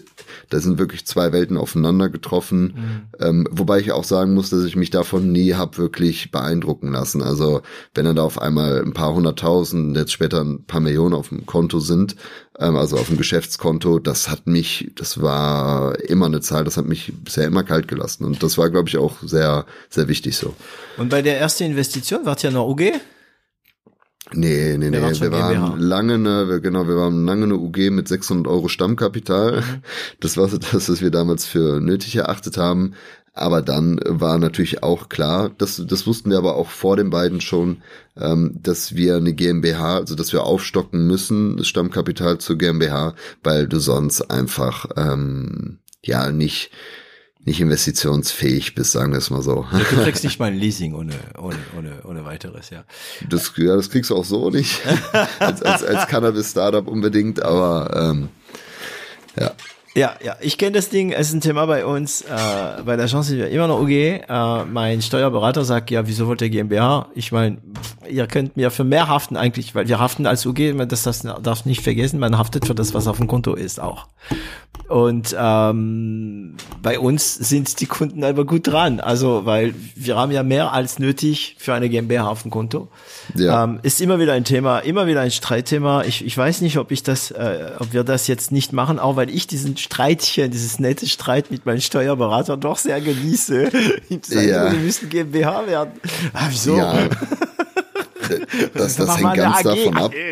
da 0.48 0.60
sind 0.60 0.78
wirklich 0.78 1.04
zwei 1.06 1.32
Welten 1.32 1.56
aufeinander 1.56 2.08
getroffen. 2.08 2.62
Mhm. 2.62 3.00
Ähm, 3.20 3.48
wobei 3.50 3.80
ich 3.80 3.92
auch 3.92 4.04
sagen 4.04 4.34
muss, 4.34 4.50
dass 4.50 4.64
ich 4.64 4.76
mich 4.76 4.90
davon 4.90 5.32
nie 5.32 5.54
hab 5.54 5.78
wirklich 5.78 6.30
beeindrucken 6.30 6.92
lassen. 6.92 7.22
Also 7.22 7.62
wenn 7.94 8.04
dann 8.04 8.16
da 8.16 8.22
auf 8.22 8.40
einmal 8.40 8.82
ein 8.82 8.92
paar 8.92 9.14
hunderttausend, 9.14 9.96
jetzt 9.96 10.12
später 10.12 10.40
ein 10.40 10.64
paar 10.64 10.80
Millionen 10.80 11.14
auf 11.14 11.28
dem 11.28 11.46
Konto 11.46 11.80
sind, 11.80 12.16
also 12.58 12.96
auf 12.96 13.06
dem 13.06 13.16
Geschäftskonto, 13.16 14.00
das 14.00 14.28
hat 14.28 14.46
mich, 14.46 14.90
das 14.96 15.22
war 15.22 15.98
immer 16.00 16.26
eine 16.26 16.40
Zahl, 16.40 16.64
das 16.64 16.76
hat 16.76 16.86
mich 16.86 17.12
bisher 17.24 17.46
immer 17.46 17.62
kalt 17.62 17.86
gelassen. 17.86 18.24
Und 18.24 18.42
das 18.42 18.58
war, 18.58 18.68
glaube 18.68 18.88
ich, 18.88 18.98
auch 18.98 19.16
sehr, 19.22 19.64
sehr 19.88 20.08
wichtig 20.08 20.36
so. 20.36 20.54
Und 20.96 21.08
bei 21.08 21.22
der 21.22 21.38
ersten 21.38 21.64
Investition 21.64 22.26
war 22.26 22.36
es 22.36 22.42
ja 22.42 22.50
noch 22.50 22.68
UG? 22.68 22.92
Nee, 24.32 24.76
nee, 24.76 24.90
nee, 24.90 25.00
wir 25.00 25.32
waren 25.32 25.80
lange 25.80 26.14
eine, 26.14 26.60
genau, 26.60 26.86
wir 26.86 26.96
waren 26.96 27.24
lange 27.24 27.44
eine 27.44 27.54
UG 27.54 27.90
mit 27.90 28.08
600 28.08 28.46
Euro 28.46 28.68
Stammkapital. 28.68 29.60
Mhm. 29.60 29.82
Das 30.20 30.36
war 30.36 30.48
das, 30.48 30.88
was 30.88 31.00
wir 31.00 31.10
damals 31.10 31.46
für 31.46 31.80
nötig 31.80 32.16
erachtet 32.16 32.58
haben. 32.58 32.94
Aber 33.38 33.62
dann 33.62 34.00
war 34.04 34.38
natürlich 34.38 34.82
auch 34.82 35.08
klar, 35.08 35.50
das, 35.58 35.82
das 35.86 36.06
wussten 36.06 36.30
wir 36.30 36.38
aber 36.38 36.56
auch 36.56 36.68
vor 36.68 36.96
den 36.96 37.10
beiden 37.10 37.40
schon, 37.40 37.82
ähm, 38.16 38.58
dass 38.62 38.94
wir 38.94 39.16
eine 39.16 39.34
GmbH, 39.34 39.96
also 39.96 40.14
dass 40.14 40.32
wir 40.32 40.44
aufstocken 40.44 41.06
müssen, 41.06 41.56
das 41.56 41.68
Stammkapital 41.68 42.38
zur 42.38 42.58
GmbH, 42.58 43.14
weil 43.42 43.68
du 43.68 43.78
sonst 43.78 44.30
einfach 44.30 44.86
ähm, 44.96 45.78
ja 46.02 46.30
nicht 46.30 46.70
nicht 47.44 47.60
investitionsfähig 47.60 48.74
bist, 48.74 48.92
sagen 48.92 49.12
wir 49.12 49.18
es 49.18 49.30
mal 49.30 49.42
so. 49.42 49.66
Du 49.72 50.02
kriegst 50.02 50.22
nicht 50.24 50.38
mal 50.38 50.46
ein 50.46 50.58
Leasing 50.58 50.94
ohne, 50.94 51.14
ohne, 51.38 51.56
ohne, 51.76 52.02
ohne 52.04 52.24
weiteres, 52.24 52.70
ja. 52.70 52.84
Das, 53.28 53.52
ja, 53.56 53.74
das 53.74 53.90
kriegst 53.90 54.10
du 54.10 54.16
auch 54.16 54.24
so 54.24 54.50
nicht. 54.50 54.80
als, 55.38 55.62
als, 55.62 55.82
als 55.82 56.06
Cannabis-Startup 56.08 56.86
unbedingt, 56.86 57.42
aber 57.42 58.10
ähm, 58.10 58.28
ja. 59.38 59.52
Ja, 59.98 60.14
ja, 60.22 60.36
ich 60.40 60.58
kenne 60.58 60.72
das 60.72 60.90
Ding, 60.90 61.10
es 61.10 61.26
ist 61.28 61.34
ein 61.34 61.40
Thema 61.40 61.66
bei 61.66 61.84
uns, 61.84 62.20
äh, 62.20 62.82
bei 62.84 62.94
der 62.94 63.06
Chance 63.06 63.30
sind 63.30 63.38
wir 63.38 63.48
immer 63.48 63.66
noch 63.66 63.80
UG. 63.80 63.90
Äh, 63.90 64.64
mein 64.64 65.02
Steuerberater 65.02 65.64
sagt, 65.64 65.90
ja, 65.90 66.06
wieso 66.06 66.28
wollt 66.28 66.40
ihr 66.40 66.50
GmbH? 66.50 67.08
Ich 67.16 67.32
meine, 67.32 67.58
ihr 68.08 68.28
könnt 68.28 68.56
mir 68.56 68.70
für 68.70 68.84
mehr 68.84 69.08
haften 69.08 69.36
eigentlich, 69.36 69.74
weil 69.74 69.88
wir 69.88 69.98
haften 69.98 70.24
als 70.26 70.46
UG, 70.46 70.76
das, 70.86 71.02
das 71.02 71.22
darf 71.42 71.64
nicht 71.64 71.82
vergessen, 71.82 72.20
man 72.20 72.38
haftet 72.38 72.66
für 72.66 72.76
das, 72.76 72.94
was 72.94 73.08
auf 73.08 73.16
dem 73.16 73.26
Konto 73.26 73.54
ist 73.54 73.80
auch. 73.80 74.06
Und 74.88 75.36
ähm, 75.38 76.54
bei 76.82 76.98
uns 76.98 77.34
sind 77.34 77.78
die 77.80 77.86
Kunden 77.86 78.24
aber 78.24 78.46
gut 78.46 78.66
dran, 78.66 79.00
also 79.00 79.44
weil 79.44 79.74
wir 79.94 80.16
haben 80.16 80.32
ja 80.32 80.42
mehr 80.42 80.72
als 80.72 80.98
nötig 80.98 81.56
für 81.58 81.74
eine 81.74 81.90
GmbH 81.90 82.26
auf 82.26 82.42
dem 82.42 82.50
Konto. 82.50 82.88
Ja. 83.34 83.64
Ähm, 83.64 83.80
ist 83.82 84.00
immer 84.00 84.18
wieder 84.18 84.32
ein 84.32 84.44
Thema, 84.44 84.78
immer 84.78 85.06
wieder 85.06 85.20
ein 85.20 85.30
Streitthema. 85.30 86.04
Ich, 86.04 86.24
ich 86.24 86.36
weiß 86.36 86.62
nicht, 86.62 86.78
ob 86.78 86.90
ich 86.90 87.02
das, 87.02 87.30
äh, 87.30 87.72
ob 87.78 87.92
wir 87.92 88.02
das 88.02 88.28
jetzt 88.28 88.50
nicht 88.50 88.72
machen, 88.72 88.98
auch 88.98 89.16
weil 89.16 89.28
ich 89.28 89.46
diesen 89.46 89.76
Streitchen, 89.88 90.50
dieses 90.50 90.78
nette 90.78 91.06
Streit 91.06 91.50
mit 91.50 91.64
meinem 91.64 91.80
Steuerberater 91.80 92.58
doch 92.58 92.76
sehr 92.76 93.00
genieße. 93.00 93.70
ja. 94.28 94.70
wir 94.70 94.78
müssen 94.78 95.08
GmbH 95.08 95.66
werden. 95.66 95.92
Ah, 96.34 96.46
wieso? 96.50 96.76
Ja. 96.76 97.08
Das, 98.74 98.96
das 98.96 99.16
hängt 99.16 99.36
ganz 99.36 99.62
davon 99.62 99.96
ab. 99.96 100.12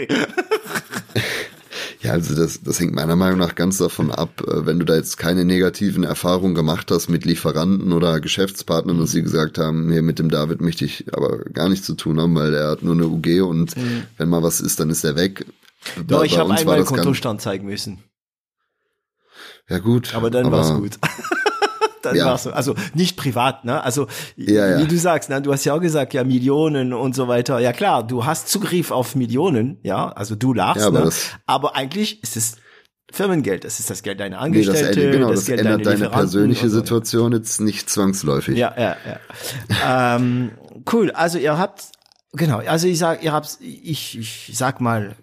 Ja, 2.03 2.13
also 2.13 2.37
das, 2.37 2.61
das 2.63 2.79
hängt 2.79 2.95
meiner 2.95 3.17
Meinung 3.17 3.39
nach 3.39 3.55
ganz 3.55 3.79
davon 3.79 4.13
ab, 4.13 4.43
äh, 4.47 4.67
wenn 4.67 4.79
du 4.79 4.85
da 4.85 4.95
jetzt 4.95 5.17
keine 5.17 5.45
negativen 5.45 6.05
Erfahrungen 6.05 6.55
gemacht 6.55 6.91
hast 6.91 7.09
mit 7.09 7.25
Lieferanten 7.25 7.93
oder 7.93 8.21
Geschäftspartnern, 8.21 8.99
dass 8.99 9.13
sie 9.13 9.23
gesagt 9.23 9.59
haben, 9.59 9.91
hier 9.91 10.03
mit 10.03 10.19
dem 10.19 10.31
David 10.31 10.61
möchte 10.61 10.85
ich 10.85 11.07
aber 11.13 11.39
gar 11.39 11.69
nichts 11.69 11.87
zu 11.87 11.95
tun 11.95 12.21
haben, 12.21 12.35
weil 12.37 12.55
er 12.55 12.69
hat 12.69 12.83
nur 12.83 12.95
eine 12.95 13.07
UG 13.07 13.41
und 13.41 13.77
mhm. 13.77 14.03
wenn 14.19 14.29
mal 14.29 14.43
was 14.43 14.61
ist, 14.61 14.79
dann 14.79 14.91
ist 14.91 15.05
er 15.05 15.17
weg. 15.17 15.47
Doch, 16.07 16.23
ich 16.23 16.39
habe 16.39 16.55
einmal 16.55 16.85
Kontostand 16.85 17.41
zeigen 17.41 17.67
müssen. 17.67 17.99
Ja 19.69 19.79
gut. 19.79 20.15
Aber 20.15 20.31
dann 20.31 20.47
aber, 20.47 20.59
war's 20.59 20.75
gut. 20.75 20.99
dann 22.03 22.17
ja. 22.17 22.27
war's 22.27 22.45
so. 22.45 22.53
Also 22.53 22.75
nicht 22.95 23.17
privat, 23.17 23.65
ne? 23.65 23.83
Also 23.83 24.07
ja, 24.37 24.69
ja. 24.69 24.79
wie 24.79 24.87
du 24.87 24.97
sagst, 24.97 25.29
ne? 25.29 25.43
Du 25.43 25.53
hast 25.53 25.65
ja 25.65 25.75
auch 25.75 25.81
gesagt, 25.81 26.15
ja 26.15 26.25
Millionen 26.25 26.93
und 26.93 27.15
so 27.15 27.29
weiter. 27.29 27.59
Ja 27.59 27.73
klar, 27.73 28.07
du 28.07 28.25
hast 28.25 28.49
Zugriff 28.49 28.91
auf 28.91 29.15
Millionen, 29.15 29.79
ja. 29.83 30.09
Also 30.11 30.35
du 30.37 30.53
lachst, 30.53 30.83
ja, 30.83 30.87
aber, 30.89 31.07
ne? 31.07 31.11
aber 31.47 31.77
eigentlich 31.77 32.23
ist 32.23 32.37
es 32.37 32.57
Firmengeld. 33.13 33.65
Das 33.65 33.81
ist 33.81 33.91
das 33.91 34.03
Geld 34.03 34.21
deiner 34.21 34.41
Angestellten. 34.41 34.99
Nee, 34.99 35.07
das, 35.07 35.15
genau, 35.17 35.29
das, 35.29 35.41
das 35.41 35.47
Geld 35.47 35.61
ändert 35.61 35.87
deine 35.87 36.11
persönliche 36.11 36.69
so. 36.69 36.81
Situation 36.81 37.33
jetzt 37.33 37.61
nicht 37.61 37.89
zwangsläufig. 37.89 38.57
Ja, 38.57 38.75
ja, 38.77 38.97
ja. 39.69 40.17
ähm, 40.17 40.53
cool. 40.93 41.11
Also 41.13 41.39
ihr 41.39 41.59
habt 41.59 41.85
genau. 42.33 42.59
Also 42.59 42.89
ich 42.89 42.99
sag, 42.99 43.23
ihr 43.23 43.33
habt, 43.33 43.59
ich, 43.61 44.19
ich 44.19 44.51
sag 44.55 44.81
mal 44.81 45.17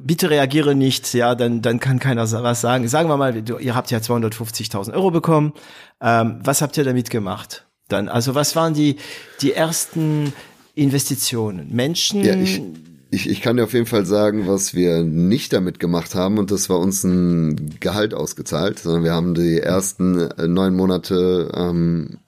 bitte 0.00 0.30
reagiere 0.30 0.74
nicht, 0.74 1.12
ja, 1.14 1.34
dann, 1.34 1.62
dann 1.62 1.80
kann 1.80 1.98
keiner 1.98 2.30
was 2.30 2.60
sagen. 2.60 2.88
Sagen 2.88 3.08
wir 3.08 3.16
mal, 3.16 3.36
ihr 3.36 3.74
habt 3.74 3.90
ja 3.90 3.98
250.000 3.98 4.92
Euro 4.94 5.10
bekommen. 5.10 5.52
Ähm, 6.00 6.40
was 6.42 6.62
habt 6.62 6.76
ihr 6.76 6.84
damit 6.84 7.10
gemacht? 7.10 7.66
Dann, 7.88 8.08
also 8.08 8.34
was 8.34 8.56
waren 8.56 8.74
die, 8.74 8.96
die 9.40 9.52
ersten 9.52 10.32
Investitionen? 10.74 11.68
Menschen? 11.70 12.24
Ja, 12.24 12.34
ich, 12.34 12.62
ich, 13.10 13.28
ich 13.28 13.40
kann 13.40 13.56
dir 13.56 13.64
auf 13.64 13.72
jeden 13.72 13.86
Fall 13.86 14.04
sagen, 14.04 14.48
was 14.48 14.74
wir 14.74 15.02
nicht 15.02 15.52
damit 15.52 15.78
gemacht 15.78 16.14
haben 16.14 16.38
und 16.38 16.50
das 16.50 16.68
war 16.68 16.78
uns 16.78 17.04
ein 17.04 17.78
Gehalt 17.80 18.14
ausgezahlt, 18.14 18.80
sondern 18.80 19.04
wir 19.04 19.12
haben 19.12 19.34
die 19.34 19.58
ersten 19.58 20.18
äh, 20.18 20.48
neun 20.48 20.74
Monate 20.74 21.50
ähm, 21.54 22.18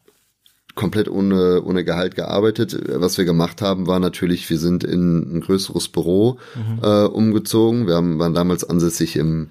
komplett 0.79 1.09
ohne, 1.09 1.63
ohne 1.65 1.85
Gehalt 1.85 2.15
gearbeitet. 2.15 2.79
Was 2.87 3.19
wir 3.19 3.25
gemacht 3.25 3.61
haben, 3.61 3.89
war 3.89 3.99
natürlich, 3.99 4.49
wir 4.49 4.59
sind 4.59 4.85
in 4.85 5.37
ein 5.37 5.41
größeres 5.41 5.89
Büro 5.89 6.39
mhm. 6.55 6.79
äh, 6.85 7.05
umgezogen. 7.05 7.89
Wir 7.89 7.97
haben, 7.97 8.21
waren 8.21 8.33
damals 8.33 8.63
ansässig 8.63 9.17
im 9.17 9.51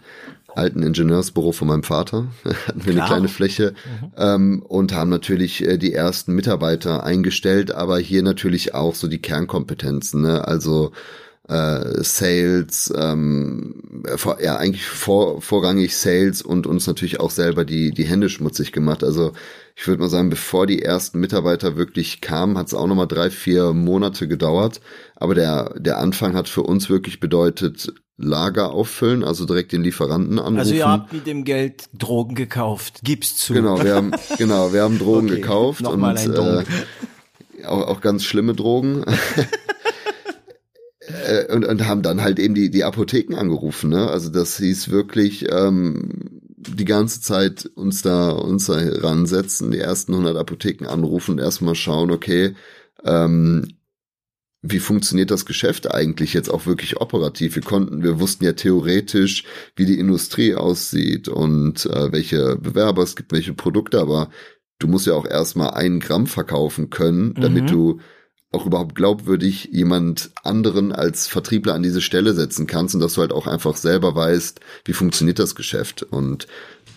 alten 0.55 0.81
Ingenieursbüro 0.83 1.51
von 1.51 1.67
meinem 1.67 1.83
Vater, 1.83 2.27
hatten 2.67 2.85
wir 2.85 2.93
Klar. 2.93 3.05
eine 3.05 3.13
kleine 3.13 3.27
Fläche 3.27 3.73
mhm. 4.01 4.11
ähm, 4.17 4.63
und 4.65 4.93
haben 4.93 5.09
natürlich 5.09 5.67
äh, 5.67 5.77
die 5.77 5.93
ersten 5.93 6.33
Mitarbeiter 6.33 7.03
eingestellt, 7.03 7.71
aber 7.71 7.99
hier 7.99 8.23
natürlich 8.23 8.73
auch 8.73 8.95
so 8.95 9.09
die 9.09 9.21
Kernkompetenzen, 9.21 10.21
ne? 10.21 10.47
also 10.47 10.93
äh, 11.47 12.03
Sales, 12.03 12.93
ähm, 12.95 13.81
vor, 14.15 14.41
ja 14.41 14.57
eigentlich 14.57 14.85
vor, 14.85 15.41
vorrangig 15.41 15.95
Sales 15.95 16.41
und 16.41 16.67
uns 16.67 16.87
natürlich 16.87 17.19
auch 17.19 17.31
selber 17.31 17.63
die 17.65 17.91
die 17.91 18.05
Hände 18.05 18.29
schmutzig 18.29 18.71
gemacht. 18.71 19.03
Also 19.03 19.33
ich 19.75 19.87
würde 19.87 20.01
mal 20.01 20.09
sagen, 20.09 20.29
bevor 20.29 20.67
die 20.67 20.81
ersten 20.81 21.19
Mitarbeiter 21.19 21.77
wirklich 21.77 22.19
kamen, 22.21 22.57
hat 22.57 22.67
es 22.67 22.73
auch 22.73 22.87
nochmal 22.87 23.07
drei, 23.07 23.29
vier 23.29 23.73
Monate 23.73 24.27
gedauert. 24.27 24.81
Aber 25.15 25.35
der, 25.35 25.75
der 25.77 25.99
Anfang 25.99 26.35
hat 26.35 26.49
für 26.49 26.63
uns 26.63 26.89
wirklich 26.89 27.19
bedeutet, 27.19 27.93
Lager 28.19 28.71
auffüllen, 28.71 29.23
also 29.23 29.45
direkt 29.45 29.71
den 29.71 29.83
Lieferanten 29.83 30.39
anrufen. 30.39 30.57
Also 30.57 30.73
ihr 30.73 30.87
habt 30.87 31.13
mit 31.13 31.27
dem 31.27 31.43
Geld 31.43 31.87
Drogen 31.93 32.33
gekauft, 32.33 33.01
gib's 33.03 33.37
zu. 33.37 33.53
Genau, 33.53 33.83
wir 33.83 33.93
haben, 33.93 34.11
genau, 34.39 34.73
wir 34.73 34.81
haben 34.81 34.97
Drogen 34.97 35.27
okay, 35.31 35.41
gekauft 35.41 35.85
und 35.85 36.03
äh, 36.03 36.63
auch, 37.65 37.87
auch 37.87 38.01
ganz 38.01 38.23
schlimme 38.23 38.55
Drogen. 38.55 39.05
Äh, 41.07 41.53
und, 41.53 41.65
und 41.65 41.87
haben 41.87 42.01
dann 42.01 42.21
halt 42.21 42.39
eben 42.39 42.53
die, 42.53 42.69
die 42.69 42.83
Apotheken 42.83 43.35
angerufen. 43.35 43.89
Ne? 43.89 44.09
Also 44.09 44.29
das 44.29 44.57
hieß 44.57 44.89
wirklich, 44.89 45.47
ähm, 45.49 46.41
die 46.57 46.85
ganze 46.85 47.21
Zeit 47.21 47.65
uns 47.75 48.01
da 48.01 48.29
uns 48.29 48.65
da 48.65 48.77
ransetzen, 48.77 49.71
die 49.71 49.79
ersten 49.79 50.13
100 50.13 50.35
Apotheken 50.35 50.87
anrufen 50.87 51.31
und 51.31 51.39
erstmal 51.39 51.75
schauen, 51.75 52.11
okay, 52.11 52.55
ähm, 53.05 53.77
wie 54.61 54.79
funktioniert 54.79 55.31
das 55.31 55.45
Geschäft 55.45 55.89
eigentlich 55.89 56.33
jetzt 56.33 56.49
auch 56.49 56.65
wirklich 56.65 56.97
operativ? 56.97 57.55
Wir 57.55 57.63
konnten, 57.63 58.03
wir 58.03 58.19
wussten 58.19 58.43
ja 58.43 58.53
theoretisch, 58.53 59.43
wie 59.75 59.85
die 59.85 59.99
Industrie 59.99 60.55
aussieht 60.55 61.29
und 61.29 61.85
äh, 61.85 62.11
welche 62.11 62.57
Bewerber 62.57 63.03
es 63.03 63.15
gibt, 63.15 63.31
welche 63.31 63.53
Produkte, 63.53 64.01
aber 64.01 64.29
du 64.79 64.87
musst 64.87 65.05
ja 65.05 65.13
auch 65.13 65.27
erstmal 65.27 65.71
einen 65.71 65.99
Gramm 65.99 66.27
verkaufen 66.27 66.89
können, 66.89 67.33
damit 67.35 67.65
mhm. 67.65 67.67
du 67.67 67.99
auch 68.51 68.65
überhaupt 68.65 68.95
glaubwürdig 68.95 69.69
jemand 69.71 70.31
anderen 70.43 70.91
als 70.91 71.27
Vertriebler 71.27 71.73
an 71.73 71.83
diese 71.83 72.01
Stelle 72.01 72.33
setzen 72.33 72.65
kannst 72.65 72.95
und 72.95 73.01
dass 73.01 73.13
du 73.13 73.21
halt 73.21 73.33
auch 73.33 73.47
einfach 73.47 73.75
selber 73.75 74.15
weißt, 74.15 74.59
wie 74.85 74.93
funktioniert 74.93 75.39
das 75.39 75.55
Geschäft. 75.55 76.03
Und 76.03 76.47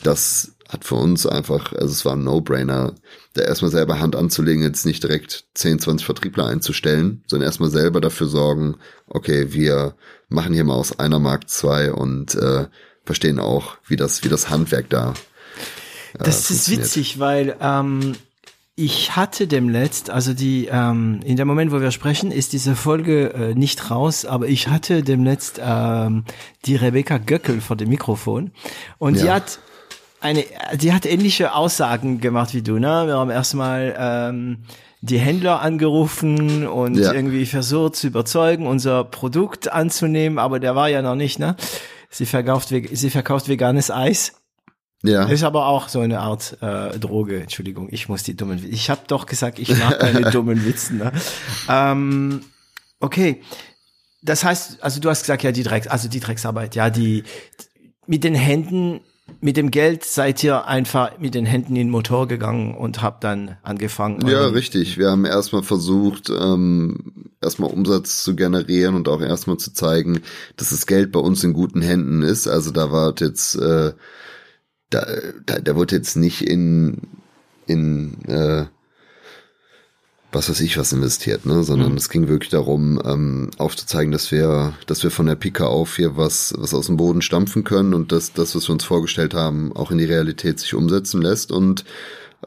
das 0.03 0.53
hat 0.69 0.85
für 0.85 0.95
uns 0.95 1.27
einfach, 1.27 1.73
also 1.73 1.93
es 1.93 2.05
war 2.05 2.15
ein 2.15 2.23
No-Brainer, 2.23 2.95
da 3.35 3.43
erstmal 3.43 3.73
selber 3.73 3.99
Hand 3.99 4.15
anzulegen, 4.15 4.63
jetzt 4.63 4.87
nicht 4.87 5.03
direkt 5.03 5.45
10, 5.55 5.81
20 5.81 6.05
Vertriebler 6.05 6.47
einzustellen, 6.47 7.25
sondern 7.27 7.49
erstmal 7.49 7.71
selber 7.71 8.01
dafür 8.01 8.29
sorgen, 8.29 8.77
okay, 9.09 9.53
wir 9.53 9.95
machen 10.29 10.55
hier 10.55 10.65
mal 10.65 10.75
aus 10.75 10.99
einer 11.01 11.19
Markt 11.19 11.51
zwei 11.51 11.93
und 11.93 12.37
äh, 12.37 12.67
verstehen 13.05 13.41
auch, 13.41 13.79
wie 13.87 13.97
das, 13.97 14.23
wie 14.23 14.29
das 14.29 14.51
Handwerk 14.51 14.89
da. 14.89 15.15
Äh, 16.15 16.25
das 16.25 16.51
ist 16.53 16.71
witzig, 16.71 17.19
weil 17.19 17.57
ähm, 17.61 18.15
ich 18.81 19.15
hatte 19.15 19.47
demnächst, 19.47 20.09
also 20.09 20.33
die, 20.33 20.69
ähm, 20.73 21.21
in 21.23 21.37
dem 21.37 21.47
Moment, 21.47 21.71
wo 21.71 21.81
wir 21.83 21.91
sprechen, 21.91 22.33
ist 22.33 22.55
diese 22.55 22.75
Folge 22.75 23.35
äh, 23.35 23.55
nicht 23.55 23.91
raus, 23.91 24.25
aber 24.25 24.49
ich 24.49 24.69
hatte 24.69 25.03
demnächst 25.03 25.61
ähm, 25.63 26.25
die 26.65 26.77
Rebecca 26.77 27.19
Göckel 27.19 27.61
vor 27.61 27.77
dem 27.77 27.91
Mikrofon 27.91 28.53
und 28.99 29.17
ja. 29.17 29.23
die 29.23 29.31
hat 29.31 29.59
eine, 30.23 30.45
die 30.75 30.95
hat 30.95 31.05
ähnliche 31.05 31.55
Aussagen 31.55 32.21
gemacht 32.21 32.55
wie 32.55 32.63
du, 32.63 32.79
ne? 32.79 33.07
Wir 33.07 33.17
haben 33.17 33.31
erstmal 33.31 33.95
ähm, 33.99 34.59
die 35.03 35.19
Händler 35.19 35.61
angerufen 35.61 36.67
und 36.67 36.97
ja. 36.97 37.13
irgendwie 37.13 37.45
versucht 37.45 37.97
zu 37.97 38.07
überzeugen, 38.07 38.67
unser 38.67 39.05
Produkt 39.05 39.71
anzunehmen, 39.71 40.39
aber 40.39 40.59
der 40.59 40.75
war 40.75 40.89
ja 40.89 41.03
noch 41.03 41.17
nicht, 41.17 41.39
ne? 41.39 41.55
Sie 42.09 42.27
verkauft, 42.27 42.69
sie 42.69 43.11
verkauft 43.11 43.49
veganes 43.49 43.91
Eis. 43.91 44.40
Ja. 45.03 45.25
Ist 45.25 45.45
aber 45.45 45.67
auch 45.67 45.89
so 45.89 46.01
eine 46.01 46.21
Art 46.21 46.59
äh, 46.61 46.99
Droge. 46.99 47.41
Entschuldigung, 47.41 47.89
ich 47.91 48.09
muss 48.09 48.23
die 48.23 48.37
dummen. 48.37 48.63
Ich 48.71 48.91
habe 48.91 49.01
doch 49.07 49.27
gesagt, 49.27 49.59
ich 49.59 49.77
mag 49.79 49.99
keine 49.99 50.21
dummen 50.31 50.65
Witzen. 50.65 50.99
Ne? 50.99 51.13
Ähm, 51.69 52.43
okay, 53.01 53.41
das 54.23 54.45
heißt, 54.45 54.83
also 54.83 55.01
du 55.01 55.09
hast 55.09 55.23
gesagt, 55.23 55.43
ja 55.43 55.53
die 55.53 55.63
Drecks, 55.63 55.87
also 55.87 56.09
die 56.09 56.21
Drecksarbeit, 56.21 56.75
ja 56.75 56.91
die 56.91 57.25
mit 58.07 58.25
den 58.25 58.35
Händen 58.35 59.01
mit 59.41 59.57
dem 59.57 59.71
Geld 59.71 60.05
seid 60.05 60.43
ihr 60.43 60.67
einfach 60.67 61.19
mit 61.19 61.35
den 61.35 61.47
Händen 61.47 61.77
in 61.77 61.87
den 61.87 61.91
Motor 61.91 62.29
gegangen 62.29 62.75
und 62.75 63.01
habt 63.01 63.25
dann 63.25 63.57
angefangen. 63.63 64.27
Ja, 64.27 64.47
richtig. 64.47 64.99
Wir 64.99 65.11
haben 65.11 65.25
erstmal 65.25 65.63
versucht, 65.63 66.31
ähm, 66.31 67.31
erstmal 67.41 67.71
Umsatz 67.71 68.23
zu 68.23 68.35
generieren 68.35 68.97
und 68.97 69.09
auch 69.09 69.21
erstmal 69.21 69.57
zu 69.57 69.73
zeigen, 69.73 70.23
dass 70.57 70.71
das 70.71 70.87
Geld 70.87 71.13
bei 71.13 71.21
uns 71.21 71.45
in 71.45 71.53
guten 71.53 71.81
Händen 71.81 72.23
ist. 72.23 72.49
Also 72.49 72.71
da 72.71 72.91
war 72.91 73.15
jetzt, 73.19 73.55
äh, 73.55 73.93
da, 74.91 75.07
da, 75.47 75.59
der 75.59 75.77
wurde 75.77 75.97
jetzt 75.97 76.17
nicht 76.17 76.43
in, 76.43 76.99
in 77.67 78.23
äh, 78.27 78.67
was 80.33 80.49
weiß 80.49 80.61
ich 80.61 80.79
was 80.79 80.93
investiert, 80.93 81.45
ne? 81.45 81.65
Sondern 81.65 81.93
mhm. 81.93 81.97
es 81.97 82.09
ging 82.09 82.29
wirklich 82.29 82.51
darum, 82.51 83.01
ähm, 83.05 83.51
aufzuzeigen, 83.59 84.13
dass 84.13 84.31
wir, 84.31 84.75
dass 84.87 85.03
wir 85.03 85.11
von 85.11 85.27
der 85.27 85.35
Pika 85.35 85.67
auf 85.67 85.97
hier 85.97 86.17
was, 86.17 86.55
was 86.57 86.75
aus 86.75 86.87
dem 86.87 86.97
Boden 86.97 87.23
stampfen 87.23 87.65
können 87.65 87.95
und 87.95 88.13
dass 88.13 88.33
das, 88.33 88.55
was 88.55 88.69
wir 88.69 88.73
uns 88.73 88.85
vorgestellt 88.85 89.35
haben, 89.35 89.75
auch 89.75 89.91
in 89.91 89.99
die 89.99 90.05
Realität 90.05 90.61
sich 90.61 90.75
umsetzen 90.75 91.21
lässt. 91.21 91.51
Und 91.51 91.85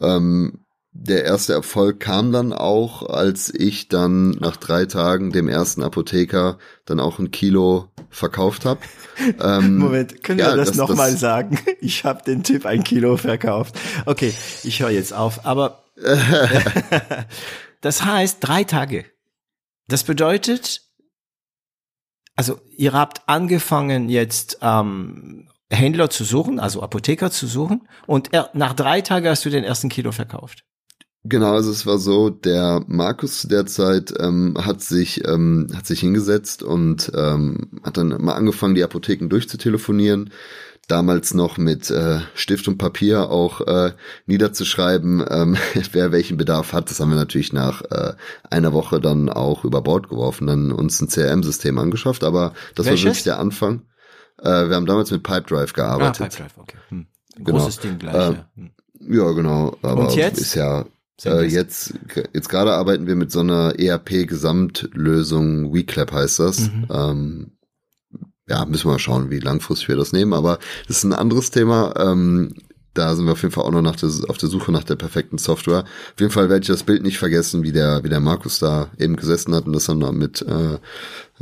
ähm, 0.01 0.59
der 0.93 1.25
erste 1.25 1.53
Erfolg 1.53 1.99
kam 1.99 2.31
dann 2.31 2.53
auch, 2.53 3.03
als 3.09 3.53
ich 3.53 3.87
dann 3.87 4.31
nach 4.31 4.57
drei 4.57 4.85
Tagen 4.85 5.31
dem 5.31 5.47
ersten 5.47 5.81
Apotheker 5.83 6.57
dann 6.85 6.99
auch 6.99 7.19
ein 7.19 7.31
Kilo 7.31 7.89
verkauft 8.09 8.65
habe. 8.65 8.79
Ähm, 9.39 9.77
Moment, 9.77 10.23
können 10.23 10.39
ja, 10.39 10.47
wir 10.47 10.55
das, 10.55 10.69
das 10.69 10.77
nochmal 10.77 11.15
sagen? 11.15 11.59
Ich 11.81 12.03
habe 12.03 12.23
den 12.23 12.43
Typ 12.43 12.65
ein 12.65 12.83
Kilo 12.83 13.15
verkauft. 13.15 13.79
Okay, 14.07 14.33
ich 14.63 14.81
höre 14.81 14.89
jetzt 14.89 15.13
auf. 15.13 15.45
Aber 15.45 15.83
Das 17.83 18.05
heißt 18.05 18.37
drei 18.39 18.63
Tage. 18.63 19.05
Das 19.87 20.05
bedeutet, 20.05 20.81
also 22.35 22.61
ihr 22.77 22.93
habt 22.93 23.27
angefangen 23.27 24.07
jetzt 24.07 24.59
ähm, 24.61 25.49
Händler 25.69 26.09
zu 26.09 26.23
suchen, 26.23 26.59
also 26.59 26.81
Apotheker 26.81 27.29
zu 27.29 27.45
suchen, 27.45 27.87
und 28.07 28.33
er, 28.33 28.49
nach 28.53 28.73
drei 28.73 29.01
Tagen 29.01 29.27
hast 29.27 29.43
du 29.43 29.49
den 29.49 29.65
ersten 29.65 29.89
Kilo 29.89 30.13
verkauft. 30.13 30.63
Genau, 31.25 31.53
also 31.53 31.71
es 31.71 31.85
war 31.85 31.99
so, 31.99 32.29
der 32.29 32.83
Markus 32.87 33.41
zu 33.41 33.47
der 33.47 33.65
Zeit 33.65 34.13
ähm, 34.19 34.55
hat 34.59 34.81
sich 34.81 35.25
ähm, 35.25 35.67
hat 35.73 35.87
sich 35.87 36.01
hingesetzt 36.01 36.63
und 36.63 37.11
ähm, 37.15 37.69
hat 37.81 37.95
dann 37.95 38.09
mal 38.21 38.33
angefangen, 38.33 38.75
die 38.75 38.83
Apotheken 38.83 39.29
durchzutelefonieren, 39.29 40.31
damals 40.89 41.33
noch 41.33 41.57
mit 41.57 41.89
äh, 41.89 42.19
Stift 42.35 42.67
und 42.67 42.77
Papier 42.77 43.29
auch 43.29 43.61
äh, 43.61 43.93
niederzuschreiben, 44.25 45.25
ähm, 45.29 45.57
wer 45.93 46.11
welchen 46.11 46.35
Bedarf 46.35 46.73
hat. 46.73 46.89
Das 46.89 46.99
haben 46.99 47.09
wir 47.09 47.15
natürlich 47.15 47.53
nach 47.53 47.83
äh, 47.83 48.15
einer 48.49 48.73
Woche 48.73 48.99
dann 48.99 49.29
auch 49.29 49.63
über 49.63 49.81
Bord 49.81 50.09
geworfen, 50.09 50.47
dann 50.47 50.73
uns 50.73 50.99
ein 50.99 51.07
CRM-System 51.07 51.77
angeschafft, 51.77 52.25
aber 52.25 52.53
das 52.75 52.85
Welches? 52.85 53.01
war 53.01 53.11
wirklich 53.11 53.23
der 53.23 53.39
Anfang. 53.39 53.83
Äh, 54.39 54.67
wir 54.67 54.75
haben 54.75 54.85
damals 54.85 55.09
mit 55.09 55.23
Pipedrive 55.23 55.71
gearbeitet. 55.71 56.21
Ah, 56.21 56.25
Pipedrive, 56.25 56.57
okay. 56.57 56.77
Hm. 56.89 57.07
Genau. 57.37 57.59
Großes 57.59 57.79
Ding 57.79 57.97
gleich. 57.97 58.13
Äh, 58.13 58.17
ja. 58.17 58.49
Hm. 58.55 58.71
ja, 59.07 59.31
genau. 59.31 59.77
Aber 59.81 60.13
ist 60.17 60.55
ja 60.55 60.85
äh, 61.25 61.43
jetzt, 61.43 61.93
jetzt 62.33 62.49
gerade 62.49 62.73
arbeiten 62.73 63.07
wir 63.07 63.15
mit 63.15 63.31
so 63.31 63.41
einer 63.41 63.77
ERP-Gesamtlösung, 63.77 65.73
WeClap 65.73 66.11
heißt 66.11 66.39
das. 66.39 66.71
Mhm. 66.71 66.87
Ähm, 66.89 67.51
ja, 68.47 68.65
müssen 68.65 68.85
wir 68.87 68.93
mal 68.93 68.99
schauen, 68.99 69.29
wie 69.29 69.39
langfristig 69.39 69.87
wir 69.87 69.95
das 69.95 70.11
nehmen, 70.11 70.33
aber 70.33 70.59
das 70.87 70.97
ist 70.97 71.03
ein 71.03 71.13
anderes 71.13 71.51
Thema. 71.51 71.93
Ähm, 71.97 72.53
da 72.93 73.15
sind 73.15 73.25
wir 73.25 73.31
auf 73.31 73.41
jeden 73.41 73.53
Fall 73.53 73.63
auch 73.63 73.71
noch 73.71 73.81
nach 73.81 73.95
der, 73.95 74.09
auf 74.27 74.37
der 74.37 74.49
Suche 74.49 74.71
nach 74.71 74.83
der 74.83 74.95
perfekten 74.95 75.37
Software. 75.37 75.83
Auf 75.83 76.19
jeden 76.19 76.31
Fall 76.31 76.49
werde 76.49 76.61
ich 76.61 76.67
das 76.67 76.83
Bild 76.83 77.01
nicht 77.01 77.17
vergessen, 77.17 77.63
wie 77.63 77.71
der, 77.71 78.03
wie 78.03 78.09
der 78.09 78.19
Markus 78.19 78.59
da 78.59 78.89
eben 78.99 79.15
gesessen 79.15 79.55
hat 79.55 79.65
und 79.65 79.73
das 79.73 79.85
dann 79.85 79.99
mit, 80.17 80.41
äh, 80.43 80.77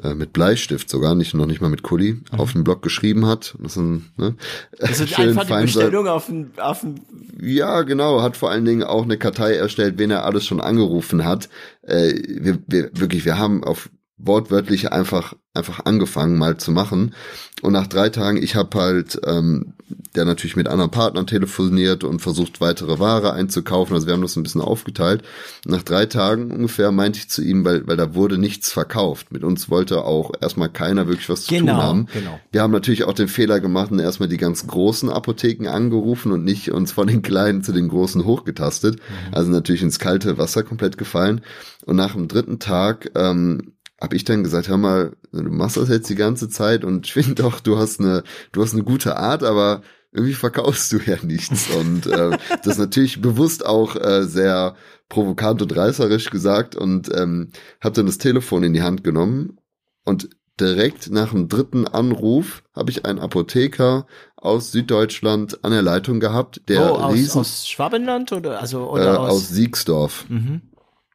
äh, 0.02 0.14
mit 0.14 0.32
Bleistift 0.34 0.90
sogar, 0.90 1.16
nicht 1.16 1.34
noch 1.34 1.46
nicht 1.46 1.62
mal 1.62 1.70
mit 1.70 1.84
Kuli, 1.84 2.14
mhm. 2.14 2.40
auf 2.40 2.54
dem 2.54 2.64
Blog 2.64 2.82
geschrieben 2.82 3.26
hat. 3.26 3.56
Das, 3.60 3.74
sind, 3.74 4.18
ne, 4.18 4.36
das 4.80 5.02
ist 5.02 5.20
einfach 5.20 5.46
die 5.48 5.62
Bestellung 5.64 6.08
auf 6.08 6.28
dem, 6.28 6.52
auf 6.58 6.82
dem 6.82 6.96
Ja, 7.42 7.82
genau, 7.82 8.22
hat 8.22 8.38
vor 8.38 8.50
allen 8.50 8.66
Dingen 8.66 8.84
auch 8.84 9.04
eine 9.04 9.18
Kartei 9.18 9.54
erstellt, 9.54 9.98
wen 9.98 10.12
er 10.12 10.26
alles 10.26 10.46
schon 10.46 10.62
angerufen 10.62 11.26
hat. 11.26 11.50
Äh, 11.82 12.14
wir, 12.28 12.60
wir, 12.68 12.92
wirklich, 12.94 13.26
wir 13.26 13.38
haben 13.38 13.64
auf 13.64 13.90
wortwörtlich 14.24 14.92
einfach 14.92 15.34
einfach 15.54 15.86
angefangen 15.86 16.38
mal 16.38 16.58
zu 16.58 16.72
machen. 16.72 17.14
Und 17.62 17.74
nach 17.74 17.88
drei 17.88 18.10
Tagen 18.10 18.42
ich 18.42 18.56
habe 18.56 18.80
halt 18.80 19.20
ähm, 19.26 19.74
der 20.16 20.24
natürlich 20.24 20.56
mit 20.56 20.68
anderen 20.68 20.92
Partnern 20.92 21.28
telefoniert 21.28 22.06
und 22.06 22.22
versucht 22.22 22.62
weitere 22.62 23.00
Ware 23.00 23.34
einzukaufen. 23.34 23.94
Also 23.94 24.08
wir 24.08 24.14
haben 24.14 24.22
das 24.22 24.38
ein 24.38 24.44
bisschen 24.44 24.62
aufgeteilt. 24.62 25.24
Nach 25.66 25.84
drei 25.84 26.06
Tagen 26.06 26.52
ungefähr 26.52 26.92
meinte 26.92 27.20
ich 27.20 27.30
zu 27.30 27.42
ihm 27.42 27.66
weil 27.66 27.86
weil 27.88 27.98
da 27.98 28.16
wurde 28.16 28.38
nichts 28.38 28.72
verkauft. 28.72 29.32
Mit 29.32 29.44
uns 29.44 29.70
wollte 29.70 30.04
auch 30.06 30.32
erstmal 30.40 30.70
keiner 30.70 31.08
wirklich 31.08 31.30
was 31.30 31.44
zu 31.44 31.54
genau, 31.54 31.74
tun 31.74 31.84
haben. 31.84 32.06
genau. 32.14 32.40
wir 32.52 32.62
haben 32.62 32.72
natürlich 32.72 33.04
auch 33.04 33.14
den 33.14 33.28
Fehler 33.28 33.60
gemacht 33.60 33.92
und 33.92 34.00
erstmal 34.00 34.30
die 34.30 34.38
ganz 34.38 34.66
großen 34.68 35.10
Apotheken 35.10 35.68
angerufen 35.68 36.32
und 36.32 36.46
nicht 36.46 36.72
uns 36.72 36.92
von 36.94 37.08
den 37.08 37.22
kleinen 37.22 37.64
zu 37.64 37.74
den 37.74 37.90
großen 37.90 38.26
hochgetastet. 38.26 38.96
Mhm. 38.96 39.34
also 39.34 39.52
natürlich 39.52 39.82
ins 39.82 40.00
kalte 40.00 40.38
Wasser 40.38 40.64
komplett 40.64 40.98
gefallen. 40.98 41.42
Und 41.86 41.96
nach 41.96 42.14
dem 42.14 42.28
dritten 42.28 42.60
Tag 42.60 43.12
ähm, 43.16 43.74
habe 44.02 44.16
ich 44.16 44.24
dann 44.24 44.44
gesagt, 44.44 44.68
hör 44.68 44.78
mal, 44.78 45.16
du 45.32 45.44
machst 45.44 45.78
das 45.78 45.90
jetzt 45.90 46.10
die 46.10 46.16
ganze 46.16 46.50
Zeit 46.50 46.84
und 46.84 47.06
ich 47.06 47.14
finde 47.14 47.36
doch, 47.36 47.60
du 47.60 47.78
hast 47.78 48.00
eine, 48.00 48.24
du 48.52 48.64
hast 48.64 48.74
eine 48.74 48.84
gute 48.84 49.16
Art, 49.16 49.44
aber 49.44 49.84
irgendwie 50.12 50.34
verkaufst 50.34 50.92
du 50.92 50.98
ja 50.98 51.18
nichts. 51.22 51.70
Und 51.70 52.08
äh, 52.08 52.38
das 52.64 52.78
natürlich 52.78 53.22
bewusst 53.22 53.66
auch 53.66 53.96
äh, 53.96 54.24
sehr 54.24 54.76
provokant 55.08 55.62
und 55.62 55.76
reißerisch 55.76 56.30
gesagt 56.32 56.76
und 56.76 57.10
ähm, 57.16 57.52
habe 57.82 57.96
dann 57.96 58.08
das 58.08 58.18
Telefon 58.18 58.64
in 58.64 58.74
die 58.74 58.82
Hand 58.82 59.04
genommen 59.04 59.58
und 60.04 60.30
direkt 60.60 61.12
nach 61.12 61.32
dem 61.32 61.50
dritten 61.50 61.88
Anruf 61.88 62.64
habe 62.74 62.92
ich 62.92 63.06
einen 63.06 63.20
Apotheker 63.20 64.06
aus 64.36 64.72
Süddeutschland 64.72 65.64
an 65.64 65.72
der 65.72 65.82
Leitung 65.82 66.20
gehabt, 66.20 66.62
der 66.68 66.94
oh, 66.94 66.98
aus, 66.98 67.14
riesen, 67.14 67.42
aus 67.42 67.68
Schwabenland 67.68 68.32
oder 68.32 68.60
also 68.60 68.90
oder 68.90 69.14
äh, 69.14 69.18
aus, 69.18 69.32
aus 69.32 69.50
Siegsdorf. 69.50 70.26
Mhm. 70.30 70.62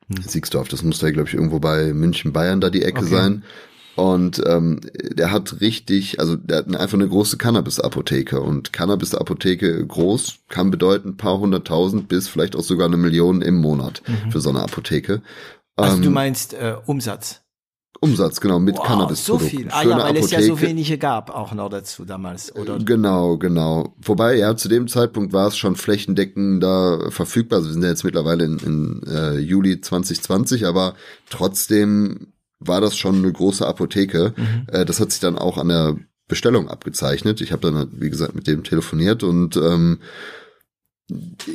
Hm. 0.08 0.22
Siegsdorf, 0.22 0.68
das 0.68 0.82
muss 0.82 0.98
da, 0.98 1.10
glaube 1.10 1.28
ich, 1.28 1.34
irgendwo 1.34 1.58
bei 1.58 1.92
München, 1.92 2.32
Bayern 2.32 2.60
da 2.60 2.70
die 2.70 2.82
Ecke 2.82 3.00
okay. 3.00 3.10
sein. 3.10 3.44
Und 3.96 4.42
ähm, 4.46 4.80
der 4.92 5.32
hat 5.32 5.62
richtig, 5.62 6.20
also 6.20 6.36
der 6.36 6.58
hat 6.58 6.76
einfach 6.76 6.98
eine 6.98 7.08
große 7.08 7.38
Cannabis-Apotheke. 7.38 8.40
Und 8.42 8.72
Cannabis-Apotheke 8.72 9.86
groß 9.86 10.40
kann 10.48 10.70
bedeuten 10.70 11.16
paar 11.16 11.38
hunderttausend 11.38 12.06
bis 12.06 12.28
vielleicht 12.28 12.56
auch 12.56 12.62
sogar 12.62 12.88
eine 12.88 12.98
Million 12.98 13.40
im 13.40 13.56
Monat 13.56 14.02
mhm. 14.06 14.30
für 14.30 14.40
so 14.40 14.50
eine 14.50 14.60
Apotheke. 14.60 15.22
Also 15.76 15.96
ähm, 15.96 16.02
du 16.02 16.10
meinst 16.10 16.52
äh, 16.52 16.76
Umsatz? 16.84 17.42
Umsatz, 18.00 18.40
genau, 18.40 18.58
mit 18.58 18.76
wow, 18.76 18.86
Cannabis. 18.86 19.24
So 19.24 19.38
viel. 19.38 19.68
Ah, 19.70 19.82
ja, 19.82 19.90
weil 19.90 20.00
Apotheke. 20.00 20.24
es 20.24 20.30
ja 20.30 20.42
so 20.42 20.60
wenige 20.60 20.98
gab, 20.98 21.30
auch 21.30 21.52
noch 21.54 21.68
dazu 21.68 22.04
damals, 22.04 22.54
oder? 22.54 22.78
Genau, 22.78 23.36
genau. 23.38 23.94
Wobei, 24.02 24.36
ja, 24.36 24.56
zu 24.56 24.68
dem 24.68 24.88
Zeitpunkt 24.88 25.32
war 25.32 25.48
es 25.48 25.56
schon 25.56 25.76
flächendeckend 25.76 26.62
da 26.62 27.10
verfügbar. 27.10 27.58
Also 27.58 27.70
wir 27.70 27.72
sind 27.74 27.82
ja 27.82 27.88
jetzt 27.88 28.04
mittlerweile 28.04 28.44
in, 28.44 28.58
in 28.58 29.02
äh, 29.06 29.38
Juli 29.38 29.80
2020, 29.80 30.66
aber 30.66 30.94
trotzdem 31.30 32.32
war 32.58 32.80
das 32.80 32.96
schon 32.96 33.16
eine 33.16 33.32
große 33.32 33.66
Apotheke. 33.66 34.34
Mhm. 34.36 34.66
Äh, 34.68 34.84
das 34.84 35.00
hat 35.00 35.10
sich 35.12 35.20
dann 35.20 35.38
auch 35.38 35.58
an 35.58 35.68
der 35.68 35.96
Bestellung 36.28 36.68
abgezeichnet. 36.68 37.40
Ich 37.40 37.52
habe 37.52 37.70
dann, 37.70 37.88
wie 37.92 38.10
gesagt, 38.10 38.34
mit 38.34 38.46
dem 38.46 38.64
telefoniert 38.64 39.22
und 39.22 39.56
ähm, 39.56 40.00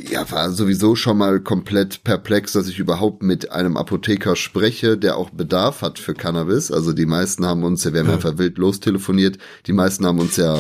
ja, 0.10 0.30
war 0.32 0.49
sowieso 0.52 0.95
schon 0.95 1.18
mal 1.18 1.41
komplett 1.41 2.03
perplex, 2.03 2.53
dass 2.53 2.69
ich 2.69 2.80
überhaupt 2.80 3.22
mit 3.22 3.52
einem 3.52 3.76
Apotheker 3.76 4.36
spreche, 4.38 4.98
der 4.98 5.18
auch 5.18 5.30
Bedarf 5.30 5.82
hat 5.82 5.99
für 5.99 6.14
Cannabis. 6.14 6.72
Also 6.72 6.94
die 6.94 7.06
meisten 7.06 7.45
haben 7.45 7.64
uns 7.64 7.84
ja, 7.84 7.91
wir 7.91 7.99
haben 8.02 8.07
ja. 8.07 8.14
einfach 8.14 8.38
wild 8.38 8.57
lostelefoniert, 8.57 9.38
die 9.68 9.73
meisten 9.73 10.06
haben 10.06 10.19
uns 10.19 10.38
ja 10.38 10.57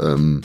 ähm, 0.00 0.42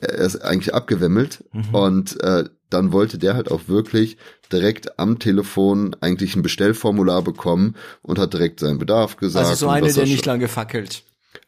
er 0.00 0.18
ist 0.18 0.42
eigentlich 0.42 0.74
abgewimmelt 0.74 1.44
mhm. 1.52 1.74
und 1.74 2.20
äh, 2.22 2.44
dann 2.70 2.92
wollte 2.92 3.18
der 3.18 3.34
halt 3.34 3.50
auch 3.50 3.68
wirklich 3.68 4.16
direkt 4.50 4.98
am 4.98 5.18
Telefon 5.18 5.94
eigentlich 6.00 6.34
ein 6.34 6.42
Bestellformular 6.42 7.22
bekommen 7.22 7.76
und 8.02 8.18
hat 8.18 8.32
direkt 8.32 8.60
seinen 8.60 8.78
Bedarf 8.78 9.16
gesagt. 9.16 9.46
Also 9.46 9.66
so 9.66 9.68
eine, 9.70 9.92
der 9.92 10.04
nicht 10.04 10.26
lange 10.26 10.48
fackelt. 10.48 11.04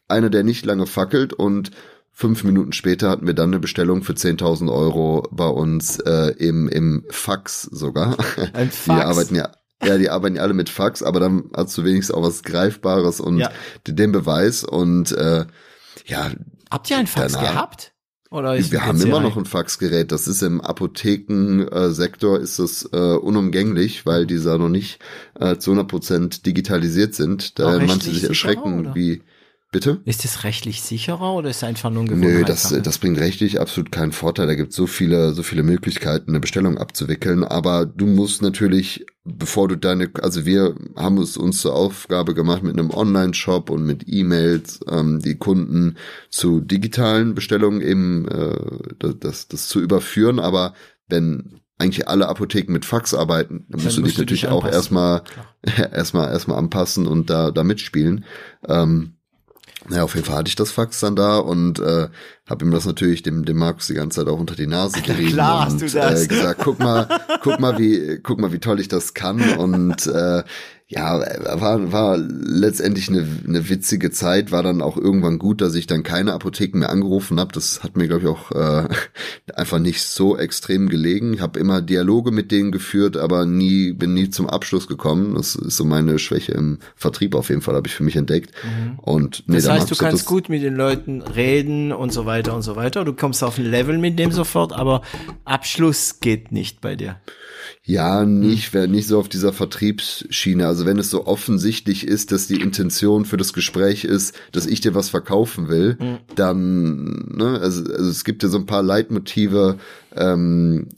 Einer, 0.07 0.29
der 0.29 0.43
nicht 0.43 0.65
lange 0.65 0.87
fackelt 0.87 1.33
und 1.33 1.71
fünf 2.17 2.43
Minuten 2.43 2.73
später 2.73 3.11
hatten 3.11 3.27
wir 3.27 3.35
dann 3.35 3.51
eine 3.51 3.59
Bestellung 3.59 4.01
für 4.01 4.13
10.000 4.13 4.73
Euro 4.73 5.27
bei 5.29 5.45
uns 5.45 5.99
äh, 5.99 6.33
im, 6.39 6.67
im 6.67 7.05
Fax 7.11 7.61
sogar. 7.61 8.17
Ein 8.53 8.71
Fax? 8.71 8.85
Die 8.85 8.91
arbeiten 8.91 9.35
ja 9.35 9.51
ja, 9.85 9.99
die 9.99 10.09
arbeiten 10.09 10.37
ja 10.37 10.41
alle 10.41 10.55
mit 10.55 10.71
Fax, 10.71 11.03
aber 11.03 11.19
dann 11.19 11.51
hast 11.55 11.77
du 11.77 11.83
wenigstens 11.83 12.15
auch 12.15 12.23
was 12.23 12.41
Greifbares 12.41 13.19
und 13.19 13.37
ja. 13.37 13.51
den 13.87 14.11
Beweis 14.11 14.63
und 14.63 15.11
äh, 15.11 15.45
ja. 16.07 16.31
Habt 16.71 16.89
ihr 16.89 16.97
ein 16.97 17.05
Fax 17.05 17.33
danach, 17.33 17.51
gehabt? 17.51 17.93
Oder 18.31 18.57
wir 18.57 18.85
haben 18.87 18.99
immer 18.99 19.19
noch 19.19 19.37
ein 19.37 19.45
Faxgerät. 19.45 20.11
Das 20.11 20.27
ist 20.27 20.41
im 20.41 20.59
Apothekensektor 20.61 22.39
ist 22.39 22.57
das 22.57 22.89
äh, 22.91 22.97
unumgänglich, 22.97 24.07
weil 24.07 24.25
dieser 24.25 24.57
noch 24.57 24.69
nicht 24.69 24.99
äh, 25.39 25.57
zu 25.57 25.69
100 25.69 25.87
Prozent 25.87 26.45
digitalisiert 26.47 27.13
sind. 27.13 27.59
Da 27.59 27.77
manche 27.77 28.09
sich 28.09 28.23
erschrecken, 28.23 28.95
wie 28.95 29.21
Bitte? 29.77 30.01
Ist 30.05 30.25
es 30.25 30.43
rechtlich 30.43 30.81
sicherer 30.81 31.35
oder 31.35 31.51
ist 31.51 31.57
es 31.57 31.63
einfach 31.63 31.91
nur 31.91 32.01
ein 32.01 32.19
Nö, 32.19 32.43
das, 32.43 32.75
das 32.81 32.97
bringt 32.97 33.19
rechtlich 33.19 33.59
absolut 33.59 33.91
keinen 33.91 34.11
Vorteil. 34.11 34.47
Da 34.47 34.55
gibt 34.55 34.71
es 34.71 34.75
so 34.75 34.87
viele, 34.87 35.33
so 35.35 35.43
viele 35.43 35.61
Möglichkeiten, 35.61 36.31
eine 36.31 36.39
Bestellung 36.39 36.79
abzuwickeln. 36.79 37.43
Aber 37.43 37.85
du 37.85 38.07
musst 38.07 38.41
natürlich, 38.41 39.05
bevor 39.23 39.67
du 39.67 39.75
deine, 39.75 40.09
also 40.23 40.47
wir 40.47 40.73
haben 40.95 41.19
es 41.19 41.37
uns 41.37 41.61
zur 41.61 41.75
Aufgabe 41.75 42.33
gemacht, 42.33 42.63
mit 42.63 42.73
einem 42.73 42.89
Online-Shop 42.89 43.69
und 43.69 43.85
mit 43.85 44.05
E-Mails 44.07 44.79
ähm, 44.89 45.19
die 45.19 45.35
Kunden 45.35 45.97
zu 46.31 46.59
digitalen 46.59 47.35
Bestellungen 47.35 47.81
eben 47.81 48.27
äh, 48.29 49.13
das, 49.19 49.47
das 49.47 49.67
zu 49.67 49.79
überführen. 49.79 50.39
Aber 50.39 50.73
wenn 51.07 51.61
eigentlich 51.77 52.07
alle 52.07 52.29
Apotheken 52.29 52.73
mit 52.73 52.83
Fax 52.83 53.13
arbeiten, 53.13 53.67
dann, 53.69 53.77
dann 53.77 53.83
musst 53.83 53.97
du 53.99 54.01
dich 54.01 54.17
natürlich 54.17 54.41
dich 54.41 54.49
auch 54.49 54.65
erstmal 54.65 55.21
erstmal 55.93 56.31
erstmal 56.31 56.57
anpassen 56.57 57.05
und 57.05 57.29
da 57.29 57.51
da 57.51 57.63
mitspielen. 57.63 58.25
Ähm, 58.67 59.16
naja, 59.89 60.03
auf 60.03 60.15
jeden 60.15 60.25
Fall 60.25 60.37
hatte 60.37 60.49
ich 60.49 60.55
das 60.55 60.71
Fax 60.71 60.99
dann 60.99 61.15
da 61.15 61.37
und 61.37 61.79
äh, 61.79 62.07
habe 62.49 62.65
ihm 62.65 62.71
das 62.71 62.85
natürlich 62.85 63.23
dem 63.23 63.45
dem 63.45 63.57
Markus 63.57 63.87
die 63.87 63.93
ganze 63.93 64.19
Zeit 64.19 64.31
auch 64.31 64.39
unter 64.39 64.55
die 64.55 64.67
Nase 64.67 65.01
gerieben 65.01 65.33
Klar, 65.33 65.59
und 65.59 65.65
hast 65.65 65.81
du 65.81 65.99
das. 65.99 66.23
Äh, 66.23 66.27
gesagt, 66.27 66.61
guck 66.63 66.79
mal, 66.79 67.07
guck 67.41 67.59
mal 67.59 67.77
wie 67.77 68.19
guck 68.21 68.39
mal 68.39 68.51
wie 68.51 68.59
toll 68.59 68.79
ich 68.79 68.87
das 68.87 69.13
kann 69.13 69.41
und 69.57 70.07
äh, 70.07 70.43
ja, 70.89 71.19
war, 71.59 71.91
war 71.91 72.17
letztendlich 72.17 73.09
eine, 73.09 73.27
eine 73.45 73.67
witzige 73.67 74.09
Zeit, 74.09 74.53
war 74.53 74.63
dann 74.63 74.81
auch 74.81 74.95
irgendwann 74.95 75.37
gut, 75.37 75.59
dass 75.59 75.75
ich 75.75 75.85
dann 75.85 76.01
keine 76.01 76.31
Apotheken 76.31 76.79
mehr 76.79 76.89
angerufen 76.89 77.41
habe. 77.41 77.51
Das 77.51 77.83
hat 77.83 77.97
mir, 77.97 78.07
glaube 78.07 78.21
ich, 78.21 78.27
auch 78.29 78.51
äh, 78.51 78.87
einfach 79.53 79.79
nicht 79.79 80.01
so 80.01 80.37
extrem 80.37 80.87
gelegen. 80.87 81.33
Ich 81.33 81.41
habe 81.41 81.59
immer 81.59 81.81
Dialoge 81.81 82.31
mit 82.31 82.53
denen 82.53 82.71
geführt, 82.71 83.17
aber 83.17 83.45
nie, 83.45 83.91
bin 83.91 84.13
nie 84.13 84.29
zum 84.29 84.47
Abschluss 84.49 84.87
gekommen. 84.87 85.35
Das 85.35 85.55
ist 85.55 85.75
so 85.75 85.83
meine 85.83 86.19
Schwäche 86.19 86.53
im 86.53 86.79
Vertrieb 86.95 87.35
auf 87.35 87.49
jeden 87.49 87.61
Fall, 87.61 87.75
habe 87.75 87.87
ich 87.87 87.93
für 87.93 88.03
mich 88.03 88.15
entdeckt. 88.15 88.51
Mhm. 88.63 88.99
Und 88.99 89.43
nee, 89.47 89.57
das 89.57 89.67
heißt, 89.67 89.91
du 89.91 89.95
kannst 89.95 90.25
gut 90.25 90.47
mit 90.47 90.63
den 90.63 90.75
Leuten 90.75 91.21
reden 91.21 91.91
und 91.91 92.13
so 92.13 92.25
weiter 92.25 92.55
und 92.55 92.61
so 92.61 92.77
weiter. 92.77 93.03
Du 93.03 93.11
kommst 93.11 93.43
auf 93.43 93.57
ein 93.57 93.65
Level 93.65 93.97
mit 93.97 94.17
dem 94.17 94.31
sofort, 94.31 94.71
aber 94.71 95.01
Abschluss 95.43 96.21
geht 96.21 96.53
nicht 96.53 96.79
bei 96.79 96.95
dir. 96.95 97.17
Ja, 97.87 98.25
nicht, 98.25 98.73
hm. 98.73 98.91
nicht 98.91 99.07
so 99.07 99.17
auf 99.17 99.29
dieser 99.29 99.53
Vertriebsschiene. 99.53 100.67
Also 100.67 100.85
wenn 100.85 100.99
es 100.99 101.09
so 101.09 101.25
offensichtlich 101.25 102.05
ist, 102.05 102.33
dass 102.33 102.45
die 102.45 102.59
Intention 102.59 103.23
für 103.23 103.37
das 103.37 103.53
Gespräch 103.53 104.03
ist, 104.03 104.35
dass 104.51 104.65
ich 104.65 104.81
dir 104.81 104.93
was 104.93 105.09
verkaufen 105.09 105.69
will, 105.69 105.95
mhm. 105.97 106.17
dann, 106.35 107.29
ne, 107.33 107.57
also, 107.61 107.89
also 107.89 108.09
es 108.09 108.25
gibt 108.25 108.43
ja 108.43 108.49
so 108.49 108.57
ein 108.57 108.65
paar 108.65 108.83
Leitmotive, 108.83 109.77
ähm, 110.13 110.89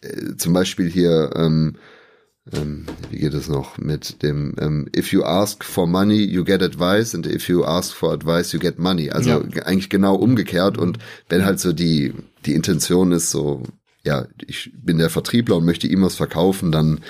äh, 0.00 0.36
zum 0.38 0.54
Beispiel 0.54 0.88
hier, 0.88 1.32
ähm, 1.36 1.76
ähm, 2.50 2.86
wie 3.10 3.18
geht 3.18 3.34
es 3.34 3.50
noch 3.50 3.76
mit 3.76 4.22
dem 4.22 4.54
ähm, 4.58 4.88
If 4.96 5.12
you 5.12 5.22
ask 5.22 5.64
for 5.64 5.86
money, 5.86 6.24
you 6.24 6.44
get 6.44 6.62
advice 6.62 7.14
and 7.14 7.26
if 7.26 7.46
you 7.46 7.62
ask 7.62 7.94
for 7.94 8.14
advice, 8.14 8.52
you 8.52 8.58
get 8.58 8.78
money. 8.78 9.10
Also 9.10 9.30
ja. 9.30 9.62
eigentlich 9.64 9.90
genau 9.90 10.14
umgekehrt 10.14 10.78
und 10.78 10.98
wenn 11.28 11.44
halt 11.44 11.60
so 11.60 11.74
die 11.74 12.14
die 12.46 12.54
Intention 12.54 13.12
ist 13.12 13.30
so 13.30 13.64
ja, 14.06 14.26
ich 14.46 14.70
bin 14.74 14.98
der 14.98 15.10
Vertriebler 15.10 15.56
und 15.56 15.64
möchte 15.64 15.86
ihm 15.86 16.02
was 16.02 16.14
verkaufen, 16.14 16.72
dann 16.72 17.00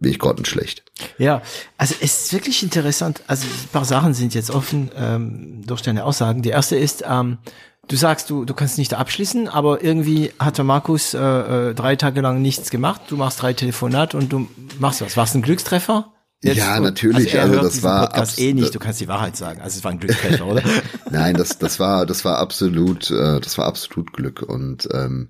bin 0.00 0.10
ich 0.10 0.18
grottenschlecht. 0.18 0.82
Ja, 1.18 1.42
also 1.78 1.94
es 2.00 2.24
ist 2.24 2.32
wirklich 2.32 2.62
interessant. 2.62 3.22
Also 3.26 3.46
ein 3.46 3.68
paar 3.72 3.84
Sachen 3.84 4.14
sind 4.14 4.34
jetzt 4.34 4.50
offen 4.50 4.90
ähm, 4.96 5.62
durch 5.66 5.82
deine 5.82 6.04
Aussagen. 6.04 6.42
Die 6.42 6.50
erste 6.50 6.76
ist, 6.76 7.04
ähm, 7.08 7.38
du 7.88 7.96
sagst, 7.96 8.28
du, 8.28 8.44
du 8.44 8.54
kannst 8.54 8.78
nicht 8.78 8.94
abschließen, 8.94 9.48
aber 9.48 9.82
irgendwie 9.84 10.32
hat 10.38 10.58
der 10.58 10.64
Markus 10.64 11.14
äh, 11.14 11.18
äh, 11.18 11.74
drei 11.74 11.96
Tage 11.96 12.20
lang 12.20 12.42
nichts 12.42 12.70
gemacht. 12.70 13.02
Du 13.08 13.16
machst 13.16 13.40
drei 13.40 13.52
Telefonate 13.52 14.16
und 14.16 14.32
du 14.32 14.48
machst 14.78 15.00
was. 15.02 15.16
Warst 15.16 15.36
ein 15.36 15.42
Glückstreffer? 15.42 16.12
Jetzt 16.42 16.56
ja, 16.56 16.80
natürlich. 16.80 17.38
Also, 17.38 17.58
also 17.58 17.68
das 17.68 17.82
war 17.84 18.08
Podcast 18.08 18.40
eh 18.40 18.52
nicht. 18.52 18.74
Du 18.74 18.80
kannst 18.80 19.00
die 19.00 19.06
Wahrheit 19.06 19.36
sagen. 19.36 19.60
Also 19.60 19.78
es 19.78 19.84
war 19.84 19.92
ein 19.92 20.00
Glückstreffer, 20.00 20.44
oder? 20.44 20.62
Nein, 21.10 21.36
das 21.36 21.58
das 21.58 21.78
war 21.78 22.04
das 22.04 22.24
war 22.24 22.38
absolut 22.38 23.12
äh, 23.12 23.38
das 23.40 23.58
war 23.58 23.66
absolut 23.66 24.12
Glück 24.12 24.42
und 24.42 24.88
ähm, 24.92 25.28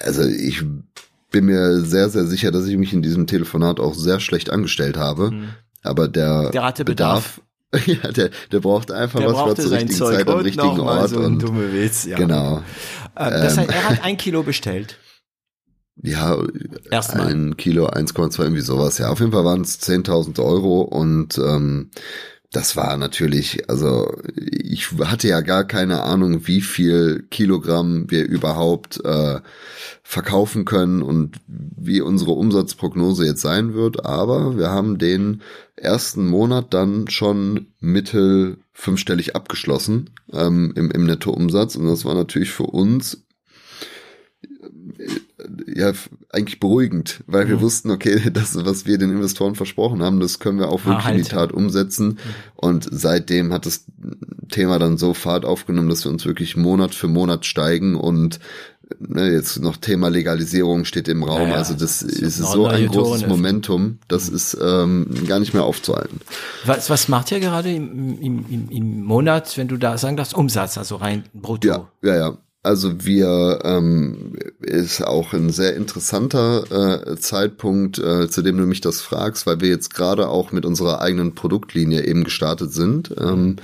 also 0.00 0.22
ich 0.22 0.62
bin 1.30 1.46
mir 1.46 1.80
sehr, 1.80 2.08
sehr 2.08 2.24
sicher, 2.24 2.50
dass 2.50 2.66
ich 2.66 2.76
mich 2.76 2.92
in 2.92 3.02
diesem 3.02 3.26
Telefonat 3.26 3.80
auch 3.80 3.94
sehr 3.94 4.20
schlecht 4.20 4.50
angestellt 4.50 4.96
habe. 4.96 5.30
Mhm. 5.30 5.48
Aber 5.82 6.08
der, 6.08 6.50
der 6.50 6.64
hatte 6.64 6.84
Bedarf, 6.84 7.40
Bedarf 7.70 7.86
ja, 7.86 8.10
der, 8.10 8.30
der 8.52 8.60
braucht 8.60 8.90
einfach 8.90 9.20
der 9.20 9.28
was 9.28 9.36
war 9.36 9.54
zur 9.54 9.70
richtigen 9.72 9.92
Zeug 9.92 10.16
Zeit 10.16 10.28
am 10.28 10.40
richtigen 10.40 10.80
Ort. 10.80 11.10
So 11.10 11.20
und 11.20 11.42
dumme 11.42 11.72
Witz, 11.72 12.04
ja. 12.04 12.16
Genau. 12.16 12.62
Äh, 13.14 13.30
das 13.30 13.56
heißt, 13.56 13.70
er 13.70 13.88
hat 13.88 14.04
ein 14.04 14.16
Kilo 14.16 14.42
bestellt. 14.42 14.98
Ja, 16.02 16.36
Erstmal. 16.90 17.28
ein 17.28 17.56
Kilo, 17.56 17.86
1,2, 17.88 18.42
irgendwie 18.42 18.60
sowas. 18.60 18.98
Ja, 18.98 19.08
auf 19.08 19.20
jeden 19.20 19.32
Fall 19.32 19.44
waren 19.44 19.62
es 19.62 19.80
10.000 19.80 20.38
Euro 20.44 20.82
und 20.82 21.38
ähm, 21.38 21.90
das 22.52 22.76
war 22.76 22.96
natürlich, 22.96 23.68
also 23.68 24.16
ich 24.36 24.92
hatte 24.92 25.28
ja 25.28 25.40
gar 25.40 25.64
keine 25.64 26.02
Ahnung, 26.02 26.46
wie 26.46 26.60
viel 26.60 27.26
Kilogramm 27.30 28.10
wir 28.10 28.24
überhaupt 28.24 29.04
äh, 29.04 29.40
verkaufen 30.02 30.64
können 30.64 31.02
und 31.02 31.36
wie 31.46 32.00
unsere 32.00 32.32
Umsatzprognose 32.32 33.26
jetzt 33.26 33.42
sein 33.42 33.74
wird. 33.74 34.04
Aber 34.06 34.56
wir 34.56 34.70
haben 34.70 34.98
den 34.98 35.42
ersten 35.74 36.28
Monat 36.28 36.72
dann 36.72 37.08
schon 37.08 37.66
mittel 37.80 38.58
fünfstellig 38.72 39.34
abgeschlossen 39.34 40.10
ähm, 40.32 40.72
im, 40.76 40.90
im 40.90 41.06
Nettoumsatz. 41.06 41.76
Und 41.76 41.86
das 41.86 42.04
war 42.04 42.14
natürlich 42.14 42.50
für 42.50 42.64
uns 42.64 43.26
ja 45.66 45.92
eigentlich 46.36 46.60
beruhigend, 46.60 47.24
weil 47.26 47.48
wir 47.48 47.56
mhm. 47.56 47.62
wussten, 47.62 47.90
okay, 47.90 48.30
das, 48.32 48.64
was 48.64 48.86
wir 48.86 48.98
den 48.98 49.10
Investoren 49.10 49.54
versprochen 49.54 50.02
haben, 50.02 50.20
das 50.20 50.38
können 50.38 50.58
wir 50.58 50.68
auch 50.68 50.84
wirklich 50.84 51.06
ah, 51.06 51.10
in 51.10 51.16
die 51.16 51.22
Tat 51.24 51.52
umsetzen. 51.52 52.06
Mhm. 52.06 52.18
Und 52.54 52.88
seitdem 52.90 53.52
hat 53.52 53.66
das 53.66 53.86
Thema 54.50 54.78
dann 54.78 54.98
so 54.98 55.14
Fahrt 55.14 55.44
aufgenommen, 55.44 55.88
dass 55.88 56.04
wir 56.04 56.12
uns 56.12 56.24
wirklich 56.26 56.56
Monat 56.56 56.94
für 56.94 57.08
Monat 57.08 57.46
steigen 57.46 57.96
und 57.96 58.38
ne, 58.98 59.32
jetzt 59.32 59.60
noch 59.60 59.76
Thema 59.76 60.08
Legalisierung 60.08 60.84
steht 60.84 61.08
im 61.08 61.22
Raum. 61.22 61.48
Ja, 61.48 61.56
also 61.56 61.74
das, 61.74 62.00
das 62.00 62.10
ist 62.10 62.38
so 62.38 62.66
ein 62.66 62.86
großes 62.86 63.26
Momentum, 63.26 63.98
das 64.08 64.30
mhm. 64.30 64.36
ist 64.36 64.56
ähm, 64.60 65.08
gar 65.26 65.40
nicht 65.40 65.54
mehr 65.54 65.64
aufzuhalten. 65.64 66.20
Was, 66.64 66.90
was 66.90 67.08
macht 67.08 67.32
ihr 67.32 67.40
gerade 67.40 67.72
im, 67.72 68.20
im, 68.20 68.68
im 68.70 69.04
Monat, 69.04 69.56
wenn 69.56 69.68
du 69.68 69.76
da 69.76 69.98
sagen 69.98 70.16
darfst, 70.16 70.34
Umsatz, 70.34 70.78
also 70.78 70.96
rein 70.96 71.24
brutto? 71.34 71.66
Ja, 71.68 71.88
ja, 72.02 72.16
ja. 72.16 72.38
Also 72.66 73.04
wir 73.04 73.60
ähm, 73.62 74.32
ist 74.60 75.00
auch 75.00 75.32
ein 75.32 75.50
sehr 75.50 75.76
interessanter 75.76 77.12
äh, 77.12 77.16
Zeitpunkt, 77.16 78.00
äh, 78.00 78.28
zu 78.28 78.42
dem 78.42 78.56
du 78.56 78.66
mich 78.66 78.80
das 78.80 79.00
fragst, 79.00 79.46
weil 79.46 79.60
wir 79.60 79.68
jetzt 79.68 79.94
gerade 79.94 80.28
auch 80.28 80.50
mit 80.50 80.66
unserer 80.66 81.00
eigenen 81.00 81.36
Produktlinie 81.36 82.04
eben 82.04 82.24
gestartet 82.24 82.72
sind, 82.72 83.14
ähm, 83.20 83.56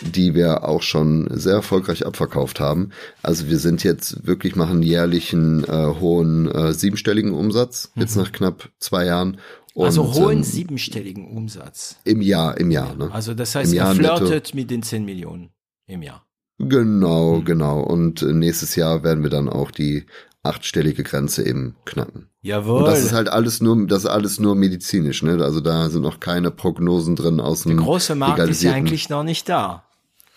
die 0.00 0.34
wir 0.34 0.64
auch 0.64 0.82
schon 0.82 1.28
sehr 1.30 1.54
erfolgreich 1.54 2.04
abverkauft 2.04 2.58
haben. 2.58 2.90
Also 3.22 3.46
wir 3.46 3.58
sind 3.58 3.84
jetzt 3.84 4.26
wirklich 4.26 4.56
machen 4.56 4.82
jährlichen 4.82 5.62
äh, 5.62 5.94
hohen 6.00 6.50
äh, 6.50 6.72
siebenstelligen 6.72 7.34
Umsatz 7.34 7.92
jetzt 7.94 8.16
mhm. 8.16 8.22
nach 8.22 8.32
knapp 8.32 8.70
zwei 8.80 9.06
Jahren 9.06 9.38
und, 9.74 9.86
also 9.86 10.14
hohen 10.14 10.38
ähm, 10.38 10.42
siebenstelligen 10.42 11.30
Umsatz. 11.30 11.94
Im 12.02 12.20
Jahr, 12.20 12.58
im 12.58 12.72
Jahr. 12.72 12.96
Ne? 12.96 13.08
Also 13.12 13.34
das 13.34 13.54
heißt, 13.54 13.72
er 13.72 13.94
flirtet 13.94 14.52
mit 14.52 14.68
den 14.68 14.82
10 14.82 15.04
Millionen 15.04 15.50
im 15.86 16.02
Jahr. 16.02 16.26
Genau, 16.62 17.36
mhm. 17.36 17.44
genau. 17.44 17.80
Und 17.80 18.22
äh, 18.22 18.32
nächstes 18.32 18.76
Jahr 18.76 19.02
werden 19.02 19.22
wir 19.22 19.30
dann 19.30 19.48
auch 19.48 19.70
die 19.70 20.06
achtstellige 20.42 21.02
Grenze 21.02 21.46
eben 21.46 21.76
knacken. 21.84 22.28
Jawohl. 22.42 22.80
Und 22.80 22.86
das 22.86 23.02
ist 23.02 23.12
halt 23.12 23.28
alles 23.28 23.60
nur, 23.60 23.86
das 23.86 24.00
ist 24.00 24.10
alles 24.10 24.40
nur 24.40 24.54
medizinisch, 24.56 25.22
ne? 25.22 25.42
Also 25.42 25.60
da 25.60 25.88
sind 25.90 26.02
noch 26.02 26.18
keine 26.18 26.50
Prognosen 26.50 27.14
drin 27.14 27.40
aus 27.40 27.62
dem 27.62 27.76
Der 27.76 27.84
große 27.84 28.14
Markt 28.14 28.40
ist 28.40 28.62
ja 28.62 28.72
eigentlich 28.72 29.08
noch 29.08 29.22
nicht 29.22 29.48
da. 29.48 29.84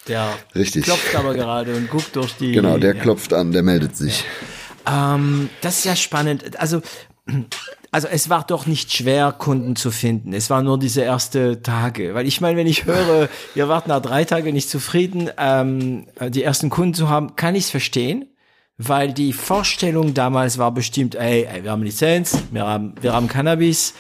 Der 0.08 0.30
Richtig. 0.54 0.84
klopft 0.84 1.16
aber 1.16 1.34
gerade 1.34 1.76
und 1.76 1.90
guckt 1.90 2.16
durch 2.16 2.36
die. 2.38 2.52
Genau, 2.52 2.78
der 2.78 2.96
ja. 2.96 3.02
klopft 3.02 3.34
an, 3.34 3.52
der 3.52 3.64
meldet 3.64 3.98
sich. 3.98 4.24
Ja. 4.86 5.16
Ähm, 5.16 5.50
das 5.62 5.80
ist 5.80 5.86
ja 5.86 5.96
spannend. 5.96 6.60
Also 6.60 6.82
also 7.92 8.08
es 8.08 8.30
war 8.30 8.46
doch 8.46 8.66
nicht 8.66 8.94
schwer, 8.94 9.32
Kunden 9.32 9.76
zu 9.76 9.90
finden. 9.92 10.34
Es 10.34 10.50
war 10.50 10.62
nur 10.62 10.78
diese 10.78 11.02
erste 11.02 11.62
Tage. 11.62 12.14
Weil 12.14 12.28
ich 12.28 12.42
meine, 12.42 12.58
wenn 12.58 12.68
ich 12.68 12.86
höre, 12.86 13.30
ihr 13.56 13.68
wart 13.68 13.88
nach 13.88 14.02
drei 14.02 14.26
Tagen 14.26 14.54
nicht 14.54 14.70
zufrieden, 14.70 15.30
ähm, 15.38 16.06
die 16.30 16.44
ersten 16.44 16.70
Kunden 16.70 16.94
zu 16.94 17.10
haben, 17.10 17.36
kann 17.36 17.56
ich 17.56 17.66
es 17.66 17.70
verstehen. 17.72 18.26
weil 18.78 19.14
die 19.14 19.32
Vorstellung 19.32 20.14
damals 20.14 20.58
war 20.58 20.70
bestimmt, 20.74 21.16
ey, 21.16 21.46
ey 21.46 21.64
wir 21.64 21.72
haben 21.72 21.82
Lizenz, 21.84 22.38
wir 22.52 22.66
haben, 22.68 22.94
wir 23.00 23.14
haben 23.14 23.30
Cannabis, 23.30 23.94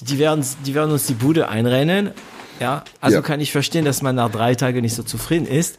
die, 0.00 0.04
die 0.04 0.18
werden, 0.20 0.44
die 0.64 0.72
werden 0.74 0.92
uns 0.92 1.06
die 1.06 1.14
Bude 1.14 1.48
einrennen. 1.48 2.12
Ja, 2.60 2.84
also 3.00 3.16
Ja. 3.16 3.22
kann 3.22 3.40
ich 3.40 3.50
verstehen, 3.50 3.84
dass 3.84 4.00
man 4.00 4.14
nach 4.14 4.30
drei 4.30 4.54
Tagen 4.54 4.82
nicht 4.82 4.94
so 4.94 5.02
zufrieden 5.02 5.46
ist. 5.48 5.78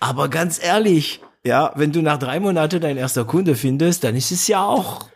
Aber 0.00 0.28
ganz 0.28 0.60
ehrlich, 0.62 1.20
ja, 1.44 1.70
wenn 1.76 1.92
du 1.92 2.02
nach 2.02 2.18
drei 2.18 2.40
Monaten 2.40 2.80
dein 2.80 2.96
erster 2.96 3.24
Kunde 3.24 3.54
findest, 3.54 4.02
dann 4.02 4.16
ist 4.16 4.32
es 4.32 4.48
ja 4.48 4.64
auch 4.64 5.08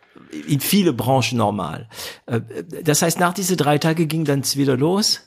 in 0.48 0.60
viele 0.60 0.92
Branchen 0.92 1.36
normal. 1.38 1.88
Äh, 2.26 2.40
Das 2.82 3.02
heißt, 3.02 3.18
nach 3.20 3.34
diese 3.34 3.56
drei 3.56 3.78
Tage 3.78 4.06
ging 4.06 4.24
dann 4.24 4.42
wieder 4.54 4.76
los. 4.76 5.20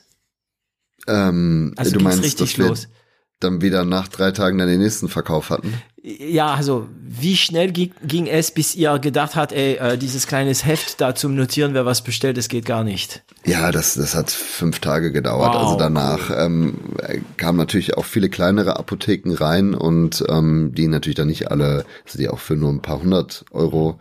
Ähm, 1.06 1.74
Also 1.76 1.92
du 1.92 2.00
meinst, 2.00 2.22
richtig 2.22 2.50
dass 2.54 2.58
wir 2.58 2.68
los. 2.68 2.88
dann 3.40 3.62
wieder 3.62 3.84
nach 3.84 4.08
drei 4.08 4.30
Tagen 4.32 4.58
dann 4.58 4.68
den 4.68 4.80
nächsten 4.80 5.08
Verkauf 5.08 5.50
hatten? 5.50 5.74
Ja, 6.02 6.54
also 6.54 6.88
wie 7.00 7.36
schnell 7.36 7.72
ging, 7.72 7.92
ging 8.06 8.26
es, 8.28 8.50
bis 8.50 8.74
ihr 8.74 8.98
gedacht 8.98 9.34
habt, 9.36 9.52
ey, 9.52 9.74
äh, 9.74 9.98
dieses 9.98 10.26
kleines 10.26 10.64
Heft 10.64 11.00
da 11.00 11.14
zum 11.14 11.34
Notieren, 11.34 11.74
wer 11.74 11.84
was 11.84 12.02
bestellt, 12.02 12.36
das 12.36 12.48
geht 12.48 12.64
gar 12.64 12.84
nicht. 12.84 13.22
Ja, 13.44 13.72
das, 13.72 13.94
das 13.94 14.14
hat 14.14 14.30
fünf 14.30 14.78
Tage 14.78 15.12
gedauert. 15.12 15.54
Wow, 15.54 15.62
also 15.62 15.76
danach 15.76 16.30
ähm, 16.34 16.78
kamen 17.36 17.58
natürlich 17.58 17.96
auch 17.96 18.04
viele 18.04 18.28
kleinere 18.28 18.78
Apotheken 18.78 19.34
rein 19.34 19.74
und 19.74 20.24
ähm, 20.28 20.72
die 20.74 20.86
natürlich 20.88 21.16
dann 21.16 21.28
nicht 21.28 21.50
alle, 21.50 21.84
also 22.06 22.18
die 22.18 22.28
auch 22.28 22.38
für 22.38 22.56
nur 22.56 22.70
ein 22.70 22.80
paar 22.82 23.02
hundert 23.02 23.44
Euro, 23.50 23.98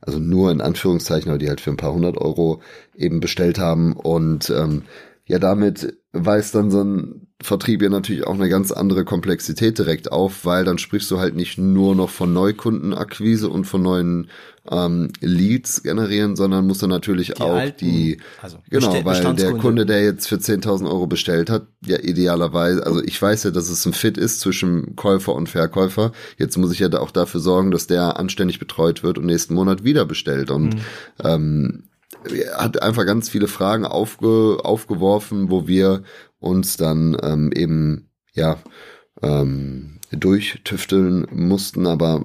also 0.00 0.18
nur 0.18 0.50
in 0.50 0.60
Anführungszeichen, 0.60 1.30
aber 1.30 1.38
die 1.38 1.48
halt 1.48 1.60
für 1.60 1.70
ein 1.70 1.76
paar 1.76 1.92
hundert 1.92 2.16
Euro 2.16 2.60
eben 2.96 3.20
bestellt 3.20 3.58
haben. 3.58 3.92
Und 3.92 4.50
ähm, 4.50 4.82
ja, 5.26 5.38
damit 5.38 5.96
weist 6.12 6.54
dann 6.54 6.70
so 6.70 6.82
ein 6.82 7.28
Vertrieb 7.42 7.82
ja 7.82 7.88
natürlich 7.88 8.26
auch 8.26 8.34
eine 8.34 8.48
ganz 8.48 8.72
andere 8.72 9.04
Komplexität 9.04 9.78
direkt 9.78 10.12
auf, 10.12 10.44
weil 10.44 10.64
dann 10.64 10.78
sprichst 10.78 11.10
du 11.10 11.18
halt 11.18 11.36
nicht 11.36 11.56
nur 11.56 11.94
noch 11.94 12.10
von 12.10 12.32
Neukundenakquise 12.32 13.48
und 13.48 13.64
von 13.64 13.82
neuen 13.82 14.28
ähm, 14.70 15.10
Leads 15.20 15.82
generieren, 15.82 16.36
sondern 16.36 16.66
musst 16.66 16.82
dann 16.82 16.90
natürlich 16.90 17.40
auch 17.40 17.56
alten, 17.56 17.78
die, 17.84 18.18
also 18.40 18.58
genau, 18.70 19.04
weil 19.04 19.34
der. 19.34 19.52
Kunde, 19.54 19.84
der 19.84 20.02
jetzt 20.04 20.28
für 20.28 20.36
10.000 20.36 20.86
Euro 20.86 21.06
bestellt 21.06 21.50
hat, 21.50 21.66
ja 21.84 21.98
idealerweise, 21.98 22.86
also 22.86 23.02
ich 23.02 23.20
weiß 23.20 23.44
ja, 23.44 23.50
dass 23.50 23.68
es 23.68 23.84
ein 23.84 23.92
Fit 23.92 24.16
ist 24.16 24.40
zwischen 24.40 24.94
Käufer 24.96 25.34
und 25.34 25.48
Verkäufer. 25.48 26.12
Jetzt 26.38 26.56
muss 26.56 26.72
ich 26.72 26.78
ja 26.78 26.92
auch 26.94 27.10
dafür 27.10 27.40
sorgen, 27.40 27.70
dass 27.72 27.88
der 27.88 28.18
anständig 28.18 28.58
betreut 28.58 29.02
wird 29.02 29.18
und 29.18 29.26
nächsten 29.26 29.54
Monat 29.54 29.84
wieder 29.84 30.04
bestellt 30.04 30.50
und 30.50 30.74
Mhm. 30.74 30.80
ähm, 31.24 31.84
er 32.24 32.58
hat 32.58 32.82
einfach 32.82 33.06
ganz 33.06 33.28
viele 33.28 33.48
Fragen 33.48 33.84
aufge, 33.86 34.58
aufgeworfen, 34.62 35.50
wo 35.50 35.66
wir 35.66 36.02
uns 36.38 36.76
dann 36.76 37.16
ähm, 37.22 37.50
eben 37.54 38.10
ja 38.34 38.58
ähm, 39.22 40.00
durchtüfteln 40.12 41.26
mussten, 41.32 41.86
aber 41.86 42.24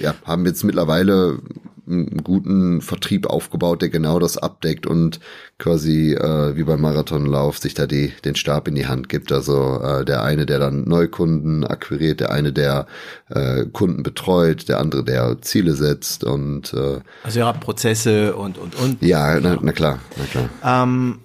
ja, 0.00 0.14
haben 0.24 0.46
jetzt 0.46 0.64
mittlerweile 0.64 1.38
einen 1.86 2.22
guten 2.22 2.80
Vertrieb 2.80 3.26
aufgebaut, 3.26 3.82
der 3.82 3.88
genau 3.88 4.18
das 4.18 4.38
abdeckt 4.38 4.86
und 4.86 5.18
quasi 5.58 6.14
äh, 6.14 6.56
wie 6.56 6.62
beim 6.64 6.80
Marathonlauf 6.80 7.58
sich 7.58 7.74
da 7.74 7.86
die, 7.86 8.12
den 8.24 8.36
Stab 8.36 8.68
in 8.68 8.74
die 8.74 8.86
Hand 8.86 9.08
gibt. 9.08 9.32
Also 9.32 9.80
äh, 9.82 10.04
der 10.04 10.22
eine, 10.22 10.46
der 10.46 10.58
dann 10.58 10.84
Neukunden 10.84 11.64
akquiriert, 11.64 12.20
der 12.20 12.30
eine, 12.30 12.52
der 12.52 12.86
äh, 13.30 13.66
Kunden 13.66 14.02
betreut, 14.02 14.68
der 14.68 14.78
andere, 14.78 15.04
der 15.04 15.42
Ziele 15.42 15.74
setzt 15.74 16.24
und 16.24 16.72
äh, 16.72 17.00
Also 17.24 17.40
ihr 17.40 17.46
habt 17.46 17.60
Prozesse 17.60 18.36
und 18.36 18.58
und 18.58 18.74
und. 18.76 19.02
ja, 19.02 19.38
na, 19.40 19.58
na 19.60 19.72
klar, 19.72 19.98
na 20.16 20.24
klar. 20.24 20.48
Ähm, 20.64 21.18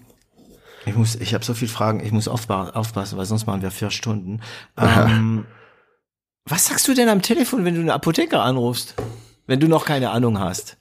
ich 0.86 0.96
muss, 0.96 1.16
ich 1.16 1.34
habe 1.34 1.44
so 1.44 1.54
viele 1.54 1.70
Fragen, 1.70 2.00
ich 2.00 2.12
muss 2.12 2.28
aufpa 2.28 2.70
aufpassen, 2.70 3.18
weil 3.18 3.26
sonst 3.26 3.46
machen 3.46 3.62
wir 3.62 3.72
vier 3.72 3.92
Stunden. 3.92 4.42
Ähm, 4.78 5.46
was 6.48 6.68
sagst 6.68 6.88
du 6.88 6.94
denn 6.94 7.10
am 7.10 7.22
Telefon, 7.22 7.66
wenn 7.66 7.76
du 7.76 7.82
einen 7.82 7.90
Apotheker 7.90 8.42
anrufst, 8.44 8.96
wenn 9.48 9.60
du 9.60 9.68
noch 9.68 9.86
keine 9.86 10.12
Ahnung 10.12 10.40
hast? 10.40 10.78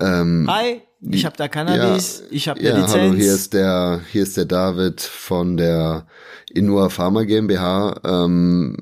Ähm, 0.00 0.46
Hi, 0.50 0.82
ich 1.00 1.24
habe 1.24 1.36
da 1.36 1.48
Cannabis, 1.48 2.22
ich 2.30 2.48
habe 2.48 2.58
eine 2.60 2.68
ja, 2.68 2.76
Lizenz. 2.76 2.92
hallo, 2.94 3.14
hier 3.14 3.32
ist 3.34 3.52
der, 3.54 4.00
hier 4.10 4.22
ist 4.22 4.36
der 4.36 4.44
David 4.46 5.00
von 5.00 5.56
der 5.56 6.06
Inua 6.52 6.88
Pharma 6.88 7.22
GmbH. 7.24 8.00
Ähm, 8.04 8.76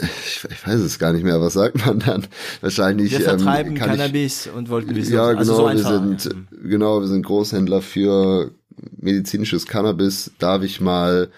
ich, 0.00 0.46
ich 0.50 0.66
weiß 0.66 0.80
es 0.80 0.98
gar 0.98 1.12
nicht 1.12 1.24
mehr, 1.24 1.40
was 1.40 1.54
sagt 1.54 1.84
man 1.84 1.98
dann? 1.98 2.26
Wahrscheinlich. 2.60 3.10
wir 3.10 3.20
vertreiben 3.20 3.72
ähm, 3.72 3.78
kann 3.78 3.90
ich- 3.90 3.96
Cannabis 3.96 4.46
und 4.46 4.68
wollten 4.70 4.94
wissen, 4.94 5.12
Ja, 5.14 5.28
genau, 5.32 5.38
also 5.40 5.54
so 5.56 5.62
wir 5.64 5.70
einfach. 5.70 5.90
sind, 5.90 6.30
genau, 6.62 7.00
wir 7.00 7.08
sind 7.08 7.24
Großhändler 7.24 7.82
für 7.82 8.52
medizinisches 8.96 9.66
Cannabis. 9.66 10.30
Darf 10.38 10.62
ich 10.62 10.80
mal, 10.80 11.28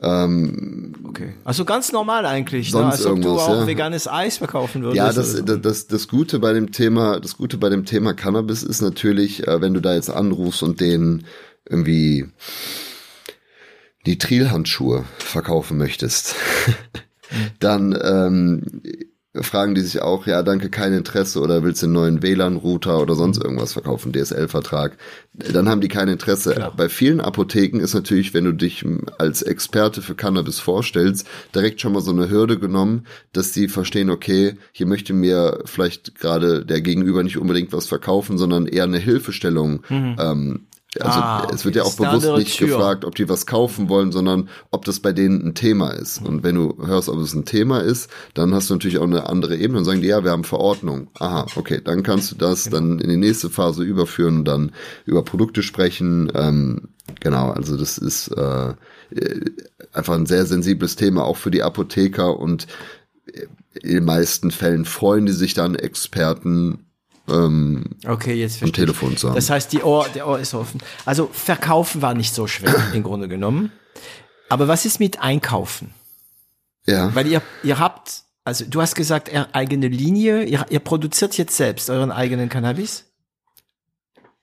ähm, 0.00 0.94
Okay. 1.18 1.34
Also 1.44 1.64
ganz 1.64 1.90
normal 1.90 2.26
eigentlich, 2.26 2.72
ne? 2.72 2.80
Sonst 2.80 2.92
als 2.98 3.06
ob 3.06 3.20
du 3.20 3.40
auch 3.40 3.60
ja. 3.60 3.66
veganes 3.66 4.06
Eis 4.06 4.38
verkaufen 4.38 4.82
würdest. 4.82 4.96
Ja, 4.96 5.12
das, 5.12 5.32
so. 5.32 5.42
das, 5.42 5.60
das, 5.60 5.86
das 5.88 6.08
Gute 6.08 6.38
bei 6.38 6.52
dem 6.52 6.70
Thema, 6.70 7.18
das 7.18 7.36
Gute 7.36 7.56
bei 7.56 7.68
dem 7.70 7.84
Thema 7.84 8.14
Cannabis 8.14 8.62
ist 8.62 8.82
natürlich, 8.82 9.46
äh, 9.48 9.60
wenn 9.60 9.74
du 9.74 9.80
da 9.80 9.94
jetzt 9.94 10.10
anrufst 10.10 10.62
und 10.62 10.80
denen 10.80 11.24
irgendwie 11.68 12.26
Nitrilhandschuhe 14.06 15.04
verkaufen 15.18 15.76
möchtest, 15.76 16.36
dann 17.58 17.98
ähm, 18.00 18.82
fragen 19.34 19.74
die 19.74 19.82
sich 19.82 20.00
auch, 20.00 20.26
ja, 20.26 20.42
danke, 20.42 20.70
kein 20.70 20.92
Interesse 20.92 21.40
oder 21.40 21.62
willst 21.62 21.82
du 21.82 21.86
einen 21.86 21.92
neuen 21.92 22.22
WLAN-Router 22.22 23.00
oder 23.00 23.14
sonst 23.14 23.42
irgendwas 23.42 23.74
verkaufen, 23.74 24.12
DSL-Vertrag, 24.12 24.96
dann 25.34 25.68
haben 25.68 25.80
die 25.80 25.88
kein 25.88 26.08
Interesse. 26.08 26.54
Klar. 26.54 26.72
Bei 26.74 26.88
vielen 26.88 27.20
Apotheken 27.20 27.80
ist 27.80 27.94
natürlich, 27.94 28.32
wenn 28.32 28.44
du 28.44 28.52
dich 28.52 28.84
als 29.18 29.42
Experte 29.42 30.00
für 30.00 30.14
Cannabis 30.14 30.58
vorstellst, 30.60 31.26
direkt 31.54 31.80
schon 31.80 31.92
mal 31.92 32.00
so 32.00 32.10
eine 32.10 32.30
Hürde 32.30 32.58
genommen, 32.58 33.06
dass 33.32 33.52
sie 33.52 33.68
verstehen, 33.68 34.10
okay, 34.10 34.56
hier 34.72 34.86
möchte 34.86 35.12
mir 35.12 35.60
vielleicht 35.66 36.14
gerade 36.18 36.64
der 36.64 36.80
Gegenüber 36.80 37.22
nicht 37.22 37.38
unbedingt 37.38 37.72
was 37.72 37.86
verkaufen, 37.86 38.38
sondern 38.38 38.66
eher 38.66 38.84
eine 38.84 38.98
Hilfestellung 38.98 39.82
ähm, 40.18 40.67
also 41.00 41.20
Ah, 41.20 41.46
es 41.48 41.56
okay. 41.56 41.64
wird 41.66 41.76
ja 41.76 41.82
auch 41.82 41.94
bewusst 41.96 42.32
nicht 42.36 42.56
Tür. 42.56 42.68
gefragt, 42.68 43.04
ob 43.04 43.14
die 43.14 43.28
was 43.28 43.46
kaufen 43.46 43.88
wollen, 43.90 44.10
sondern 44.10 44.48
ob 44.70 44.84
das 44.86 45.00
bei 45.00 45.12
denen 45.12 45.46
ein 45.46 45.54
Thema 45.54 45.90
ist. 45.90 46.24
Und 46.24 46.42
wenn 46.42 46.54
du 46.54 46.76
hörst, 46.84 47.08
ob 47.10 47.18
es 47.18 47.34
ein 47.34 47.44
Thema 47.44 47.80
ist, 47.80 48.10
dann 48.34 48.54
hast 48.54 48.70
du 48.70 48.74
natürlich 48.74 48.98
auch 48.98 49.04
eine 49.04 49.28
andere 49.28 49.56
Ebene 49.56 49.80
und 49.80 49.84
sagen 49.84 50.00
die, 50.00 50.08
ja, 50.08 50.24
wir 50.24 50.30
haben 50.30 50.44
Verordnung. 50.44 51.08
Aha, 51.18 51.46
okay, 51.56 51.80
dann 51.84 52.02
kannst 52.02 52.30
du 52.32 52.36
das 52.36 52.64
Genau. 52.64 52.76
dann 52.78 52.98
in 53.00 53.10
die 53.10 53.16
nächste 53.18 53.50
Phase 53.50 53.82
überführen 53.84 54.38
und 54.38 54.44
dann 54.46 54.72
über 55.04 55.22
Produkte 55.22 55.62
sprechen. 55.62 56.32
Ähm, 56.34 56.88
genau, 57.20 57.50
also 57.50 57.76
das 57.76 57.98
ist 57.98 58.28
äh, 58.28 58.74
einfach 59.92 60.14
ein 60.14 60.26
sehr 60.26 60.46
sensibles 60.46 60.96
Thema, 60.96 61.24
auch 61.24 61.36
für 61.36 61.50
die 61.50 61.62
Apotheker 61.62 62.38
und 62.38 62.66
in 63.82 63.92
den 63.94 64.04
meisten 64.04 64.50
Fällen 64.50 64.84
freuen 64.86 65.26
die 65.26 65.32
sich 65.32 65.54
dann 65.54 65.74
Experten 65.74 66.86
ähm, 67.28 67.84
Okay, 68.06 68.34
jetzt 68.34 68.62
am. 68.62 68.72
Telefon 68.72 69.16
zu 69.16 69.28
haben. 69.28 69.34
Das 69.36 69.50
heißt, 69.50 69.72
die 69.72 69.82
Ohr, 69.82 70.06
der 70.14 70.26
Ohr 70.26 70.38
ist 70.38 70.54
offen. 70.54 70.80
Also 71.04 71.28
verkaufen 71.32 72.02
war 72.02 72.14
nicht 72.14 72.34
so 72.34 72.46
schwer 72.46 72.74
im 72.94 73.02
Grunde 73.02 73.28
genommen. 73.28 73.72
Aber 74.48 74.66
was 74.68 74.84
ist 74.84 74.98
mit 75.00 75.20
einkaufen? 75.20 75.92
ja. 76.86 77.14
Weil 77.14 77.26
ihr, 77.26 77.42
ihr 77.62 77.78
habt, 77.78 78.22
also 78.44 78.64
du 78.64 78.80
hast 78.80 78.94
gesagt, 78.94 79.30
eigene 79.52 79.88
Linie, 79.88 80.44
ihr, 80.44 80.64
ihr 80.70 80.80
produziert 80.80 81.36
jetzt 81.36 81.56
selbst 81.56 81.90
euren 81.90 82.10
eigenen 82.10 82.48
Cannabis? 82.48 83.04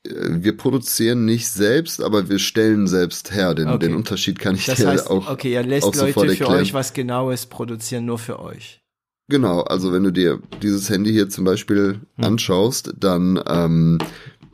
wir 0.08 0.56
produzieren 0.56 1.26
nicht 1.26 1.48
selbst, 1.50 2.00
aber 2.00 2.30
wir 2.30 2.38
stellen 2.38 2.86
selbst 2.86 3.32
her. 3.34 3.56
Den, 3.56 3.68
Okay. 3.70 3.88
den 3.88 3.96
Unterschied 3.96 4.38
kann 4.38 4.54
ich 4.54 4.66
Das 4.68 4.78
dir 4.78 4.88
heißt, 4.90 5.10
auch. 5.10 5.28
okay, 5.28 5.54
ihr 5.54 5.64
lässt 5.64 5.96
Leute 5.96 6.14
für 6.14 6.28
erklären. 6.28 6.54
euch 6.62 6.76
was 6.76 6.94
Genaues 6.94 7.48
produzieren, 7.48 8.06
nur 8.06 8.20
für 8.20 8.40
euch. 8.40 8.82
Genau, 9.28 9.62
also 9.62 9.92
wenn 9.92 10.04
du 10.04 10.12
dir 10.12 10.40
dieses 10.62 10.90
Handy 10.90 11.12
hier 11.12 11.30
zum 11.30 11.46
Beispiel 11.46 12.02
Hm. 12.18 12.24
anschaust, 12.26 12.94
dann 13.00 13.42
ähm, 13.48 13.98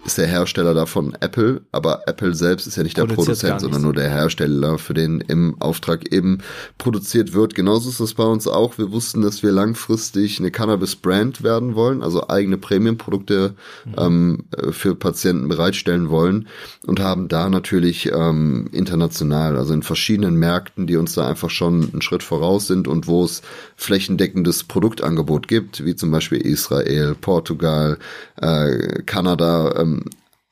ist 0.06 0.18
der 0.18 0.28
Hersteller 0.28 0.74
davon 0.74 1.16
Apple, 1.20 1.62
aber 1.72 2.04
Apple 2.08 2.34
selbst 2.34 2.68
ist 2.68 2.78
ja 2.78 2.84
nicht 2.84 2.98
der 2.98 3.04
Produziert 3.04 3.26
Produzent, 3.26 3.62
sondern 3.62 3.82
nur 3.84 3.94
der 3.94 4.10
Hersteller, 4.10 4.78
für 4.78 4.94
den 4.94 5.22
im 5.22 5.56
Auftrag 5.60 6.12
eben 6.12 6.40
produziert 6.78 7.34
wird. 7.34 7.56
Genauso 7.56 7.90
ist 7.90 8.00
es 8.00 8.14
bei 8.14 8.24
uns 8.24 8.48
auch. 8.48 8.78
Wir 8.78 8.92
wussten, 8.92 9.22
dass 9.22 9.44
wir 9.44 9.52
langfristig 9.52 10.40
eine 10.40 10.52
Cannabis-Brand 10.52 11.44
werden 11.44 11.76
wollen, 11.76 12.02
also 12.02 12.30
eigene 12.30 12.58
Premium-Produkte 12.58 13.56
Mhm. 13.86 13.94
ähm, 13.98 14.38
äh, 14.56 14.72
für 14.72 14.96
Patienten 14.96 15.48
bereitstellen 15.48 16.10
wollen 16.10 16.48
und 16.86 17.00
haben 17.00 17.28
da 17.28 17.50
natürlich 17.50 18.12
ähm, 18.12 18.70
international, 18.72 19.58
also 19.58 19.74
in 19.74 19.84
verschiedenen 19.84 20.36
Märkten, 20.36 20.88
die 20.88 20.98
uns 20.98 21.14
da 21.14 21.28
einfach 21.28 21.50
schon 21.50 21.90
einen 21.92 22.02
Schritt 22.02 22.24
voraus 22.24 22.68
sind 22.68 22.88
und 22.88 23.08
wo 23.08 23.24
es 23.24 23.42
flächendeckendes 23.76 24.64
Produktangebot 24.64 25.48
gibt, 25.48 25.86
wie 25.86 25.96
zum 25.96 26.12
Beispiel 26.12 26.40
Israel, 26.40 27.16
Portugal, 27.20 27.98
äh, 28.40 29.02
Kanada, 29.06 29.76
ähm, 29.78 29.91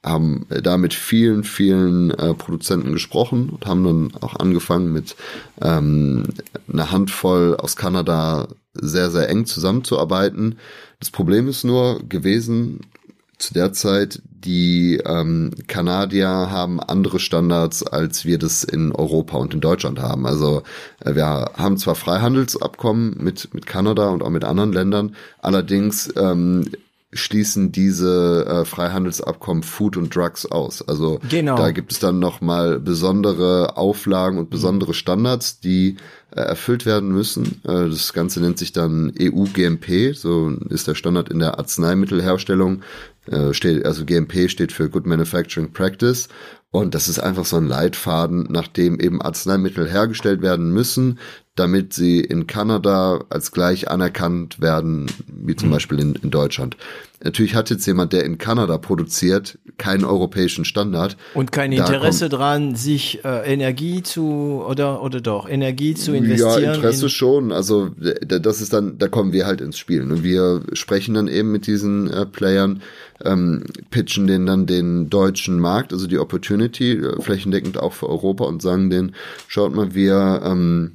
haben 0.04 0.46
da 0.50 0.78
mit 0.78 0.94
vielen, 0.94 1.44
vielen 1.44 2.12
äh, 2.12 2.34
Produzenten 2.34 2.94
gesprochen 2.94 3.50
und 3.50 3.66
haben 3.66 3.84
dann 3.84 4.12
auch 4.22 4.36
angefangen 4.38 4.94
mit 4.94 5.16
ähm, 5.62 6.24
einer 6.72 6.92
Handvoll 6.92 7.58
aus 7.58 7.76
Kanada 7.76 8.48
sehr, 8.74 9.12
sehr 9.12 9.28
eng 9.30 9.46
zusammenzuarbeiten. 9.46 10.58
Das 11.00 11.12
Problem 11.12 11.50
ist 11.50 11.66
nur 11.66 12.02
gewesen, 12.08 12.80
zu 13.40 13.54
der 13.54 13.74
Zeit, 13.74 14.22
die 14.26 15.02
ähm, 15.06 15.52
Kanadier 15.68 16.28
haben 16.28 16.80
andere 16.82 17.20
Standards, 17.20 17.84
als 17.84 18.26
wir 18.26 18.38
das 18.38 18.64
in 18.64 18.92
Europa 18.92 19.38
und 19.38 19.54
in 19.54 19.62
Deutschland 19.62 20.00
haben. 20.00 20.26
Also 20.26 20.64
äh, 21.04 21.16
wir 21.16 21.26
haben 21.26 21.78
zwar 21.78 21.96
Freihandelsabkommen 21.96 23.16
mit, 23.18 23.54
mit 23.54 23.66
Kanada 23.66 24.10
und 24.10 24.24
auch 24.24 24.30
mit 24.30 24.44
anderen 24.44 24.74
Ländern, 24.74 25.16
allerdings 25.42 26.14
ähm, 26.18 26.70
schließen 27.12 27.72
diese 27.72 28.46
äh, 28.48 28.66
Freihandelsabkommen 28.66 29.64
Food 29.64 29.98
und 29.98 30.16
Drugs 30.16 30.46
aus. 30.46 30.88
Also 30.88 31.20
Genau. 31.30 31.58
da 31.58 31.72
gibt 31.72 31.92
es 31.92 32.00
dann 32.00 32.20
nochmal 32.20 32.80
besondere 32.80 33.78
Auflagen 33.78 34.38
und 34.38 34.50
besondere 34.52 34.94
Standards, 34.94 35.60
die 35.60 35.98
äh, 36.32 36.42
erfüllt 36.42 36.86
werden 36.86 37.10
müssen. 37.10 37.62
Äh, 37.64 37.90
das 37.90 38.14
Ganze 38.14 38.42
nennt 38.42 38.60
sich 38.60 38.74
dann 38.74 39.12
EU-GMP, 39.20 40.14
so 40.16 40.52
ist 40.70 40.88
der 40.88 40.96
Standard 40.96 41.30
in 41.30 41.40
der 41.40 41.58
Arzneimittelherstellung. 41.58 42.84
Äh, 43.26 43.54
steht, 43.54 43.86
also 43.86 44.06
GMP 44.06 44.50
steht 44.50 44.72
für 44.72 44.90
Good 44.90 45.08
Manufacturing 45.08 45.74
Practice. 45.74 46.30
Und 46.72 46.94
das 46.94 47.08
ist 47.08 47.18
einfach 47.18 47.46
so 47.46 47.58
ein 47.58 47.66
Leitfaden, 47.66 48.48
nach 48.52 48.68
dem 48.68 49.00
eben 49.00 49.22
Arzneimittel 49.22 49.90
hergestellt 49.90 50.44
werden 50.44 50.72
müssen, 50.72 51.18
damit 51.60 51.94
sie 51.94 52.22
in 52.22 52.48
Kanada 52.48 53.26
als 53.30 53.52
gleich 53.52 53.92
anerkannt 53.92 54.62
werden, 54.62 55.08
wie 55.28 55.58
zum 55.58 55.70
Beispiel 55.70 56.00
in, 56.00 56.16
in 56.16 56.32
Deutschland. 56.32 56.78
Natürlich 57.22 57.54
hat 57.54 57.70
jetzt 57.70 57.86
jemand, 57.86 58.14
der 58.14 58.24
in 58.24 58.38
Kanada 58.38 58.78
produziert, 58.78 59.58
keinen 59.78 60.06
europäischen 60.06 60.64
Standard. 60.64 61.18
Und 61.34 61.52
kein 61.52 61.74
Interesse 61.74 62.30
dran, 62.30 62.76
sich 62.76 63.26
äh, 63.26 63.52
Energie 63.52 64.04
zu 64.04 64.64
oder 64.66 65.04
oder 65.04 65.20
doch 65.20 65.50
Energie 65.50 65.96
zu 65.96 66.14
investieren. 66.14 66.64
Ja, 66.64 66.74
Interesse 66.76 67.06
in, 67.06 67.10
schon. 67.10 67.52
Also 67.52 67.90
das 68.26 68.62
ist 68.62 68.72
dann, 68.72 68.98
da 68.98 69.10
kommen 69.10 69.34
wir 69.34 69.46
halt 69.46 69.60
ins 69.60 69.78
Spiel. 69.78 70.02
Und 70.04 70.24
wir 70.24 70.62
sprechen 70.72 71.14
dann 71.14 71.28
eben 71.28 71.52
mit 71.52 71.68
diesen 71.68 72.10
äh, 72.10 72.26
Playern, 72.26 72.82
ähm, 73.26 73.66
pitchen 73.92 74.28
denen 74.28 74.46
dann 74.46 74.66
den 74.66 75.10
deutschen 75.10 75.60
Markt, 75.60 75.92
also 75.92 76.08
die 76.08 76.20
Opportunity, 76.20 76.94
äh, 76.94 77.22
flächendeckend 77.22 77.78
auch 77.78 77.92
für 77.92 78.08
Europa 78.08 78.46
und 78.46 78.62
sagen 78.62 78.90
denen, 78.90 79.14
schaut 79.50 79.76
mal, 79.76 79.94
wir 79.94 80.42
ähm, 80.46 80.92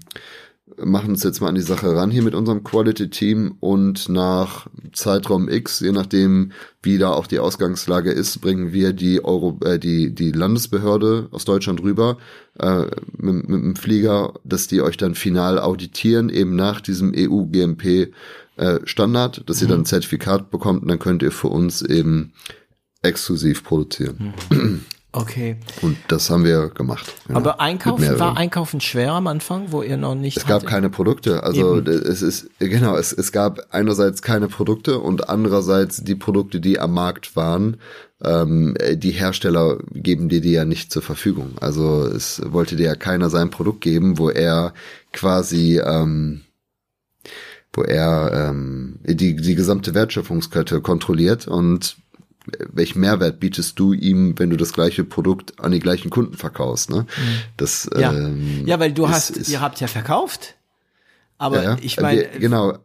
machen 0.82 1.10
uns 1.10 1.22
jetzt 1.22 1.40
mal 1.40 1.48
an 1.48 1.54
die 1.54 1.60
Sache 1.60 1.94
ran 1.94 2.10
hier 2.10 2.22
mit 2.22 2.34
unserem 2.34 2.64
Quality-Team 2.64 3.56
und 3.60 4.08
nach 4.08 4.66
Zeitraum 4.92 5.48
X, 5.48 5.80
je 5.80 5.92
nachdem, 5.92 6.52
wie 6.82 6.98
da 6.98 7.10
auch 7.10 7.26
die 7.26 7.38
Ausgangslage 7.38 8.10
ist, 8.10 8.40
bringen 8.40 8.72
wir 8.72 8.92
die 8.92 9.24
Euro, 9.24 9.58
äh, 9.64 9.78
die, 9.78 10.14
die 10.14 10.32
Landesbehörde 10.32 11.28
aus 11.30 11.44
Deutschland 11.44 11.82
rüber 11.82 12.18
äh, 12.58 12.86
mit, 13.16 13.48
mit 13.48 13.62
dem 13.62 13.76
Flieger, 13.76 14.34
dass 14.44 14.66
die 14.66 14.82
euch 14.82 14.96
dann 14.96 15.14
final 15.14 15.58
auditieren, 15.58 16.28
eben 16.28 16.56
nach 16.56 16.80
diesem 16.80 17.12
EU-GMP 17.16 18.12
äh, 18.56 18.80
Standard, 18.84 19.42
dass 19.48 19.60
ihr 19.62 19.68
dann 19.68 19.80
ein 19.80 19.86
Zertifikat 19.86 20.50
bekommt 20.50 20.82
und 20.82 20.88
dann 20.88 20.98
könnt 20.98 21.22
ihr 21.22 21.32
für 21.32 21.48
uns 21.48 21.82
eben 21.82 22.32
exklusiv 23.02 23.64
produzieren. 23.64 24.34
Okay. 25.16 25.56
Und 25.80 25.96
das 26.08 26.28
haben 26.28 26.44
wir 26.44 26.70
gemacht. 26.70 27.14
ja. 27.28 27.36
Aber 27.36 27.60
Einkaufen 27.60 28.18
war 28.18 28.36
Einkaufen 28.36 28.80
schwer 28.80 29.12
am 29.12 29.28
Anfang, 29.28 29.70
wo 29.70 29.82
ihr 29.82 29.96
noch 29.96 30.16
nicht 30.16 30.36
Es 30.36 30.44
gab 30.44 30.56
hattet? 30.56 30.68
keine 30.68 30.90
Produkte. 30.90 31.44
Also 31.44 31.78
Eben. 31.78 31.86
es 31.86 32.20
ist 32.20 32.50
genau, 32.58 32.96
es, 32.96 33.12
es 33.12 33.30
gab 33.30 33.60
einerseits 33.70 34.22
keine 34.22 34.48
Produkte 34.48 34.98
und 34.98 35.28
andererseits 35.28 36.02
die 36.02 36.16
Produkte, 36.16 36.60
die 36.60 36.80
am 36.80 36.94
Markt 36.94 37.36
waren. 37.36 37.76
Ähm, 38.24 38.76
die 38.94 39.12
Hersteller 39.12 39.78
geben 39.92 40.28
dir 40.28 40.40
die 40.40 40.52
ja 40.52 40.64
nicht 40.64 40.90
zur 40.90 41.02
Verfügung. 41.02 41.52
Also 41.60 42.06
es 42.06 42.42
wollte 42.44 42.74
dir 42.74 42.86
ja 42.86 42.94
keiner 42.96 43.30
sein 43.30 43.50
Produkt 43.50 43.82
geben, 43.82 44.18
wo 44.18 44.30
er 44.30 44.74
quasi 45.12 45.78
ähm, 45.78 46.40
wo 47.72 47.82
er 47.82 48.48
ähm, 48.50 48.98
die, 49.04 49.36
die 49.36 49.54
gesamte 49.54 49.94
Wertschöpfungskette 49.94 50.80
kontrolliert 50.80 51.46
und 51.46 51.96
welchen 52.72 53.00
Mehrwert 53.00 53.40
bietest 53.40 53.78
du 53.78 53.92
ihm, 53.92 54.38
wenn 54.38 54.50
du 54.50 54.56
das 54.56 54.72
gleiche 54.72 55.04
Produkt 55.04 55.58
an 55.60 55.72
die 55.72 55.80
gleichen 55.80 56.10
Kunden 56.10 56.34
verkaufst, 56.36 56.90
ne? 56.90 57.06
Das, 57.56 57.88
Ja. 57.96 58.12
ähm, 58.12 58.64
ja, 58.66 58.78
weil 58.80 58.92
du 58.92 59.04
ist- 59.04 59.10
hast, 59.12 59.30
ist- 59.30 59.48
ihr 59.50 59.60
habt 59.60 59.80
ja 59.80 59.86
verkauft. 59.86 60.54
Aber 61.38 61.56
ja, 61.62 61.70
ja. 61.72 61.76
ich 61.82 62.00
meine, 62.00 62.20
wir, 62.32 62.38
genau. 62.40 62.78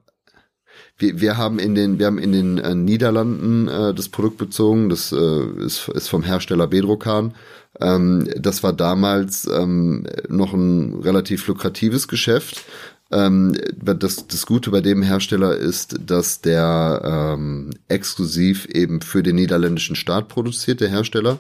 Wir, 0.98 1.22
wir 1.22 1.38
haben 1.38 1.60
in 1.60 1.76
den, 1.76 1.98
wir 2.00 2.08
haben 2.08 2.18
in 2.18 2.32
den 2.34 2.58
äh, 2.58 2.76
Niederlanden 2.76 3.68
äh, 3.70 3.94
das 3.94 4.10
Produkt 4.10 4.38
bezogen. 4.38 4.90
Das 4.90 5.12
äh, 5.14 5.46
ist, 5.66 5.88
ist 5.90 6.10
vom 6.10 6.24
Hersteller 6.24 6.68
Bedrocan. 6.68 7.36
Ähm, 7.80 8.28
das 8.38 8.64
war 8.64 8.74
damals 8.74 9.46
ähm, 9.48 10.06
noch 10.28 10.54
ein 10.54 10.96
relativ 11.02 11.48
lukratives 11.48 12.08
Geschäft. 12.10 12.64
Ähm, 13.12 13.56
das, 13.76 14.28
das 14.28 14.46
Gute 14.46 14.72
bei 14.72 14.82
dem 14.82 15.02
Hersteller 15.02 15.56
ist, 15.56 16.00
dass 16.06 16.42
der 16.42 17.02
ähm, 17.04 17.72
exklusiv 17.88 18.66
eben 18.66 19.02
für 19.02 19.24
den 19.24 19.36
niederländischen 19.36 19.96
Staat 19.96 20.28
produziert, 20.28 20.82
der 20.82 20.90
Hersteller. 20.90 21.40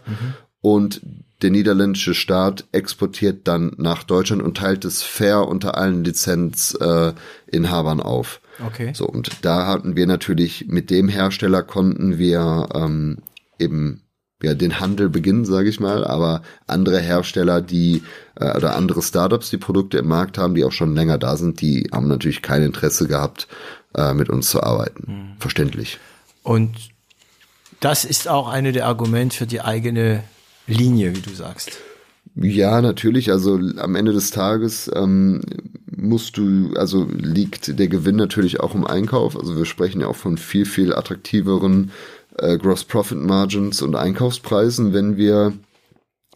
Und 0.61 1.01
der 1.41 1.51
niederländische 1.51 2.13
Staat 2.13 2.65
exportiert 2.71 3.47
dann 3.47 3.73
nach 3.77 4.03
Deutschland 4.03 4.41
und 4.41 4.57
teilt 4.57 4.83
es 4.83 5.01
fair 5.03 5.47
unter 5.47 5.77
allen 5.77 6.03
Lizenzinhabern 6.03 7.99
äh, 7.99 8.03
auf. 8.03 8.41
Okay. 8.65 8.91
So, 8.93 9.07
und 9.07 9.31
da 9.43 9.67
hatten 9.67 9.95
wir 9.95 10.05
natürlich, 10.05 10.65
mit 10.67 10.89
dem 10.89 11.07
Hersteller 11.07 11.63
konnten 11.63 12.17
wir 12.17 12.67
ähm, 12.73 13.19
eben 13.57 14.01
ja, 14.41 14.53
den 14.53 14.79
Handel 14.79 15.09
beginnen, 15.09 15.45
sage 15.45 15.69
ich 15.69 15.79
mal, 15.79 16.05
aber 16.05 16.41
andere 16.67 16.99
Hersteller, 16.99 17.61
die 17.61 18.03
äh, 18.35 18.55
oder 18.55 18.75
andere 18.75 19.01
Startups, 19.01 19.49
die 19.49 19.57
Produkte 19.57 19.97
im 19.97 20.07
Markt 20.07 20.37
haben, 20.37 20.55
die 20.55 20.63
auch 20.63 20.71
schon 20.71 20.95
länger 20.95 21.17
da 21.17 21.35
sind, 21.35 21.61
die 21.61 21.89
haben 21.91 22.07
natürlich 22.07 22.41
kein 22.41 22.63
Interesse 22.63 23.07
gehabt, 23.07 23.47
äh, 23.95 24.13
mit 24.13 24.29
uns 24.29 24.49
zu 24.49 24.63
arbeiten. 24.63 25.35
Verständlich. 25.39 25.99
und 26.43 26.71
das 27.79 28.03
ist 28.03 28.27
auch 28.27 28.49
eine 28.49 28.73
der 28.73 28.87
Argumente 28.87 29.37
für 29.37 29.47
die 29.47 29.61
eigene 29.61 30.23
Linie, 30.67 31.15
wie 31.15 31.21
du 31.21 31.33
sagst. 31.33 31.77
Ja, 32.35 32.81
natürlich. 32.81 33.31
Also 33.31 33.59
am 33.77 33.95
Ende 33.95 34.13
des 34.13 34.31
Tages 34.31 34.89
ähm, 34.93 35.41
musst 35.85 36.37
du, 36.37 36.73
also 36.75 37.07
liegt 37.11 37.79
der 37.79 37.87
Gewinn 37.87 38.15
natürlich 38.15 38.59
auch 38.59 38.75
im 38.75 38.85
Einkauf. 38.85 39.37
Also 39.37 39.57
wir 39.57 39.65
sprechen 39.65 40.01
ja 40.01 40.07
auch 40.07 40.15
von 40.15 40.37
viel, 40.37 40.65
viel 40.65 40.93
attraktiveren 40.93 41.91
äh, 42.41 42.57
Gross 42.57 42.83
Profit 42.83 43.19
Margins 43.19 43.81
und 43.81 43.95
Einkaufspreisen, 43.95 44.93
wenn 44.93 45.17
wir 45.17 45.53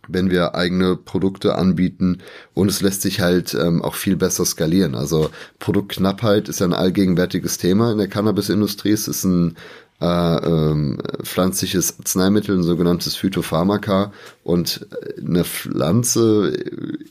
wenn 0.08 0.30
wir 0.30 0.56
eigene 0.56 0.98
Produkte 0.98 1.56
anbieten 1.56 2.20
und 2.54 2.70
es 2.70 2.82
lässt 2.82 3.02
sich 3.02 3.22
halt 3.22 3.54
ähm, 3.54 3.82
auch 3.82 3.96
viel 3.96 4.16
besser 4.16 4.46
skalieren. 4.46 4.96
Also 4.96 5.30
Produktknappheit 5.60 6.50
ist 6.50 6.62
ein 6.62 6.74
allgegenwärtiges 6.74 7.58
Thema 7.58 7.92
in 7.92 7.98
der 7.98 8.10
Cannabisindustrie. 8.10 8.92
Es 8.92 9.08
ist 9.08 9.24
ein 9.24 9.56
äh, 10.04 10.46
ähm, 10.46 10.98
pflanzliches 11.24 11.98
Arzneimittel, 11.98 12.58
ein 12.58 12.64
sogenanntes 12.64 13.16
Phytopharmaka. 13.16 14.12
Und 14.44 14.86
eine 15.18 15.46
Pflanze 15.46 16.50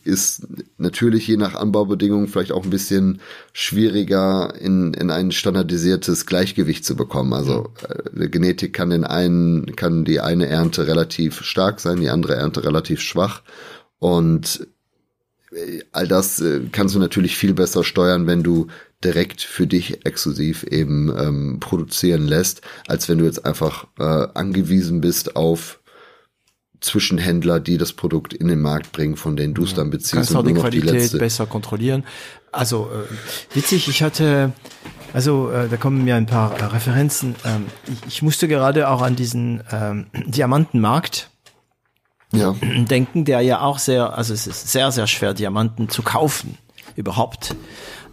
ist 0.04 0.46
natürlich 0.76 1.26
je 1.26 1.38
nach 1.38 1.54
Anbaubedingungen 1.54 2.28
vielleicht 2.28 2.52
auch 2.52 2.64
ein 2.64 2.70
bisschen 2.70 3.22
schwieriger 3.54 4.54
in, 4.60 4.92
in 4.92 5.10
ein 5.10 5.32
standardisiertes 5.32 6.26
Gleichgewicht 6.26 6.84
zu 6.84 6.94
bekommen. 6.94 7.32
Also 7.32 7.70
äh, 7.88 8.28
Genetik 8.28 8.74
kann 8.74 8.90
den 8.90 9.04
einen, 9.04 9.74
kann 9.74 10.04
die 10.04 10.20
eine 10.20 10.48
Ernte 10.48 10.86
relativ 10.86 11.42
stark 11.42 11.80
sein, 11.80 12.00
die 12.00 12.10
andere 12.10 12.34
Ernte 12.34 12.62
relativ 12.62 13.00
schwach. 13.00 13.40
Und 14.00 14.66
äh, 15.52 15.80
all 15.92 16.06
das 16.06 16.40
äh, 16.40 16.60
kannst 16.70 16.94
du 16.94 16.98
natürlich 16.98 17.36
viel 17.36 17.54
besser 17.54 17.84
steuern, 17.84 18.26
wenn 18.26 18.42
du 18.42 18.66
direkt 19.04 19.42
für 19.42 19.66
dich 19.66 20.06
exklusiv 20.06 20.64
eben 20.64 21.12
ähm, 21.16 21.60
produzieren 21.60 22.26
lässt, 22.26 22.62
als 22.86 23.08
wenn 23.08 23.18
du 23.18 23.24
jetzt 23.24 23.44
einfach 23.44 23.86
äh, 23.98 24.02
angewiesen 24.34 25.00
bist 25.00 25.36
auf 25.36 25.80
Zwischenhändler, 26.82 27.60
die 27.60 27.78
das 27.78 27.92
Produkt 27.92 28.34
in 28.34 28.48
den 28.48 28.60
Markt 28.60 28.92
bringen, 28.92 29.16
von 29.16 29.36
denen 29.36 29.54
du 29.54 29.64
es 29.64 29.74
dann 29.74 29.90
beziehst 29.90 30.14
Kannst 30.14 30.36
auch 30.36 30.40
und 30.40 30.48
die 30.48 30.52
noch 30.54 30.68
die 30.68 30.80
Qualität 30.80 31.00
letzte. 31.00 31.18
besser 31.18 31.46
kontrollieren. 31.46 32.04
Also 32.50 32.90
äh, 32.92 33.56
witzig, 33.56 33.88
ich 33.88 34.02
hatte, 34.02 34.52
also 35.12 35.50
äh, 35.50 35.68
da 35.68 35.76
kommen 35.76 36.04
mir 36.04 36.16
ein 36.16 36.26
paar 36.26 36.58
äh, 36.58 36.64
Referenzen. 36.64 37.34
Ähm, 37.44 37.66
ich, 37.86 38.08
ich 38.08 38.22
musste 38.22 38.48
gerade 38.48 38.88
auch 38.88 39.00
an 39.00 39.16
diesen 39.16 39.62
ähm, 39.70 40.06
Diamantenmarkt 40.26 41.30
Ja, 42.32 42.54
denken, 42.60 43.24
der 43.24 43.40
ja 43.40 43.60
auch 43.60 43.78
sehr, 43.78 44.18
also 44.18 44.34
es 44.34 44.46
ist 44.46 44.70
sehr, 44.70 44.90
sehr 44.90 45.06
schwer, 45.06 45.34
Diamanten 45.34 45.88
zu 45.88 46.02
kaufen, 46.02 46.58
überhaupt. 46.96 47.54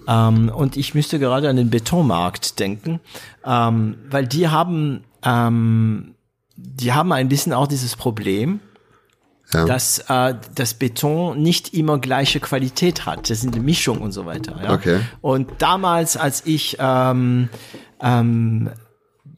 Ähm, 0.09 0.49
und 0.49 0.75
ich 0.75 0.95
müsste 0.95 1.19
gerade 1.19 1.49
an 1.49 1.55
den 1.55 1.69
Betonmarkt 1.69 2.59
denken, 2.59 2.99
ähm, 3.45 3.97
weil 4.09 4.25
die 4.27 4.47
haben, 4.47 5.03
ähm, 5.23 6.15
die 6.55 6.93
haben 6.93 7.11
ein 7.11 7.29
bisschen 7.29 7.53
auch 7.53 7.67
dieses 7.67 7.95
Problem, 7.95 8.59
ja. 9.53 9.65
dass 9.65 9.99
äh, 10.09 10.33
das 10.55 10.73
Beton 10.73 11.39
nicht 11.41 11.75
immer 11.75 11.99
gleiche 11.99 12.39
Qualität 12.39 13.05
hat. 13.05 13.29
Das 13.29 13.43
ist 13.43 13.53
eine 13.53 13.63
Mischung 13.63 13.99
und 14.01 14.11
so 14.11 14.25
weiter. 14.25 14.59
Ja? 14.63 14.73
Okay. 14.73 14.99
Und 15.21 15.51
damals, 15.59 16.17
als 16.17 16.43
ich 16.45 16.77
ähm, 16.79 17.49
ähm, 18.01 18.71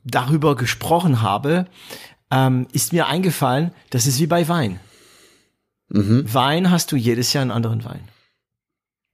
darüber 0.05 0.55
gesprochen 0.55 1.21
habe, 1.21 1.65
ähm, 2.31 2.67
ist 2.71 2.93
mir 2.93 3.07
eingefallen, 3.07 3.71
das 3.89 4.07
ist 4.07 4.19
wie 4.21 4.27
bei 4.27 4.47
Wein. 4.47 4.79
Mhm. 5.89 6.33
Wein 6.33 6.71
hast 6.71 6.93
du 6.93 6.95
jedes 6.95 7.33
Jahr 7.33 7.41
einen 7.41 7.51
anderen 7.51 7.83
Wein. 7.83 8.07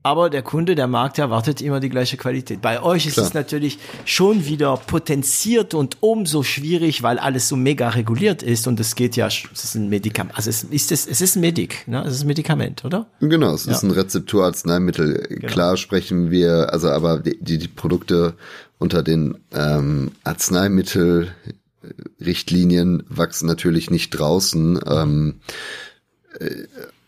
Aber 0.08 0.30
der 0.30 0.42
Kunde, 0.42 0.76
der 0.76 0.88
Markt 0.88 1.20
erwartet 1.20 1.60
immer 1.60 1.82
die 1.82 1.90
gleiche 1.90 2.16
Qualität. 2.16 2.62
Bei 2.62 2.82
euch 2.82 3.08
ist 3.08 3.16
Klar. 3.16 3.26
es 3.26 3.34
natürlich 3.34 3.78
schon 4.06 4.46
wieder 4.46 4.78
potenziert 4.78 5.74
und 5.74 5.98
umso 6.00 6.44
schwierig, 6.44 7.04
weil 7.04 7.20
alles 7.20 7.50
so 7.50 7.58
mega 7.58 7.90
reguliert 7.90 8.42
ist 8.42 8.68
und 8.68 8.80
es 8.80 8.96
geht 8.96 9.18
ja, 9.18 9.28
es 9.28 9.44
ist 9.52 9.76
ein 9.76 9.90
Medikament, 9.90 10.38
also 10.38 10.50
es 10.50 10.64
ist, 10.64 10.94
es, 10.94 11.08
es 11.08 11.20
ist 11.20 11.36
ein 11.36 11.42
Medik, 11.42 11.86
ne? 11.90 12.06
es 12.06 12.16
ist 12.16 12.24
ein 12.24 12.28
Medikament, 12.28 12.86
oder? 12.86 13.08
Genau, 13.20 13.54
es 13.54 13.66
ist 13.66 13.84
ein 13.84 13.92
Rezepturarzneimittel. 13.92 15.28
Genau. 15.28 15.52
Klar 15.52 15.76
sprechen 15.76 16.32
wir, 16.32 16.72
also 16.72 16.90
aber 16.90 17.20
die, 17.20 17.38
die, 17.42 17.58
die 17.58 17.68
Produkte 17.68 18.36
unter 18.78 19.04
den 19.04 19.38
ähm, 19.52 20.12
Arzneimittelrichtlinien 20.24 23.04
wachsen 23.10 23.46
natürlich 23.46 23.90
nicht 23.90 24.12
draußen 24.12 24.80
ähm, 24.88 25.42
äh, 26.40 26.64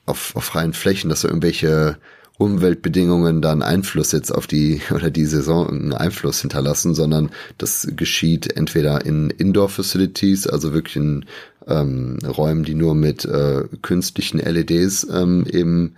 auf, 0.05 0.35
auf 0.35 0.43
freien 0.43 0.73
Flächen, 0.73 1.09
dass 1.09 1.21
da 1.21 1.29
irgendwelche 1.29 1.97
Umweltbedingungen 2.39 3.41
dann 3.41 3.61
Einfluss 3.61 4.13
jetzt 4.13 4.31
auf 4.31 4.47
die 4.47 4.81
oder 4.95 5.11
die 5.11 5.25
Saison 5.25 5.69
einen 5.69 5.93
Einfluss 5.93 6.41
hinterlassen, 6.41 6.95
sondern 6.95 7.29
das 7.59 7.87
geschieht 7.95 8.55
entweder 8.57 9.05
in 9.05 9.29
Indoor-Facilities, 9.29 10.47
also 10.47 10.73
wirklich 10.73 10.95
in 10.95 11.25
ähm, 11.67 12.17
Räumen, 12.25 12.63
die 12.63 12.75
nur 12.75 12.95
mit 12.95 13.25
äh, 13.25 13.65
künstlichen 13.81 14.39
LEDs 14.39 15.05
ähm, 15.11 15.45
eben 15.51 15.95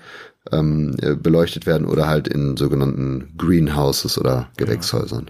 ähm, 0.52 0.96
äh, 1.02 1.16
beleuchtet 1.16 1.68
werden 1.68 1.86
oder 1.88 2.08
halt 2.08 2.28
in 2.28 2.58
sogenannten 2.58 3.34
Greenhouses 3.38 4.18
oder 4.18 4.50
Gewächshäusern. 4.58 5.30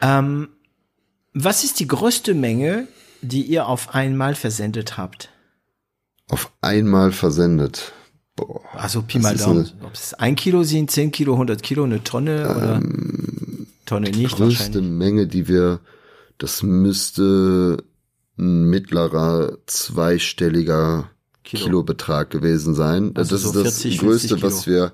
Ähm, 0.00 0.48
was 1.34 1.64
ist 1.64 1.80
die 1.80 1.86
größte 1.86 2.32
Menge, 2.32 2.88
die 3.20 3.42
ihr 3.42 3.66
auf 3.66 3.94
einmal 3.94 4.34
versendet 4.34 4.96
habt? 4.96 5.28
Auf 6.30 6.50
einmal 6.62 7.12
versendet. 7.12 7.92
Boah, 8.36 8.60
Also 8.74 9.02
Pi 9.02 9.18
mal 9.18 9.36
Daumen. 9.36 9.70
Ob 9.82 9.94
es 9.94 10.12
ein 10.14 10.36
Kilo 10.36 10.62
sind, 10.62 10.90
zehn 10.90 11.10
Kilo, 11.10 11.32
100 11.32 11.62
Kilo, 11.62 11.84
eine 11.84 12.04
Tonne 12.04 12.54
oder 12.54 12.82
Tonne 13.86 14.10
nicht 14.10 14.36
größte 14.36 14.64
wahrscheinlich. 14.64 14.92
Menge, 14.92 15.26
die 15.26 15.48
wir, 15.48 15.80
das 16.36 16.62
müsste 16.62 17.82
ein 18.38 18.64
mittlerer 18.64 19.56
zweistelliger 19.64 21.10
Kilo. 21.44 21.64
Kilobetrag 21.64 22.28
gewesen 22.28 22.74
sein. 22.74 23.12
Also 23.14 23.36
das 23.36 23.42
so 23.42 23.48
ist 23.50 23.66
das 23.66 23.82
40, 23.82 23.98
Größte, 24.00 24.28
50 24.38 24.42
was 24.42 24.66
wir, 24.66 24.92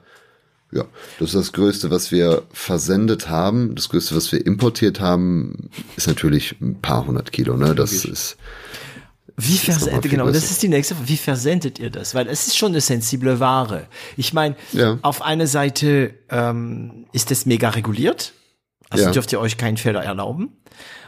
ja, 0.70 0.85
das 1.19 1.31
ist 1.31 1.35
das 1.35 1.52
Größte, 1.52 1.90
was 1.90 2.12
wir 2.12 2.43
versendet 2.52 3.28
haben. 3.28 3.74
Das 3.74 3.89
Größte, 3.89 4.14
was 4.14 4.31
wir 4.31 4.47
importiert 4.47 5.01
haben, 5.01 5.70
ist 5.97 6.06
natürlich 6.06 6.55
ein 6.60 6.81
paar 6.81 7.06
hundert 7.06 7.32
Kilo, 7.32 7.56
ne? 7.56 7.74
Das 7.74 8.05
ist, 8.05 8.36
Wie 9.37 9.57
versendet, 9.57 10.11
genau, 10.11 10.27
das 10.31 10.51
ist 10.51 10.63
die 10.63 10.69
nächste 10.69 10.95
Frage. 10.95 11.09
Wie 11.09 11.17
versendet 11.17 11.79
ihr 11.79 11.91
das? 11.91 12.15
Weil 12.15 12.29
es 12.29 12.47
ist 12.47 12.57
schon 12.57 12.73
eine 12.73 12.81
sensible 12.81 13.41
Ware. 13.41 13.87
Ich 14.17 14.33
meine, 14.33 14.57
Ja. 14.73 14.99
auf 15.03 15.23
einer 15.23 15.47
Seite 15.47 16.15
ähm, 16.31 17.07
ist 17.13 17.31
es 17.31 17.47
mega 17.47 17.71
reguliert. 17.71 18.33
Also 18.91 19.05
Ja. 19.07 19.11
dürft 19.11 19.33
ihr 19.33 19.41
euch 19.41 19.57
keinen 19.57 19.79
Fehler 19.79 20.03
erlauben. 20.05 20.53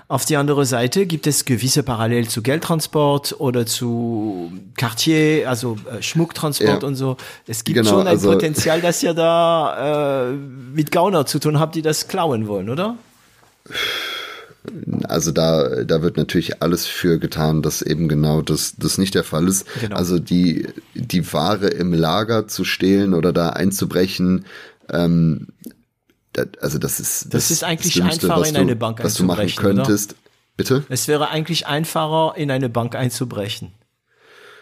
Auf 0.09 0.25
die 0.27 0.37
andere 0.37 0.67
Seite 0.67 1.07
gibt 1.07 1.27
es 1.27 1.45
gewisse 1.47 1.83
Parallel 1.83 2.29
zu 2.29 2.43
Geldtransport 2.43 3.41
oder 3.41 3.65
zu 3.67 4.53
Cartier, 4.77 5.49
also 5.49 5.79
äh, 5.91 6.03
Schmucktransport 6.03 6.83
Ja. 6.83 6.89
und 6.89 6.95
so. 6.95 7.17
Es 7.47 7.65
gibt 7.65 7.77
Genau, 7.79 7.89
schon 7.91 8.01
ein 8.03 8.07
also- 8.09 8.31
Potenzial, 8.33 8.81
dass 8.83 9.03
ihr 9.03 9.15
da 9.15 10.29
äh, 10.29 10.33
mit 10.33 10.91
Gauner 10.91 11.25
zu 11.27 11.39
tun 11.39 11.59
habt, 11.59 11.75
die 11.75 11.83
das 11.83 12.07
klauen 12.09 12.49
wollen, 12.49 12.69
oder? 12.71 12.97
Also 15.05 15.31
da, 15.31 15.85
da 15.85 16.01
wird 16.01 16.17
natürlich 16.17 16.63
alles 16.63 16.87
für 16.87 17.19
getan, 17.19 17.61
dass 17.61 17.83
eben 17.83 18.09
genau 18.09 18.41
das, 18.41 18.75
das 18.77 18.97
nicht 18.97 19.15
der 19.15 19.25
Fall 19.25 19.47
ist. 19.47 19.67
Genau. 19.81 19.97
Also 19.97 20.19
die, 20.19 20.69
die 20.95 21.33
Ware 21.33 21.69
im 21.69 21.93
Lager 21.93 22.49
zu 22.49 22.65
stehlen 22.65 23.13
oder 23.13 23.33
da 23.33 23.51
einzubrechen, 23.51 24.47
ähm, 24.91 25.49
da, 26.33 26.45
also 26.61 26.79
das 26.79 26.99
ist 26.99 27.33
Das 27.33 27.51
ist 27.51 27.63
eigentlich 27.63 27.95
Dümmste, 27.95 28.27
einfacher, 28.27 28.41
was 28.41 28.49
in 28.49 28.55
du, 28.55 28.61
eine 28.61 28.77
Bank 28.77 29.05
was 29.05 29.15
du 29.15 29.25
machen 29.25 29.41
einzubrechen, 29.41 29.79
oder? 29.79 29.85
könntest. 29.85 30.15
Bitte? 30.57 30.85
Es 30.89 31.09
wäre 31.09 31.31
eigentlich 31.31 31.67
einfacher, 31.67 32.35
in 32.37 32.51
eine 32.51 32.69
Bank 32.69 32.95
einzubrechen. 32.95 33.73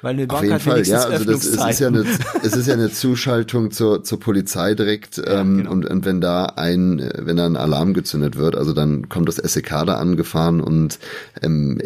Weil 0.03 0.15
eine 0.15 0.23
Auf 0.25 0.29
Bank 0.29 0.43
jeden 0.43 0.55
hat 0.55 0.63
Fall, 0.63 0.87
ja. 0.87 1.05
Also 1.05 1.25
das 1.25 1.47
es 1.47 1.55
ist 1.55 1.81
ja 1.81 1.87
eine, 1.87 2.05
es 2.43 2.57
ist 2.57 2.67
ja 2.67 2.75
eine 2.75 2.91
Zuschaltung 2.91 3.71
zur, 3.71 4.03
zur 4.03 4.19
Polizei 4.19 4.75
direkt 4.75 5.23
ähm, 5.25 5.59
genau. 5.59 5.71
und, 5.71 5.87
und 5.87 6.05
wenn 6.05 6.21
da 6.21 6.47
ein, 6.47 7.09
wenn 7.17 7.37
da 7.37 7.47
ein 7.47 7.57
Alarm 7.57 7.95
gezündet 7.95 8.37
wird, 8.37 8.57
also 8.57 8.73
dann 8.73 9.09
kommt 9.09 9.29
das 9.29 9.37
SEK 9.37 9.71
da 9.87 9.95
angefahren 9.95 10.61
und 10.61 10.99
ähm, 11.41 11.81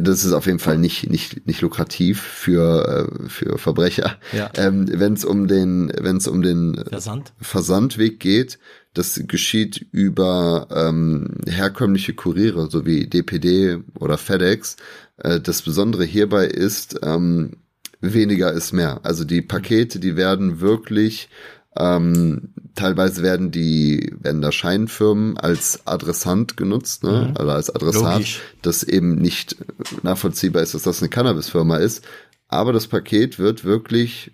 das 0.00 0.24
ist 0.24 0.32
auf 0.32 0.46
jeden 0.46 0.58
Fall 0.58 0.78
nicht 0.78 1.08
nicht 1.08 1.46
nicht 1.46 1.60
lukrativ 1.60 2.20
für 2.20 3.08
äh, 3.08 3.28
für 3.28 3.56
Verbrecher. 3.56 4.16
Ja. 4.32 4.50
Ähm, 4.56 4.86
wenn 4.90 5.12
es 5.12 5.24
um 5.24 5.46
den 5.46 5.92
wenn 5.96 6.16
es 6.16 6.26
um 6.26 6.42
den 6.42 6.82
Versand. 6.90 7.32
Versandweg 7.40 8.18
geht, 8.18 8.58
das 8.94 9.22
geschieht 9.28 9.86
über 9.92 10.66
ähm, 10.74 11.36
herkömmliche 11.46 12.12
Kuriere, 12.14 12.68
so 12.68 12.84
wie 12.84 13.06
DPD 13.06 13.78
oder 13.94 14.18
FedEx. 14.18 14.76
Äh, 15.20 15.40
das 15.40 15.62
Besondere 15.62 16.04
hierbei 16.04 16.46
ist, 16.46 17.00
ähm, 17.02 17.52
weniger 18.00 18.52
ist 18.52 18.72
mehr. 18.72 19.00
Also 19.02 19.24
die 19.24 19.42
Pakete, 19.42 20.00
die 20.00 20.16
werden 20.16 20.60
wirklich, 20.60 21.28
ähm, 21.76 22.54
teilweise 22.74 23.22
werden 23.22 23.50
die, 23.50 24.12
werden 24.18 24.42
da 24.42 24.52
Scheinfirmen 24.52 25.36
als 25.36 25.86
Adressant 25.86 26.56
genutzt, 26.56 27.04
ne? 27.04 27.32
also 27.36 27.50
als 27.52 27.74
Adressat, 27.74 28.14
Logisch. 28.14 28.40
das 28.62 28.82
eben 28.82 29.16
nicht 29.16 29.56
nachvollziehbar 30.02 30.62
ist, 30.62 30.74
dass 30.74 30.82
das 30.82 31.00
eine 31.00 31.10
Cannabisfirma 31.10 31.76
ist. 31.76 32.04
Aber 32.48 32.72
das 32.72 32.88
Paket 32.88 33.38
wird 33.38 33.64
wirklich 33.64 34.32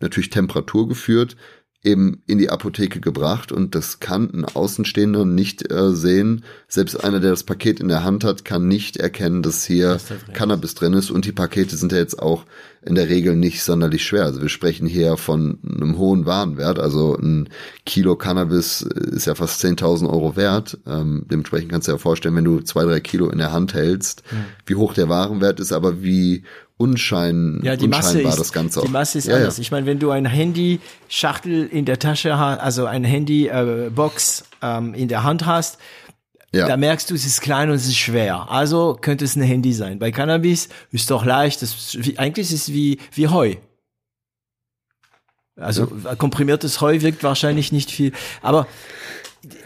natürlich 0.00 0.30
Temperatur 0.30 0.88
geführt, 0.88 1.36
eben 1.84 2.22
in 2.26 2.38
die 2.38 2.50
Apotheke 2.50 3.00
gebracht 3.00 3.50
und 3.50 3.74
das 3.74 3.98
kann 4.00 4.30
ein 4.32 4.44
Außenstehender 4.44 5.24
nicht 5.24 5.70
äh, 5.70 5.92
sehen. 5.92 6.44
Selbst 6.68 7.02
einer, 7.02 7.20
der 7.20 7.30
das 7.30 7.44
Paket 7.44 7.80
in 7.80 7.88
der 7.88 8.04
Hand 8.04 8.24
hat, 8.24 8.44
kann 8.44 8.68
nicht 8.68 8.96
erkennen, 8.96 9.42
dass 9.42 9.64
hier 9.64 9.94
Dass 9.94 10.06
da 10.08 10.14
drin 10.14 10.34
Cannabis 10.34 10.74
drin 10.74 10.92
ist 10.92 11.10
und 11.10 11.24
die 11.24 11.32
Pakete 11.32 11.76
sind 11.76 11.92
ja 11.92 11.98
jetzt 11.98 12.18
auch 12.18 12.44
in 12.84 12.94
der 12.94 13.08
Regel 13.08 13.36
nicht 13.36 13.62
sonderlich 13.62 14.04
schwer. 14.04 14.24
Also 14.24 14.42
wir 14.42 14.48
sprechen 14.48 14.86
hier 14.86 15.16
von 15.16 15.58
einem 15.64 15.98
hohen 15.98 16.26
Warenwert, 16.26 16.78
also 16.78 17.16
ein 17.16 17.48
Kilo 17.86 18.16
Cannabis 18.16 18.82
ist 18.82 19.26
ja 19.26 19.34
fast 19.34 19.64
10.000 19.64 20.08
Euro 20.08 20.36
wert. 20.36 20.78
Ähm, 20.86 21.24
dementsprechend 21.30 21.70
kannst 21.70 21.86
du 21.86 21.92
dir 21.92 21.96
ja 21.96 22.02
vorstellen, 22.02 22.34
wenn 22.36 22.44
du 22.44 22.60
zwei, 22.60 22.84
drei 22.84 23.00
Kilo 23.00 23.30
in 23.30 23.38
der 23.38 23.52
Hand 23.52 23.74
hältst, 23.74 24.22
wie 24.66 24.74
hoch 24.74 24.94
der 24.94 25.08
Warenwert 25.08 25.60
ist, 25.60 25.72
aber 25.72 26.02
wie 26.02 26.42
unschein, 26.76 27.60
Ja, 27.62 27.76
die 27.76 27.86
Masse 27.86 28.08
unscheinbar 28.08 28.32
ist, 28.32 28.40
das 28.40 28.52
Ganze 28.52 28.80
die. 28.80 28.88
Masse 28.88 29.18
ist 29.18 29.28
ja, 29.28 29.36
anders. 29.36 29.56
Ja. 29.56 29.60
Ich 29.60 29.70
meine, 29.70 29.86
wenn 29.86 30.00
du 30.00 30.10
ein 30.10 30.24
Handy-Schachtel 30.24 31.66
in 31.66 31.84
der 31.84 32.00
Tasche 32.00 32.38
hast, 32.38 32.58
also 32.58 32.86
ein 32.86 33.04
Handy-Box 33.04 34.44
ähm, 34.62 34.92
in 34.94 35.06
der 35.06 35.22
Hand 35.22 35.46
hast, 35.46 35.78
Ja. 36.54 36.68
da 36.68 36.76
merkst 36.76 37.10
du, 37.10 37.14
es 37.14 37.24
ist 37.24 37.40
klein 37.40 37.70
und 37.70 37.76
es 37.76 37.86
ist 37.86 37.96
schwer. 37.96 38.50
Also 38.50 38.98
könnte 39.00 39.24
es 39.24 39.36
ein 39.36 39.42
Handy 39.42 39.72
sein. 39.72 39.98
Bei 39.98 40.12
Cannabis 40.12 40.68
ist 40.90 41.10
doch 41.10 41.24
leicht. 41.24 41.62
Das 41.62 41.74
ist 41.74 42.06
wie, 42.06 42.18
eigentlich 42.18 42.52
ist 42.52 42.68
es 42.68 42.72
wie, 42.72 42.98
wie 43.14 43.28
Heu. 43.28 43.54
Also 45.56 45.86
komprimiertes 46.18 46.80
Heu 46.80 47.00
wirkt 47.00 47.22
wahrscheinlich 47.22 47.72
nicht 47.72 47.90
viel. 47.90 48.12
Aber 48.42 48.66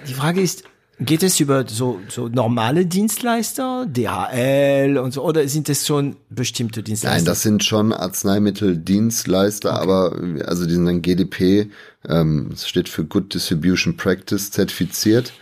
die 0.06 0.14
Frage 0.14 0.40
ist, 0.40 0.64
geht 0.98 1.22
es 1.22 1.40
über 1.40 1.66
so, 1.68 2.00
so 2.08 2.28
normale 2.28 2.86
Dienstleister, 2.86 3.86
DHL 3.86 4.98
und 4.98 5.12
so, 5.12 5.22
oder 5.22 5.46
sind 5.48 5.68
es 5.68 5.86
schon 5.86 6.16
bestimmte 6.30 6.82
Dienstleister? 6.82 7.16
Nein, 7.16 7.24
das 7.24 7.42
sind 7.42 7.64
schon 7.64 7.92
Arzneimitteldienstleister, 7.92 9.78
aber 9.78 10.16
also 10.46 10.64
die 10.64 10.74
sind 10.74 10.86
dann 10.86 11.02
GDP, 11.02 11.70
ähm, 12.08 12.48
das 12.50 12.68
steht 12.68 12.88
für 12.88 13.04
Good 13.04 13.34
Distribution 13.34 13.96
Practice 13.96 14.50
zertifiziert, 14.50 15.32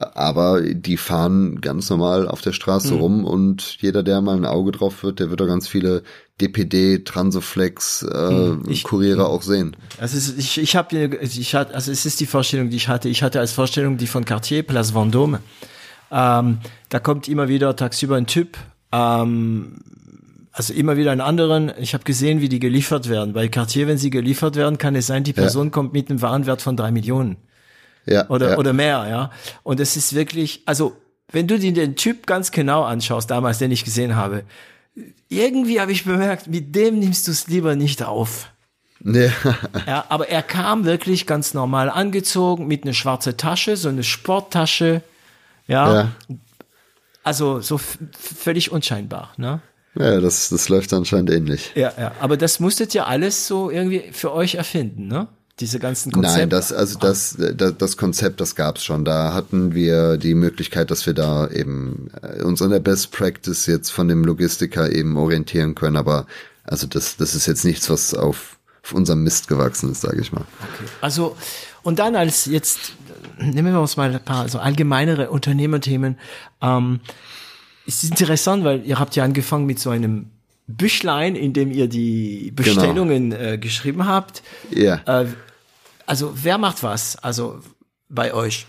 aber 0.00 0.62
die 0.62 0.96
fahren 0.96 1.60
ganz 1.60 1.90
normal 1.90 2.26
auf 2.26 2.40
der 2.40 2.52
Straße 2.52 2.90
Hm. 2.92 2.98
rum 3.00 3.24
und 3.24 3.76
jeder, 3.80 4.02
der 4.02 4.20
mal 4.22 4.36
ein 4.36 4.46
Auge 4.46 4.72
drauf 4.72 5.02
wird, 5.02 5.20
der 5.20 5.28
wird 5.30 5.40
da 5.40 5.46
ganz 5.46 5.68
viele 5.68 6.02
DPD, 6.40 7.00
Transoflex, 7.04 8.02
äh, 8.02 8.28
Hm, 8.28 8.62
Ich- 8.68 8.82
Kuriere 8.84 9.26
auch 9.26 9.42
sehen. 9.42 9.76
Also 9.98 10.16
es 10.16 10.28
ist, 10.28 10.38
ich, 10.38 10.58
ich 10.58 10.74
habe, 10.76 10.96
ich 11.22 11.54
hatte, 11.54 11.74
also 11.74 11.92
es 11.92 12.06
ist 12.06 12.18
die 12.18 12.26
Vorstellung, 12.26 12.70
die 12.70 12.76
ich 12.76 12.88
hatte. 12.88 13.08
Ich 13.10 13.22
hatte 13.22 13.40
als 13.40 13.52
Vorstellung 13.52 13.98
die 13.98 14.06
von 14.06 14.24
Cartier, 14.24 14.62
Place 14.62 14.94
Vendôme. 14.94 15.38
Ähm, 16.10 16.58
da 16.88 16.98
kommt 16.98 17.28
immer 17.28 17.48
wieder 17.48 17.76
tagsüber 17.76 18.16
ein 18.16 18.26
Typ, 18.26 18.56
ähm, 18.92 19.76
also 20.52 20.72
immer 20.72 20.96
wieder 20.96 21.12
einen 21.12 21.20
anderen. 21.20 21.70
Ich 21.78 21.94
habe 21.94 22.04
gesehen, 22.04 22.40
wie 22.40 22.48
die 22.48 22.58
geliefert 22.58 23.08
werden. 23.08 23.32
Bei 23.34 23.48
Cartier, 23.48 23.86
wenn 23.86 23.98
sie 23.98 24.10
geliefert 24.10 24.56
werden, 24.56 24.78
kann 24.78 24.96
es 24.96 25.06
sein, 25.06 25.22
die 25.24 25.32
Person 25.32 25.70
kommt 25.70 25.92
mit 25.92 26.10
einem 26.10 26.22
Warenwert 26.22 26.62
von 26.62 26.76
drei 26.76 26.90
Millionen 26.90 27.36
Ja, 28.10 28.28
oder 28.28 28.50
ja. 28.50 28.58
oder 28.58 28.72
mehr, 28.72 29.06
ja. 29.08 29.30
Und 29.62 29.80
es 29.80 29.96
ist 29.96 30.14
wirklich, 30.14 30.62
also 30.66 30.96
wenn 31.30 31.46
du 31.46 31.58
dir 31.58 31.72
den 31.72 31.96
Typ 31.96 32.26
ganz 32.26 32.50
genau 32.50 32.82
anschaust, 32.82 33.30
damals, 33.30 33.58
den 33.58 33.70
ich 33.70 33.84
gesehen 33.84 34.16
habe, 34.16 34.42
irgendwie 35.28 35.80
habe 35.80 35.92
ich 35.92 36.04
bemerkt, 36.04 36.48
mit 36.48 36.74
dem 36.74 36.98
nimmst 36.98 37.28
du 37.28 37.30
es 37.30 37.46
lieber 37.46 37.76
nicht 37.76 38.02
auf. 38.02 38.50
Nee. 39.02 39.30
Ja, 39.86 40.04
aber 40.08 40.28
er 40.28 40.42
kam 40.42 40.84
wirklich 40.84 41.26
ganz 41.26 41.54
normal 41.54 41.88
angezogen 41.88 42.66
mit 42.66 42.84
einer 42.84 42.92
schwarzen 42.92 43.36
Tasche, 43.36 43.76
so 43.76 43.88
eine 43.88 44.02
Sporttasche. 44.02 45.02
Ja. 45.66 45.94
ja. 45.94 46.08
Also 47.22 47.60
so 47.60 47.78
völlig 47.78 48.72
unscheinbar, 48.72 49.32
ne? 49.36 49.60
ja, 49.94 50.20
das, 50.20 50.48
das 50.50 50.68
läuft 50.68 50.92
anscheinend 50.92 51.30
ähnlich. 51.30 51.72
Ja, 51.74 51.92
ja. 51.98 52.12
Aber 52.20 52.36
das 52.36 52.60
musstet 52.60 52.94
ihr 52.94 53.06
alles 53.06 53.46
so 53.46 53.70
irgendwie 53.70 54.10
für 54.12 54.32
euch 54.32 54.56
erfinden, 54.56 55.06
ne? 55.06 55.28
Diese 55.60 55.78
ganzen 55.78 56.12
Konzepte? 56.12 56.38
Nein, 56.38 56.50
das, 56.50 56.72
also 56.72 56.98
das, 56.98 57.36
das, 57.38 57.74
das 57.76 57.96
Konzept, 57.96 58.40
das 58.40 58.54
gab's 58.54 58.84
schon. 58.84 59.04
Da 59.04 59.34
hatten 59.34 59.74
wir 59.74 60.16
die 60.16 60.34
Möglichkeit, 60.34 60.90
dass 60.90 61.06
wir 61.06 61.14
da 61.14 61.48
eben 61.48 62.10
äh, 62.22 62.42
uns 62.42 62.62
an 62.62 62.70
der 62.70 62.80
Best 62.80 63.12
Practice 63.12 63.66
jetzt 63.66 63.90
von 63.90 64.08
dem 64.08 64.24
Logistiker 64.24 64.90
eben 64.90 65.16
orientieren 65.16 65.74
können. 65.74 65.96
Aber 65.96 66.26
also 66.64 66.86
das, 66.86 67.16
das 67.16 67.34
ist 67.34 67.46
jetzt 67.46 67.64
nichts, 67.64 67.90
was 67.90 68.14
auf, 68.14 68.58
auf 68.82 68.92
unserem 68.92 69.22
Mist 69.22 69.48
gewachsen 69.48 69.92
ist, 69.92 70.00
sage 70.00 70.20
ich 70.20 70.32
mal. 70.32 70.44
Okay. 70.60 70.90
Also 71.00 71.36
und 71.82 71.98
dann 71.98 72.16
als 72.16 72.46
jetzt 72.46 72.92
nehmen 73.38 73.72
wir 73.72 73.80
uns 73.80 73.96
mal 73.96 74.12
ein 74.12 74.24
paar 74.24 74.48
so 74.48 74.58
allgemeinere 74.58 75.30
Unternehmerthemen. 75.30 76.18
Ähm, 76.60 77.00
ist 77.86 78.04
interessant, 78.04 78.64
weil 78.64 78.84
ihr 78.84 78.98
habt 78.98 79.16
ja 79.16 79.24
angefangen 79.24 79.66
mit 79.66 79.78
so 79.78 79.90
einem 79.90 80.26
Büchlein, 80.66 81.34
in 81.34 81.52
dem 81.52 81.70
ihr 81.72 81.88
die 81.88 82.52
Bestellungen 82.54 83.30
genau. 83.30 83.42
äh, 83.42 83.58
geschrieben 83.58 84.06
habt. 84.06 84.42
Ja. 84.70 85.00
Äh, 85.06 85.26
also 86.10 86.32
wer 86.34 86.58
macht 86.58 86.82
was? 86.82 87.16
Also 87.22 87.60
bei 88.08 88.34
euch? 88.34 88.66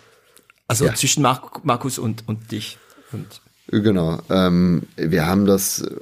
Also 0.68 0.86
ja. 0.86 0.94
zwischen 0.94 1.24
Mark 1.24 1.66
Markus 1.66 1.98
und, 1.98 2.28
und 2.28 2.52
dich. 2.52 2.78
Und 3.12 3.42
genau. 3.68 4.20
Ähm, 4.30 4.84
wir 4.96 5.26
haben 5.26 5.48
das 5.48 5.82
äh, 5.82 5.96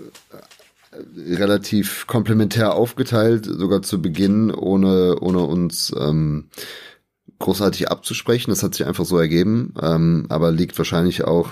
relativ 1.16 2.08
komplementär 2.08 2.74
aufgeteilt, 2.74 3.46
sogar 3.46 3.82
zu 3.84 4.02
Beginn, 4.02 4.52
ohne, 4.54 5.18
ohne 5.22 5.40
uns 5.40 5.96
ähm, 5.98 6.50
großartig 7.40 7.90
abzusprechen. 7.90 8.52
Das 8.52 8.62
hat 8.62 8.76
sich 8.76 8.86
einfach 8.86 9.06
so 9.06 9.18
ergeben, 9.18 9.74
ähm, 9.82 10.26
aber 10.28 10.52
liegt 10.52 10.78
wahrscheinlich 10.78 11.24
auch 11.24 11.52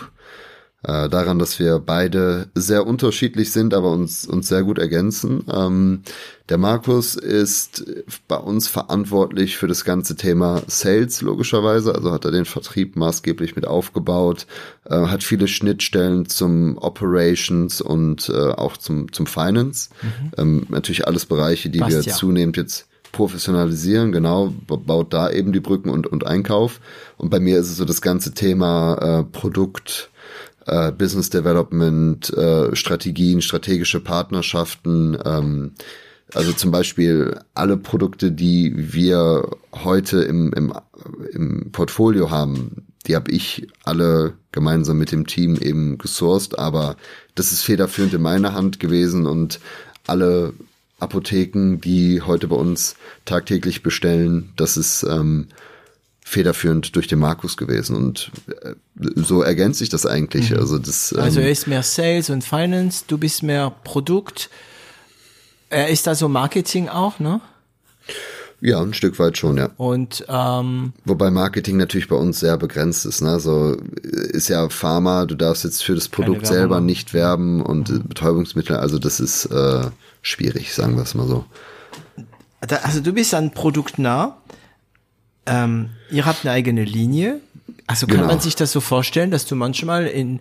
äh, 0.83 1.09
daran, 1.09 1.39
dass 1.39 1.57
wir 1.57 1.79
beide 1.79 2.49
sehr 2.53 2.85
unterschiedlich 2.85 3.51
sind, 3.51 3.73
aber 3.73 3.91
uns, 3.91 4.25
uns 4.25 4.47
sehr 4.47 4.63
gut 4.63 4.77
ergänzen. 4.77 5.43
Ähm, 5.51 6.01
der 6.49 6.57
Markus 6.57 7.15
ist 7.15 7.83
bei 8.27 8.37
uns 8.37 8.67
verantwortlich 8.67 9.57
für 9.57 9.67
das 9.67 9.83
ganze 9.83 10.15
Thema 10.15 10.61
Sales, 10.67 11.21
logischerweise. 11.21 11.95
Also 11.95 12.11
hat 12.11 12.25
er 12.25 12.31
den 12.31 12.45
Vertrieb 12.45 12.95
maßgeblich 12.95 13.55
mit 13.55 13.65
aufgebaut, 13.65 14.45
äh, 14.85 15.07
hat 15.07 15.23
viele 15.23 15.47
Schnittstellen 15.47 16.29
zum 16.29 16.77
Operations 16.77 17.81
und 17.81 18.29
äh, 18.29 18.51
auch 18.51 18.77
zum, 18.77 19.11
zum 19.11 19.25
Finance. 19.25 19.89
Mhm. 20.01 20.31
Ähm, 20.37 20.65
natürlich 20.69 21.07
alles 21.07 21.25
Bereiche, 21.25 21.69
die 21.69 21.79
Passt, 21.79 22.05
wir 22.05 22.13
zunehmend 22.13 22.55
jetzt 22.55 22.87
professionalisieren, 23.11 24.11
genau, 24.11 24.53
baut 24.67 25.13
da 25.13 25.31
eben 25.31 25.51
die 25.51 25.59
Brücken 25.59 25.89
und, 25.89 26.07
und 26.07 26.27
Einkauf. 26.27 26.79
Und 27.17 27.29
bei 27.29 27.39
mir 27.39 27.57
ist 27.57 27.71
es 27.71 27.77
so 27.77 27.85
das 27.85 28.01
ganze 28.01 28.33
Thema 28.33 29.21
äh, 29.21 29.23
Produkt, 29.23 30.11
äh, 30.67 30.91
Business 30.91 31.29
Development, 31.29 32.31
äh, 32.33 32.75
Strategien, 32.75 33.41
strategische 33.41 33.99
Partnerschaften, 33.99 35.17
ähm, 35.25 35.71
also 36.33 36.51
zum 36.51 36.71
Beispiel 36.71 37.39
alle 37.53 37.77
Produkte, 37.77 38.31
die 38.31 38.73
wir 38.75 39.49
heute 39.73 40.19
im, 40.23 40.51
im, 40.53 40.73
im 41.31 41.71
Portfolio 41.71 42.29
haben, 42.29 42.85
die 43.07 43.15
habe 43.15 43.31
ich 43.31 43.67
alle 43.85 44.33
gemeinsam 44.51 44.97
mit 44.97 45.13
dem 45.13 45.25
Team 45.25 45.55
eben 45.55 45.97
gesourced, 45.97 46.59
aber 46.59 46.97
das 47.35 47.53
ist 47.53 47.63
federführend 47.63 48.13
in 48.13 48.21
meiner 48.21 48.53
Hand 48.53 48.81
gewesen 48.81 49.25
und 49.25 49.61
alle 50.05 50.53
Apotheken, 50.99 51.79
die 51.79 52.21
heute 52.21 52.47
bei 52.47 52.55
uns 52.55 52.95
tagtäglich 53.23 53.83
bestellen. 53.83 54.51
Das 54.57 54.75
ist 54.75 55.03
ähm, 55.03 55.47
federführend 56.27 56.93
durch 56.95 57.07
den 57.07 57.19
Markus 57.19 57.55
gewesen 57.55 57.95
und 57.95 58.31
äh, 58.61 58.73
so 59.15 59.41
ergänzt 59.41 59.79
sich 59.79 59.87
das 59.87 60.05
eigentlich. 60.05 60.51
Mhm. 60.51 60.57
Also 60.57 60.77
das. 60.77 61.13
Ähm, 61.13 61.21
also 61.21 61.39
er 61.39 61.49
ist 61.49 61.67
mehr 61.67 61.83
Sales 61.83 62.29
und 62.29 62.43
Finance, 62.43 63.05
du 63.07 63.17
bist 63.17 63.43
mehr 63.43 63.71
Produkt. 63.85 64.49
Er 65.69 65.87
ist 65.87 66.07
also 66.07 66.27
Marketing 66.27 66.89
auch, 66.89 67.19
ne? 67.19 67.39
Ja, 68.59 68.81
ein 68.81 68.93
Stück 68.93 69.19
weit 69.19 69.37
schon, 69.37 69.57
ja. 69.57 69.69
Und 69.77 70.25
ähm, 70.27 70.93
wobei 71.05 71.29
Marketing 71.29 71.77
natürlich 71.77 72.07
bei 72.09 72.15
uns 72.15 72.39
sehr 72.39 72.57
begrenzt 72.57 73.05
ist. 73.05 73.21
Ne? 73.21 73.39
So 73.39 73.77
ist 74.01 74.49
ja 74.49 74.67
Pharma, 74.67 75.25
du 75.25 75.35
darfst 75.35 75.63
jetzt 75.63 75.83
für 75.83 75.95
das 75.95 76.09
Produkt 76.09 76.47
selber 76.47 76.81
nicht 76.81 77.13
werben 77.13 77.61
und 77.61 77.89
mhm. 77.89 78.07
Betäubungsmittel, 78.07 78.75
also 78.75 78.99
das 78.99 79.19
ist 79.19 79.45
äh, 79.45 79.85
schwierig, 80.21 80.73
sagen 80.73 80.95
wir 80.95 81.03
es 81.03 81.13
mal 81.13 81.27
so. 81.27 81.45
Also 82.83 82.99
du 82.99 83.13
bist 83.13 83.33
an 83.33 83.51
Produkt 83.51 83.99
nah. 83.99 84.37
Ähm, 85.47 85.89
ihr 86.11 86.25
habt 86.25 86.45
eine 86.45 86.53
eigene 86.53 86.83
Linie. 86.83 87.39
Also 87.87 88.05
kann 88.05 88.17
genau. 88.17 88.27
man 88.27 88.39
sich 88.39 88.55
das 88.55 88.71
so 88.71 88.81
vorstellen, 88.81 89.31
dass 89.31 89.45
du 89.45 89.55
manchmal 89.55 90.07
in 90.07 90.39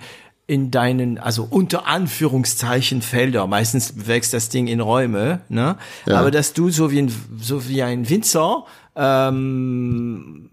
in 0.49 0.71
deinen, 0.71 1.19
also 1.19 1.47
unter 1.49 1.87
Anführungszeichen 1.89 3.03
Felder, 3.03 3.47
meistens 3.49 4.07
wächst 4.07 4.33
das 4.33 4.49
Ding 4.49 4.69
in 4.69 4.81
Räume, 4.81 5.41
ne? 5.49 5.77
Ja. 6.07 6.21
Aber 6.21 6.31
dass 6.31 6.53
du 6.53 6.71
so 6.71 6.93
wie 6.93 7.01
ein, 7.01 7.13
so 7.41 7.69
wie 7.69 7.83
ein 7.83 8.09
Winzer 8.09 8.65
ähm, 8.95 10.51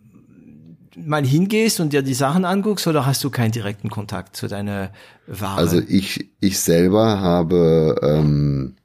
mal 0.95 1.23
hingehst 1.23 1.79
und 1.79 1.93
dir 1.93 2.01
die 2.01 2.15
Sachen 2.15 2.43
anguckst 2.43 2.87
oder 2.87 3.05
hast 3.05 3.23
du 3.23 3.29
keinen 3.29 3.51
direkten 3.51 3.89
Kontakt 3.89 4.35
zu 4.35 4.47
deiner 4.47 4.89
Ware? 5.27 5.57
Also 5.57 5.79
ich, 5.79 6.31
ich 6.39 6.59
selber 6.59 7.19
habe 7.19 7.99
ähm, 8.01 8.75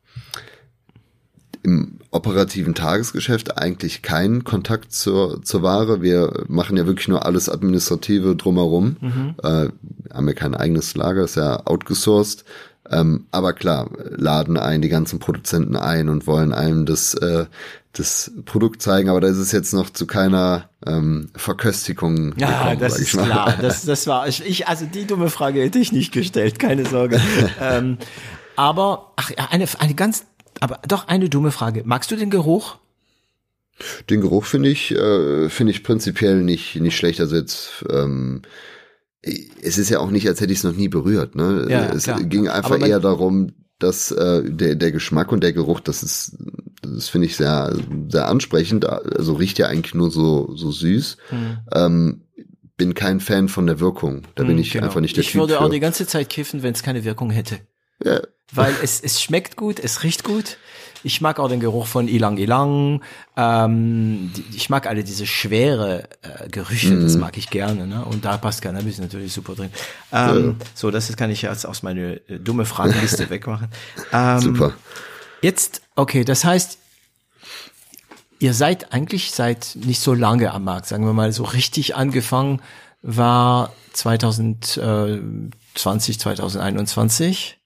im 1.69 1.99
operativen 2.11 2.75
Tagesgeschäft 2.75 3.59
eigentlich 3.59 4.01
keinen 4.03 4.45
Kontakt 4.45 4.93
zur, 4.93 5.43
zur 5.43 5.63
Ware. 5.63 6.01
Wir 6.01 6.45
machen 6.49 6.77
ja 6.77 6.87
wirklich 6.87 7.09
nur 7.09 7.27
alles 7.27 7.51
Administrative 7.51 8.35
drumherum. 8.35 8.97
Mhm. 9.01 9.35
Äh, 9.43 9.69
haben 10.13 10.29
ja 10.29 10.35
kein 10.35 10.55
eigenes 10.55 10.95
Lager, 10.95 11.25
ist 11.25 11.37
ja 11.37 11.67
outgesourced. 11.67 12.45
Ähm, 12.91 13.27
aber 13.31 13.53
klar, 13.53 13.91
laden 14.17 14.57
ein 14.57 14.81
die 14.81 14.89
ganzen 14.89 15.19
Produzenten 15.19 15.77
ein 15.77 16.09
und 16.09 16.27
wollen 16.27 16.55
einem 16.55 16.87
das, 16.87 17.13
äh, 17.13 17.45
das 17.93 18.33
Produkt 18.47 18.81
zeigen, 18.81 19.11
aber 19.11 19.21
da 19.21 19.29
ist 19.29 19.37
es 19.37 19.53
jetzt 19.53 19.75
noch 19.75 19.91
zu 19.91 20.07
keiner 20.07 20.71
ähm, 20.87 21.29
Verköstigung. 21.37 22.33
Ja, 22.39 22.71
gekommen, 22.71 22.79
das 22.81 22.99
ist 22.99 23.13
klar. 23.13 23.55
Das, 23.61 23.85
das 23.85 24.07
war 24.07 24.27
ich, 24.27 24.67
also 24.67 24.87
die 24.87 25.07
dumme 25.07 25.29
Frage 25.29 25.61
hätte 25.61 25.79
ich 25.79 25.93
nicht 25.93 26.13
gestellt, 26.13 26.59
keine 26.59 26.87
Sorge. 26.87 27.21
ähm, 27.61 27.99
aber 28.57 29.13
ach, 29.17 29.31
eine, 29.51 29.67
eine 29.79 29.95
ganz 29.95 30.25
aber 30.61 30.81
doch 30.87 31.09
eine 31.09 31.29
dumme 31.29 31.51
Frage. 31.51 31.83
Magst 31.85 32.11
du 32.11 32.17
den 32.17 32.31
Geruch? 32.31 32.77
Den 34.11 34.21
Geruch 34.21 34.45
finde 34.45 34.71
ich, 34.71 34.91
äh, 34.91 35.49
finde 35.49 35.71
ich 35.73 35.85
prinzipiell 35.85 36.43
nicht, 36.43 36.77
nicht 36.77 36.97
schlecht. 36.97 37.21
Also 37.21 37.37
jetzt, 37.37 37.85
ähm, 37.91 38.43
es 39.23 39.79
ist 39.79 39.89
ja 39.89 40.01
auch 40.01 40.11
nicht, 40.11 40.29
als 40.29 40.41
hätte 40.41 40.53
ich 40.53 40.59
es 40.59 40.65
noch 40.65 40.75
nie 40.75 40.89
berührt. 40.89 41.37
Ne? 41.37 41.67
Ja, 41.69 41.93
es 41.93 42.05
klar. 42.05 42.23
ging 42.23 42.49
einfach 42.49 42.81
eher 42.81 43.01
darum, 43.01 43.53
dass 43.79 44.11
äh, 44.11 44.43
der, 44.45 44.75
der 44.75 44.91
Geschmack 44.91 45.31
und 45.31 45.43
der 45.43 45.53
Geruch, 45.53 45.81
das 45.81 46.03
ist, 46.03 46.37
das 46.83 47.09
finde 47.09 47.27
ich 47.27 47.37
sehr, 47.37 47.77
sehr 48.09 48.27
ansprechend. 48.27 48.85
Also 48.87 49.35
riecht 49.35 49.59
ja 49.59 49.69
eigentlich 49.69 49.95
nur 49.95 50.11
so, 50.11 50.55
so 50.57 50.73
süß. 50.73 51.17
Hm. 51.29 51.59
Ähm, 51.73 52.23
bin 52.77 52.95
kein 52.95 53.21
Fan 53.21 53.49
von 53.49 53.67
der 53.67 53.81
Wirkung. 53.81 54.23
Da 54.35 54.45
bin 54.45 54.53
hm, 54.53 54.61
ich 54.61 54.73
genau. 54.73 54.87
einfach 54.87 55.01
nicht 55.01 55.17
der 55.17 55.23
Ich 55.23 55.33
typ 55.33 55.41
würde 55.41 55.55
für. 55.55 55.61
auch 55.61 55.71
die 55.71 55.81
ganze 55.81 56.07
Zeit 56.07 56.29
kiffen, 56.29 56.63
wenn 56.63 56.73
es 56.73 56.83
keine 56.83 57.05
Wirkung 57.05 57.31
hätte. 57.31 57.59
Ja. 58.05 58.21
Weil 58.53 58.75
es, 58.83 59.01
es 59.01 59.21
schmeckt 59.21 59.57
gut, 59.57 59.79
es 59.79 60.03
riecht 60.03 60.25
gut. 60.25 60.57
Ich 61.05 61.21
mag 61.21 61.39
auch 61.39 61.49
den 61.49 61.61
Geruch 61.61 61.87
von 61.87 62.09
Ilang 62.09 62.39
Ilang. 62.39 63.03
Ähm, 63.37 64.33
ich 64.55 64.69
mag 64.69 64.87
alle 64.87 65.05
diese 65.05 65.27
schwere 65.27 66.09
äh, 66.23 66.49
Gerüche, 66.49 66.95
mm. 66.95 67.03
das 67.03 67.15
mhm. 67.15 67.21
mag 67.21 67.37
ich 67.37 67.51
gerne. 67.51 67.87
Ne? 67.87 68.05
Und 68.05 68.25
da 68.25 68.37
passt 68.37 68.63
Cannabis 68.63 68.99
natürlich 68.99 69.33
super 69.33 69.55
drin. 69.55 69.71
Ähm, 70.13 70.57
ja. 70.59 70.67
So, 70.75 70.91
das 70.91 71.15
kann 71.17 71.31
ich 71.31 71.43
jetzt 71.43 71.67
aus 71.67 71.83
meiner 71.83 72.15
äh, 72.29 72.39
dumme 72.41 72.65
Fragenliste 72.65 73.31
wegmachen. 73.31 73.69
Ähm, 74.13 74.41
super. 74.41 74.73
Jetzt, 75.41 75.83
okay, 75.95 76.25
das 76.25 76.45
heißt, 76.45 76.79
ihr 78.41 78.55
seid 78.55 78.93
eigentlich 78.93 79.31
seit 79.31 79.77
nicht 79.77 80.01
so 80.01 80.15
lange 80.15 80.53
am 80.53 80.65
Markt, 80.65 80.87
sagen 80.87 81.05
wir 81.05 81.13
mal, 81.13 81.33
so 81.33 81.45
richtig 81.45 81.95
angefangen 81.95 82.61
war 83.03 83.73
2020, 83.93 86.19
2021. 86.19 87.58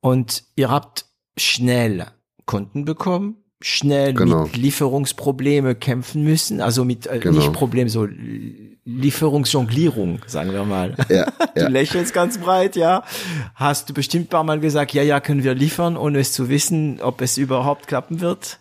Und 0.00 0.44
ihr 0.56 0.70
habt 0.70 1.06
schnell 1.36 2.06
Kunden 2.44 2.84
bekommen, 2.84 3.36
schnell 3.60 4.14
genau. 4.14 4.44
mit 4.44 4.56
Lieferungsprobleme 4.56 5.74
kämpfen 5.74 6.22
müssen, 6.22 6.60
also 6.60 6.84
mit 6.84 7.06
äh, 7.06 7.18
genau. 7.18 7.38
nicht 7.38 7.52
Problem, 7.52 7.88
so 7.88 8.06
Lieferungsjonglierung, 8.84 10.20
sagen 10.26 10.52
wir 10.52 10.64
mal. 10.64 10.94
Ja, 11.08 11.26
du 11.54 11.62
ja. 11.62 11.68
lächelst 11.68 12.14
ganz 12.14 12.38
breit, 12.38 12.76
ja. 12.76 13.02
Hast 13.54 13.88
du 13.88 13.94
bestimmt 13.94 14.26
ein 14.26 14.28
paar 14.28 14.44
Mal 14.44 14.60
gesagt, 14.60 14.92
ja, 14.92 15.02
ja, 15.02 15.18
können 15.20 15.42
wir 15.42 15.54
liefern, 15.54 15.96
ohne 15.96 16.20
es 16.20 16.32
zu 16.32 16.48
wissen, 16.48 17.00
ob 17.00 17.20
es 17.20 17.36
überhaupt 17.36 17.88
klappen 17.88 18.20
wird? 18.20 18.60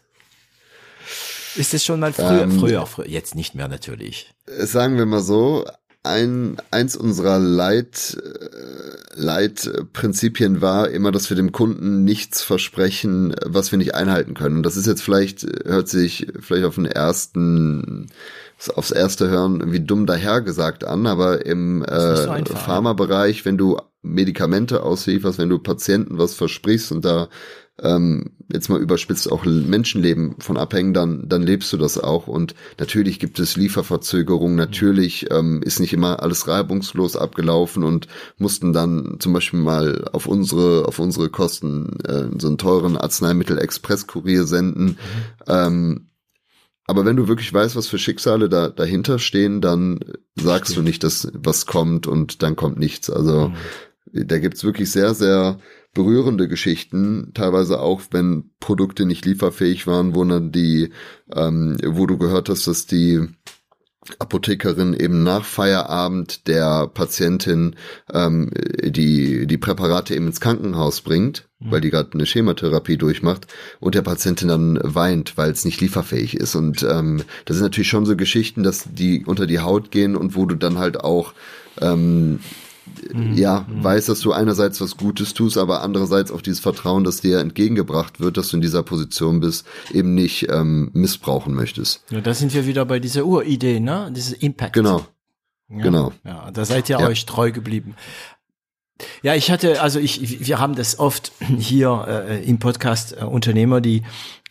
Ist 1.55 1.73
es 1.73 1.85
schon 1.85 1.99
mal 1.99 2.11
früher, 2.11 2.43
ähm, 2.43 2.59
früher, 2.59 2.85
früher, 2.85 3.07
jetzt 3.07 3.35
nicht 3.35 3.55
mehr 3.55 3.67
natürlich. 3.67 4.33
Sagen 4.45 4.97
wir 4.97 5.05
mal 5.05 5.21
so, 5.21 5.65
ein, 6.05 6.57
eins 6.71 6.95
unserer 6.95 7.39
Leit, 7.39 8.17
äh, 8.21 9.19
Leitprinzipien 9.19 10.61
war 10.61 10.89
immer, 10.89 11.11
dass 11.11 11.29
wir 11.29 11.37
dem 11.37 11.51
Kunden 11.51 12.03
nichts 12.03 12.41
versprechen, 12.41 13.35
was 13.43 13.71
wir 13.71 13.77
nicht 13.77 13.95
einhalten 13.95 14.33
können. 14.33 14.57
Und 14.57 14.63
das 14.63 14.77
ist 14.77 14.87
jetzt 14.87 15.01
vielleicht, 15.01 15.45
hört 15.65 15.89
sich 15.89 16.27
vielleicht 16.39 16.65
auf 16.65 16.75
den 16.75 16.85
ersten, 16.85 18.07
aufs 18.75 18.91
erste 18.91 19.29
Hören 19.29 19.71
wie 19.71 19.81
dumm 19.81 20.05
dahergesagt 20.05 20.83
an, 20.85 21.07
aber 21.07 21.45
im 21.45 21.83
äh, 21.83 22.15
so 22.15 22.55
Pharmabereich, 22.55 23.45
wenn 23.45 23.57
du 23.57 23.77
Medikamente 24.01 24.83
auslieferst, 24.83 25.39
wenn 25.39 25.49
du 25.49 25.59
Patienten 25.59 26.17
was 26.17 26.35
versprichst 26.35 26.91
und 26.91 27.03
da 27.03 27.27
ähm, 27.81 28.31
jetzt 28.51 28.69
mal 28.69 28.79
überspitzt 28.79 29.31
auch 29.31 29.43
Menschenleben 29.45 30.35
von 30.39 30.57
abhängen, 30.57 30.93
dann, 30.93 31.27
dann 31.27 31.41
lebst 31.41 31.73
du 31.73 31.77
das 31.77 31.97
auch. 31.97 32.27
Und 32.27 32.55
natürlich 32.79 33.19
gibt 33.19 33.39
es 33.39 33.57
Lieferverzögerungen, 33.57 34.55
natürlich 34.55 35.29
ähm, 35.31 35.61
ist 35.61 35.79
nicht 35.79 35.93
immer 35.93 36.21
alles 36.21 36.47
reibungslos 36.47 37.17
abgelaufen 37.17 37.83
und 37.83 38.07
mussten 38.37 38.71
dann 38.71 39.17
zum 39.19 39.33
Beispiel 39.33 39.59
mal 39.59 40.05
auf 40.13 40.25
unsere, 40.25 40.87
auf 40.87 40.99
unsere 40.99 41.29
Kosten 41.29 41.99
äh, 42.05 42.27
so 42.37 42.47
einen 42.47 42.57
teuren 42.57 42.97
Arzneimittel-Express-Kurier 42.97 44.45
senden. 44.45 44.85
Mhm. 44.85 44.97
Ähm, 45.47 46.09
aber 46.87 47.03
wenn 47.03 47.15
du 47.15 47.27
wirklich 47.27 47.51
weißt, 47.51 47.75
was 47.75 47.87
für 47.87 47.97
Schicksale 47.97 48.47
da 48.47 48.69
dahinter 48.69 49.17
stehen, 49.17 49.59
dann 49.59 49.99
sagst 50.35 50.73
Stimmt. 50.73 50.85
du 50.85 50.89
nicht, 50.89 51.03
dass 51.03 51.31
was 51.33 51.65
kommt 51.65 52.05
und 52.05 52.43
dann 52.43 52.55
kommt 52.55 52.77
nichts. 52.77 53.09
Also 53.09 53.49
mhm. 54.13 54.27
da 54.27 54.37
gibt's 54.37 54.63
wirklich 54.63 54.91
sehr, 54.91 55.15
sehr 55.15 55.57
berührende 55.95 56.47
Geschichten, 56.47 57.31
teilweise 57.33 57.79
auch, 57.79 58.01
wenn 58.11 58.51
Produkte 58.59 59.07
nicht 59.07 59.25
lieferfähig 59.25 59.87
waren, 59.87 60.13
wo 60.13 60.23
dann 60.23 60.51
die, 60.51 60.91
ähm, 61.33 61.77
wo 61.83 62.05
du 62.05 62.19
gehört 62.19 62.49
hast, 62.49 62.67
dass 62.67 62.85
die 62.85 63.27
Apothekerin 64.19 64.93
eben 64.93 65.23
nach 65.23 65.45
Feierabend 65.45 66.47
der 66.47 66.87
Patientin 66.87 67.75
ähm, 68.13 68.51
die 68.83 69.47
die 69.47 69.57
Präparate 69.57 70.13
eben 70.13 70.27
ins 70.27 70.39
Krankenhaus 70.39 71.01
bringt, 71.01 71.47
mhm. 71.59 71.71
weil 71.71 71.81
die 71.81 71.89
gerade 71.89 72.13
eine 72.13 72.25
Chematherapie 72.25 72.97
durchmacht 72.97 73.47
und 73.79 73.95
der 73.95 74.03
Patientin 74.03 74.49
dann 74.49 74.79
weint, 74.83 75.37
weil 75.37 75.49
es 75.49 75.65
nicht 75.65 75.81
lieferfähig 75.81 76.35
ist. 76.37 76.53
Und 76.53 76.83
ähm, 76.83 77.23
das 77.45 77.57
sind 77.57 77.63
natürlich 77.63 77.89
schon 77.89 78.05
so 78.05 78.15
Geschichten, 78.15 78.61
dass 78.61 78.85
die 78.91 79.25
unter 79.25 79.47
die 79.47 79.59
Haut 79.59 79.89
gehen 79.89 80.15
und 80.15 80.35
wo 80.35 80.45
du 80.45 80.55
dann 80.55 80.77
halt 80.77 80.99
auch 80.99 81.33
ähm, 81.81 82.41
mhm. 83.13 83.33
ja, 83.33 83.65
mhm. 83.67 83.83
weiß, 83.83 84.05
dass 84.07 84.19
du 84.19 84.31
einerseits 84.31 84.81
was 84.81 84.97
Gutes 84.97 85.33
tust, 85.33 85.57
aber 85.57 85.81
andererseits 85.81 86.31
auch 86.31 86.41
dieses 86.41 86.59
Vertrauen, 86.59 87.03
das 87.03 87.21
dir 87.21 87.39
entgegengebracht 87.39 88.19
wird, 88.19 88.37
dass 88.37 88.49
du 88.49 88.57
in 88.57 88.61
dieser 88.61 88.83
Position 88.83 89.39
bist, 89.39 89.65
eben 89.93 90.13
nicht 90.13 90.47
ähm, 90.49 90.89
missbrauchen 90.93 91.53
möchtest. 91.53 92.03
Ja, 92.09 92.21
da 92.21 92.33
sind 92.33 92.53
wir 92.53 92.65
wieder 92.65 92.85
bei 92.85 92.99
dieser 92.99 93.25
Uridee, 93.25 93.79
ne? 93.79 94.11
Diese 94.15 94.35
Impact. 94.35 94.73
Genau. 94.73 95.05
Ja, 95.69 95.83
genau. 95.83 96.13
Ja, 96.23 96.51
da 96.51 96.65
seid 96.65 96.89
ihr 96.89 96.99
ja. 96.99 97.07
euch 97.07 97.25
treu 97.25 97.51
geblieben. 97.51 97.95
Ja, 99.23 99.35
ich 99.35 99.51
hatte, 99.51 99.81
also 99.81 99.99
ich, 99.99 100.47
wir 100.47 100.59
haben 100.59 100.75
das 100.75 100.99
oft 100.99 101.31
hier 101.57 102.05
äh, 102.07 102.43
im 102.45 102.59
Podcast 102.59 103.17
äh, 103.17 103.25
Unternehmer, 103.25 103.81
die 103.81 104.03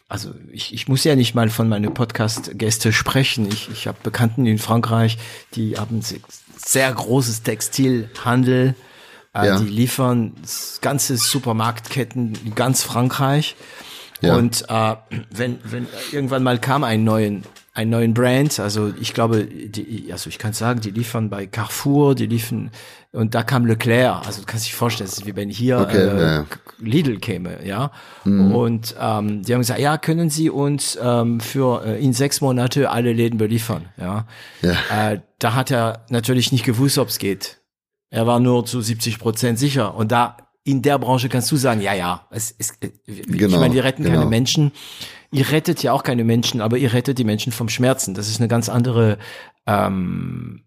also 0.06 0.32
ich, 0.52 0.72
ich 0.74 0.86
muss 0.86 1.02
ja 1.02 1.16
nicht 1.16 1.34
mal 1.34 1.48
von 1.48 1.68
meinen 1.68 1.92
Podcast-Gäste 1.94 2.92
sprechen. 2.92 3.48
Ich, 3.48 3.70
ich 3.70 3.86
habe 3.86 3.98
Bekannten 4.02 4.46
in 4.46 4.58
Frankreich, 4.58 5.18
die 5.54 5.76
haben 5.76 6.02
sehr 6.64 6.92
großes 6.92 7.42
Textilhandel. 7.42 8.74
Äh, 9.34 9.46
ja. 9.46 9.58
Die 9.58 9.68
liefern 9.68 10.34
ganze 10.80 11.16
Supermarktketten 11.16 12.38
in 12.44 12.54
ganz 12.54 12.82
Frankreich. 12.82 13.56
Ja. 14.20 14.36
Und 14.36 14.64
äh, 14.68 14.96
wenn, 15.30 15.58
wenn 15.64 15.86
irgendwann 16.12 16.42
mal 16.42 16.58
kam 16.58 16.84
ein 16.84 17.04
neuen 17.04 17.44
einen 17.74 17.90
neuen 17.90 18.14
Brand, 18.14 18.60
also 18.60 18.94
ich 19.00 19.14
glaube, 19.14 19.44
die, 19.46 20.08
also 20.12 20.30
ich 20.30 20.38
kann 20.38 20.52
sagen, 20.52 20.80
die 20.80 20.92
liefern 20.92 21.28
bei 21.28 21.46
Carrefour, 21.46 22.14
die 22.14 22.26
liefern 22.26 22.70
und 23.10 23.34
da 23.34 23.42
kam 23.42 23.66
Leclerc, 23.66 24.24
also 24.24 24.40
du 24.40 24.46
kannst 24.46 24.66
dich 24.66 24.74
vorstellen, 24.74 25.10
das 25.10 25.18
ist 25.18 25.26
wie 25.26 25.34
wenn 25.34 25.50
hier 25.50 25.80
okay, 25.80 25.98
äh, 25.98 26.20
ja. 26.20 26.46
Lidl 26.78 27.18
käme, 27.18 27.66
ja. 27.66 27.90
Mhm. 28.24 28.54
Und 28.54 28.94
ähm, 29.00 29.42
die 29.42 29.52
haben 29.52 29.60
gesagt, 29.60 29.80
ja, 29.80 29.98
können 29.98 30.30
Sie 30.30 30.50
uns 30.50 30.96
ähm, 31.02 31.40
für 31.40 31.84
äh, 31.84 32.02
in 32.02 32.12
sechs 32.12 32.40
Monate 32.40 32.90
alle 32.90 33.12
Läden 33.12 33.38
beliefern, 33.38 33.86
ja. 33.96 34.26
ja. 34.62 35.10
Äh, 35.12 35.20
da 35.40 35.54
hat 35.54 35.72
er 35.72 36.06
natürlich 36.10 36.52
nicht 36.52 36.64
gewusst, 36.64 36.98
ob 36.98 37.08
es 37.08 37.18
geht. 37.18 37.58
Er 38.08 38.28
war 38.28 38.38
nur 38.38 38.64
zu 38.66 38.80
70 38.80 39.18
Prozent 39.18 39.58
sicher 39.58 39.96
und 39.96 40.12
da 40.12 40.36
in 40.62 40.80
der 40.80 40.98
Branche 40.98 41.28
kannst 41.28 41.52
du 41.52 41.56
sagen, 41.56 41.80
ja, 41.80 41.92
ja, 41.92 42.26
es 42.30 42.52
ist, 42.52 42.82
äh, 42.82 42.90
genau, 43.06 43.54
ich 43.54 43.60
meine, 43.60 43.74
wir 43.74 43.82
retten 43.84 44.04
genau. 44.04 44.18
keine 44.18 44.30
Menschen. 44.30 44.72
Ihr 45.34 45.50
rettet 45.50 45.82
ja 45.82 45.92
auch 45.92 46.04
keine 46.04 46.22
Menschen, 46.22 46.60
aber 46.60 46.78
ihr 46.78 46.92
rettet 46.92 47.18
die 47.18 47.24
Menschen 47.24 47.52
vom 47.52 47.68
Schmerzen. 47.68 48.14
Das 48.14 48.28
ist 48.28 48.38
eine 48.38 48.46
ganz 48.46 48.68
andere, 48.68 49.18
ähm, 49.66 50.62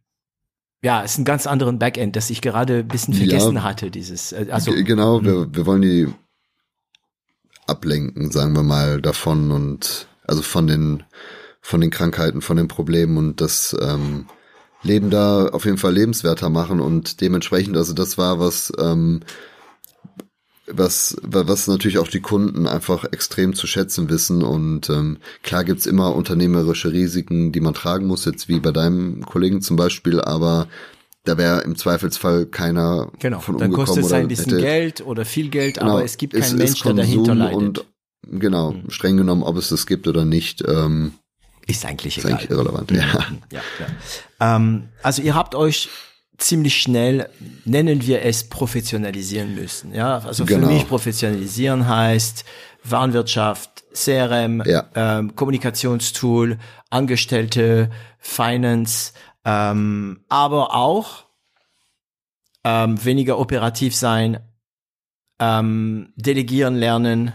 ja, 0.82 1.02
ist 1.02 1.18
ein 1.18 1.24
ganz 1.24 1.48
anderen 1.48 1.80
Backend, 1.80 2.18
das 2.18 2.30
ich 2.30 2.42
gerade 2.42 2.80
ein 2.80 2.88
bisschen 2.90 3.14
vergessen 3.14 3.56
ja, 3.56 3.64
hatte, 3.64 3.90
dieses, 3.90 4.34
äh, 4.34 4.48
also. 4.52 4.74
Genau, 4.74 5.24
wir, 5.24 5.44
hm. 5.44 5.56
wir 5.56 5.66
wollen 5.66 5.82
die 5.82 6.08
ablenken, 7.66 8.30
sagen 8.30 8.54
wir 8.54 8.64
mal, 8.64 9.02
davon 9.02 9.52
und, 9.52 10.10
also 10.28 10.42
von 10.42 10.68
den, 10.68 11.04
von 11.62 11.80
den 11.80 11.90
Krankheiten, 11.90 12.42
von 12.42 12.58
den 12.58 12.68
Problemen 12.68 13.18
und 13.18 13.40
das, 13.40 13.74
ähm, 13.82 14.26
Leben 14.84 15.10
da 15.10 15.48
auf 15.48 15.66
jeden 15.66 15.78
Fall 15.78 15.94
lebenswerter 15.94 16.50
machen 16.50 16.80
und 16.80 17.22
dementsprechend, 17.22 17.76
also 17.78 17.94
das 17.94 18.18
war 18.18 18.40
was, 18.40 18.72
ähm, 18.78 19.22
was, 20.68 21.16
was 21.24 21.68
natürlich 21.68 21.98
auch 21.98 22.08
die 22.08 22.20
Kunden 22.20 22.68
einfach 22.68 23.06
extrem 23.06 23.54
zu 23.54 23.68
schätzen 23.68 24.10
wissen. 24.10 24.44
Und 24.44 24.90
ähm, 24.90 25.18
klar 25.44 25.64
gibt's 25.64 25.86
immer 25.86 26.16
unternehmerische 26.16 26.92
Risiken, 26.92 27.52
die 27.52 27.62
man 27.62 27.74
tragen 27.74 28.08
muss, 28.08 28.26
jetzt 28.26 28.50
wie 28.50 28.60
bei 28.60 28.72
deinem 28.72 29.26
Kollegen 29.26 29.62
zum 29.62 29.78
Beispiel, 29.78 30.20
aber 30.22 30.68
da 31.24 31.38
wäre 31.38 31.62
im 31.62 31.76
Zweifelsfall 31.76 32.46
keiner 32.46 33.12
genau, 33.20 33.40
von 33.40 33.56
umgekommen. 33.56 33.78
Dann 33.78 33.86
kostet 33.86 34.06
es 34.06 34.14
ein 34.14 34.28
bisschen 34.28 34.52
hätte, 34.54 34.62
Geld 34.62 35.06
oder 35.06 35.26
viel 35.26 35.50
Geld, 35.50 35.78
genau, 35.80 35.94
aber 35.94 36.06
es 36.06 36.18
gibt 36.18 36.34
keinen 36.34 36.44
es, 36.44 36.54
Mensch, 36.54 36.82
der 36.82 36.94
dahinter 36.94 37.36
leidet. 37.36 37.56
Und 37.56 37.86
genau, 38.24 38.72
mhm. 38.72 38.90
streng 38.90 39.18
genommen, 39.18 39.44
ob 39.44 39.58
es 39.58 39.70
das 39.70 39.86
gibt 39.86 40.08
oder 40.08 40.26
nicht, 40.26 40.64
ähm, 40.68 41.14
ist 41.66 41.86
eigentlich 41.86 42.18
ist 42.18 42.24
egal. 42.24 42.38
eigentlich 42.38 42.50
irrelevant, 42.50 42.92
ja. 42.92 42.98
ja, 43.52 43.62
ja. 43.80 44.56
Ähm, 44.56 44.90
also 45.04 45.22
ihr 45.22 45.36
habt 45.36 45.54
euch 45.54 45.90
ziemlich 46.38 46.82
schnell, 46.82 47.30
nennen 47.66 48.06
wir 48.06 48.22
es, 48.24 48.44
professionalisieren 48.44 49.56
müssen. 49.56 49.94
Ja, 49.94 50.20
also 50.20 50.46
genau. 50.46 50.68
für 50.68 50.74
mich 50.74 50.88
professionalisieren 50.88 51.88
heißt 51.88 52.46
Warenwirtschaft, 52.84 53.84
CRM, 53.94 54.64
ja. 54.66 54.86
ähm, 54.96 55.36
Kommunikationstool, 55.36 56.60
Angestellte, 56.90 57.90
Finance, 58.20 59.14
ähm, 59.44 60.24
aber 60.30 60.76
auch 60.76 61.26
ähm, 62.64 63.04
weniger 63.04 63.40
operativ 63.40 63.96
sein, 63.96 64.40
ähm, 65.40 66.14
delegieren 66.16 66.76
lernen. 66.76 67.34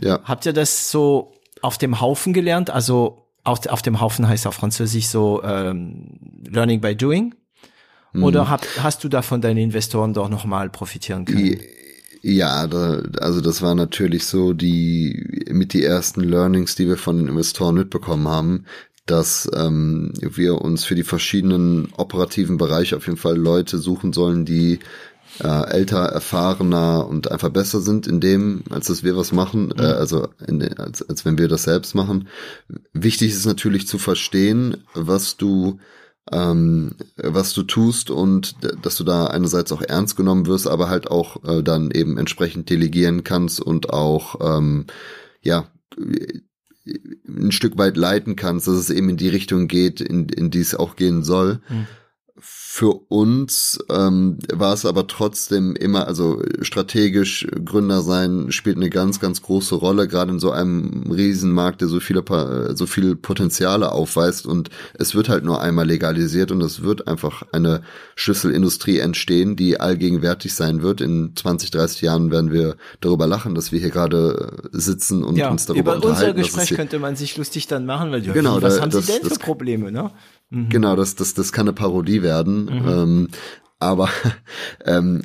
Ja. 0.00 0.20
Habt 0.24 0.46
ihr 0.46 0.52
das 0.52 0.90
so 0.90 1.32
auf 1.62 1.78
dem 1.78 2.00
Haufen 2.00 2.32
gelernt? 2.32 2.70
Also 2.70 3.30
auf, 3.44 3.66
auf 3.66 3.82
dem 3.82 4.00
Haufen 4.00 4.28
heißt 4.28 4.46
auf 4.46 4.54
Französisch 4.54 5.06
so 5.06 5.42
ähm, 5.42 6.18
Learning 6.46 6.80
by 6.80 6.94
Doing. 6.94 7.34
Oder 8.14 8.44
mhm. 8.44 8.48
hab, 8.50 8.66
hast 8.82 9.04
du 9.04 9.08
davon 9.08 9.40
deine 9.40 9.62
Investoren 9.62 10.14
doch 10.14 10.28
nochmal 10.28 10.70
profitieren 10.70 11.24
können? 11.24 11.58
Ja, 12.22 12.66
da, 12.66 13.02
also 13.20 13.40
das 13.40 13.62
war 13.62 13.74
natürlich 13.74 14.26
so 14.26 14.52
die 14.52 15.44
mit 15.50 15.72
die 15.72 15.84
ersten 15.84 16.22
Learnings, 16.22 16.74
die 16.74 16.88
wir 16.88 16.96
von 16.96 17.18
den 17.18 17.28
Investoren 17.28 17.76
mitbekommen 17.76 18.26
haben, 18.26 18.64
dass 19.06 19.48
ähm, 19.54 20.12
wir 20.20 20.60
uns 20.60 20.84
für 20.84 20.94
die 20.94 21.04
verschiedenen 21.04 21.88
operativen 21.96 22.58
Bereiche 22.58 22.96
auf 22.96 23.06
jeden 23.06 23.18
Fall 23.18 23.36
Leute 23.36 23.78
suchen 23.78 24.12
sollen, 24.12 24.44
die 24.44 24.80
äh, 25.40 25.70
älter, 25.70 26.06
erfahrener 26.06 27.06
und 27.06 27.30
einfach 27.30 27.50
besser 27.50 27.80
sind 27.80 28.06
in 28.06 28.20
dem, 28.20 28.64
als 28.70 28.88
dass 28.88 29.04
wir 29.04 29.16
was 29.16 29.32
machen, 29.32 29.70
äh, 29.72 29.82
mhm. 29.82 29.98
also 29.98 30.28
in, 30.46 30.62
als, 30.78 31.08
als 31.08 31.24
wenn 31.24 31.38
wir 31.38 31.48
das 31.48 31.64
selbst 31.64 31.94
machen. 31.94 32.28
Wichtig 32.92 33.30
ist 33.30 33.46
natürlich 33.46 33.86
zu 33.86 33.98
verstehen, 33.98 34.78
was 34.94 35.36
du 35.36 35.78
ähm, 36.32 36.92
was 37.16 37.54
du 37.54 37.62
tust 37.62 38.10
und 38.10 38.56
dass 38.82 38.96
du 38.96 39.04
da 39.04 39.26
einerseits 39.26 39.72
auch 39.72 39.82
ernst 39.82 40.16
genommen 40.16 40.46
wirst, 40.46 40.66
aber 40.66 40.88
halt 40.88 41.10
auch 41.10 41.42
äh, 41.44 41.62
dann 41.62 41.90
eben 41.90 42.18
entsprechend 42.18 42.70
delegieren 42.70 43.24
kannst 43.24 43.60
und 43.60 43.90
auch 43.90 44.36
ähm, 44.40 44.86
ja 45.42 45.66
ein 47.26 47.52
Stück 47.52 47.76
weit 47.78 47.96
leiten 47.96 48.36
kannst, 48.36 48.66
dass 48.66 48.76
es 48.76 48.90
eben 48.90 49.10
in 49.10 49.16
die 49.16 49.28
Richtung 49.28 49.68
geht, 49.68 50.00
in, 50.00 50.28
in 50.28 50.50
die 50.50 50.60
es 50.60 50.74
auch 50.74 50.96
gehen 50.96 51.22
soll. 51.22 51.60
Mhm. 51.68 51.86
Für 52.78 52.94
uns 53.08 53.76
ähm, 53.90 54.38
war 54.52 54.72
es 54.72 54.86
aber 54.86 55.08
trotzdem 55.08 55.74
immer, 55.74 56.06
also 56.06 56.40
strategisch 56.62 57.44
Gründer 57.64 58.02
sein 58.02 58.52
spielt 58.52 58.76
eine 58.76 58.88
ganz, 58.88 59.18
ganz 59.18 59.42
große 59.42 59.74
Rolle, 59.74 60.06
gerade 60.06 60.30
in 60.30 60.38
so 60.38 60.52
einem 60.52 61.10
Riesenmarkt, 61.10 61.80
der 61.80 61.88
so 61.88 61.98
viele, 61.98 62.22
so 62.76 62.86
viele 62.86 63.16
Potenziale 63.16 63.90
aufweist 63.90 64.46
und 64.46 64.70
es 64.94 65.16
wird 65.16 65.28
halt 65.28 65.42
nur 65.42 65.60
einmal 65.60 65.88
legalisiert 65.88 66.52
und 66.52 66.60
es 66.60 66.80
wird 66.84 67.08
einfach 67.08 67.42
eine 67.50 67.82
Schlüsselindustrie 68.14 69.00
entstehen, 69.00 69.56
die 69.56 69.80
allgegenwärtig 69.80 70.54
sein 70.54 70.80
wird. 70.80 71.00
In 71.00 71.32
20, 71.34 71.72
30 71.72 72.02
Jahren 72.02 72.30
werden 72.30 72.52
wir 72.52 72.76
darüber 73.00 73.26
lachen, 73.26 73.56
dass 73.56 73.72
wir 73.72 73.80
hier 73.80 73.90
gerade 73.90 74.52
sitzen 74.70 75.24
und 75.24 75.34
ja, 75.34 75.50
uns 75.50 75.66
darüber 75.66 75.96
über 75.96 76.06
unterhalten. 76.06 76.38
Unser 76.38 76.58
Gespräch 76.60 76.76
könnte 76.76 77.00
man 77.00 77.16
sich 77.16 77.36
lustig 77.36 77.66
dann 77.66 77.86
machen, 77.86 78.12
weil 78.12 78.20
genau, 78.20 78.62
was 78.62 78.76
da, 78.76 78.82
haben 78.82 78.90
das, 78.92 79.06
Sie 79.06 79.14
denn 79.14 79.22
das, 79.22 79.32
für 79.32 79.38
Probleme, 79.40 79.90
ne? 79.90 80.12
Mhm. 80.50 80.68
Genau, 80.68 80.96
das, 80.96 81.14
das, 81.14 81.34
das 81.34 81.52
kann 81.52 81.66
eine 81.66 81.74
Parodie 81.74 82.22
werden. 82.22 82.64
Mhm. 82.64 82.88
Ähm, 82.88 83.28
aber 83.78 84.08
ähm, 84.84 85.22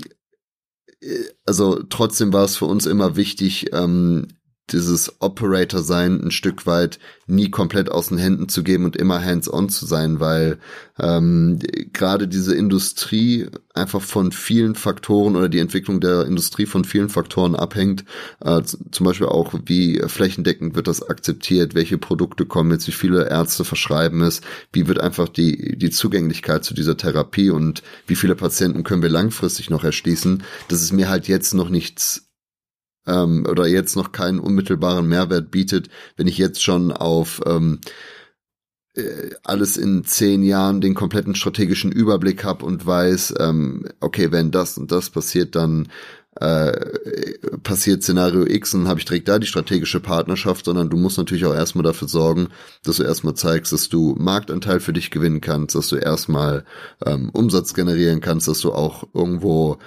also 1.45 1.81
trotzdem 1.89 2.33
war 2.33 2.43
es 2.43 2.57
für 2.57 2.65
uns 2.65 2.85
immer 2.85 3.15
wichtig, 3.15 3.73
ähm, 3.73 4.27
dieses 4.71 5.21
Operator-Sein 5.21 6.23
ein 6.23 6.31
Stück 6.31 6.65
weit 6.65 6.99
nie 7.27 7.49
komplett 7.49 7.91
aus 7.91 8.07
den 8.07 8.17
Händen 8.17 8.47
zu 8.47 8.63
geben 8.63 8.85
und 8.85 8.95
immer 8.95 9.23
hands-on 9.23 9.69
zu 9.69 9.85
sein, 9.85 10.19
weil 10.19 10.57
ähm, 10.99 11.59
gerade 11.91 12.27
diese 12.27 12.55
Industrie 12.55 13.47
einfach 13.73 14.01
von 14.01 14.31
vielen 14.31 14.75
Faktoren 14.75 15.35
oder 15.35 15.49
die 15.49 15.59
Entwicklung 15.59 15.99
der 15.99 16.25
Industrie 16.25 16.65
von 16.65 16.85
vielen 16.85 17.09
Faktoren 17.09 17.55
abhängt. 17.55 18.05
Äh, 18.39 18.61
zum 18.63 19.05
Beispiel 19.05 19.27
auch, 19.27 19.53
wie 19.65 20.01
flächendeckend 20.07 20.75
wird 20.75 20.87
das 20.87 21.07
akzeptiert, 21.07 21.75
welche 21.75 21.97
Produkte 21.97 22.45
kommen 22.45 22.71
jetzt, 22.71 22.87
wie 22.87 22.91
viele 22.91 23.29
Ärzte 23.29 23.65
verschreiben 23.65 24.21
es, 24.21 24.41
wie 24.71 24.87
wird 24.87 24.99
einfach 24.99 25.27
die, 25.27 25.77
die 25.77 25.89
Zugänglichkeit 25.89 26.63
zu 26.63 26.73
dieser 26.73 26.95
Therapie 26.95 27.49
und 27.49 27.83
wie 28.07 28.15
viele 28.15 28.35
Patienten 28.35 28.83
können 28.83 29.01
wir 29.01 29.09
langfristig 29.09 29.69
noch 29.69 29.83
erschließen. 29.83 30.43
Das 30.69 30.81
ist 30.81 30.93
mir 30.93 31.09
halt 31.09 31.27
jetzt 31.27 31.53
noch 31.53 31.69
nichts 31.69 32.32
ähm, 33.07 33.45
oder 33.49 33.67
jetzt 33.67 33.95
noch 33.95 34.11
keinen 34.11 34.39
unmittelbaren 34.39 35.07
Mehrwert 35.07 35.51
bietet, 35.51 35.89
wenn 36.17 36.27
ich 36.27 36.37
jetzt 36.37 36.61
schon 36.63 36.91
auf 36.91 37.41
ähm, 37.45 37.79
äh, 38.95 39.31
alles 39.43 39.77
in 39.77 40.03
zehn 40.05 40.43
Jahren 40.43 40.81
den 40.81 40.93
kompletten 40.93 41.35
strategischen 41.35 41.91
Überblick 41.91 42.43
habe 42.43 42.65
und 42.65 42.85
weiß, 42.85 43.35
ähm, 43.39 43.87
okay, 43.99 44.31
wenn 44.31 44.51
das 44.51 44.77
und 44.77 44.91
das 44.91 45.09
passiert, 45.09 45.55
dann 45.55 45.87
äh, 46.39 47.37
passiert 47.61 48.03
Szenario 48.03 48.45
X 48.45 48.73
und 48.73 48.87
habe 48.87 48.99
ich 48.99 49.05
direkt 49.05 49.27
da 49.27 49.37
die 49.37 49.47
strategische 49.47 49.99
Partnerschaft, 49.99 50.65
sondern 50.65 50.89
du 50.89 50.97
musst 50.97 51.17
natürlich 51.17 51.45
auch 51.45 51.53
erstmal 51.53 51.83
dafür 51.83 52.07
sorgen, 52.07 52.47
dass 52.83 52.97
du 52.97 53.03
erstmal 53.03 53.35
zeigst, 53.35 53.71
dass 53.71 53.89
du 53.89 54.15
Marktanteil 54.17 54.79
für 54.79 54.93
dich 54.93 55.11
gewinnen 55.11 55.41
kannst, 55.41 55.75
dass 55.75 55.89
du 55.89 55.95
erstmal 55.95 56.65
ähm, 57.05 57.29
Umsatz 57.33 57.73
generieren 57.73 58.19
kannst, 58.19 58.47
dass 58.47 58.59
du 58.61 58.73
auch 58.73 59.03
irgendwo 59.13 59.77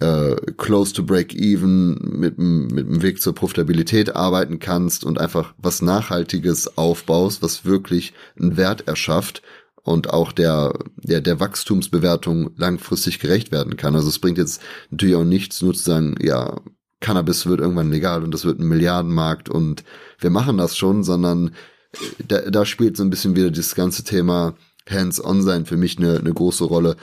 äh, 0.00 0.36
close 0.56 0.92
to 0.92 1.02
break 1.02 1.34
even 1.34 1.98
mit, 2.02 2.38
mit 2.38 2.86
dem 2.86 3.02
Weg 3.02 3.20
zur 3.20 3.34
Profitabilität 3.34 4.14
arbeiten 4.14 4.58
kannst 4.58 5.04
und 5.04 5.18
einfach 5.18 5.54
was 5.58 5.82
Nachhaltiges 5.82 6.76
aufbaust, 6.76 7.42
was 7.42 7.64
wirklich 7.64 8.12
einen 8.38 8.56
Wert 8.56 8.86
erschafft 8.86 9.42
und 9.82 10.10
auch 10.10 10.32
der, 10.32 10.78
der, 10.96 11.20
der 11.20 11.40
Wachstumsbewertung 11.40 12.50
langfristig 12.56 13.20
gerecht 13.20 13.52
werden 13.52 13.76
kann. 13.76 13.94
Also 13.94 14.08
es 14.08 14.18
bringt 14.18 14.36
jetzt 14.36 14.60
natürlich 14.90 15.16
auch 15.16 15.24
nichts, 15.24 15.62
nur 15.62 15.74
zu 15.74 15.84
sagen, 15.84 16.16
ja, 16.20 16.60
Cannabis 17.00 17.46
wird 17.46 17.60
irgendwann 17.60 17.90
legal 17.90 18.22
und 18.22 18.32
das 18.32 18.44
wird 18.44 18.58
ein 18.58 18.68
Milliardenmarkt 18.68 19.48
und 19.48 19.84
wir 20.18 20.30
machen 20.30 20.58
das 20.58 20.76
schon, 20.76 21.04
sondern 21.04 21.48
äh, 21.92 22.24
da, 22.26 22.40
da 22.50 22.66
spielt 22.66 22.96
so 22.96 23.02
ein 23.02 23.10
bisschen 23.10 23.36
wieder 23.36 23.50
dieses 23.50 23.74
ganze 23.74 24.02
Thema 24.04 24.56
Hands-on 24.88 25.42
sein 25.42 25.66
für 25.66 25.76
mich 25.76 25.98
eine, 25.98 26.18
eine 26.18 26.32
große 26.32 26.64
Rolle 26.64 26.96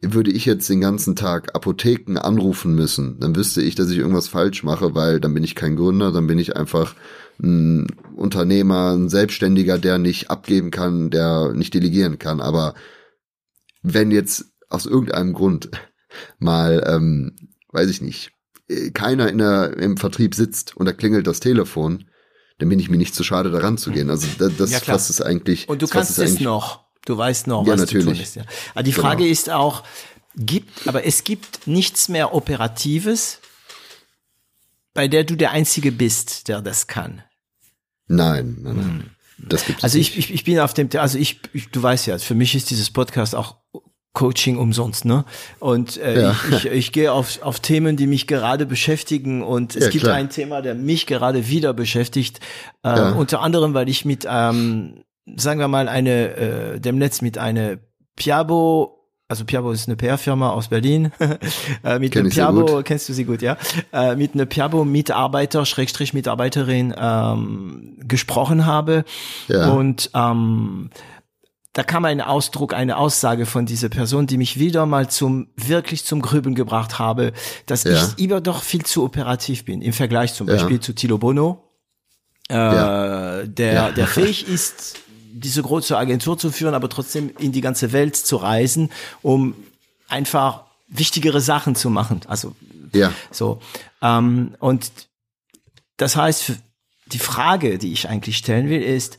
würde 0.00 0.30
ich 0.30 0.46
jetzt 0.46 0.68
den 0.68 0.80
ganzen 0.80 1.16
Tag 1.16 1.54
Apotheken 1.54 2.18
anrufen 2.18 2.74
müssen, 2.74 3.20
dann 3.20 3.36
wüsste 3.36 3.62
ich, 3.62 3.74
dass 3.74 3.90
ich 3.90 3.98
irgendwas 3.98 4.28
falsch 4.28 4.62
mache, 4.62 4.94
weil 4.94 5.20
dann 5.20 5.34
bin 5.34 5.44
ich 5.44 5.54
kein 5.54 5.76
Gründer, 5.76 6.12
dann 6.12 6.26
bin 6.26 6.38
ich 6.38 6.56
einfach 6.56 6.94
ein 7.40 7.86
Unternehmer, 8.14 8.92
ein 8.92 9.08
Selbstständiger, 9.08 9.78
der 9.78 9.98
nicht 9.98 10.30
abgeben 10.30 10.70
kann, 10.70 11.10
der 11.10 11.52
nicht 11.54 11.74
delegieren 11.74 12.18
kann. 12.18 12.40
Aber 12.40 12.74
wenn 13.82 14.10
jetzt 14.10 14.46
aus 14.68 14.86
irgendeinem 14.86 15.32
Grund 15.32 15.70
mal, 16.38 16.84
ähm, 16.86 17.36
weiß 17.70 17.88
ich 17.88 18.00
nicht, 18.00 18.32
keiner 18.94 19.28
in 19.28 19.38
der, 19.38 19.76
im 19.76 19.96
Vertrieb 19.96 20.34
sitzt 20.34 20.76
und 20.76 20.86
da 20.86 20.92
klingelt 20.92 21.26
das 21.26 21.40
Telefon, 21.40 22.04
dann 22.58 22.68
bin 22.68 22.78
ich 22.78 22.90
mir 22.90 22.96
nicht 22.96 23.14
zu 23.14 23.24
schade, 23.24 23.50
daran 23.50 23.76
zu 23.76 23.90
gehen. 23.90 24.08
Also 24.10 24.26
das, 24.38 24.56
das 24.56 24.70
ja, 24.70 24.78
fasst 24.78 25.10
es 25.10 25.20
eigentlich. 25.20 25.68
Und 25.68 25.82
du 25.82 25.86
kannst 25.86 26.18
es 26.18 26.40
noch. 26.40 26.84
Du 27.04 27.16
weißt 27.16 27.46
noch, 27.46 27.66
ja, 27.66 27.72
was 27.72 27.80
natürlich. 27.80 28.04
zu 28.04 28.12
tun 28.12 28.22
ist. 28.22 28.36
Ja. 28.36 28.42
Aber 28.74 28.82
die 28.82 28.92
Frage 28.92 29.22
genau. 29.22 29.32
ist 29.32 29.50
auch, 29.50 29.82
gibt, 30.36 30.86
aber 30.86 31.04
es 31.04 31.24
gibt 31.24 31.66
nichts 31.66 32.08
mehr 32.08 32.34
Operatives, 32.34 33.40
bei 34.94 35.08
der 35.08 35.24
du 35.24 35.36
der 35.36 35.50
Einzige 35.52 35.92
bist, 35.92 36.48
der 36.48 36.60
das 36.60 36.86
kann. 36.86 37.22
Nein, 38.06 38.58
nein, 38.60 38.76
nein. 38.76 38.84
Hm. 38.84 39.10
Das 39.48 39.66
gibt's 39.66 39.82
also 39.82 39.98
ich, 39.98 40.16
ich, 40.16 40.32
ich 40.32 40.44
bin 40.44 40.60
auf 40.60 40.74
dem, 40.74 40.88
also 40.96 41.18
ich, 41.18 41.40
ich, 41.52 41.70
du 41.70 41.82
weißt 41.82 42.06
ja, 42.06 42.18
für 42.18 42.34
mich 42.34 42.54
ist 42.54 42.70
dieses 42.70 42.90
Podcast 42.90 43.34
auch 43.34 43.56
Coaching 44.12 44.58
umsonst, 44.58 45.06
ne? 45.06 45.24
Und 45.58 45.96
äh, 45.96 46.20
ja. 46.20 46.36
ich, 46.50 46.52
ich, 46.52 46.66
ich 46.66 46.92
gehe 46.92 47.12
auf, 47.12 47.40
auf 47.42 47.60
Themen, 47.60 47.96
die 47.96 48.06
mich 48.06 48.26
gerade 48.26 48.66
beschäftigen 48.66 49.42
und 49.42 49.74
es 49.74 49.84
ja, 49.84 49.90
gibt 49.90 50.04
klar. 50.04 50.16
ein 50.16 50.28
Thema, 50.28 50.60
der 50.60 50.74
mich 50.74 51.06
gerade 51.06 51.48
wieder 51.48 51.72
beschäftigt, 51.72 52.40
äh, 52.84 52.88
ja. 52.88 53.12
unter 53.12 53.40
anderem, 53.40 53.72
weil 53.72 53.88
ich 53.88 54.04
mit 54.04 54.26
ähm, 54.28 55.02
sagen 55.36 55.60
wir 55.60 55.68
mal, 55.68 55.88
eine 55.88 56.36
äh, 56.36 56.80
demnächst 56.80 57.22
mit 57.22 57.38
einer 57.38 57.78
Piabo 58.16 58.98
also 59.32 59.46
Piabo 59.46 59.70
ist 59.70 59.88
eine 59.88 59.96
PR-Firma 59.96 60.50
aus 60.50 60.68
Berlin. 60.68 61.10
äh, 61.84 61.98
mit 61.98 62.12
Kenn 62.12 62.20
einem 62.20 62.30
Piabo, 62.30 62.82
kennst 62.82 63.08
du 63.08 63.14
sie 63.14 63.24
gut, 63.24 63.40
ja? 63.40 63.56
Äh, 63.90 64.14
mit 64.14 64.34
einer 64.34 64.44
Piabo-Mitarbeiter, 64.44 65.64
Schrägstrich 65.64 66.12
Mitarbeiterin 66.12 66.94
ähm, 66.94 67.96
gesprochen 68.06 68.66
habe. 68.66 69.06
Ja. 69.48 69.70
Und 69.70 70.10
ähm, 70.12 70.90
da 71.72 71.82
kam 71.82 72.04
ein 72.04 72.20
Ausdruck, 72.20 72.74
eine 72.74 72.98
Aussage 72.98 73.46
von 73.46 73.64
dieser 73.64 73.88
Person, 73.88 74.26
die 74.26 74.36
mich 74.36 74.58
wieder 74.58 74.84
mal 74.84 75.08
zum, 75.08 75.48
wirklich 75.56 76.04
zum 76.04 76.20
Grübeln 76.20 76.54
gebracht 76.54 76.98
habe, 76.98 77.32
dass 77.64 77.84
ja. 77.84 77.92
ich 77.92 78.22
immer 78.22 78.42
doch 78.42 78.62
viel 78.62 78.84
zu 78.84 79.02
operativ 79.02 79.64
bin, 79.64 79.80
im 79.80 79.94
Vergleich 79.94 80.34
zum 80.34 80.46
Beispiel 80.46 80.80
zu 80.80 80.94
Tilo 80.94 81.16
Bono, 81.16 81.70
äh, 82.50 82.54
ja. 82.54 83.42
der, 83.44 83.92
der 83.92 84.06
fähig 84.08 84.46
ist, 84.46 84.98
diese 85.32 85.62
große 85.62 85.96
Agentur 85.96 86.38
zu 86.38 86.50
führen, 86.50 86.74
aber 86.74 86.88
trotzdem 86.88 87.30
in 87.38 87.52
die 87.52 87.60
ganze 87.60 87.92
Welt 87.92 88.16
zu 88.16 88.36
reisen, 88.36 88.90
um 89.22 89.54
einfach 90.08 90.64
wichtigere 90.88 91.40
Sachen 91.40 91.74
zu 91.74 91.90
machen. 91.90 92.20
Also 92.26 92.54
ja. 92.92 93.12
so. 93.30 93.60
Ähm, 94.02 94.54
und 94.58 94.90
das 95.96 96.16
heißt, 96.16 96.52
die 97.06 97.18
Frage, 97.18 97.78
die 97.78 97.92
ich 97.92 98.08
eigentlich 98.08 98.36
stellen 98.36 98.68
will, 98.68 98.82
ist, 98.82 99.18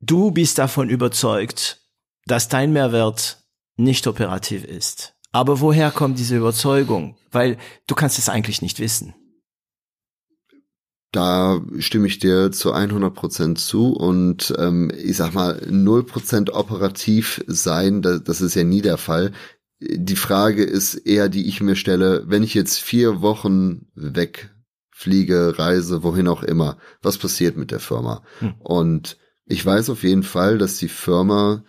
du 0.00 0.30
bist 0.30 0.58
davon 0.58 0.88
überzeugt, 0.88 1.80
dass 2.26 2.48
dein 2.48 2.72
Mehrwert 2.72 3.38
nicht 3.76 4.06
operativ 4.06 4.64
ist. 4.64 5.14
Aber 5.32 5.60
woher 5.60 5.90
kommt 5.90 6.18
diese 6.18 6.36
Überzeugung? 6.36 7.16
Weil 7.30 7.58
du 7.86 7.94
kannst 7.94 8.18
es 8.18 8.28
eigentlich 8.28 8.62
nicht 8.62 8.80
wissen. 8.80 9.14
Da 11.10 11.62
stimme 11.78 12.06
ich 12.06 12.18
dir 12.18 12.52
zu 12.52 12.72
100 12.72 13.14
Prozent 13.14 13.58
zu 13.58 13.94
und 13.94 14.54
ähm, 14.58 14.92
ich 14.94 15.16
sag 15.16 15.32
mal, 15.32 15.60
0 15.68 16.04
Prozent 16.04 16.50
operativ 16.50 17.42
sein, 17.46 18.02
das, 18.02 18.22
das 18.24 18.40
ist 18.42 18.54
ja 18.54 18.64
nie 18.64 18.82
der 18.82 18.98
Fall. 18.98 19.32
Die 19.80 20.16
Frage 20.16 20.64
ist 20.64 20.94
eher, 20.94 21.28
die 21.28 21.48
ich 21.48 21.60
mir 21.60 21.76
stelle, 21.76 22.24
wenn 22.26 22.42
ich 22.42 22.52
jetzt 22.52 22.78
vier 22.78 23.22
Wochen 23.22 23.86
wegfliege, 23.94 25.58
reise, 25.58 26.02
wohin 26.02 26.28
auch 26.28 26.42
immer, 26.42 26.76
was 27.00 27.16
passiert 27.16 27.56
mit 27.56 27.70
der 27.70 27.80
Firma? 27.80 28.22
Hm. 28.40 28.54
Und 28.58 29.16
ich 29.46 29.64
weiß 29.64 29.88
auf 29.88 30.02
jeden 30.02 30.24
Fall, 30.24 30.58
dass 30.58 30.76
die 30.76 30.88
Firma 30.88 31.64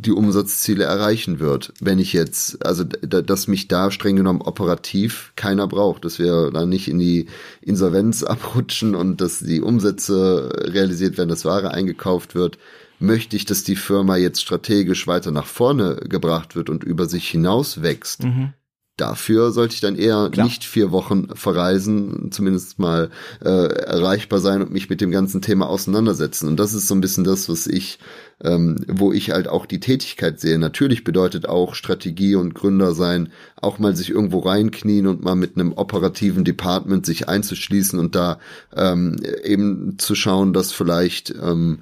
die 0.00 0.12
Umsatzziele 0.12 0.84
erreichen 0.84 1.40
wird. 1.40 1.72
Wenn 1.80 1.98
ich 1.98 2.12
jetzt, 2.12 2.64
also 2.64 2.84
dass 2.84 3.48
mich 3.48 3.68
da 3.68 3.90
streng 3.90 4.16
genommen 4.16 4.40
operativ 4.40 5.32
keiner 5.36 5.66
braucht, 5.66 6.04
dass 6.04 6.18
wir 6.18 6.50
da 6.50 6.64
nicht 6.66 6.88
in 6.88 6.98
die 6.98 7.26
Insolvenz 7.60 8.22
abrutschen 8.24 8.94
und 8.94 9.20
dass 9.20 9.40
die 9.40 9.60
Umsätze 9.60 10.50
realisiert 10.64 11.18
werden, 11.18 11.28
dass 11.28 11.44
Ware 11.44 11.72
eingekauft 11.72 12.34
wird, 12.34 12.58
möchte 12.98 13.36
ich, 13.36 13.44
dass 13.44 13.64
die 13.64 13.76
Firma 13.76 14.16
jetzt 14.16 14.42
strategisch 14.42 15.06
weiter 15.06 15.30
nach 15.30 15.46
vorne 15.46 15.96
gebracht 15.96 16.54
wird 16.54 16.70
und 16.70 16.84
über 16.84 17.06
sich 17.06 17.28
hinaus 17.28 17.82
wächst. 17.82 18.24
Mhm. 18.24 18.52
Dafür 19.00 19.50
sollte 19.50 19.74
ich 19.74 19.80
dann 19.80 19.96
eher 19.96 20.28
Klar. 20.30 20.44
nicht 20.44 20.62
vier 20.62 20.90
Wochen 20.90 21.28
verreisen, 21.34 22.30
zumindest 22.32 22.78
mal 22.78 23.08
äh, 23.42 23.48
erreichbar 23.48 24.40
sein 24.40 24.60
und 24.60 24.72
mich 24.72 24.90
mit 24.90 25.00
dem 25.00 25.10
ganzen 25.10 25.40
Thema 25.40 25.70
auseinandersetzen. 25.70 26.48
Und 26.48 26.58
das 26.58 26.74
ist 26.74 26.86
so 26.86 26.94
ein 26.94 27.00
bisschen 27.00 27.24
das, 27.24 27.48
was 27.48 27.66
ich, 27.66 27.98
ähm, 28.42 28.84
wo 28.88 29.12
ich 29.12 29.30
halt 29.30 29.48
auch 29.48 29.66
die 29.66 29.80
Tätigkeit 29.80 30.40
sehe. 30.40 30.58
Natürlich 30.58 31.04
bedeutet 31.04 31.48
auch 31.48 31.74
Strategie 31.74 32.34
und 32.34 32.54
Gründer 32.54 32.94
sein, 32.94 33.30
auch 33.56 33.78
mal 33.78 33.94
sich 33.94 34.10
irgendwo 34.10 34.40
reinknien 34.40 35.06
und 35.06 35.22
mal 35.22 35.36
mit 35.36 35.56
einem 35.56 35.72
operativen 35.72 36.44
Department 36.44 37.04
sich 37.04 37.28
einzuschließen 37.28 37.98
und 37.98 38.14
da 38.14 38.38
ähm, 38.74 39.16
eben 39.44 39.98
zu 39.98 40.14
schauen, 40.14 40.52
dass 40.52 40.72
vielleicht 40.72 41.30
ähm, 41.30 41.80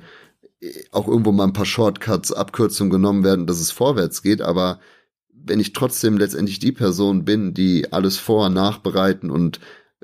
auch 0.90 1.06
irgendwo 1.06 1.32
mal 1.32 1.44
ein 1.44 1.52
paar 1.52 1.66
Shortcuts, 1.66 2.32
Abkürzungen 2.32 2.90
genommen 2.90 3.22
werden, 3.22 3.46
dass 3.46 3.60
es 3.60 3.70
vorwärts 3.70 4.22
geht, 4.22 4.42
aber 4.42 4.80
wenn 5.30 5.60
ich 5.60 5.72
trotzdem 5.72 6.18
letztendlich 6.18 6.58
die 6.58 6.72
Person 6.72 7.24
bin, 7.24 7.54
die 7.54 7.92
alles 7.92 8.18
vor, 8.18 8.50
nachbereiten 8.50 9.30
und 9.30 9.60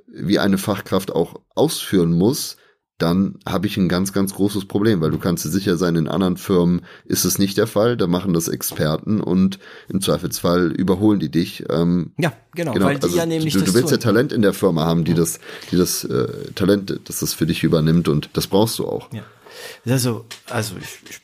wie 0.07 0.39
eine 0.39 0.59
Fachkraft 0.59 1.13
auch 1.13 1.41
ausführen 1.55 2.13
muss, 2.13 2.57
dann 2.99 3.39
habe 3.47 3.67
ich 3.67 3.77
ein 3.77 3.89
ganz, 3.89 4.13
ganz 4.13 4.35
großes 4.35 4.67
Problem, 4.67 5.01
weil 5.01 5.11
du 5.11 5.19
kannst 5.19 5.45
dir 5.45 5.49
sicher 5.49 5.77
sein, 5.77 5.97
in 5.97 6.07
anderen 6.07 6.37
Firmen 6.37 6.83
ist 7.05 7.25
es 7.25 7.39
nicht 7.39 7.59
der 7.59 7.67
Fall, 7.67 7.97
da 7.97 8.07
machen 8.07 8.35
das 8.35 8.47
Experten 8.47 9.21
und 9.21 9.59
im 9.89 10.01
Zweifelsfall 10.01 10.71
überholen 10.71 11.19
die 11.19 11.31
dich. 11.31 11.65
Ähm, 11.71 12.13
ja, 12.19 12.33
genau, 12.55 12.73
genau, 12.73 12.87
weil 12.87 12.99
die 12.99 13.05
also 13.05 13.17
ja 13.17 13.27
nämlich 13.27 13.55
du, 13.55 13.63
du 13.63 13.75
willst 13.75 13.91
ja 13.91 13.97
Talent 13.97 14.33
in 14.33 14.43
der 14.43 14.53
Firma 14.53 14.85
haben, 14.85 15.05
die 15.05 15.15
das, 15.15 15.41
die 15.73 15.77
das 15.77 16.05
äh, 16.05 16.53
Talent, 16.55 17.01
dass 17.05 17.21
das 17.21 17.35
für 17.35 17.47
dich 17.47 17.65
übernimmt 17.65 18.09
und 18.09 18.31
das 18.35 18.47
brauchst 18.47 18.79
du 18.79 18.87
auch. 18.87 19.13
Ja. 19.13 19.23
Also, 19.87 20.25
also 20.49 20.75
ich, 20.81 20.99
ich 21.11 21.21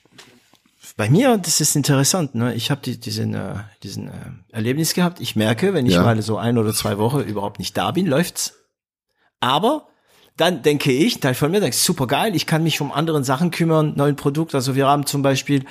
bei 0.97 1.09
mir, 1.09 1.39
das 1.39 1.63
ist 1.63 1.77
interessant. 1.77 2.35
Ne? 2.35 2.55
Ich 2.55 2.71
habe 2.71 2.83
die, 2.83 2.99
diesen, 2.99 3.33
äh, 3.33 3.55
diesen 3.83 4.09
äh, 4.09 4.13
Erlebnis 4.51 4.93
gehabt. 4.93 5.19
Ich 5.21 5.35
merke, 5.35 5.73
wenn 5.73 5.87
ich 5.87 5.95
ja. 5.95 6.03
mal 6.03 6.21
so 6.21 6.37
ein 6.37 6.59
oder 6.59 6.75
zwei 6.75 6.99
Wochen 6.99 7.21
überhaupt 7.21 7.59
nicht 7.59 7.75
da 7.77 7.91
bin, 7.91 8.05
läuft's. 8.05 8.53
Aber 9.41 9.87
dann 10.37 10.63
denke 10.63 10.91
ich, 10.93 11.21
Teil 11.21 11.35
von 11.35 11.51
mir 11.51 11.61
denkt, 11.61 11.77
super 11.77 12.07
geil, 12.07 12.35
ich 12.35 12.47
kann 12.47 12.63
mich 12.63 12.81
um 12.81 12.93
anderen 12.93 13.25
Sachen 13.25 13.51
kümmern, 13.51 13.93
neuen 13.97 14.17
Produkt. 14.17 14.55
Also 14.55 14.75
wir 14.75 14.87
haben 14.87 15.05
zum 15.07 15.23
Beispiel 15.23 15.65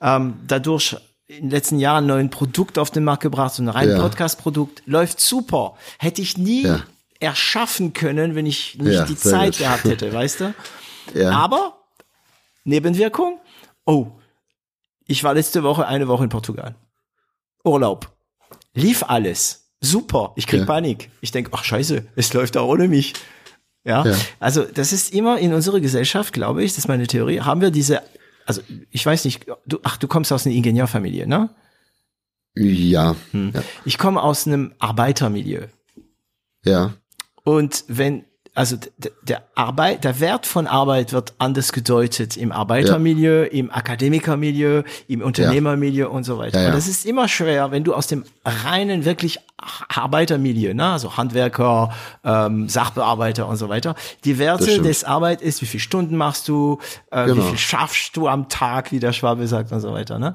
ähm, 0.00 0.34
dadurch 0.46 0.96
in 1.28 1.42
den 1.44 1.50
letzten 1.50 1.78
Jahren 1.78 2.04
ein 2.04 2.08
neues 2.08 2.30
Produkt 2.30 2.78
auf 2.78 2.90
den 2.90 3.04
Markt 3.04 3.22
gebracht, 3.22 3.54
so 3.54 3.62
ein 3.62 3.68
rein 3.68 3.90
Ja. 3.90 4.00
Podcast-Produkt, 4.00 4.82
läuft 4.86 5.20
super. 5.20 5.74
Hätte 5.98 6.22
ich 6.22 6.38
nie 6.38 6.62
Ja. 6.64 6.84
erschaffen 7.20 7.92
können, 7.92 8.34
wenn 8.34 8.46
ich 8.46 8.76
nicht 8.78 8.94
Ja, 8.94 9.04
die 9.04 9.16
Zeit 9.16 9.52
gut. 9.52 9.58
gehabt 9.58 9.84
hätte, 9.84 10.12
weißt 10.12 10.40
du? 10.40 10.54
Aber 11.32 11.78
Nebenwirkung, 12.64 13.38
oh, 13.84 14.08
ich 15.06 15.22
war 15.22 15.34
letzte 15.34 15.62
Woche 15.62 15.86
eine 15.86 16.08
Woche 16.08 16.24
in 16.24 16.30
Portugal. 16.30 16.74
Urlaub. 17.64 18.12
Lief 18.74 19.02
alles. 19.04 19.68
Super. 19.80 20.32
Ich 20.36 20.46
krieg. 20.46 20.66
Panik. 20.66 21.10
Ich 21.20 21.30
denk, 21.32 21.50
ach 21.52 21.62
scheiße, 21.64 22.06
es 22.16 22.32
läuft 22.32 22.56
auch 22.56 22.68
ohne 22.68 22.88
mich. 22.88 23.14
Ja? 23.86 24.04
Ja. 24.04 24.16
Also 24.40 24.64
das 24.64 24.92
ist 24.92 25.14
immer 25.14 25.38
in 25.38 25.54
unserer 25.54 25.80
Gesellschaft, 25.80 26.32
glaube 26.32 26.62
ich, 26.62 26.72
das 26.72 26.78
ist 26.78 26.88
meine 26.88 27.06
Theorie, 27.06 27.40
haben 27.40 27.60
wir 27.60 27.70
diese, 27.70 28.02
also 28.44 28.60
ich 28.90 29.06
weiß 29.06 29.24
nicht, 29.24 29.46
du, 29.64 29.78
ach, 29.84 29.96
du 29.96 30.08
kommst 30.08 30.32
aus 30.32 30.44
einer 30.44 30.54
Ingenieurfamilie, 30.54 31.26
ne? 31.26 31.50
ja. 32.54 33.14
Hm. 33.30 33.52
Ja. 33.54 33.62
Ich 33.84 33.96
komme 33.96 34.22
aus 34.22 34.46
einem 34.46 34.72
Arbeitermilieu. 34.78 35.66
Ja. 36.64 36.94
Und 37.44 37.84
wenn, 37.86 38.24
also 38.54 38.76
der 39.22 39.44
Arbeit, 39.54 40.02
der 40.02 40.18
Wert 40.18 40.46
von 40.46 40.66
Arbeit 40.66 41.12
wird 41.12 41.34
anders 41.38 41.72
gedeutet 41.72 42.36
im 42.36 42.50
Arbeitermilieu, 42.50 43.44
im 43.44 43.70
Akademikermilieu, 43.70 44.82
im 45.06 45.20
Unternehmermilieu 45.22 46.08
und 46.08 46.24
so 46.24 46.38
weiter. 46.38 46.58
Ja, 46.58 46.62
ja. 46.62 46.68
Und 46.70 46.76
das 46.76 46.88
ist 46.88 47.06
immer 47.06 47.28
schwer, 47.28 47.70
wenn 47.70 47.84
du 47.84 47.94
aus 47.94 48.08
dem 48.08 48.24
reinen, 48.44 49.04
wirklich 49.04 49.38
Arbeitermilieu, 49.58 50.74
ne, 50.74 50.84
also 50.92 51.16
Handwerker, 51.16 51.94
ähm, 52.24 52.68
Sachbearbeiter 52.68 53.48
und 53.48 53.56
so 53.56 53.68
weiter, 53.70 53.94
die 54.24 54.38
Werte 54.38 54.82
des 54.82 55.02
Arbeit 55.04 55.40
ist, 55.40 55.62
wie 55.62 55.66
viele 55.66 55.80
Stunden 55.80 56.16
machst 56.16 56.46
du, 56.48 56.78
äh, 57.10 57.24
Genau. 57.26 57.42
wie 57.42 57.48
viel 57.48 57.58
schaffst 57.58 58.16
du 58.16 58.28
am 58.28 58.48
Tag, 58.50 58.92
wie 58.92 59.00
der 59.00 59.12
Schwabe 59.14 59.46
sagt 59.46 59.72
und 59.72 59.80
so 59.80 59.92
weiter, 59.92 60.18
ne? 60.18 60.34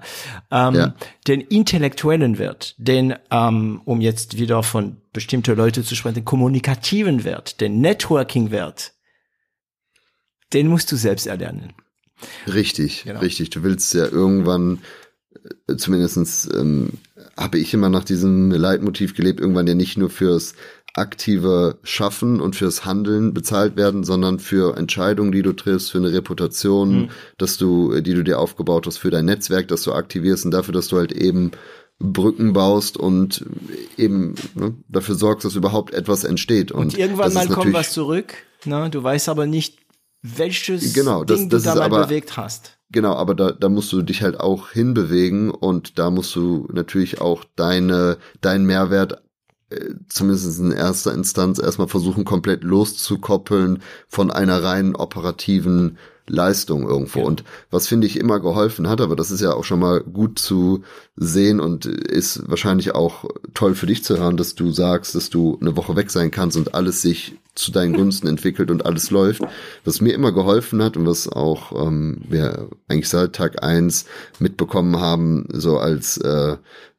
Ähm, 0.49 0.73
Ja. 0.73 0.93
Den 1.27 1.41
intellektuellen 1.41 2.39
Wert, 2.39 2.73
den, 2.79 3.13
ähm, 3.29 3.81
um 3.85 4.01
jetzt 4.01 4.37
wieder 4.37 4.63
von 4.63 4.97
bestimmte 5.13 5.53
Leute 5.53 5.83
zu 5.83 5.95
sprechen, 5.95 6.15
den 6.15 6.25
kommunikativen 6.25 7.23
Wert, 7.23 7.61
den 7.61 7.79
Networking-Wert, 7.79 8.93
den 10.53 10.67
musst 10.67 10.91
du 10.91 10.95
selbst 10.95 11.27
erlernen. 11.27 11.73
Richtig, 12.51 13.03
Genau. 13.03 13.19
richtig. 13.19 13.51
Du 13.51 13.61
willst 13.63 13.93
ja 13.93 14.05
irgendwann, 14.05 14.79
äh, 15.67 15.75
zumindestens 15.75 16.49
ähm, 16.53 16.93
habe 17.37 17.57
ich 17.59 17.73
immer 17.73 17.89
nach 17.89 18.03
diesem 18.03 18.51
Leitmotiv 18.51 19.15
gelebt, 19.15 19.39
irgendwann 19.39 19.67
ja 19.67 19.75
nicht 19.75 19.97
nur 19.97 20.09
fürs 20.09 20.53
aktive 20.93 21.79
Schaffen 21.83 22.41
und 22.41 22.55
fürs 22.55 22.83
Handeln 22.85 23.33
bezahlt 23.33 23.77
werden, 23.77 24.03
sondern 24.03 24.39
für 24.39 24.75
Entscheidungen, 24.77 25.31
die 25.31 25.41
du 25.41 25.53
triffst, 25.53 25.91
für 25.91 25.99
eine 25.99 26.11
Reputation, 26.11 27.09
dass 27.37 27.57
du, 27.57 28.01
die 28.01 28.13
du 28.13 28.23
dir 28.23 28.39
aufgebaut 28.39 28.85
hast, 28.87 28.97
für 28.97 29.09
dein 29.09 29.25
Netzwerk, 29.25 29.69
das 29.69 29.83
du 29.83 29.93
aktivierst 29.93 30.43
und 30.45 30.51
dafür, 30.51 30.73
dass 30.73 30.89
du 30.89 30.97
halt 30.97 31.13
eben 31.13 31.51
Brücken 31.99 32.51
baust 32.53 32.97
und 32.97 33.45
eben 33.97 34.35
ne, 34.55 34.75
dafür 34.89 35.15
sorgst, 35.15 35.45
dass 35.45 35.55
überhaupt 35.55 35.93
etwas 35.93 36.23
entsteht. 36.25 36.71
Und, 36.71 36.81
Und 36.87 36.97
irgendwann 36.97 37.33
mal 37.33 37.47
kommt 37.47 37.73
was 37.73 37.93
zurück, 37.93 38.33
ne? 38.65 38.89
Du 38.89 39.01
weißt 39.01 39.29
aber 39.29 39.45
nicht, 39.45 39.77
welches 40.23 40.93
Genau, 40.93 41.23
das- 41.23 41.37
Ding 41.39 41.49
das 41.49 41.61
du 41.63 41.67
da 41.67 41.73
ist 41.73 41.79
mal 41.79 41.85
aber- 41.85 42.07
bewegt 42.07 42.35
hast. 42.37 42.77
Genau, 42.91 43.13
aber 43.13 43.35
da, 43.35 43.51
da 43.51 43.69
musst 43.69 43.91
du 43.93 44.01
dich 44.01 44.21
halt 44.21 44.39
auch 44.39 44.71
hinbewegen 44.71 45.49
und 45.51 45.97
da 45.97 46.09
musst 46.09 46.35
du 46.35 46.67
natürlich 46.73 47.21
auch 47.21 47.45
deine, 47.55 48.17
deinen 48.41 48.65
Mehrwert 48.65 49.21
äh, 49.69 49.93
zumindest 50.09 50.59
in 50.59 50.71
erster 50.71 51.13
Instanz 51.13 51.59
erstmal 51.59 51.87
versuchen, 51.87 52.25
komplett 52.25 52.63
loszukoppeln 52.63 53.81
von 54.09 54.29
einer 54.29 54.61
rein 54.61 54.95
operativen 54.95 55.97
Leistung 56.27 56.87
irgendwo. 56.87 57.21
Und 57.21 57.43
was 57.69 57.87
finde 57.87 58.07
ich 58.07 58.17
immer 58.19 58.39
geholfen 58.39 58.87
hat, 58.87 59.01
aber 59.01 59.15
das 59.15 59.31
ist 59.31 59.41
ja 59.41 59.53
auch 59.53 59.63
schon 59.63 59.79
mal 59.79 60.01
gut 60.01 60.39
zu 60.39 60.83
sehen 61.15 61.59
und 61.59 61.85
ist 61.85 62.49
wahrscheinlich 62.49 62.93
auch 62.95 63.25
toll 63.53 63.75
für 63.75 63.87
dich 63.87 64.03
zu 64.03 64.17
hören, 64.17 64.37
dass 64.37 64.55
du 64.55 64.71
sagst, 64.71 65.15
dass 65.15 65.29
du 65.29 65.57
eine 65.61 65.75
Woche 65.75 65.95
weg 65.95 66.11
sein 66.11 66.31
kannst 66.31 66.57
und 66.57 66.73
alles 66.73 67.01
sich 67.01 67.37
zu 67.55 67.71
deinen 67.71 67.93
Gunsten 67.93 68.27
entwickelt 68.27 68.71
und 68.71 68.85
alles 68.85 69.11
läuft. 69.11 69.41
Was 69.83 70.01
mir 70.01 70.13
immer 70.13 70.31
geholfen 70.31 70.81
hat 70.81 70.95
und 70.95 71.05
was 71.05 71.27
auch 71.27 71.71
ähm, 71.85 72.21
wir 72.27 72.69
eigentlich 72.87 73.09
seit 73.09 73.33
Tag 73.33 73.63
eins 73.63 74.05
mitbekommen 74.39 74.99
haben, 74.99 75.47
so 75.51 75.77
als 75.77 76.17
äh, 76.17 76.57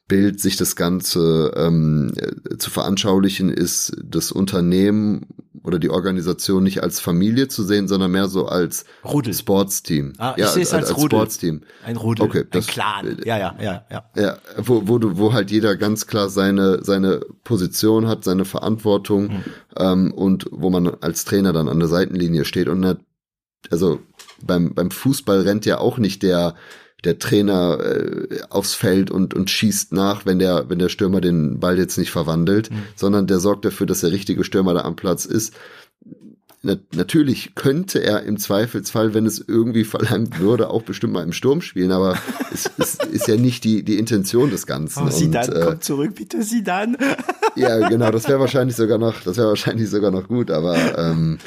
Bild, 0.09 0.41
sich 0.41 0.57
das 0.57 0.77
Ganze 0.77 1.53
ähm, 1.57 2.13
äh, 2.17 2.57
zu 2.59 2.71
veranschaulichen, 2.71 3.51
ist 3.51 3.97
das 4.05 4.33
Unternehmen 4.33 5.27
oder 5.65 5.79
die 5.79 5.91
Organisation 5.91 6.65
nicht 6.65 6.83
als 6.83 6.99
Familie 6.99 7.47
zu 7.47 7.63
sehen, 7.63 7.87
sondern 7.87 8.11
mehr 8.11 8.27
so 8.27 8.47
als 8.47 8.85
Rudel. 9.05 9.33
Sportsteam. 9.33 10.13
Ah, 10.19 10.35
ich 10.37 10.45
sehe 10.47 10.65
es 10.65 10.73
als 10.75 10.91
Rudel. 10.97 11.19
Sportsteam. 11.19 11.61
Ein 11.87 11.97
Rudel, 11.97 12.27
Okay, 12.27 12.41
ein 12.41 12.49
das- 12.51 12.67
Clan. 12.67 13.19
Ja, 13.25 13.39
ja, 13.39 13.55
ja, 13.61 13.85
ja. 13.91 14.05
Ja, 14.17 14.39
wo, 14.59 14.89
wo 14.89 14.99
du, 14.99 15.17
wo 15.19 15.33
halt 15.33 15.53
jeder 15.53 15.77
ganz 15.77 16.09
klar 16.09 16.29
seine, 16.29 16.83
seine 16.83 17.21
Position 17.45 18.09
hat, 18.09 18.25
seine 18.25 18.45
Verantwortung 18.45 19.29
Mhm. 19.29 19.45
ähm, 19.77 20.13
und 20.13 20.47
wo 20.51 20.69
man 20.69 20.89
als 21.01 21.25
Trainer 21.25 21.53
dann 21.53 21.69
an 21.69 21.79
der 21.79 21.89
Seitenlinie 21.89 22.45
steht. 22.45 22.69
Und 22.69 22.99
also 23.71 24.01
beim, 24.45 24.75
beim 24.75 24.91
Fußball 24.91 25.43
rennt 25.43 25.65
ja 25.65 25.79
auch 25.79 25.97
nicht 25.99 26.25
der, 26.25 26.57
der 27.05 27.19
Trainer 27.19 27.79
äh, 27.81 28.41
aufs 28.51 28.75
Feld 28.75 29.11
und, 29.11 29.35
und 29.35 29.51
schießt 29.51 29.93
nach, 29.93 30.25
wenn 30.27 30.39
der, 30.39 30.69
wenn 30.69 30.79
der 30.79 30.89
Stürmer 30.89 31.21
den 31.21 31.59
Ball 31.61 31.79
jetzt 31.79 31.99
nicht 31.99 32.11
verwandelt, 32.11 32.71
Mhm. 32.71 32.77
sondern 32.95 33.27
der 33.27 33.41
sorgt 33.41 33.65
dafür, 33.65 33.87
dass 33.87 34.01
der 34.01 34.13
richtige 34.13 34.45
Stürmer 34.45 34.75
da 34.75 34.83
am 34.83 34.95
Platz 34.97 35.25
ist. 35.25 35.53
Na, 36.65 36.77
natürlich 36.95 37.57
könnte 37.57 37.99
er 38.05 38.23
im 38.23 38.39
Zweifelsfall, 38.39 39.15
wenn 39.15 39.27
es 39.27 39.41
irgendwie 39.45 39.83
verlangt 39.97 40.39
würde, 40.39 40.71
auch 40.71 40.83
bestimmt 40.83 41.13
mal 41.13 41.25
im 41.25 41.33
Sturm 41.33 41.61
spielen, 41.61 41.91
aber 41.91 42.17
es, 42.53 42.71
es 42.79 42.95
ist 43.11 43.27
ja 43.27 43.35
nicht 43.37 43.65
die, 43.65 43.83
die 43.83 43.99
Intention 43.99 44.49
des 44.51 44.65
Ganzen. 44.67 45.09
Oh, 45.09 45.11
Sidan, 45.11 45.51
äh, 45.51 45.61
komm 45.65 45.81
zurück, 45.81 46.15
bitte, 46.15 46.45
Sidan. 46.45 46.97
ja, 47.57 47.89
genau, 47.89 48.13
das 48.13 48.29
wäre 48.29 48.39
wahrscheinlich 48.47 48.77
sogar 48.77 48.99
noch, 48.99 49.21
das 49.25 49.39
wäre 49.39 49.49
wahrscheinlich 49.49 49.91
sogar 49.91 50.13
noch 50.13 50.29
gut, 50.29 50.53
aber 50.53 50.77
ähm, 50.97 51.39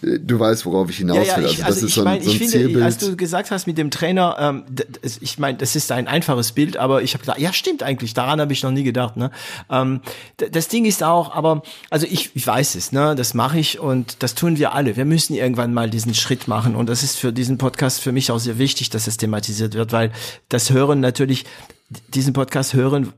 du 0.00 0.38
weißt, 0.38 0.64
worauf 0.66 0.88
ich 0.90 0.98
hinaus 0.98 1.16
Ja, 1.18 1.22
ja, 1.24 1.36
will. 1.38 1.44
ich, 1.46 1.50
Also 1.50 1.60
das 1.62 1.66
also 1.66 1.86
ist 1.86 1.88
ich 1.90 1.94
so 1.94 2.00
ein, 2.02 2.04
meine, 2.04 2.22
so 2.24 2.30
ein 2.30 2.36
finde, 2.38 2.52
Zielbild. 2.52 2.84
als 2.84 2.98
du 2.98 3.16
gesagt 3.16 3.50
hast 3.50 3.66
mit 3.66 3.78
dem 3.78 3.90
Trainer, 3.90 4.36
ähm, 4.38 4.64
d- 4.68 4.84
d- 4.84 5.10
ich 5.20 5.38
meine, 5.38 5.58
das 5.58 5.74
ist 5.76 5.90
ein 5.92 6.06
einfaches 6.08 6.52
Bild, 6.52 6.76
aber 6.76 7.02
ich 7.02 7.14
habe 7.14 7.22
gedacht, 7.22 7.38
ja, 7.40 7.52
stimmt 7.52 7.82
eigentlich, 7.82 8.14
daran 8.14 8.40
habe 8.40 8.52
ich 8.52 8.62
noch 8.62 8.70
nie 8.70 8.84
gedacht. 8.84 9.16
Ne? 9.16 9.30
Ähm, 9.70 10.00
das 10.36 10.68
Ding 10.68 10.84
ist 10.84 11.02
auch, 11.02 11.34
aber 11.34 11.62
also 11.90 12.06
ich, 12.08 12.30
ich 12.34 12.46
weiß 12.46 12.74
es, 12.76 12.92
ne, 12.92 13.14
das 13.16 13.34
mache 13.34 13.58
ich 13.58 13.80
und 13.80 14.22
das 14.22 14.34
tun 14.34 14.56
wir 14.58 14.72
alle. 14.74 14.96
Wir 14.96 15.04
müssen 15.04 15.34
irgendwann 15.34 15.74
mal 15.74 15.90
diesen 15.90 16.14
Schritt 16.14 16.48
machen 16.48 16.76
und 16.76 16.88
das 16.88 17.02
ist 17.02 17.16
für 17.16 17.32
diesen 17.32 17.58
Podcast 17.58 18.00
für 18.00 18.12
mich 18.12 18.30
auch 18.30 18.38
sehr 18.38 18.58
wichtig, 18.58 18.90
dass 18.90 19.06
es 19.06 19.16
thematisiert 19.16 19.74
wird, 19.74 19.92
weil 19.92 20.12
das 20.48 20.70
hören 20.70 21.00
natürlich, 21.00 21.44
diesen 22.14 22.32
Podcast 22.34 22.74
hören 22.74 23.12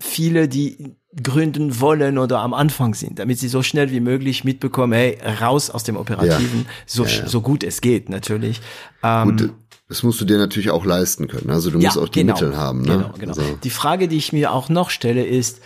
viele, 0.00 0.46
die 0.48 0.96
gründen 1.20 1.80
wollen 1.80 2.16
oder 2.16 2.40
am 2.40 2.54
Anfang 2.54 2.94
sind, 2.94 3.18
damit 3.18 3.38
sie 3.38 3.48
so 3.48 3.62
schnell 3.62 3.90
wie 3.90 4.00
möglich 4.00 4.44
mitbekommen, 4.44 4.94
hey, 4.94 5.18
raus 5.40 5.68
aus 5.68 5.84
dem 5.84 5.96
Operativen, 5.96 6.66
so, 6.86 7.04
Ja, 7.04 7.10
ja. 7.10 7.28
so 7.28 7.40
gut 7.42 7.64
es 7.64 7.80
geht 7.80 8.08
natürlich. 8.08 8.60
Ähm, 9.02 9.36
Gut, 9.36 9.52
das 9.88 10.02
musst 10.02 10.20
du 10.22 10.24
dir 10.24 10.38
natürlich 10.38 10.70
auch 10.70 10.86
leisten 10.86 11.28
können. 11.28 11.50
Also 11.50 11.70
du 11.70 11.78
musst 11.78 11.98
auch 11.98 12.08
die 12.08 12.24
Mittel 12.24 12.56
haben. 12.56 12.82
Ne? 12.82 12.92
Genau, 12.96 13.12
genau. 13.18 13.28
Also, 13.34 13.58
Die 13.62 13.70
Frage, 13.70 14.08
die 14.08 14.16
ich 14.16 14.32
mir 14.32 14.52
auch 14.52 14.70
noch 14.70 14.88
stelle, 14.88 15.26
ist, 15.26 15.60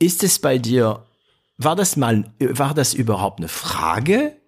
ist 0.00 0.24
es 0.24 0.40
bei 0.40 0.58
dir, 0.58 1.04
war 1.56 1.76
das 1.76 1.96
mal, 1.96 2.32
war 2.40 2.74
das 2.74 2.94
überhaupt 2.94 3.38
eine 3.38 3.48
Frage? 3.48 4.39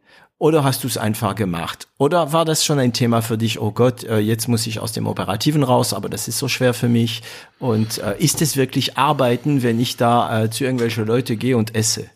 Oder 0.43 0.65
hast 0.65 0.83
du 0.83 0.89
es 0.89 0.99
einfach 0.99 1.37
gemacht? 1.37 1.87
Oder 1.99 2.33
war 2.33 2.45
das 2.45 2.65
schon 2.65 2.81
ein 2.81 2.93
Thema 2.93 3.23
für 3.23 3.39
dich, 3.39 3.61
oh 3.61 3.71
Gott, 3.71 4.03
äh, 4.03 4.19
jetzt 4.19 4.49
muss 4.49 4.67
ich 4.67 4.81
aus 4.81 4.91
dem 4.91 5.07
Operativen 5.07 5.63
raus, 5.63 5.95
aber 5.95 6.09
das 6.09 6.27
ist 6.27 6.39
so 6.39 6.49
schwer 6.49 6.75
für 6.75 6.89
mich. 6.89 7.23
Und 7.61 7.99
äh, 7.99 8.19
ist 8.19 8.43
es 8.43 8.57
wirklich 8.57 8.99
Arbeiten, 8.99 9.63
wenn 9.63 9.79
ich 9.79 9.97
da 9.97 10.43
äh, 10.43 10.51
zu 10.51 10.65
irgendwelchen 10.65 11.07
Leute 11.07 11.37
gehe 11.37 11.57
und 11.57 11.77
esse? 11.77 12.11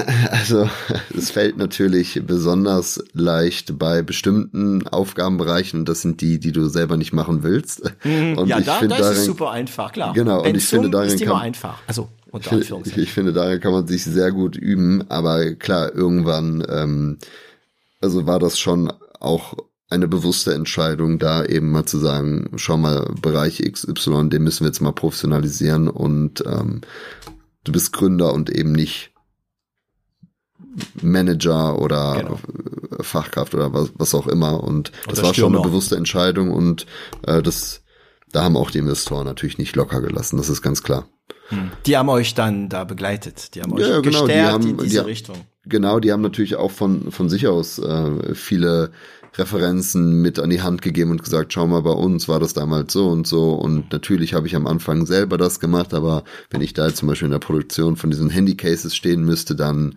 also 0.30 0.68
es 1.16 1.30
fällt 1.30 1.56
natürlich 1.56 2.20
besonders 2.26 3.02
leicht 3.12 3.78
bei 3.78 4.02
bestimmten 4.02 4.86
Aufgabenbereichen 4.86 5.80
und 5.80 5.88
das 5.88 6.02
sind 6.02 6.20
die, 6.20 6.38
die 6.38 6.52
du 6.52 6.68
selber 6.68 6.96
nicht 6.96 7.12
machen 7.12 7.42
willst. 7.42 7.80
Und 7.80 7.92
Mhm. 8.04 8.46
ja, 8.46 8.58
ich 8.58 8.66
da, 8.66 8.74
finde 8.74 8.96
da 8.96 9.00
ist 9.00 9.06
es 9.06 9.14
darin, 9.16 9.24
super 9.26 9.50
einfach, 9.50 9.92
klar. 9.92 10.12
Genau, 10.14 10.42
und 10.42 10.56
ich 10.56 10.64
finde, 10.66 10.90
darin 10.90 11.08
ist 11.08 11.20
immer 11.20 11.32
kann- 11.34 11.42
einfach. 11.42 11.78
Also, 11.86 12.08
unter 12.30 12.58
Ich, 12.58 12.96
ich 12.96 13.12
finde, 13.12 13.32
darin 13.32 13.60
kann 13.60 13.72
man 13.72 13.86
sich 13.86 14.04
sehr 14.04 14.32
gut 14.32 14.56
üben, 14.56 15.04
aber 15.10 15.54
klar, 15.54 15.94
irgendwann, 15.94 16.64
ähm, 16.68 17.18
also 18.00 18.26
war 18.26 18.38
das 18.38 18.58
schon 18.58 18.92
auch 19.20 19.54
eine 19.90 20.08
bewusste 20.08 20.54
Entscheidung, 20.54 21.18
da 21.18 21.44
eben 21.44 21.70
mal 21.70 21.84
zu 21.84 21.98
sagen, 21.98 22.50
schau 22.56 22.78
mal, 22.78 23.14
Bereich 23.20 23.58
XY, 23.60 24.30
den 24.30 24.42
müssen 24.42 24.60
wir 24.64 24.68
jetzt 24.68 24.80
mal 24.80 24.92
professionalisieren 24.92 25.88
und 25.88 26.42
ähm, 26.46 26.80
du 27.64 27.72
bist 27.72 27.92
Gründer 27.92 28.32
und 28.32 28.48
eben 28.48 28.72
nicht 28.72 29.11
Manager 31.00 31.78
oder 31.80 32.16
Genau. 32.22 32.38
Fachkraft 33.02 33.54
oder 33.54 33.72
was, 33.72 33.90
was 33.96 34.14
auch 34.14 34.26
immer. 34.26 34.62
Und 34.62 34.92
das 35.08 35.18
Oder 35.18 35.28
war 35.28 35.34
schon 35.34 35.54
eine 35.54 35.62
bewusste 35.62 35.96
Entscheidung 35.96 36.50
und 36.50 36.86
äh, 37.26 37.42
das, 37.42 37.82
da 38.32 38.44
haben 38.44 38.56
auch 38.56 38.70
die 38.70 38.78
Investoren 38.78 39.24
natürlich 39.26 39.58
nicht 39.58 39.74
locker 39.76 40.00
gelassen, 40.00 40.36
das 40.36 40.48
ist 40.48 40.62
ganz 40.62 40.82
klar. 40.82 41.06
Die 41.86 41.96
haben 41.96 42.08
euch 42.08 42.34
dann 42.34 42.68
da 42.68 42.84
begleitet, 42.84 43.54
die 43.54 43.62
haben 43.62 43.72
euch 43.72 43.80
Ja, 43.86 44.00
genau, 44.00 44.20
die 44.22 44.26
gestärkt 44.32 44.52
haben- 44.52 44.66
in 44.68 44.76
die 44.78 44.84
diese 44.84 44.98
haben- 45.00 45.06
Richtung. 45.06 45.36
Genau, 45.64 46.00
die 46.00 46.10
haben 46.12 46.22
natürlich 46.22 46.56
auch 46.56 46.70
von, 46.72 47.12
von 47.12 47.28
sich 47.28 47.46
aus 47.46 47.78
äh, 47.78 48.34
viele 48.34 48.90
Referenzen 49.36 50.20
mit 50.20 50.38
an 50.38 50.50
die 50.50 50.60
Hand 50.60 50.82
gegeben 50.82 51.10
und 51.10 51.22
gesagt, 51.22 51.52
schau 51.52 51.66
mal, 51.66 51.82
bei 51.82 51.90
uns 51.92 52.28
war 52.28 52.40
das 52.40 52.52
damals 52.52 52.92
so 52.92 53.08
und 53.08 53.26
so. 53.26 53.52
Und 53.52 53.92
natürlich 53.92 54.34
habe 54.34 54.46
ich 54.46 54.56
am 54.56 54.66
Anfang 54.66 55.06
selber 55.06 55.38
das 55.38 55.60
gemacht, 55.60 55.94
aber 55.94 56.24
wenn 56.50 56.60
ich 56.60 56.74
da 56.74 56.86
jetzt 56.88 56.98
zum 56.98 57.08
Beispiel 57.08 57.26
in 57.26 57.32
der 57.32 57.38
Produktion 57.38 57.96
von 57.96 58.10
diesen 58.10 58.28
Handycases 58.28 58.94
stehen 58.94 59.22
müsste, 59.24 59.54
dann 59.54 59.96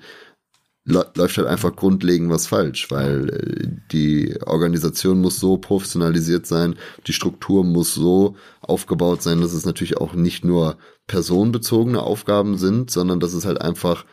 läuft 0.86 1.38
halt 1.38 1.48
einfach 1.48 1.76
grundlegend 1.76 2.30
was 2.30 2.46
falsch, 2.46 2.92
weil 2.92 3.30
äh, 3.30 3.68
die 3.92 4.38
Organisation 4.46 5.20
muss 5.20 5.40
so 5.40 5.58
professionalisiert 5.58 6.46
sein, 6.46 6.76
die 7.08 7.14
Struktur 7.14 7.64
muss 7.64 7.94
so 7.94 8.36
aufgebaut 8.62 9.24
sein, 9.24 9.42
dass 9.42 9.54
es 9.54 9.66
natürlich 9.66 9.98
auch 9.98 10.14
nicht 10.14 10.46
nur 10.46 10.78
personenbezogene 11.08 12.02
Aufgaben 12.02 12.58
sind, 12.58 12.92
sondern 12.92 13.20
dass 13.20 13.34
es 13.34 13.46
halt 13.46 13.62
einfach 13.62 14.06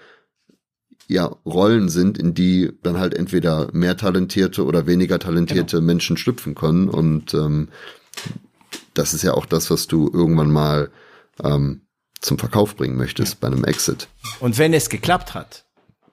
ja, 1.08 1.26
Rollen 1.44 1.90
sind, 1.90 2.16
in 2.16 2.32
die 2.32 2.72
dann 2.82 2.98
halt 2.98 3.14
entweder 3.14 3.68
mehr 3.72 3.96
talentierte 3.96 4.64
oder 4.64 4.86
weniger 4.86 5.18
talentierte 5.18 5.80
Menschen 5.80 6.16
schlüpfen 6.16 6.54
können. 6.54 6.88
Und 6.88 7.34
ähm, 7.34 7.68
das 8.94 9.12
ist 9.12 9.22
ja 9.22 9.34
auch 9.34 9.44
das, 9.44 9.70
was 9.70 9.88
du 9.88 10.10
irgendwann 10.12 10.50
mal 10.50 10.90
ähm, 11.42 11.82
zum 12.20 12.38
Verkauf 12.38 12.76
bringen 12.76 12.96
möchtest 12.96 13.40
bei 13.40 13.48
einem 13.48 13.64
Exit. 13.64 14.08
Und 14.40 14.56
wenn 14.58 14.72
es 14.72 14.88
geklappt 14.88 15.34
hat, 15.34 15.66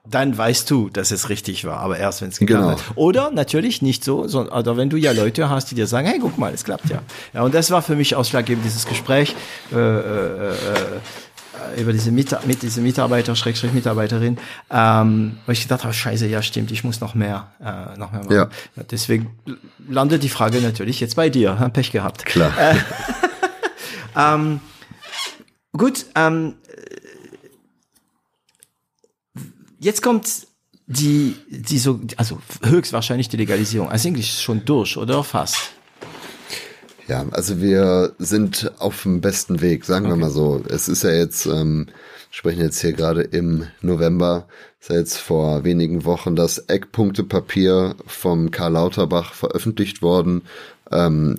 dann 0.08 0.36
weißt 0.36 0.70
du, 0.70 0.88
dass 0.88 1.10
es 1.10 1.28
richtig 1.28 1.64
war, 1.64 1.78
aber 1.78 1.98
erst 1.98 2.22
wenn 2.22 2.30
es 2.30 2.38
geklappt 2.38 2.62
Genau. 2.62 2.72
hat. 2.72 2.96
Oder 2.96 3.30
natürlich 3.30 3.82
nicht 3.82 4.02
so, 4.02 4.26
sondern 4.26 4.58
oder 4.58 4.76
wenn 4.76 4.88
du 4.90 4.96
ja 4.96 5.12
Leute 5.12 5.48
hast, 5.50 5.70
die 5.70 5.74
dir 5.74 5.86
sagen, 5.86 6.06
hey, 6.08 6.18
guck 6.20 6.38
mal, 6.38 6.52
es 6.54 6.64
klappt 6.64 6.88
ja. 6.88 7.02
Ja, 7.34 7.42
und 7.42 7.54
das 7.54 7.70
war 7.70 7.82
für 7.82 7.96
mich 7.96 8.16
ausschlaggebend, 8.16 8.64
dieses 8.64 8.86
Gespräch 8.86 9.36
äh, 9.72 9.76
äh, 9.76 10.50
äh, 10.50 11.80
über 11.80 11.92
diese, 11.92 12.10
Mita 12.10 12.40
mit 12.46 12.62
diese 12.62 12.80
Mitarbeiter, 12.80 13.36
Schrägstrich 13.36 13.72
Mitarbeiterin, 13.74 14.38
ähm, 14.70 15.36
weil 15.44 15.52
ich 15.52 15.62
gedacht 15.62 15.84
habe, 15.84 15.92
scheiße, 15.92 16.26
ja 16.26 16.42
stimmt, 16.42 16.70
ich 16.70 16.82
muss 16.82 17.00
noch 17.00 17.14
mehr, 17.14 17.48
äh, 17.60 17.98
noch 17.98 18.10
mehr 18.12 18.24
machen. 18.24 18.32
Ja. 18.34 18.48
Deswegen 18.90 19.38
landet 19.88 20.22
die 20.22 20.30
Frage 20.30 20.60
natürlich 20.62 20.98
jetzt 21.00 21.16
bei 21.16 21.28
dir, 21.28 21.70
Pech 21.74 21.92
gehabt. 21.92 22.24
Klar. 22.24 22.52
Ähm, 24.16 24.60
gut, 25.72 26.06
ähm, 26.16 26.54
jetzt 29.80 30.02
kommt 30.02 30.46
die, 30.86 31.36
die 31.48 31.78
so, 31.78 32.00
also 32.16 32.40
höchstwahrscheinlich 32.64 33.28
die 33.28 33.36
Legalisierung. 33.36 33.88
Also 33.88 34.08
eigentlich 34.08 34.32
schon 34.32 34.64
durch, 34.64 34.96
oder 34.96 35.24
fast? 35.24 35.72
Ja, 37.06 37.26
also 37.32 37.60
wir 37.60 38.14
sind 38.18 38.70
auf 38.78 39.02
dem 39.02 39.20
besten 39.20 39.60
Weg, 39.60 39.84
sagen 39.84 40.08
wir 40.08 40.16
mal 40.16 40.30
so. 40.30 40.62
Es 40.68 40.88
ist 40.88 41.02
ja 41.02 41.10
jetzt, 41.10 41.46
ähm, 41.46 41.88
sprechen 42.30 42.60
jetzt 42.60 42.80
hier 42.80 42.92
gerade 42.92 43.22
im 43.22 43.66
November, 43.82 44.46
ist 44.80 44.90
ja 44.90 44.96
jetzt 44.96 45.16
vor 45.18 45.64
wenigen 45.64 46.04
Wochen 46.04 46.36
das 46.36 46.58
Eckpunktepapier 46.58 47.96
vom 48.06 48.50
Karl 48.52 48.72
Lauterbach 48.74 49.34
veröffentlicht 49.34 50.02
worden, 50.02 50.42
ähm, 50.90 51.36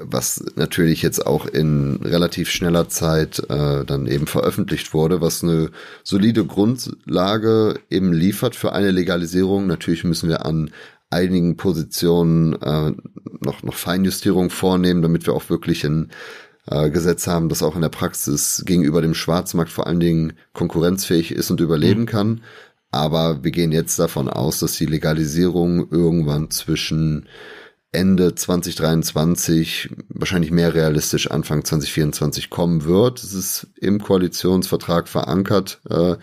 was 0.00 0.42
natürlich 0.56 1.02
jetzt 1.02 1.26
auch 1.26 1.46
in 1.46 1.96
relativ 2.02 2.48
schneller 2.48 2.88
Zeit 2.88 3.42
äh, 3.50 3.84
dann 3.84 4.06
eben 4.06 4.26
veröffentlicht 4.26 4.94
wurde, 4.94 5.20
was 5.20 5.44
eine 5.44 5.70
solide 6.02 6.44
Grundlage 6.44 7.78
eben 7.90 8.12
liefert 8.12 8.56
für 8.56 8.72
eine 8.72 8.90
Legalisierung. 8.90 9.66
Natürlich 9.66 10.04
müssen 10.04 10.28
wir 10.28 10.46
an 10.46 10.70
einigen 11.10 11.56
Positionen 11.56 12.54
äh, 12.54 12.92
noch, 13.40 13.62
noch 13.62 13.74
Feinjustierung 13.74 14.50
vornehmen, 14.50 15.02
damit 15.02 15.26
wir 15.26 15.34
auch 15.34 15.50
wirklich 15.50 15.84
ein 15.84 16.10
äh, 16.66 16.90
Gesetz 16.90 17.26
haben, 17.26 17.48
das 17.48 17.62
auch 17.62 17.76
in 17.76 17.82
der 17.82 17.90
Praxis 17.90 18.62
gegenüber 18.66 19.02
dem 19.02 19.14
Schwarzmarkt 19.14 19.70
vor 19.70 19.86
allen 19.86 20.00
Dingen 20.00 20.32
konkurrenzfähig 20.52 21.32
ist 21.32 21.50
und 21.50 21.60
überleben 21.60 22.06
kann. 22.06 22.40
Aber 22.90 23.44
wir 23.44 23.50
gehen 23.50 23.72
jetzt 23.72 23.98
davon 23.98 24.28
aus, 24.28 24.60
dass 24.60 24.72
die 24.72 24.86
Legalisierung 24.86 25.90
irgendwann 25.90 26.50
zwischen 26.50 27.28
Ende 27.92 28.34
2023, 28.34 29.90
wahrscheinlich 30.08 30.50
mehr 30.50 30.74
realistisch 30.74 31.30
Anfang 31.30 31.64
2024 31.64 32.50
kommen 32.50 32.84
wird. 32.84 33.22
Es 33.22 33.32
ist 33.32 33.68
im 33.80 34.02
Koalitionsvertrag 34.02 35.08
verankert, 35.08 35.80
äh, 35.88 36.16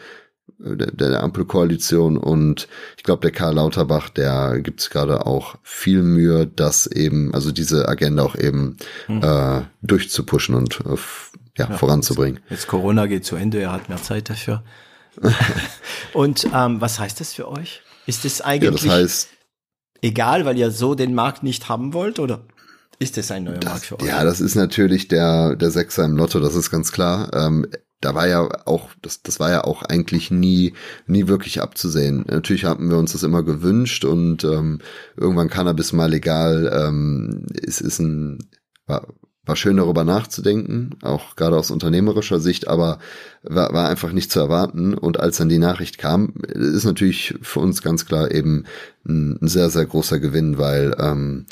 der, 0.60 0.92
der 0.92 1.24
Ampelkoalition 1.24 2.18
und 2.18 2.68
ich 2.98 3.04
glaube, 3.04 3.22
der 3.22 3.32
Karl 3.32 3.56
Lauterbach, 3.56 4.10
der 4.10 4.60
gibt 4.62 4.80
es 4.82 4.90
gerade 4.90 5.26
auch 5.26 5.56
viel 5.64 6.04
Mühe, 6.04 6.48
das 6.48 6.88
eben, 6.88 7.34
also 7.34 7.52
diese 7.52 7.88
Agenda 7.90 8.24
auch 8.24 8.36
eben 8.36 8.78
äh, 9.10 9.62
durchzupushen 9.82 10.56
und 10.56 10.80
äh, 10.86 10.94
f- 10.94 11.32
ja, 11.58 11.68
voranzubringen. 11.78 12.40
Jetzt 12.50 12.68
Corona 12.68 13.08
geht 13.08 13.26
zu 13.26 13.36
Ende, 13.36 13.60
er 13.62 13.72
hat 13.74 13.90
mehr 13.90 14.02
Zeit 14.02 14.30
dafür. 14.30 14.64
Und 16.14 16.48
ähm, 16.54 16.82
was 16.82 17.00
heißt 17.00 17.20
das 17.20 17.34
für 17.34 17.48
euch? 17.48 17.82
Ist 18.08 18.26
es 18.26 18.40
Ja, 18.40 18.46
eigentlich 18.46 18.82
das 18.84 18.90
heißt, 18.92 19.30
egal, 20.04 20.46
weil 20.46 20.58
ihr 20.58 20.70
so 20.70 20.94
den 20.94 21.16
Markt 21.16 21.42
nicht 21.42 21.70
haben 21.70 21.94
wollt, 21.94 22.20
oder 22.20 22.42
ist 23.00 23.18
es 23.18 23.32
ein 23.32 23.46
neuer 23.46 23.64
Markt 23.64 23.86
für 23.86 24.00
euch? 24.00 24.08
Ja, 24.08 24.24
das 24.24 24.42
ist 24.42 24.56
natürlich 24.56 25.08
der, 25.08 25.56
der 25.56 25.72
Sechser 25.72 26.06
im 26.06 26.16
Lotto, 26.16 26.40
das 26.40 26.56
ist 26.56 26.70
ganz 26.70 26.92
klar. 26.92 27.32
Ähm, 27.34 27.66
da 28.02 28.14
war 28.14 28.28
ja 28.28 28.48
auch, 28.66 28.90
das, 29.02 29.24
das 29.24 29.40
war 29.40 29.50
ja 29.50 29.64
auch 29.64 29.82
eigentlich 29.82 30.30
nie, 30.30 30.74
nie 31.08 31.28
wirklich 31.28 31.62
abzusehen. 31.62 32.26
Natürlich 32.28 32.66
haben 32.66 32.90
wir 32.90 32.98
uns 32.98 33.14
das 33.14 33.24
immer 33.24 33.44
gewünscht 33.44 34.04
und 34.04 34.44
ähm, 34.44 34.80
irgendwann 35.16 35.50
Cannabis 35.50 35.94
mal 35.94 36.10
legal 36.10 36.70
ähm, 36.74 37.46
ist, 37.54 37.80
ist 37.80 38.00
ein, 38.00 38.40
war, 38.86 39.08
war 39.46 39.56
schön 39.56 39.78
darüber 39.78 40.04
nachzudenken, 40.06 40.92
auch 41.02 41.36
gerade 41.36 41.58
aus 41.58 41.70
unternehmerischer 41.70 42.40
Sicht, 42.40 42.68
aber 42.68 43.00
war, 43.44 43.74
war 43.74 43.90
einfach 43.90 44.14
nicht 44.14 44.32
zu 44.32 44.40
erwarten. 44.40 44.94
Und 44.94 45.20
als 45.20 45.38
dann 45.38 45.50
die 45.50 45.58
Nachricht 45.58 45.98
kam, 45.98 46.34
ist 46.48 46.86
natürlich 46.86 47.36
für 47.42 47.60
uns 47.60 47.82
ganz 47.82 48.06
klar 48.06 48.32
eben 48.32 48.64
ein, 49.06 49.38
ein 49.42 49.48
sehr, 49.48 49.70
sehr 49.70 49.86
großer 49.86 50.20
Gewinn, 50.20 50.58
weil 50.58 50.96
ähm, 50.98 51.46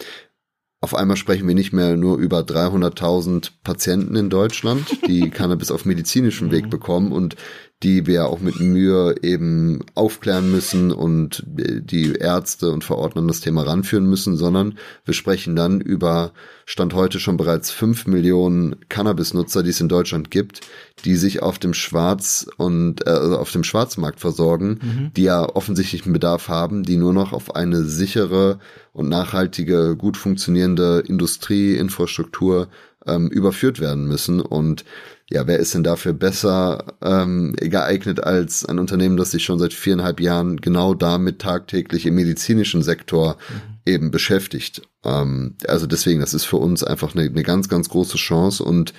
auf 0.80 0.96
einmal 0.96 1.18
sprechen 1.18 1.48
wir 1.48 1.54
nicht 1.54 1.74
mehr 1.74 1.98
nur 1.98 2.18
über 2.18 2.40
300.000 2.40 3.52
Patienten 3.64 4.16
in 4.16 4.30
Deutschland, 4.30 5.06
die 5.08 5.30
Cannabis 5.32 5.70
auf 5.70 5.86
medizinischem 5.86 6.50
Weg 6.50 6.70
bekommen 6.70 7.12
und 7.12 7.36
die 7.84 8.06
wir 8.06 8.28
auch 8.28 8.40
mit 8.40 8.60
Mühe 8.60 9.16
eben 9.24 9.80
aufklären 9.96 10.52
müssen 10.52 10.92
und 10.92 11.44
die 11.48 12.14
Ärzte 12.14 12.72
und 12.72 12.84
Verordner 12.84 13.24
das 13.24 13.40
Thema 13.40 13.64
ranführen 13.64 14.06
müssen, 14.06 14.38
sondern 14.38 14.78
wir 15.06 15.16
sprechen 15.16 15.56
dann 15.56 15.82
über 15.82 16.32
Stand 16.66 16.94
heute 16.94 17.20
schon 17.20 17.38
bereits 17.38 17.72
fünf 17.72 18.06
Millionen 18.06 18.76
Cannabis-Nutzer, 18.88 19.64
die 19.64 19.72
es 19.72 19.82
in 19.82 19.90
Deutschland 19.90 20.30
gibt, 20.30 20.62
die 21.06 21.16
sich 21.16 21.42
auf 21.42 21.58
dem 21.58 21.74
Schwarz 21.74 22.48
und 22.58 23.08
äh, 23.08 23.10
also 23.10 23.38
auf 23.38 23.52
dem 23.52 23.64
Schwarzmarkt 23.64 24.20
versorgen, 24.20 25.12
die 25.16 25.24
ja 25.24 25.44
offensichtlich 25.44 26.04
einen 26.06 26.14
Bedarf 26.14 26.50
haben, 26.50 26.84
die 26.84 26.98
nur 26.98 27.14
noch 27.14 27.34
auf 27.34 27.56
eine 27.56 27.84
sichere 27.84 28.60
und 28.94 29.10
nachhaltige, 29.10 29.96
gut 29.98 30.18
funktionierende 30.18 31.04
Industrieinfrastruktur 31.06 32.68
ähm, 33.06 33.30
überführt 33.30 33.80
werden 33.80 34.08
müssen. 34.08 34.42
Und 34.42 34.86
ja, 35.32 35.48
wer 35.48 35.60
ist 35.60 35.74
denn 35.74 35.84
dafür 35.84 36.12
besser 36.12 36.98
ähm, 37.02 37.56
geeignet 37.58 38.22
als 38.22 38.66
ein 38.66 38.80
Unternehmen, 38.80 39.16
das 39.16 39.32
sich 39.32 39.46
schon 39.46 39.60
seit 39.60 39.74
viereinhalb 39.74 40.20
Jahren 40.20 40.58
genau 40.58 40.94
damit 40.94 41.40
tagtäglich 41.40 42.06
im 42.06 42.16
medizinischen 42.16 42.84
Sektor 42.84 43.38
eben 43.86 44.12
beschäftigt? 44.12 44.82
Ähm, 45.06 45.56
also 45.68 45.88
deswegen, 45.88 46.20
das 46.20 46.34
ist 46.34 46.44
für 46.44 46.58
uns 46.58 46.84
einfach 46.84 47.16
eine, 47.16 47.24
eine 47.24 47.44
ganz, 47.44 47.70
ganz 47.70 47.88
große 47.88 48.18
Chance 48.18 48.62
und 48.64 48.94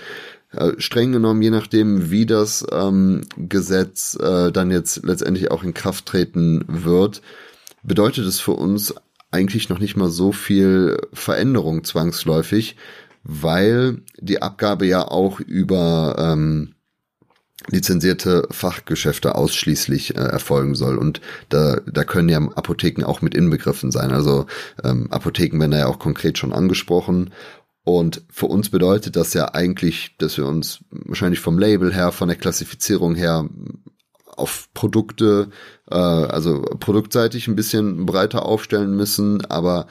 äh, 0.52 0.72
streng 0.78 1.12
genommen, 1.12 1.42
je 1.42 1.50
nachdem, 1.50 2.10
wie 2.10 2.24
das 2.24 2.64
ähm, 2.72 3.22
Gesetz 3.36 4.16
äh, 4.18 4.50
dann 4.50 4.70
jetzt 4.70 5.04
letztendlich 5.04 5.50
auch 5.50 5.62
in 5.62 5.74
Kraft 5.74 6.06
treten 6.06 6.64
wird, 6.66 7.20
bedeutet 7.82 8.26
es 8.26 8.40
für 8.40 8.52
uns 8.52 8.94
eigentlich 9.30 9.68
noch 9.68 9.80
nicht 9.80 9.96
mal 9.96 10.10
so 10.10 10.32
viel 10.32 10.98
Veränderung 11.12 11.84
zwangsläufig, 11.84 12.76
weil 13.24 14.02
die 14.18 14.42
Abgabe 14.42 14.86
ja 14.86 15.06
auch 15.06 15.40
über 15.40 16.16
ähm, 16.18 16.74
lizenzierte 17.68 18.48
Fachgeschäfte 18.50 19.34
ausschließlich 19.34 20.16
äh, 20.16 20.20
erfolgen 20.20 20.74
soll. 20.74 20.96
Und 20.98 21.20
da, 21.48 21.80
da 21.86 22.04
können 22.04 22.28
ja 22.28 22.38
Apotheken 22.38 23.04
auch 23.04 23.22
mit 23.22 23.34
inbegriffen 23.34 23.90
sein. 23.90 24.10
Also 24.10 24.46
ähm, 24.82 25.10
Apotheken 25.10 25.58
werden 25.60 25.70
da 25.70 25.78
ja 25.78 25.86
auch 25.86 25.98
konkret 25.98 26.38
schon 26.38 26.52
angesprochen. 26.52 27.30
Und 27.84 28.22
für 28.30 28.46
uns 28.46 28.70
bedeutet 28.70 29.16
das 29.16 29.34
ja 29.34 29.54
eigentlich, 29.54 30.16
dass 30.18 30.36
wir 30.36 30.46
uns 30.46 30.80
wahrscheinlich 30.90 31.40
vom 31.40 31.58
Label 31.58 31.92
her, 31.92 32.12
von 32.12 32.28
der 32.28 32.36
Klassifizierung 32.36 33.14
her 33.14 33.48
auf 34.24 34.68
Produkte, 34.72 35.48
äh, 35.90 35.94
also 35.94 36.62
produktseitig 36.62 37.48
ein 37.48 37.56
bisschen 37.56 38.06
breiter 38.06 38.46
aufstellen 38.46 38.96
müssen, 38.96 39.44
aber 39.46 39.86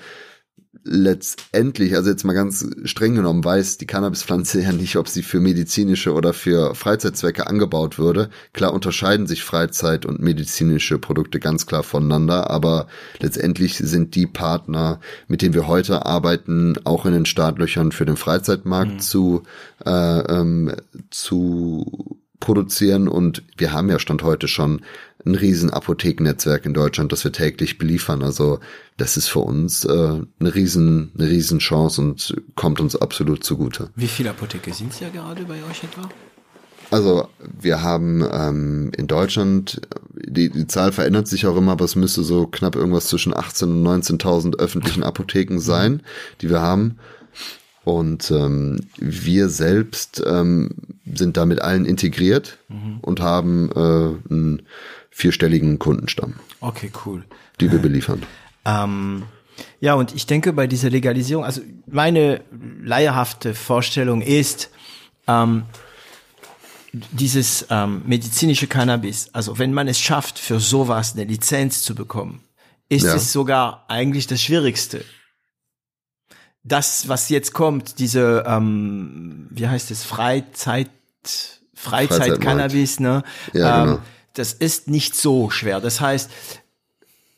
letztendlich, 0.83 1.95
also 1.95 2.09
jetzt 2.09 2.23
mal 2.23 2.33
ganz 2.33 2.65
streng 2.85 3.15
genommen, 3.15 3.43
weiß 3.43 3.77
die 3.77 3.85
Cannabispflanze 3.85 4.61
ja 4.61 4.71
nicht, 4.71 4.95
ob 4.95 5.07
sie 5.07 5.21
für 5.21 5.39
medizinische 5.39 6.13
oder 6.13 6.33
für 6.33 6.75
Freizeitzwecke 6.75 7.47
angebaut 7.47 7.99
würde. 7.99 8.29
Klar 8.53 8.73
unterscheiden 8.73 9.27
sich 9.27 9.43
Freizeit 9.43 10.05
und 10.05 10.21
medizinische 10.21 10.97
Produkte 10.97 11.39
ganz 11.39 11.65
klar 11.65 11.83
voneinander, 11.83 12.49
aber 12.49 12.87
letztendlich 13.19 13.77
sind 13.77 14.15
die 14.15 14.27
Partner, 14.27 14.99
mit 15.27 15.41
denen 15.41 15.53
wir 15.53 15.67
heute 15.67 16.05
arbeiten, 16.05 16.75
auch 16.83 17.05
in 17.05 17.13
den 17.13 17.25
Startlöchern 17.25 17.91
für 17.91 18.05
den 18.05 18.17
Freizeitmarkt 18.17 19.03
zu, 19.03 19.43
äh, 19.85 19.89
ähm, 19.89 20.73
zu 21.09 22.21
produzieren 22.39 23.07
und 23.07 23.43
wir 23.55 23.71
haben 23.71 23.89
ja 23.89 23.99
Stand 23.99 24.23
heute 24.23 24.47
schon 24.49 24.81
ein 25.25 25.35
riesen 25.35 25.69
Apothekennetzwerk 25.69 26.65
in 26.65 26.73
Deutschland, 26.73 27.11
das 27.11 27.23
wir 27.23 27.31
täglich 27.31 27.77
beliefern. 27.77 28.23
Also 28.23 28.59
das 28.97 29.17
ist 29.17 29.27
für 29.27 29.39
uns 29.39 29.85
äh, 29.85 29.89
eine 30.39 30.55
riesen 30.55 31.11
eine 31.17 31.29
riesen 31.29 31.59
Chance 31.59 32.01
und 32.01 32.35
kommt 32.55 32.79
uns 32.79 32.95
absolut 32.95 33.43
zugute. 33.43 33.89
Wie 33.95 34.07
viele 34.07 34.31
Apotheke 34.31 34.73
sind 34.73 34.93
es 34.93 34.99
ja 34.99 35.09
gerade 35.09 35.43
bei 35.43 35.55
euch 35.55 35.83
etwa? 35.83 36.09
Also 36.91 37.29
wir 37.39 37.81
haben 37.81 38.21
ähm, 38.31 38.91
in 38.97 39.07
Deutschland, 39.07 39.79
die, 40.13 40.49
die 40.49 40.67
Zahl 40.67 40.91
verändert 40.91 41.27
sich 41.27 41.47
auch 41.47 41.55
immer, 41.55 41.71
aber 41.71 41.85
es 41.85 41.95
müsste 41.95 42.21
so 42.21 42.47
knapp 42.47 42.75
irgendwas 42.75 43.07
zwischen 43.07 43.33
18.000 43.33 43.63
und 43.63 44.03
19.000 44.03 44.59
öffentlichen 44.59 45.03
Apotheken 45.03 45.59
sein, 45.59 46.01
die 46.41 46.49
wir 46.49 46.61
haben. 46.61 46.97
Und 47.83 48.29
ähm, 48.29 48.81
wir 48.97 49.49
selbst 49.49 50.21
ähm, 50.25 50.69
sind 51.05 51.37
da 51.37 51.45
mit 51.45 51.61
allen 51.61 51.85
integriert 51.85 52.57
mhm. 52.67 52.99
und 53.01 53.21
haben 53.21 53.71
äh, 53.71 54.31
einen 54.31 54.61
vierstelligen 55.11 55.77
Kundenstamm. 55.77 56.35
Okay, 56.59 56.91
cool. 57.05 57.23
Die 57.59 57.71
wir 57.71 57.79
beliefern. 57.79 58.23
Ähm, 58.65 59.23
ja, 59.79 59.93
und 59.93 60.15
ich 60.15 60.25
denke 60.25 60.53
bei 60.53 60.65
dieser 60.65 60.89
Legalisierung, 60.89 61.45
also 61.45 61.61
meine 61.85 62.41
leierhafte 62.81 63.53
Vorstellung 63.53 64.21
ist, 64.21 64.71
ähm, 65.27 65.63
dieses 66.93 67.67
ähm, 67.69 68.01
medizinische 68.05 68.67
Cannabis, 68.67 69.29
also 69.33 69.59
wenn 69.59 69.73
man 69.73 69.87
es 69.87 69.99
schafft, 69.99 70.39
für 70.39 70.59
sowas 70.59 71.13
eine 71.13 71.25
Lizenz 71.25 71.83
zu 71.83 71.93
bekommen, 71.95 72.41
ist 72.89 73.05
ja. 73.05 73.15
es 73.15 73.31
sogar 73.31 73.85
eigentlich 73.87 74.27
das 74.27 74.41
Schwierigste 74.41 75.05
das, 76.63 77.07
was 77.07 77.29
jetzt 77.29 77.53
kommt, 77.53 77.99
diese, 77.99 78.43
ähm, 78.45 79.47
wie 79.49 79.67
heißt 79.67 79.91
es, 79.91 80.03
Freizeit, 80.03 80.89
Freizeit-Cannabis, 81.73 82.99
ne? 82.99 83.23
Ja, 83.53 83.83
ähm, 83.83 83.89
genau. 83.89 83.99
Das 84.33 84.53
ist 84.53 84.87
nicht 84.87 85.15
so 85.15 85.49
schwer. 85.49 85.81
Das 85.81 85.99
heißt, 85.99 86.29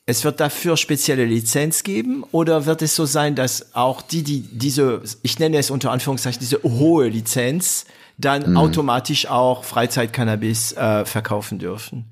es 0.05 0.23
wird 0.25 0.39
dafür 0.39 0.75
spezielle 0.75 1.25
Lizenz 1.25 1.83
geben 1.83 2.25
oder 2.31 2.65
wird 2.65 2.81
es 2.81 2.95
so 2.95 3.05
sein, 3.05 3.35
dass 3.35 3.73
auch 3.73 4.01
die, 4.01 4.23
die 4.23 4.41
diese, 4.41 5.01
ich 5.21 5.39
nenne 5.39 5.57
es 5.57 5.71
unter 5.71 5.91
Anführungszeichen, 5.91 6.41
diese 6.41 6.61
hohe 6.63 7.07
Lizenz 7.07 7.85
dann 8.17 8.51
mhm. 8.51 8.57
automatisch 8.57 9.27
auch 9.27 9.63
Freizeit-Cannabis 9.63 10.73
äh, 10.73 11.05
verkaufen 11.05 11.57
dürfen? 11.57 12.05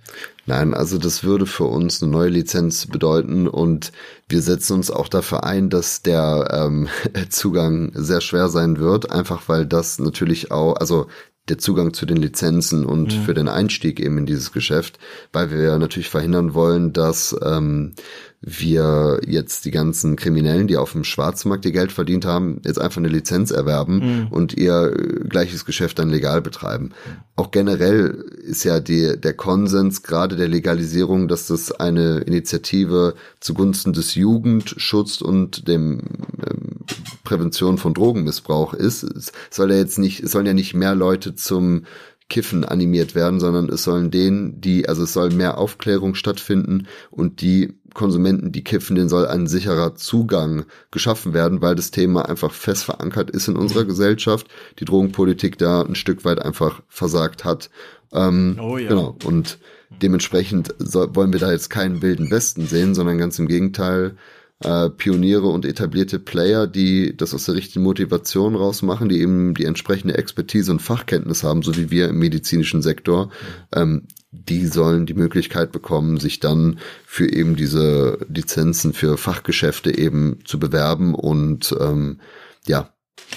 Nein, 0.46 0.74
also 0.74 0.98
das 0.98 1.24
würde 1.24 1.46
für 1.46 1.66
uns 1.66 2.02
eine 2.02 2.12
neue 2.12 2.30
Lizenz 2.30 2.88
bedeuten 2.88 3.48
und 3.48 3.92
wir 4.28 4.42
setzen 4.42 4.74
uns 4.74 4.90
auch 4.90 5.08
dafür 5.08 5.44
ein, 5.44 5.70
dass 5.70 6.02
der 6.02 6.48
ähm, 6.52 6.88
Zugang 7.30 7.92
sehr 7.94 8.22
schwer 8.22 8.50
sein 8.50 8.80
wird, 8.80 9.12
einfach 9.12 9.44
weil 9.48 9.66
das 9.66 10.00
natürlich 10.00 10.52
auch, 10.52 10.76
also 10.78 11.08
der 11.52 11.58
Zugang 11.58 11.94
zu 11.94 12.06
den 12.06 12.18
Lizenzen 12.18 12.86
und 12.86 13.14
mhm. 13.16 13.22
für 13.24 13.34
den 13.34 13.50
Einstieg 13.50 14.00
eben 14.00 14.18
in 14.18 14.26
dieses 14.26 14.54
Geschäft, 14.54 15.00
weil 15.34 15.52
wir 15.52 15.78
natürlich 15.78 16.10
verhindern 16.10 16.54
wollen, 16.54 16.94
dass 16.94 17.36
ähm, 17.44 17.94
wir 18.42 19.22
jetzt 19.28 19.66
die 19.66 19.72
ganzen 19.72 20.16
Kriminellen, 20.16 20.68
die 20.68 20.78
auf 20.78 20.94
dem 20.94 21.04
Schwarzmarkt 21.04 21.64
ihr 21.64 21.72
Geld 21.72 21.92
verdient 21.92 22.26
haben, 22.26 22.60
jetzt 22.66 22.82
einfach 22.82 22.98
eine 22.98 23.08
Lizenz 23.08 23.52
erwerben 23.52 23.98
mhm. 23.98 24.28
und 24.30 24.58
ihr 24.58 24.94
äh, 24.94 25.28
gleiches 25.28 25.64
Geschäft 25.64 26.00
dann 26.00 26.10
legal 26.10 26.42
betreiben. 26.42 26.90
Auch 27.36 27.52
generell 27.52 28.26
ist 28.44 28.64
ja 28.64 28.80
die, 28.80 29.16
der 29.16 29.34
Konsens 29.34 30.02
gerade 30.02 30.36
der 30.38 30.48
Legalisierung, 30.48 31.28
dass 31.28 31.48
das 31.48 31.72
eine 31.72 32.20
Initiative 32.22 33.14
zugunsten 33.40 33.94
des 33.94 34.16
Jugendschutz 34.16 35.22
und 35.22 35.68
dem 35.68 36.02
ähm, 36.44 36.80
Prävention 37.24 37.78
von 37.78 37.94
Drogenmissbrauch 37.94 38.74
ist. 38.74 39.04
Es 39.04 39.32
soll 39.52 39.72
ja 39.72 39.78
jetzt 39.78 40.00
nicht, 40.00 40.24
es 40.24 40.32
sollen 40.32 40.48
ja 40.48 40.54
nicht 40.54 40.74
mehr 40.74 40.96
Leute 40.96 41.36
zum 41.36 41.84
Kiffen 42.32 42.64
animiert 42.64 43.14
werden, 43.14 43.42
sondern 43.42 43.68
es 43.68 43.84
sollen 43.84 44.10
denen, 44.10 44.62
die, 44.62 44.88
also 44.88 45.04
es 45.04 45.12
soll 45.12 45.32
mehr 45.32 45.58
Aufklärung 45.58 46.16
stattfinden 46.16 46.88
und 47.12 47.42
die 47.42 47.74
Konsumenten, 47.94 48.52
die 48.52 48.64
kiffen, 48.64 48.96
denen 48.96 49.10
soll 49.10 49.28
ein 49.28 49.48
sicherer 49.48 49.96
Zugang 49.96 50.66
geschaffen 50.92 51.34
werden, 51.34 51.62
weil 51.62 51.76
das 51.76 51.92
Thema 51.92 52.28
einfach 52.28 52.54
fest 52.54 52.86
verankert 52.86 53.30
ist 53.30 53.48
in 53.48 53.56
unserer 53.56 53.86
Gesellschaft, 53.92 54.48
die 54.80 54.86
Drogenpolitik 54.86 55.58
da 55.58 55.82
ein 55.82 55.96
Stück 55.96 56.26
weit 56.26 56.40
einfach 56.40 56.82
versagt 56.88 57.44
hat. 57.44 57.70
Ähm, 58.14 58.58
oh 58.62 58.78
ja. 58.78 58.90
Genau. 58.90 59.16
Und 59.24 59.58
dementsprechend 60.02 60.74
soll, 60.80 61.16
wollen 61.16 61.34
wir 61.34 61.40
da 61.40 61.52
jetzt 61.52 61.70
keinen 61.70 62.02
wilden 62.02 62.32
Westen 62.32 62.66
sehen, 62.66 62.96
sondern 62.96 63.18
ganz 63.18 63.40
im 63.40 63.48
Gegenteil 63.48 64.16
äh, 64.64 64.90
Pioniere 64.90 65.48
und 65.48 65.66
etablierte 65.66 66.20
Player, 66.20 66.68
die 66.68 67.16
das 67.16 67.34
aus 67.34 67.46
der 67.46 67.56
richtigen 67.56 67.84
Motivation 67.84 68.56
rausmachen, 68.56 69.10
die 69.10 69.22
eben 69.22 69.54
die 69.54 69.66
entsprechende 69.66 70.18
Expertise 70.18 70.72
und 70.72 70.82
Fachkenntnis 70.82 71.44
haben, 71.44 71.62
so 71.62 71.76
wie 71.78 71.92
wir 71.92 72.10
im 72.10 72.20
medizinischen 72.20 72.82
Sektor, 72.82 73.30
ähm, 73.74 74.04
die 74.32 74.66
sollen 74.66 75.06
die 75.06 75.14
Möglichkeit 75.14 75.72
bekommen, 75.72 76.18
sich 76.18 76.40
dann 76.40 76.80
für 77.06 77.32
eben 77.32 77.56
diese 77.56 78.20
Lizenzen 78.30 78.94
für 78.94 79.18
Fachgeschäfte 79.18 79.98
eben 79.98 80.40
zu 80.46 80.58
bewerben 80.58 81.16
und 81.16 81.76
ähm, 81.80 82.20
ja, 82.66 82.90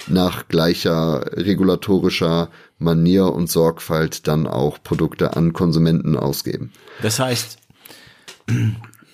nach 0.06 0.48
gleicher 0.48 1.24
regulatorischer 1.32 2.50
Manier 2.78 3.32
und 3.32 3.50
Sorgfalt 3.50 4.28
dann 4.28 4.46
auch 4.46 4.82
Produkte 4.82 5.36
an 5.36 5.52
Konsumenten 5.52 6.16
ausgeben. 6.16 6.72
Das 7.02 7.18
heißt, 7.18 7.58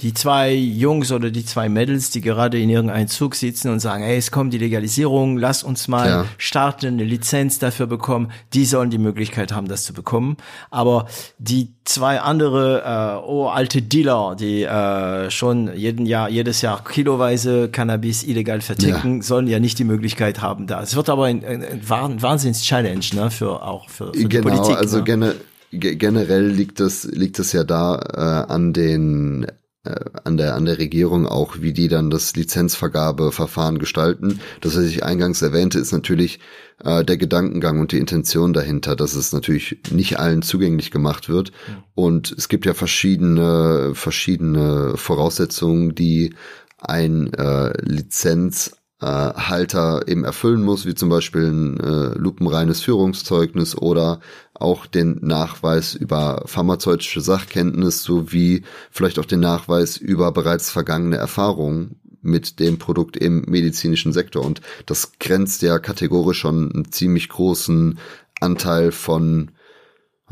die 0.00 0.14
zwei 0.14 0.54
Jungs 0.54 1.12
oder 1.12 1.30
die 1.30 1.44
zwei 1.44 1.68
Mädels, 1.68 2.10
die 2.10 2.22
gerade 2.22 2.58
in 2.58 2.70
irgendeinem 2.70 3.08
Zug 3.08 3.34
sitzen 3.34 3.70
und 3.70 3.80
sagen, 3.80 4.02
hey, 4.02 4.16
es 4.16 4.30
kommt 4.30 4.54
die 4.54 4.58
Legalisierung, 4.58 5.36
lass 5.36 5.62
uns 5.62 5.88
mal 5.88 6.08
ja. 6.08 6.26
starten, 6.38 6.86
eine 6.86 7.04
Lizenz 7.04 7.58
dafür 7.58 7.86
bekommen, 7.86 8.32
die 8.54 8.64
sollen 8.64 8.88
die 8.88 8.98
Möglichkeit 8.98 9.52
haben, 9.52 9.68
das 9.68 9.84
zu 9.84 9.92
bekommen. 9.92 10.38
Aber 10.70 11.06
die 11.38 11.74
zwei 11.84 12.20
andere 12.20 13.20
äh, 13.22 13.28
oh, 13.28 13.48
alte 13.48 13.82
Dealer, 13.82 14.36
die 14.38 14.62
äh, 14.62 15.30
schon 15.30 15.70
jeden 15.76 16.06
Jahr, 16.06 16.30
jedes 16.30 16.62
Jahr 16.62 16.82
kiloweise 16.82 17.68
Cannabis 17.68 18.22
illegal 18.22 18.62
verticken, 18.62 19.16
ja. 19.16 19.22
sollen 19.22 19.48
ja 19.48 19.58
nicht 19.58 19.78
die 19.78 19.84
Möglichkeit 19.84 20.40
haben 20.40 20.66
da. 20.66 20.82
Es 20.82 20.96
wird 20.96 21.10
aber 21.10 21.26
ein, 21.26 21.44
ein, 21.44 21.62
ein 21.62 22.22
Wahnsinns-Challenge, 22.22 23.04
ne, 23.14 23.30
für 23.30 23.62
auch 23.62 23.90
für, 23.90 24.14
für 24.14 24.28
genau, 24.28 24.28
die 24.28 24.56
Politik. 24.56 24.76
Also 24.76 24.98
ne? 24.98 25.04
gerne 25.04 25.34
generell 25.72 26.48
liegt 26.48 26.80
das 26.80 27.04
liegt 27.04 27.38
es 27.38 27.52
ja 27.52 27.62
da 27.62 28.46
äh, 28.48 28.52
an 28.52 28.72
den 28.72 29.46
an 29.82 30.36
der 30.36 30.54
an 30.54 30.66
der 30.66 30.78
Regierung 30.78 31.26
auch, 31.26 31.60
wie 31.60 31.72
die 31.72 31.88
dann 31.88 32.10
das 32.10 32.36
Lizenzvergabeverfahren 32.36 33.78
gestalten. 33.78 34.40
Das, 34.60 34.76
was 34.76 34.84
ich 34.84 35.04
eingangs 35.04 35.40
erwähnte, 35.40 35.78
ist 35.78 35.92
natürlich 35.92 36.40
äh, 36.84 37.02
der 37.02 37.16
Gedankengang 37.16 37.80
und 37.80 37.92
die 37.92 37.98
Intention 37.98 38.52
dahinter, 38.52 38.94
dass 38.94 39.14
es 39.14 39.32
natürlich 39.32 39.78
nicht 39.90 40.18
allen 40.18 40.42
zugänglich 40.42 40.90
gemacht 40.90 41.30
wird. 41.30 41.52
Ja. 41.66 41.82
Und 41.94 42.30
es 42.32 42.48
gibt 42.48 42.66
ja 42.66 42.74
verschiedene 42.74 43.92
verschiedene 43.94 44.96
Voraussetzungen, 44.96 45.94
die 45.94 46.34
ein 46.78 47.32
äh, 47.32 47.72
Lizenz 47.82 48.76
äh, 49.00 49.06
Halter 49.06 50.06
eben 50.08 50.24
erfüllen 50.24 50.62
muss, 50.62 50.84
wie 50.84 50.94
zum 50.94 51.08
Beispiel 51.08 51.46
ein 51.46 51.80
äh, 51.80 52.18
lupenreines 52.18 52.82
Führungszeugnis 52.82 53.76
oder 53.76 54.20
auch 54.60 54.86
den 54.86 55.18
Nachweis 55.22 55.94
über 55.94 56.42
pharmazeutische 56.46 57.20
Sachkenntnis 57.20 58.02
sowie 58.02 58.62
vielleicht 58.90 59.18
auch 59.18 59.24
den 59.24 59.40
Nachweis 59.40 59.96
über 59.96 60.32
bereits 60.32 60.70
vergangene 60.70 61.16
Erfahrungen 61.16 62.00
mit 62.22 62.60
dem 62.60 62.78
Produkt 62.78 63.16
im 63.16 63.42
medizinischen 63.46 64.12
Sektor. 64.12 64.44
Und 64.44 64.60
das 64.86 65.12
grenzt 65.18 65.62
ja 65.62 65.78
kategorisch 65.78 66.38
schon 66.38 66.70
einen 66.72 66.92
ziemlich 66.92 67.28
großen 67.28 67.98
Anteil 68.40 68.92
von, 68.92 69.52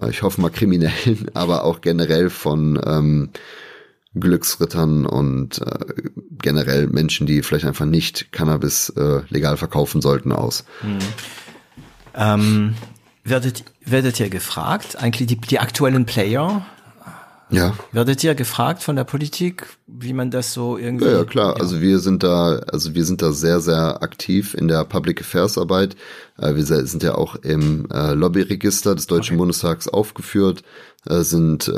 ich 0.09 0.23
hoffe 0.23 0.41
mal 0.41 0.51
Kriminellen, 0.51 1.31
aber 1.35 1.65
auch 1.65 1.81
generell 1.81 2.31
von 2.31 2.81
ähm, 2.85 3.31
Glücksrittern 4.15 5.07
und 5.07 5.61
äh, 5.61 5.85
generell 6.43 6.87
Menschen, 6.87 7.27
die 7.27 7.43
vielleicht 7.43 7.67
einfach 7.67 7.85
nicht 7.87 8.33
Cannabis 8.33 8.91
äh, 8.91 9.21
legal 9.29 9.57
verkaufen 9.57 10.01
sollten, 10.01 10.33
aus. 10.33 10.65
Mhm. 10.83 10.99
Ähm, 12.15 12.75
werdet, 13.29 13.65
werdet 13.85 14.21
ihr 14.21 14.31
gefragt, 14.31 14.97
eigentlich 14.97 15.27
die, 15.29 15.37
die 15.37 15.59
aktuellen 15.59 16.07
Player, 16.07 16.65
ja. 17.51 17.75
Werdet 17.93 18.23
ihr 18.25 18.35
gefragt 18.35 18.83
von 18.83 18.97
der 18.97 19.05
Politik, 19.05 19.67
wie 19.87 20.13
man 20.13 20.31
das 20.31 20.53
so 20.53 20.77
irgendwie? 20.77 21.07
Ja, 21.07 21.19
ja 21.19 21.25
klar. 21.25 21.55
Ja. 21.57 21.63
Also 21.63 21.81
wir 21.81 21.99
sind 21.99 22.23
da, 22.23 22.61
also 22.71 22.95
wir 22.95 23.05
sind 23.05 23.23
da 23.23 23.33
sehr, 23.33 23.61
sehr 23.61 24.03
aktiv 24.03 24.55
in 24.55 24.69
der 24.69 24.85
Public 24.85 25.21
Affairs 25.21 25.57
Arbeit. 25.57 25.97
Äh, 26.37 26.57
wir 26.57 26.65
sind 26.65 27.03
ja 27.03 27.15
auch 27.15 27.37
im 27.37 27.89
äh, 27.91 28.13
Lobbyregister 28.13 28.95
des 28.95 29.07
Deutschen 29.07 29.35
okay. 29.35 29.39
Bundestags 29.39 29.89
aufgeführt, 29.89 30.63
äh, 31.07 31.23
sind 31.23 31.73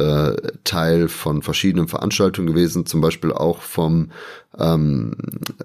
Teil 0.64 1.09
von 1.09 1.43
verschiedenen 1.43 1.89
Veranstaltungen 1.89 2.48
gewesen, 2.48 2.86
zum 2.86 3.01
Beispiel 3.01 3.32
auch 3.32 3.60
vom 3.60 4.10
ähm, 4.59 5.12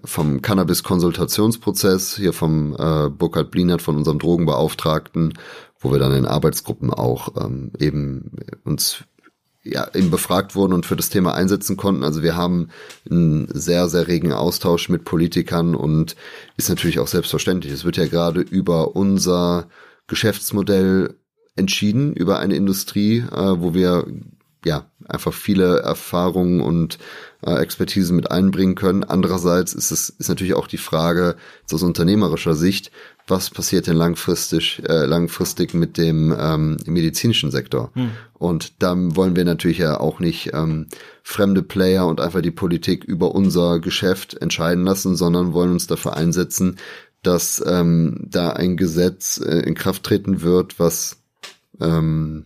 vom 0.04 0.42
Cannabis-Konsultationsprozess 0.42 2.16
hier 2.16 2.34
vom 2.34 2.76
äh, 2.78 3.10
Burkhard 3.10 3.52
Blinert 3.52 3.82
von 3.82 3.98
unserem 3.98 4.20
Drogenbeauftragten, 4.20 5.34
wo 5.80 5.92
wir 5.92 6.00
dann 6.00 6.14
in 6.14 6.26
Arbeitsgruppen 6.26 6.92
auch 6.94 7.44
ähm, 7.44 7.72
eben 7.80 8.32
uns 8.64 9.04
ja, 9.66 9.88
eben 9.96 10.12
befragt 10.12 10.56
wurden 10.56 10.74
und 10.74 10.86
für 10.86 10.96
das 10.96 11.10
Thema 11.10 11.34
einsetzen 11.34 11.76
konnten. 11.76 12.04
Also 12.04 12.22
wir 12.22 12.36
haben 12.36 12.70
einen 13.10 13.48
sehr, 13.52 13.90
sehr 13.90 14.08
regen 14.08 14.32
Austausch 14.32 14.90
mit 14.90 15.06
Politikern 15.06 15.74
und 15.74 16.16
ist 16.56 16.70
natürlich 16.70 17.00
auch 17.00 17.08
selbstverständlich. 17.08 17.74
Es 17.74 17.84
wird 17.84 17.98
ja 17.98 18.06
gerade 18.06 18.42
über 18.42 18.96
unser 18.96 19.68
Geschäftsmodell 20.08 21.16
entschieden 21.56 22.14
über 22.14 22.40
eine 22.40 22.56
Industrie, 22.56 23.20
äh, 23.20 23.60
wo 23.60 23.74
wir 23.74 24.06
ja 24.64 24.90
einfach 25.08 25.34
viele 25.34 25.80
Erfahrungen 25.80 26.60
und 26.60 26.98
äh, 27.44 27.56
Expertise 27.56 28.14
mit 28.14 28.32
einbringen 28.32 28.76
können. 28.76 29.04
Andererseits 29.04 29.74
ist 29.74 29.92
es 29.92 30.10
ist 30.10 30.28
natürlich 30.28 30.56
auch 30.56 30.68
die 30.68 30.78
Frage 30.78 31.36
aus 31.72 31.84
unternehmerischer 31.84 32.56
Sicht, 32.56 32.92
was 33.28 33.50
passiert 33.50 33.88
denn 33.88 33.96
langfristig 33.96 34.82
äh, 34.88 35.06
langfristig 35.06 35.74
mit 35.74 35.98
dem 35.98 36.36
ähm, 36.38 36.78
medizinischen 36.86 37.52
Sektor? 37.52 37.92
Hm. 37.94 38.12
Und 38.34 38.82
da 38.84 38.96
wollen 38.98 39.36
wir 39.36 39.46
natürlich 39.46 39.80
ja 39.80 40.00
auch 40.00 40.20
nicht 40.20 40.52
ähm, 40.54 40.88
fremde 41.24 41.64
Player 41.64 42.06
und 42.06 42.22
einfach 42.22 42.42
die 42.42 42.52
Politik 42.52 43.04
über 43.04 43.34
unser 43.34 43.80
Geschäft 43.80 44.36
entscheiden 44.36 44.84
lassen, 44.84 45.16
sondern 45.16 45.54
wollen 45.54 45.72
uns 45.72 45.88
dafür 45.88 46.16
einsetzen, 46.16 46.78
dass 47.24 47.64
ähm, 47.66 48.28
da 48.30 48.52
ein 48.52 48.78
Gesetz 48.78 49.42
äh, 49.44 49.60
in 49.60 49.74
Kraft 49.74 50.04
treten 50.04 50.42
wird, 50.42 50.80
was 50.80 51.18
ähm, 51.82 52.46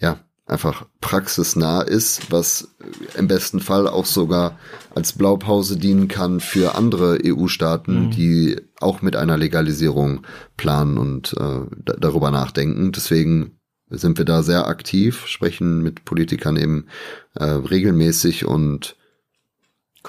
ja 0.00 0.18
einfach 0.46 0.86
praxisnah 1.00 1.82
ist, 1.82 2.32
was 2.32 2.74
im 3.16 3.28
besten 3.28 3.60
Fall 3.60 3.86
auch 3.86 4.06
sogar 4.06 4.58
als 4.94 5.12
Blaupause 5.12 5.76
dienen 5.76 6.08
kann 6.08 6.40
für 6.40 6.74
andere 6.74 7.18
EU-Staaten, 7.24 8.06
mhm. 8.06 8.10
die 8.10 8.56
auch 8.80 9.02
mit 9.02 9.16
einer 9.16 9.36
Legalisierung 9.36 10.26
planen 10.56 10.98
und 10.98 11.34
äh, 11.38 11.60
darüber 11.98 12.30
nachdenken. 12.30 12.92
Deswegen 12.92 13.58
sind 13.88 14.18
wir 14.18 14.24
da 14.24 14.42
sehr 14.42 14.66
aktiv, 14.66 15.26
sprechen 15.26 15.82
mit 15.82 16.04
Politikern 16.04 16.56
eben 16.56 16.86
äh, 17.34 17.44
regelmäßig 17.44 18.46
und 18.46 18.96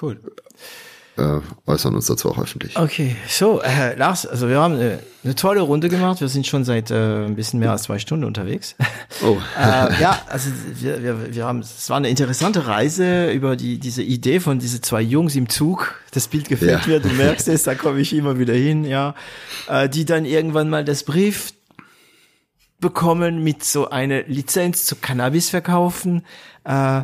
cool 0.02 0.20
äh, 1.22 1.42
äußern 1.70 1.96
uns 1.96 2.08
dazu 2.08 2.30
auch 2.30 2.40
öffentlich. 2.40 2.78
Okay, 2.78 3.16
so, 3.28 3.62
äh, 3.62 3.96
Lars, 3.96 4.26
also 4.26 4.50
wir 4.50 4.60
haben 4.60 4.76
eine, 4.76 5.00
eine 5.24 5.36
tolle 5.36 5.62
Runde 5.62 5.90
gemacht. 5.90 6.20
Wir 6.20 6.28
sind 6.28 6.48
schon 6.48 6.64
seit 6.64 6.90
äh, 6.90 7.26
ein 7.26 7.36
bisschen 7.36 7.60
mehr 7.60 7.72
als 7.72 7.84
zwei 7.84 8.00
Stunden 8.00 8.26
unterwegs. 8.26 8.76
Oh. 9.24 9.38
äh, 9.60 10.02
ja, 10.02 10.20
also 10.28 10.50
wir, 10.80 11.04
wir, 11.04 11.36
wir 11.36 11.46
haben, 11.46 11.60
es 11.60 11.90
war 11.90 11.98
eine 11.98 12.10
interessante 12.10 12.66
Reise 12.66 13.32
über 13.32 13.56
die, 13.56 13.80
diese 13.80 14.02
Idee 14.02 14.40
von 14.40 14.60
diese 14.60 14.82
zwei 14.82 15.02
Jungs 15.02 15.36
im 15.36 15.50
Zug. 15.50 15.96
Das 16.12 16.28
Bild 16.28 16.50
gefällt 16.50 16.86
ja. 16.86 16.88
mir, 16.88 17.00
du 17.00 17.10
merkst 17.10 17.48
es, 17.48 17.64
da 17.64 17.76
komme 17.76 18.00
ich 18.00 18.14
immer 18.14 18.40
wieder 18.40 18.54
hin, 18.54 18.84
ja. 18.84 19.14
Äh, 19.68 19.90
die 19.90 20.06
dann 20.06 20.26
irgendwann 20.26 20.70
mal 20.70 20.84
das 20.84 21.04
Brief 21.04 21.54
bekommen 22.80 23.44
mit 23.44 23.64
so 23.64 23.90
einer 23.90 24.24
Lizenz 24.24 24.86
zu 24.88 24.96
Cannabis 24.96 25.52
verkaufen, 25.52 26.26
äh, 26.64 27.04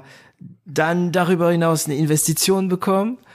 dann 0.65 1.11
darüber 1.11 1.51
hinaus 1.51 1.85
eine 1.85 1.95
Investition 1.95 2.67
bekommen 2.67 3.19
äh, 3.19 3.26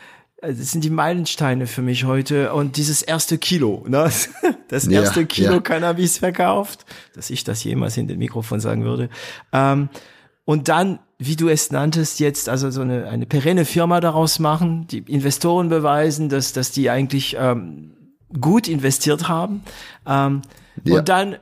das 0.43 0.73
sind 0.73 0.82
die 0.82 0.90
Meilensteine 0.90 1.69
für 1.69 1.82
mich 1.82 2.05
heute 2.05 2.52
und 2.52 2.77
dieses 2.77 3.01
erste 3.01 3.39
Kilo, 3.39 3.85
ne? 3.89 4.10
das 4.69 4.86
erste 4.89 5.20
ja, 5.20 5.27
Kilo 5.27 5.52
ja. 5.55 5.60
Cannabis 5.60 6.19
verkauft, 6.19 6.85
dass 7.14 7.31
ich 7.31 7.44
das 7.44 7.62
jemals 7.62 7.97
in 7.97 8.09
den 8.09 8.19
Mikrofon 8.19 8.59
sagen 8.59 8.85
würde. 8.85 9.09
Ähm, 9.52 9.89
und 10.44 10.69
dann, 10.69 10.98
wie 11.19 11.36
du 11.36 11.48
es 11.48 11.70
nanntest, 11.70 12.19
jetzt 12.19 12.48
also 12.48 12.70
so 12.73 12.81
eine, 12.81 13.09
eine 13.09 13.27
perenne 13.27 13.64
Firma 13.64 14.01
daraus 14.01 14.40
machen, 14.40 14.89
die 14.89 14.98
Investoren 14.98 15.69
beweisen, 15.69 16.28
dass, 16.28 16.52
dass 16.52 16.73
die 16.73 16.90
eigentlich 16.90 17.36
ähm, 17.39 17.93
gut 18.40 18.66
investiert 18.66 19.28
haben. 19.28 19.62
Ähm, 20.05 20.43
ja. 20.82 20.98
Und 20.98 21.09
dann 21.09 21.36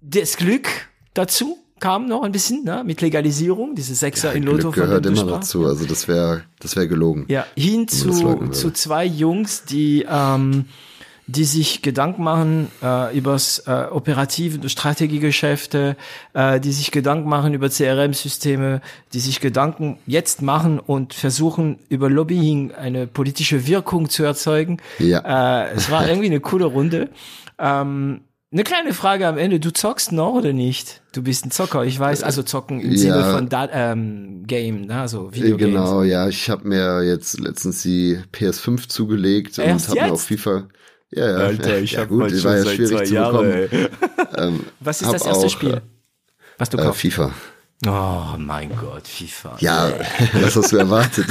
das 0.00 0.38
Glück 0.38 0.68
dazu, 1.12 1.58
kam 1.86 2.08
noch 2.08 2.24
ein 2.24 2.32
bisschen, 2.32 2.64
ne, 2.64 2.82
mit 2.84 3.00
Legalisierung, 3.00 3.76
diese 3.76 3.94
Sechser 3.94 4.30
ja, 4.30 4.34
in 4.34 4.42
Lotto 4.42 4.72
Glück 4.72 4.86
gehört 4.86 5.06
immer 5.06 5.24
dazu, 5.24 5.66
also 5.66 5.86
das 5.86 6.08
wäre 6.08 6.42
das 6.58 6.74
wäre 6.74 6.88
gelogen. 6.88 7.26
Ja, 7.28 7.46
hin 7.56 7.86
zu, 7.86 8.50
zu 8.50 8.72
zwei 8.72 9.04
Jungs, 9.04 9.64
die 9.66 10.04
ähm, 10.08 10.64
die 11.28 11.44
sich 11.44 11.82
Gedanken 11.82 12.24
machen 12.24 12.72
äh, 12.82 13.16
übers 13.16 13.60
äh, 13.66 13.86
operative 13.90 14.68
Strategiegeschäfte, 14.68 15.96
äh, 16.34 16.58
die 16.58 16.72
sich 16.72 16.90
Gedanken 16.90 17.28
machen 17.28 17.54
über 17.54 17.68
CRM-Systeme, 17.68 18.80
die 19.12 19.20
sich 19.20 19.40
Gedanken 19.40 19.98
jetzt 20.06 20.42
machen 20.42 20.80
und 20.80 21.14
versuchen 21.14 21.78
über 21.88 22.10
Lobbying 22.10 22.72
eine 22.72 23.06
politische 23.06 23.66
Wirkung 23.68 24.08
zu 24.08 24.24
erzeugen. 24.24 24.78
Ja. 24.98 25.66
Äh, 25.66 25.74
es 25.74 25.88
war 25.90 26.04
irgendwie 26.08 26.26
eine 26.26 26.40
coole 26.40 26.64
Runde. 26.64 27.10
Ähm, 27.58 28.22
eine 28.52 28.64
kleine 28.64 28.94
Frage 28.94 29.26
am 29.26 29.38
Ende. 29.38 29.60
Du 29.60 29.72
zockst 29.72 30.12
noch 30.12 30.34
oder 30.34 30.52
nicht? 30.52 31.02
Du 31.12 31.22
bist 31.22 31.44
ein 31.44 31.50
Zocker, 31.50 31.84
ich 31.84 31.98
weiß. 31.98 32.22
Also 32.22 32.42
zocken 32.42 32.80
im 32.80 32.92
ja. 32.92 32.98
Sinne 32.98 33.24
von 33.32 33.48
da 33.48 33.68
ähm, 33.72 34.44
Game, 34.46 34.82
ne? 34.82 35.00
also 35.00 35.34
Videogames. 35.34 35.74
Genau, 35.74 36.02
ja. 36.02 36.28
Ich 36.28 36.48
habe 36.48 36.66
mir 36.68 37.02
jetzt 37.02 37.40
letztens 37.40 37.82
die 37.82 38.18
PS5 38.32 38.88
zugelegt 38.88 39.58
Erst 39.58 39.90
und 39.90 39.98
habe 39.98 40.08
mir 40.08 40.14
auch 40.14 40.20
FIFA. 40.20 40.68
Ja, 41.10 41.30
ja. 41.30 41.36
Alter, 41.36 41.78
ich 41.80 41.92
ja, 41.92 42.00
habe 42.00 42.08
gut, 42.08 42.44
war 42.44 42.56
ja 42.56 42.64
schwierig 42.64 43.08
zu 43.08 43.14
Jahre, 43.14 43.68
bekommen. 43.68 43.88
ähm, 44.36 44.60
Was 44.80 45.02
ist 45.02 45.12
das 45.12 45.26
erste 45.26 45.46
auch, 45.46 45.50
Spiel, 45.50 45.82
was 46.58 46.70
du 46.70 46.78
äh, 46.78 46.82
kaufst? 46.82 47.00
FIFA. 47.00 47.32
Oh 47.86 48.38
mein 48.38 48.70
Gott, 48.74 49.06
FIFA. 49.06 49.56
Ja, 49.60 49.92
was 50.32 50.56
hast 50.56 50.72
du 50.72 50.76
erwartet? 50.78 51.26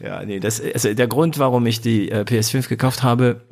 ja, 0.00 0.24
nee, 0.24 0.40
das 0.40 0.60
also 0.60 0.92
der 0.92 1.06
Grund, 1.06 1.38
warum 1.38 1.66
ich 1.66 1.80
die 1.80 2.10
äh, 2.10 2.22
PS5 2.22 2.68
gekauft 2.68 3.02
habe, 3.02 3.42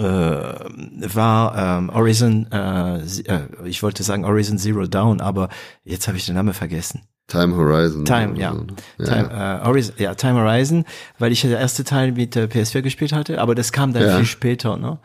äh, 0.00 1.14
war 1.14 1.56
ähm, 1.56 1.94
Horizon, 1.94 2.46
äh, 2.50 2.98
äh, 2.98 3.40
ich 3.64 3.82
wollte 3.82 4.02
sagen 4.02 4.26
Horizon 4.26 4.58
Zero 4.58 4.86
Down, 4.86 5.20
aber 5.20 5.48
jetzt 5.84 6.08
habe 6.08 6.16
ich 6.16 6.26
den 6.26 6.34
Namen 6.34 6.54
vergessen. 6.54 7.02
Time 7.26 7.54
Horizon. 7.56 8.04
Time, 8.04 8.36
ja. 8.36 8.54
Ja. 8.98 9.04
Time, 9.04 9.30
äh, 9.30 9.64
Horizon, 9.64 9.94
ja, 9.98 10.14
Time 10.14 10.40
Horizon, 10.40 10.84
weil 11.18 11.32
ich 11.32 11.42
ja 11.42 11.50
der 11.50 11.60
erste 11.60 11.84
Teil 11.84 12.12
mit 12.12 12.34
äh, 12.34 12.44
PS4 12.44 12.82
gespielt 12.82 13.12
hatte, 13.12 13.40
aber 13.40 13.54
das 13.54 13.72
kam 13.72 13.92
dann 13.92 14.02
ja. 14.02 14.16
viel 14.16 14.26
später, 14.26 14.76
ne? 14.76 14.98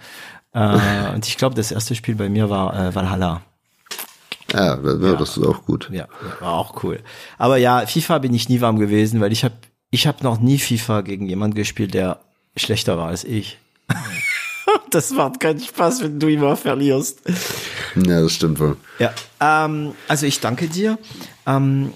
Äh, 0.53 1.13
und 1.13 1.27
ich 1.27 1.38
glaube, 1.38 1.55
das 1.55 1.72
erste 1.72 1.95
Spiel 1.95 2.15
bei 2.15 2.30
mir 2.30 2.49
war 2.49 2.73
äh, 2.73 2.95
Valhalla. 2.95 3.41
Ja, 4.53 4.77
das, 4.77 5.01
ja, 5.01 5.13
das 5.15 5.38
ist 5.38 5.45
auch 5.45 5.65
gut. 5.65 5.89
Ja, 5.91 6.07
war 6.39 6.53
auch 6.53 6.84
cool. 6.84 7.01
Aber 7.38 7.57
ja, 7.57 7.85
FIFA 7.85 8.19
bin 8.19 8.34
ich 8.34 8.47
nie 8.47 8.61
warm 8.61 8.80
gewesen, 8.80 9.19
weil 9.19 9.34
ich 9.34 9.43
habe 9.43 9.55
ich 9.91 10.07
hab 10.07 10.23
noch 10.23 10.39
nie 10.39 10.57
FIFA 10.57 11.01
gegen 11.01 11.27
jemand 11.27 11.55
gespielt, 11.55 11.93
der 11.93 12.19
schlechter 12.55 12.97
war 12.97 13.09
als 13.09 13.23
ich. 13.23 13.59
das 14.89 15.11
macht 15.11 15.39
keinen 15.39 15.59
Spaß, 15.59 16.03
wenn 16.03 16.19
du 16.19 16.27
immer 16.27 16.55
verlierst. 16.55 17.21
Ja, 17.95 18.21
das 18.21 18.33
stimmt 18.33 18.59
wohl. 18.59 18.77
Ja, 18.99 19.13
ähm, 19.39 19.93
also 20.07 20.25
ich 20.25 20.39
danke 20.39 20.67
dir. 20.67 20.97
Ähm, 21.45 21.93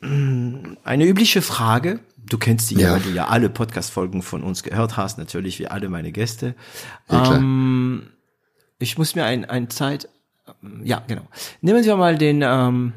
eine 0.00 1.04
übliche 1.06 1.42
Frage. 1.42 2.00
Du 2.28 2.38
kennst 2.38 2.70
die 2.70 2.76
ja, 2.76 2.92
weil 2.92 3.00
du 3.00 3.10
ja 3.10 3.28
alle 3.28 3.48
Podcast-Folgen 3.48 4.22
von 4.22 4.42
uns 4.42 4.62
gehört 4.62 4.96
hast, 4.96 5.18
natürlich 5.18 5.58
wie 5.58 5.66
alle 5.66 5.88
meine 5.88 6.12
Gäste. 6.12 6.54
Ja, 7.10 7.36
ähm, 7.36 8.10
ich 8.78 8.98
muss 8.98 9.14
mir 9.14 9.24
ein, 9.24 9.44
ein 9.44 9.70
Zeit, 9.70 10.08
ja, 10.82 11.02
genau. 11.06 11.26
Nehmen 11.62 11.84
wir 11.84 11.96
mal 11.96 12.16
den, 12.16 12.42
ähm, 12.42 12.92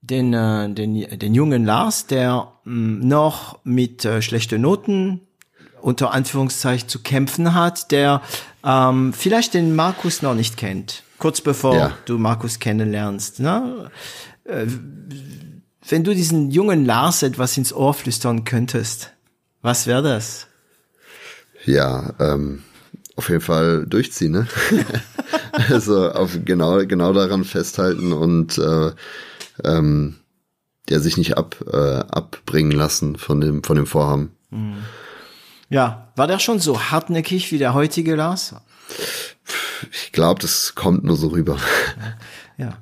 den, 0.00 0.34
äh, 0.34 0.68
den, 0.70 1.18
den 1.18 1.34
jungen 1.34 1.64
Lars, 1.64 2.06
der 2.06 2.52
mh, 2.64 3.04
noch 3.04 3.58
mit 3.64 4.04
äh, 4.04 4.20
schlechten 4.22 4.60
Noten 4.60 5.20
unter 5.84 6.12
Anführungszeichen 6.12 6.88
zu 6.88 7.00
kämpfen 7.00 7.54
hat, 7.54 7.90
der 7.90 8.22
ähm, 8.64 9.12
vielleicht 9.12 9.52
den 9.52 9.76
Markus 9.76 10.22
noch 10.22 10.34
nicht 10.34 10.56
kennt, 10.56 11.02
kurz 11.18 11.42
bevor 11.42 11.76
ja. 11.76 11.92
du 12.06 12.16
Markus 12.16 12.58
kennenlernst. 12.58 13.40
Ne? 13.40 13.90
Äh, 14.44 14.66
wenn 15.86 16.02
du 16.02 16.14
diesen 16.14 16.50
jungen 16.50 16.86
Lars 16.86 17.22
etwas 17.22 17.56
ins 17.58 17.74
Ohr 17.74 17.92
flüstern 17.92 18.44
könntest, 18.44 19.12
was 19.60 19.86
wäre 19.86 20.02
das? 20.02 20.46
Ja, 21.66 22.14
ähm, 22.18 22.62
auf 23.16 23.28
jeden 23.28 23.42
Fall 23.42 23.84
durchziehen, 23.86 24.32
ne? 24.32 24.48
also 25.68 26.10
auf 26.10 26.38
genau 26.44 26.84
genau 26.86 27.12
daran 27.12 27.44
festhalten 27.44 28.12
und 28.12 28.58
äh, 28.58 28.92
ähm, 29.62 30.16
der 30.88 31.00
sich 31.00 31.16
nicht 31.16 31.36
ab 31.36 31.56
äh, 31.70 31.76
abbringen 31.76 32.72
lassen 32.72 33.16
von 33.16 33.40
dem 33.40 33.62
von 33.62 33.76
dem 33.76 33.86
Vorhaben. 33.86 34.32
Mhm. 34.50 34.76
Ja, 35.68 36.12
war 36.16 36.26
der 36.26 36.38
schon 36.38 36.60
so 36.60 36.90
hartnäckig 36.90 37.50
wie 37.52 37.58
der 37.58 37.74
heutige 37.74 38.14
Lars? 38.14 38.54
Ich 39.92 40.12
glaube, 40.12 40.40
das 40.40 40.74
kommt 40.74 41.04
nur 41.04 41.16
so 41.16 41.28
rüber. 41.28 41.58
Ja. 42.56 42.78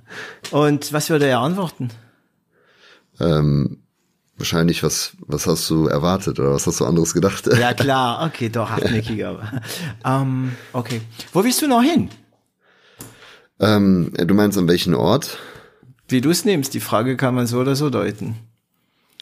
Und 0.51 0.93
was 0.93 1.09
würde 1.09 1.27
er 1.27 1.39
antworten? 1.41 1.89
Ähm, 3.19 3.79
wahrscheinlich, 4.37 4.83
was, 4.83 5.13
was 5.21 5.47
hast 5.47 5.69
du 5.71 5.87
erwartet 5.87 6.39
oder 6.39 6.53
was 6.53 6.67
hast 6.67 6.81
du 6.81 6.85
anderes 6.85 7.15
gedacht? 7.15 7.47
Ja, 7.47 7.73
klar, 7.73 8.27
okay, 8.27 8.49
doch 8.49 8.69
hartnäckiger. 8.69 9.63
ähm, 10.05 10.53
okay. 10.73 11.01
Wo 11.33 11.43
willst 11.43 11.63
du 11.63 11.69
noch 11.69 11.83
hin? 11.83 12.11
Ähm, 13.61 14.13
du 14.15 14.35
meinst 14.35 14.59
an 14.59 14.69
welchen 14.69 14.95
Ort? 14.95 15.39
Wie 16.09 16.21
du 16.21 16.31
es 16.31 16.45
nimmst, 16.45 16.75
die 16.75 16.81
Frage 16.81 17.17
kann 17.17 17.35
man 17.35 17.47
so 17.47 17.61
oder 17.61 17.77
so 17.77 17.89
deuten. 17.89 18.37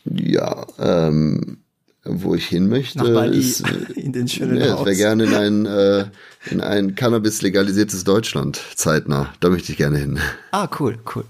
Ja, 0.04 0.66
ähm, 0.78 1.59
wo 2.04 2.34
ich 2.34 2.46
hin 2.46 2.68
möchte. 2.68 2.98
Nach 2.98 3.06
Bali, 3.06 3.38
ist, 3.38 3.62
in 3.94 4.12
den 4.12 4.28
schönen 4.28 4.56
ja, 4.56 4.74
Ich 4.78 4.84
wäre 4.84 4.96
gerne 4.96 5.24
in 5.24 5.34
ein, 5.34 5.66
äh, 5.66 6.06
in 6.50 6.60
ein 6.60 6.94
Cannabis 6.94 7.42
legalisiertes 7.42 8.04
Deutschland, 8.04 8.60
zeitnah. 8.74 9.32
Da 9.40 9.50
möchte 9.50 9.72
ich 9.72 9.78
gerne 9.78 9.98
hin. 9.98 10.18
Ah, 10.52 10.68
cool, 10.78 10.98
cool. 11.14 11.24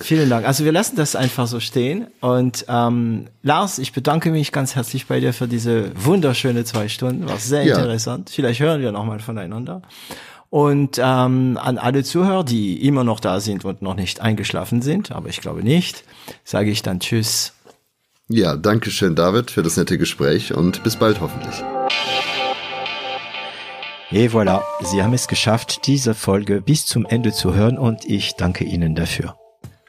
Vielen 0.00 0.28
Dank. 0.28 0.46
Also 0.46 0.64
wir 0.64 0.72
lassen 0.72 0.96
das 0.96 1.16
einfach 1.16 1.46
so 1.46 1.60
stehen. 1.60 2.08
Und 2.20 2.66
ähm, 2.68 3.28
Lars, 3.42 3.78
ich 3.78 3.92
bedanke 3.92 4.30
mich 4.30 4.52
ganz 4.52 4.74
herzlich 4.74 5.06
bei 5.06 5.20
dir 5.20 5.32
für 5.32 5.48
diese 5.48 5.92
wunderschöne 5.94 6.64
zwei 6.64 6.88
Stunden. 6.88 7.26
War 7.28 7.38
sehr 7.38 7.64
ja. 7.64 7.78
interessant. 7.78 8.28
Vielleicht 8.28 8.60
hören 8.60 8.82
wir 8.82 8.92
nochmal 8.92 9.20
voneinander. 9.20 9.80
Und 10.50 10.98
ähm, 10.98 11.58
an 11.60 11.78
alle 11.78 12.04
Zuhörer, 12.04 12.44
die 12.44 12.86
immer 12.86 13.02
noch 13.02 13.18
da 13.18 13.40
sind 13.40 13.64
und 13.64 13.82
noch 13.82 13.96
nicht 13.96 14.20
eingeschlafen 14.20 14.82
sind, 14.82 15.10
aber 15.10 15.28
ich 15.28 15.40
glaube 15.40 15.64
nicht, 15.64 16.04
sage 16.44 16.70
ich 16.70 16.82
dann 16.82 17.00
Tschüss. 17.00 17.53
Ja, 18.30 18.56
danke 18.56 18.90
schön, 18.90 19.14
David, 19.14 19.50
für 19.50 19.62
das 19.62 19.76
nette 19.76 19.98
Gespräch 19.98 20.54
und 20.54 20.82
bis 20.82 20.96
bald 20.96 21.20
hoffentlich. 21.20 21.62
Et 24.10 24.30
voilà, 24.32 24.62
Sie 24.82 25.02
haben 25.02 25.12
es 25.12 25.28
geschafft, 25.28 25.86
diese 25.86 26.14
Folge 26.14 26.62
bis 26.62 26.86
zum 26.86 27.04
Ende 27.04 27.32
zu 27.32 27.54
hören 27.54 27.76
und 27.76 28.06
ich 28.06 28.34
danke 28.36 28.64
Ihnen 28.64 28.94
dafür. 28.94 29.36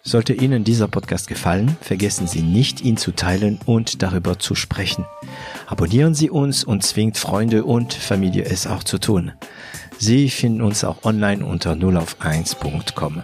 Sollte 0.04 0.34
Ihnen 0.34 0.66
dieser 0.66 0.90
Podcast 0.90 1.28
gefallen, 1.28 1.78
vergessen 1.80 2.28
Sie 2.28 2.42
nicht, 2.42 2.82
ihn 2.82 2.98
zu 2.98 3.14
teilen 3.14 3.58
und 3.66 4.04
darüber 4.04 4.38
zu 4.38 4.54
sprechen. 4.54 5.06
Abonnieren 5.66 6.14
Sie 6.14 6.30
uns 6.30 6.66
und 6.66 6.84
zwingt 6.84 7.18
Freunde 7.18 7.64
und 7.64 7.94
Familie 7.94 8.44
es 8.44 8.68
auch 8.68 8.84
zu 8.84 8.98
tun. 8.98 9.32
Sie 9.98 10.30
finden 10.30 10.62
uns 10.62 10.84
auch 10.84 11.06
online 11.06 11.46
unter 11.46 11.72
0auf1.com. 11.72 13.24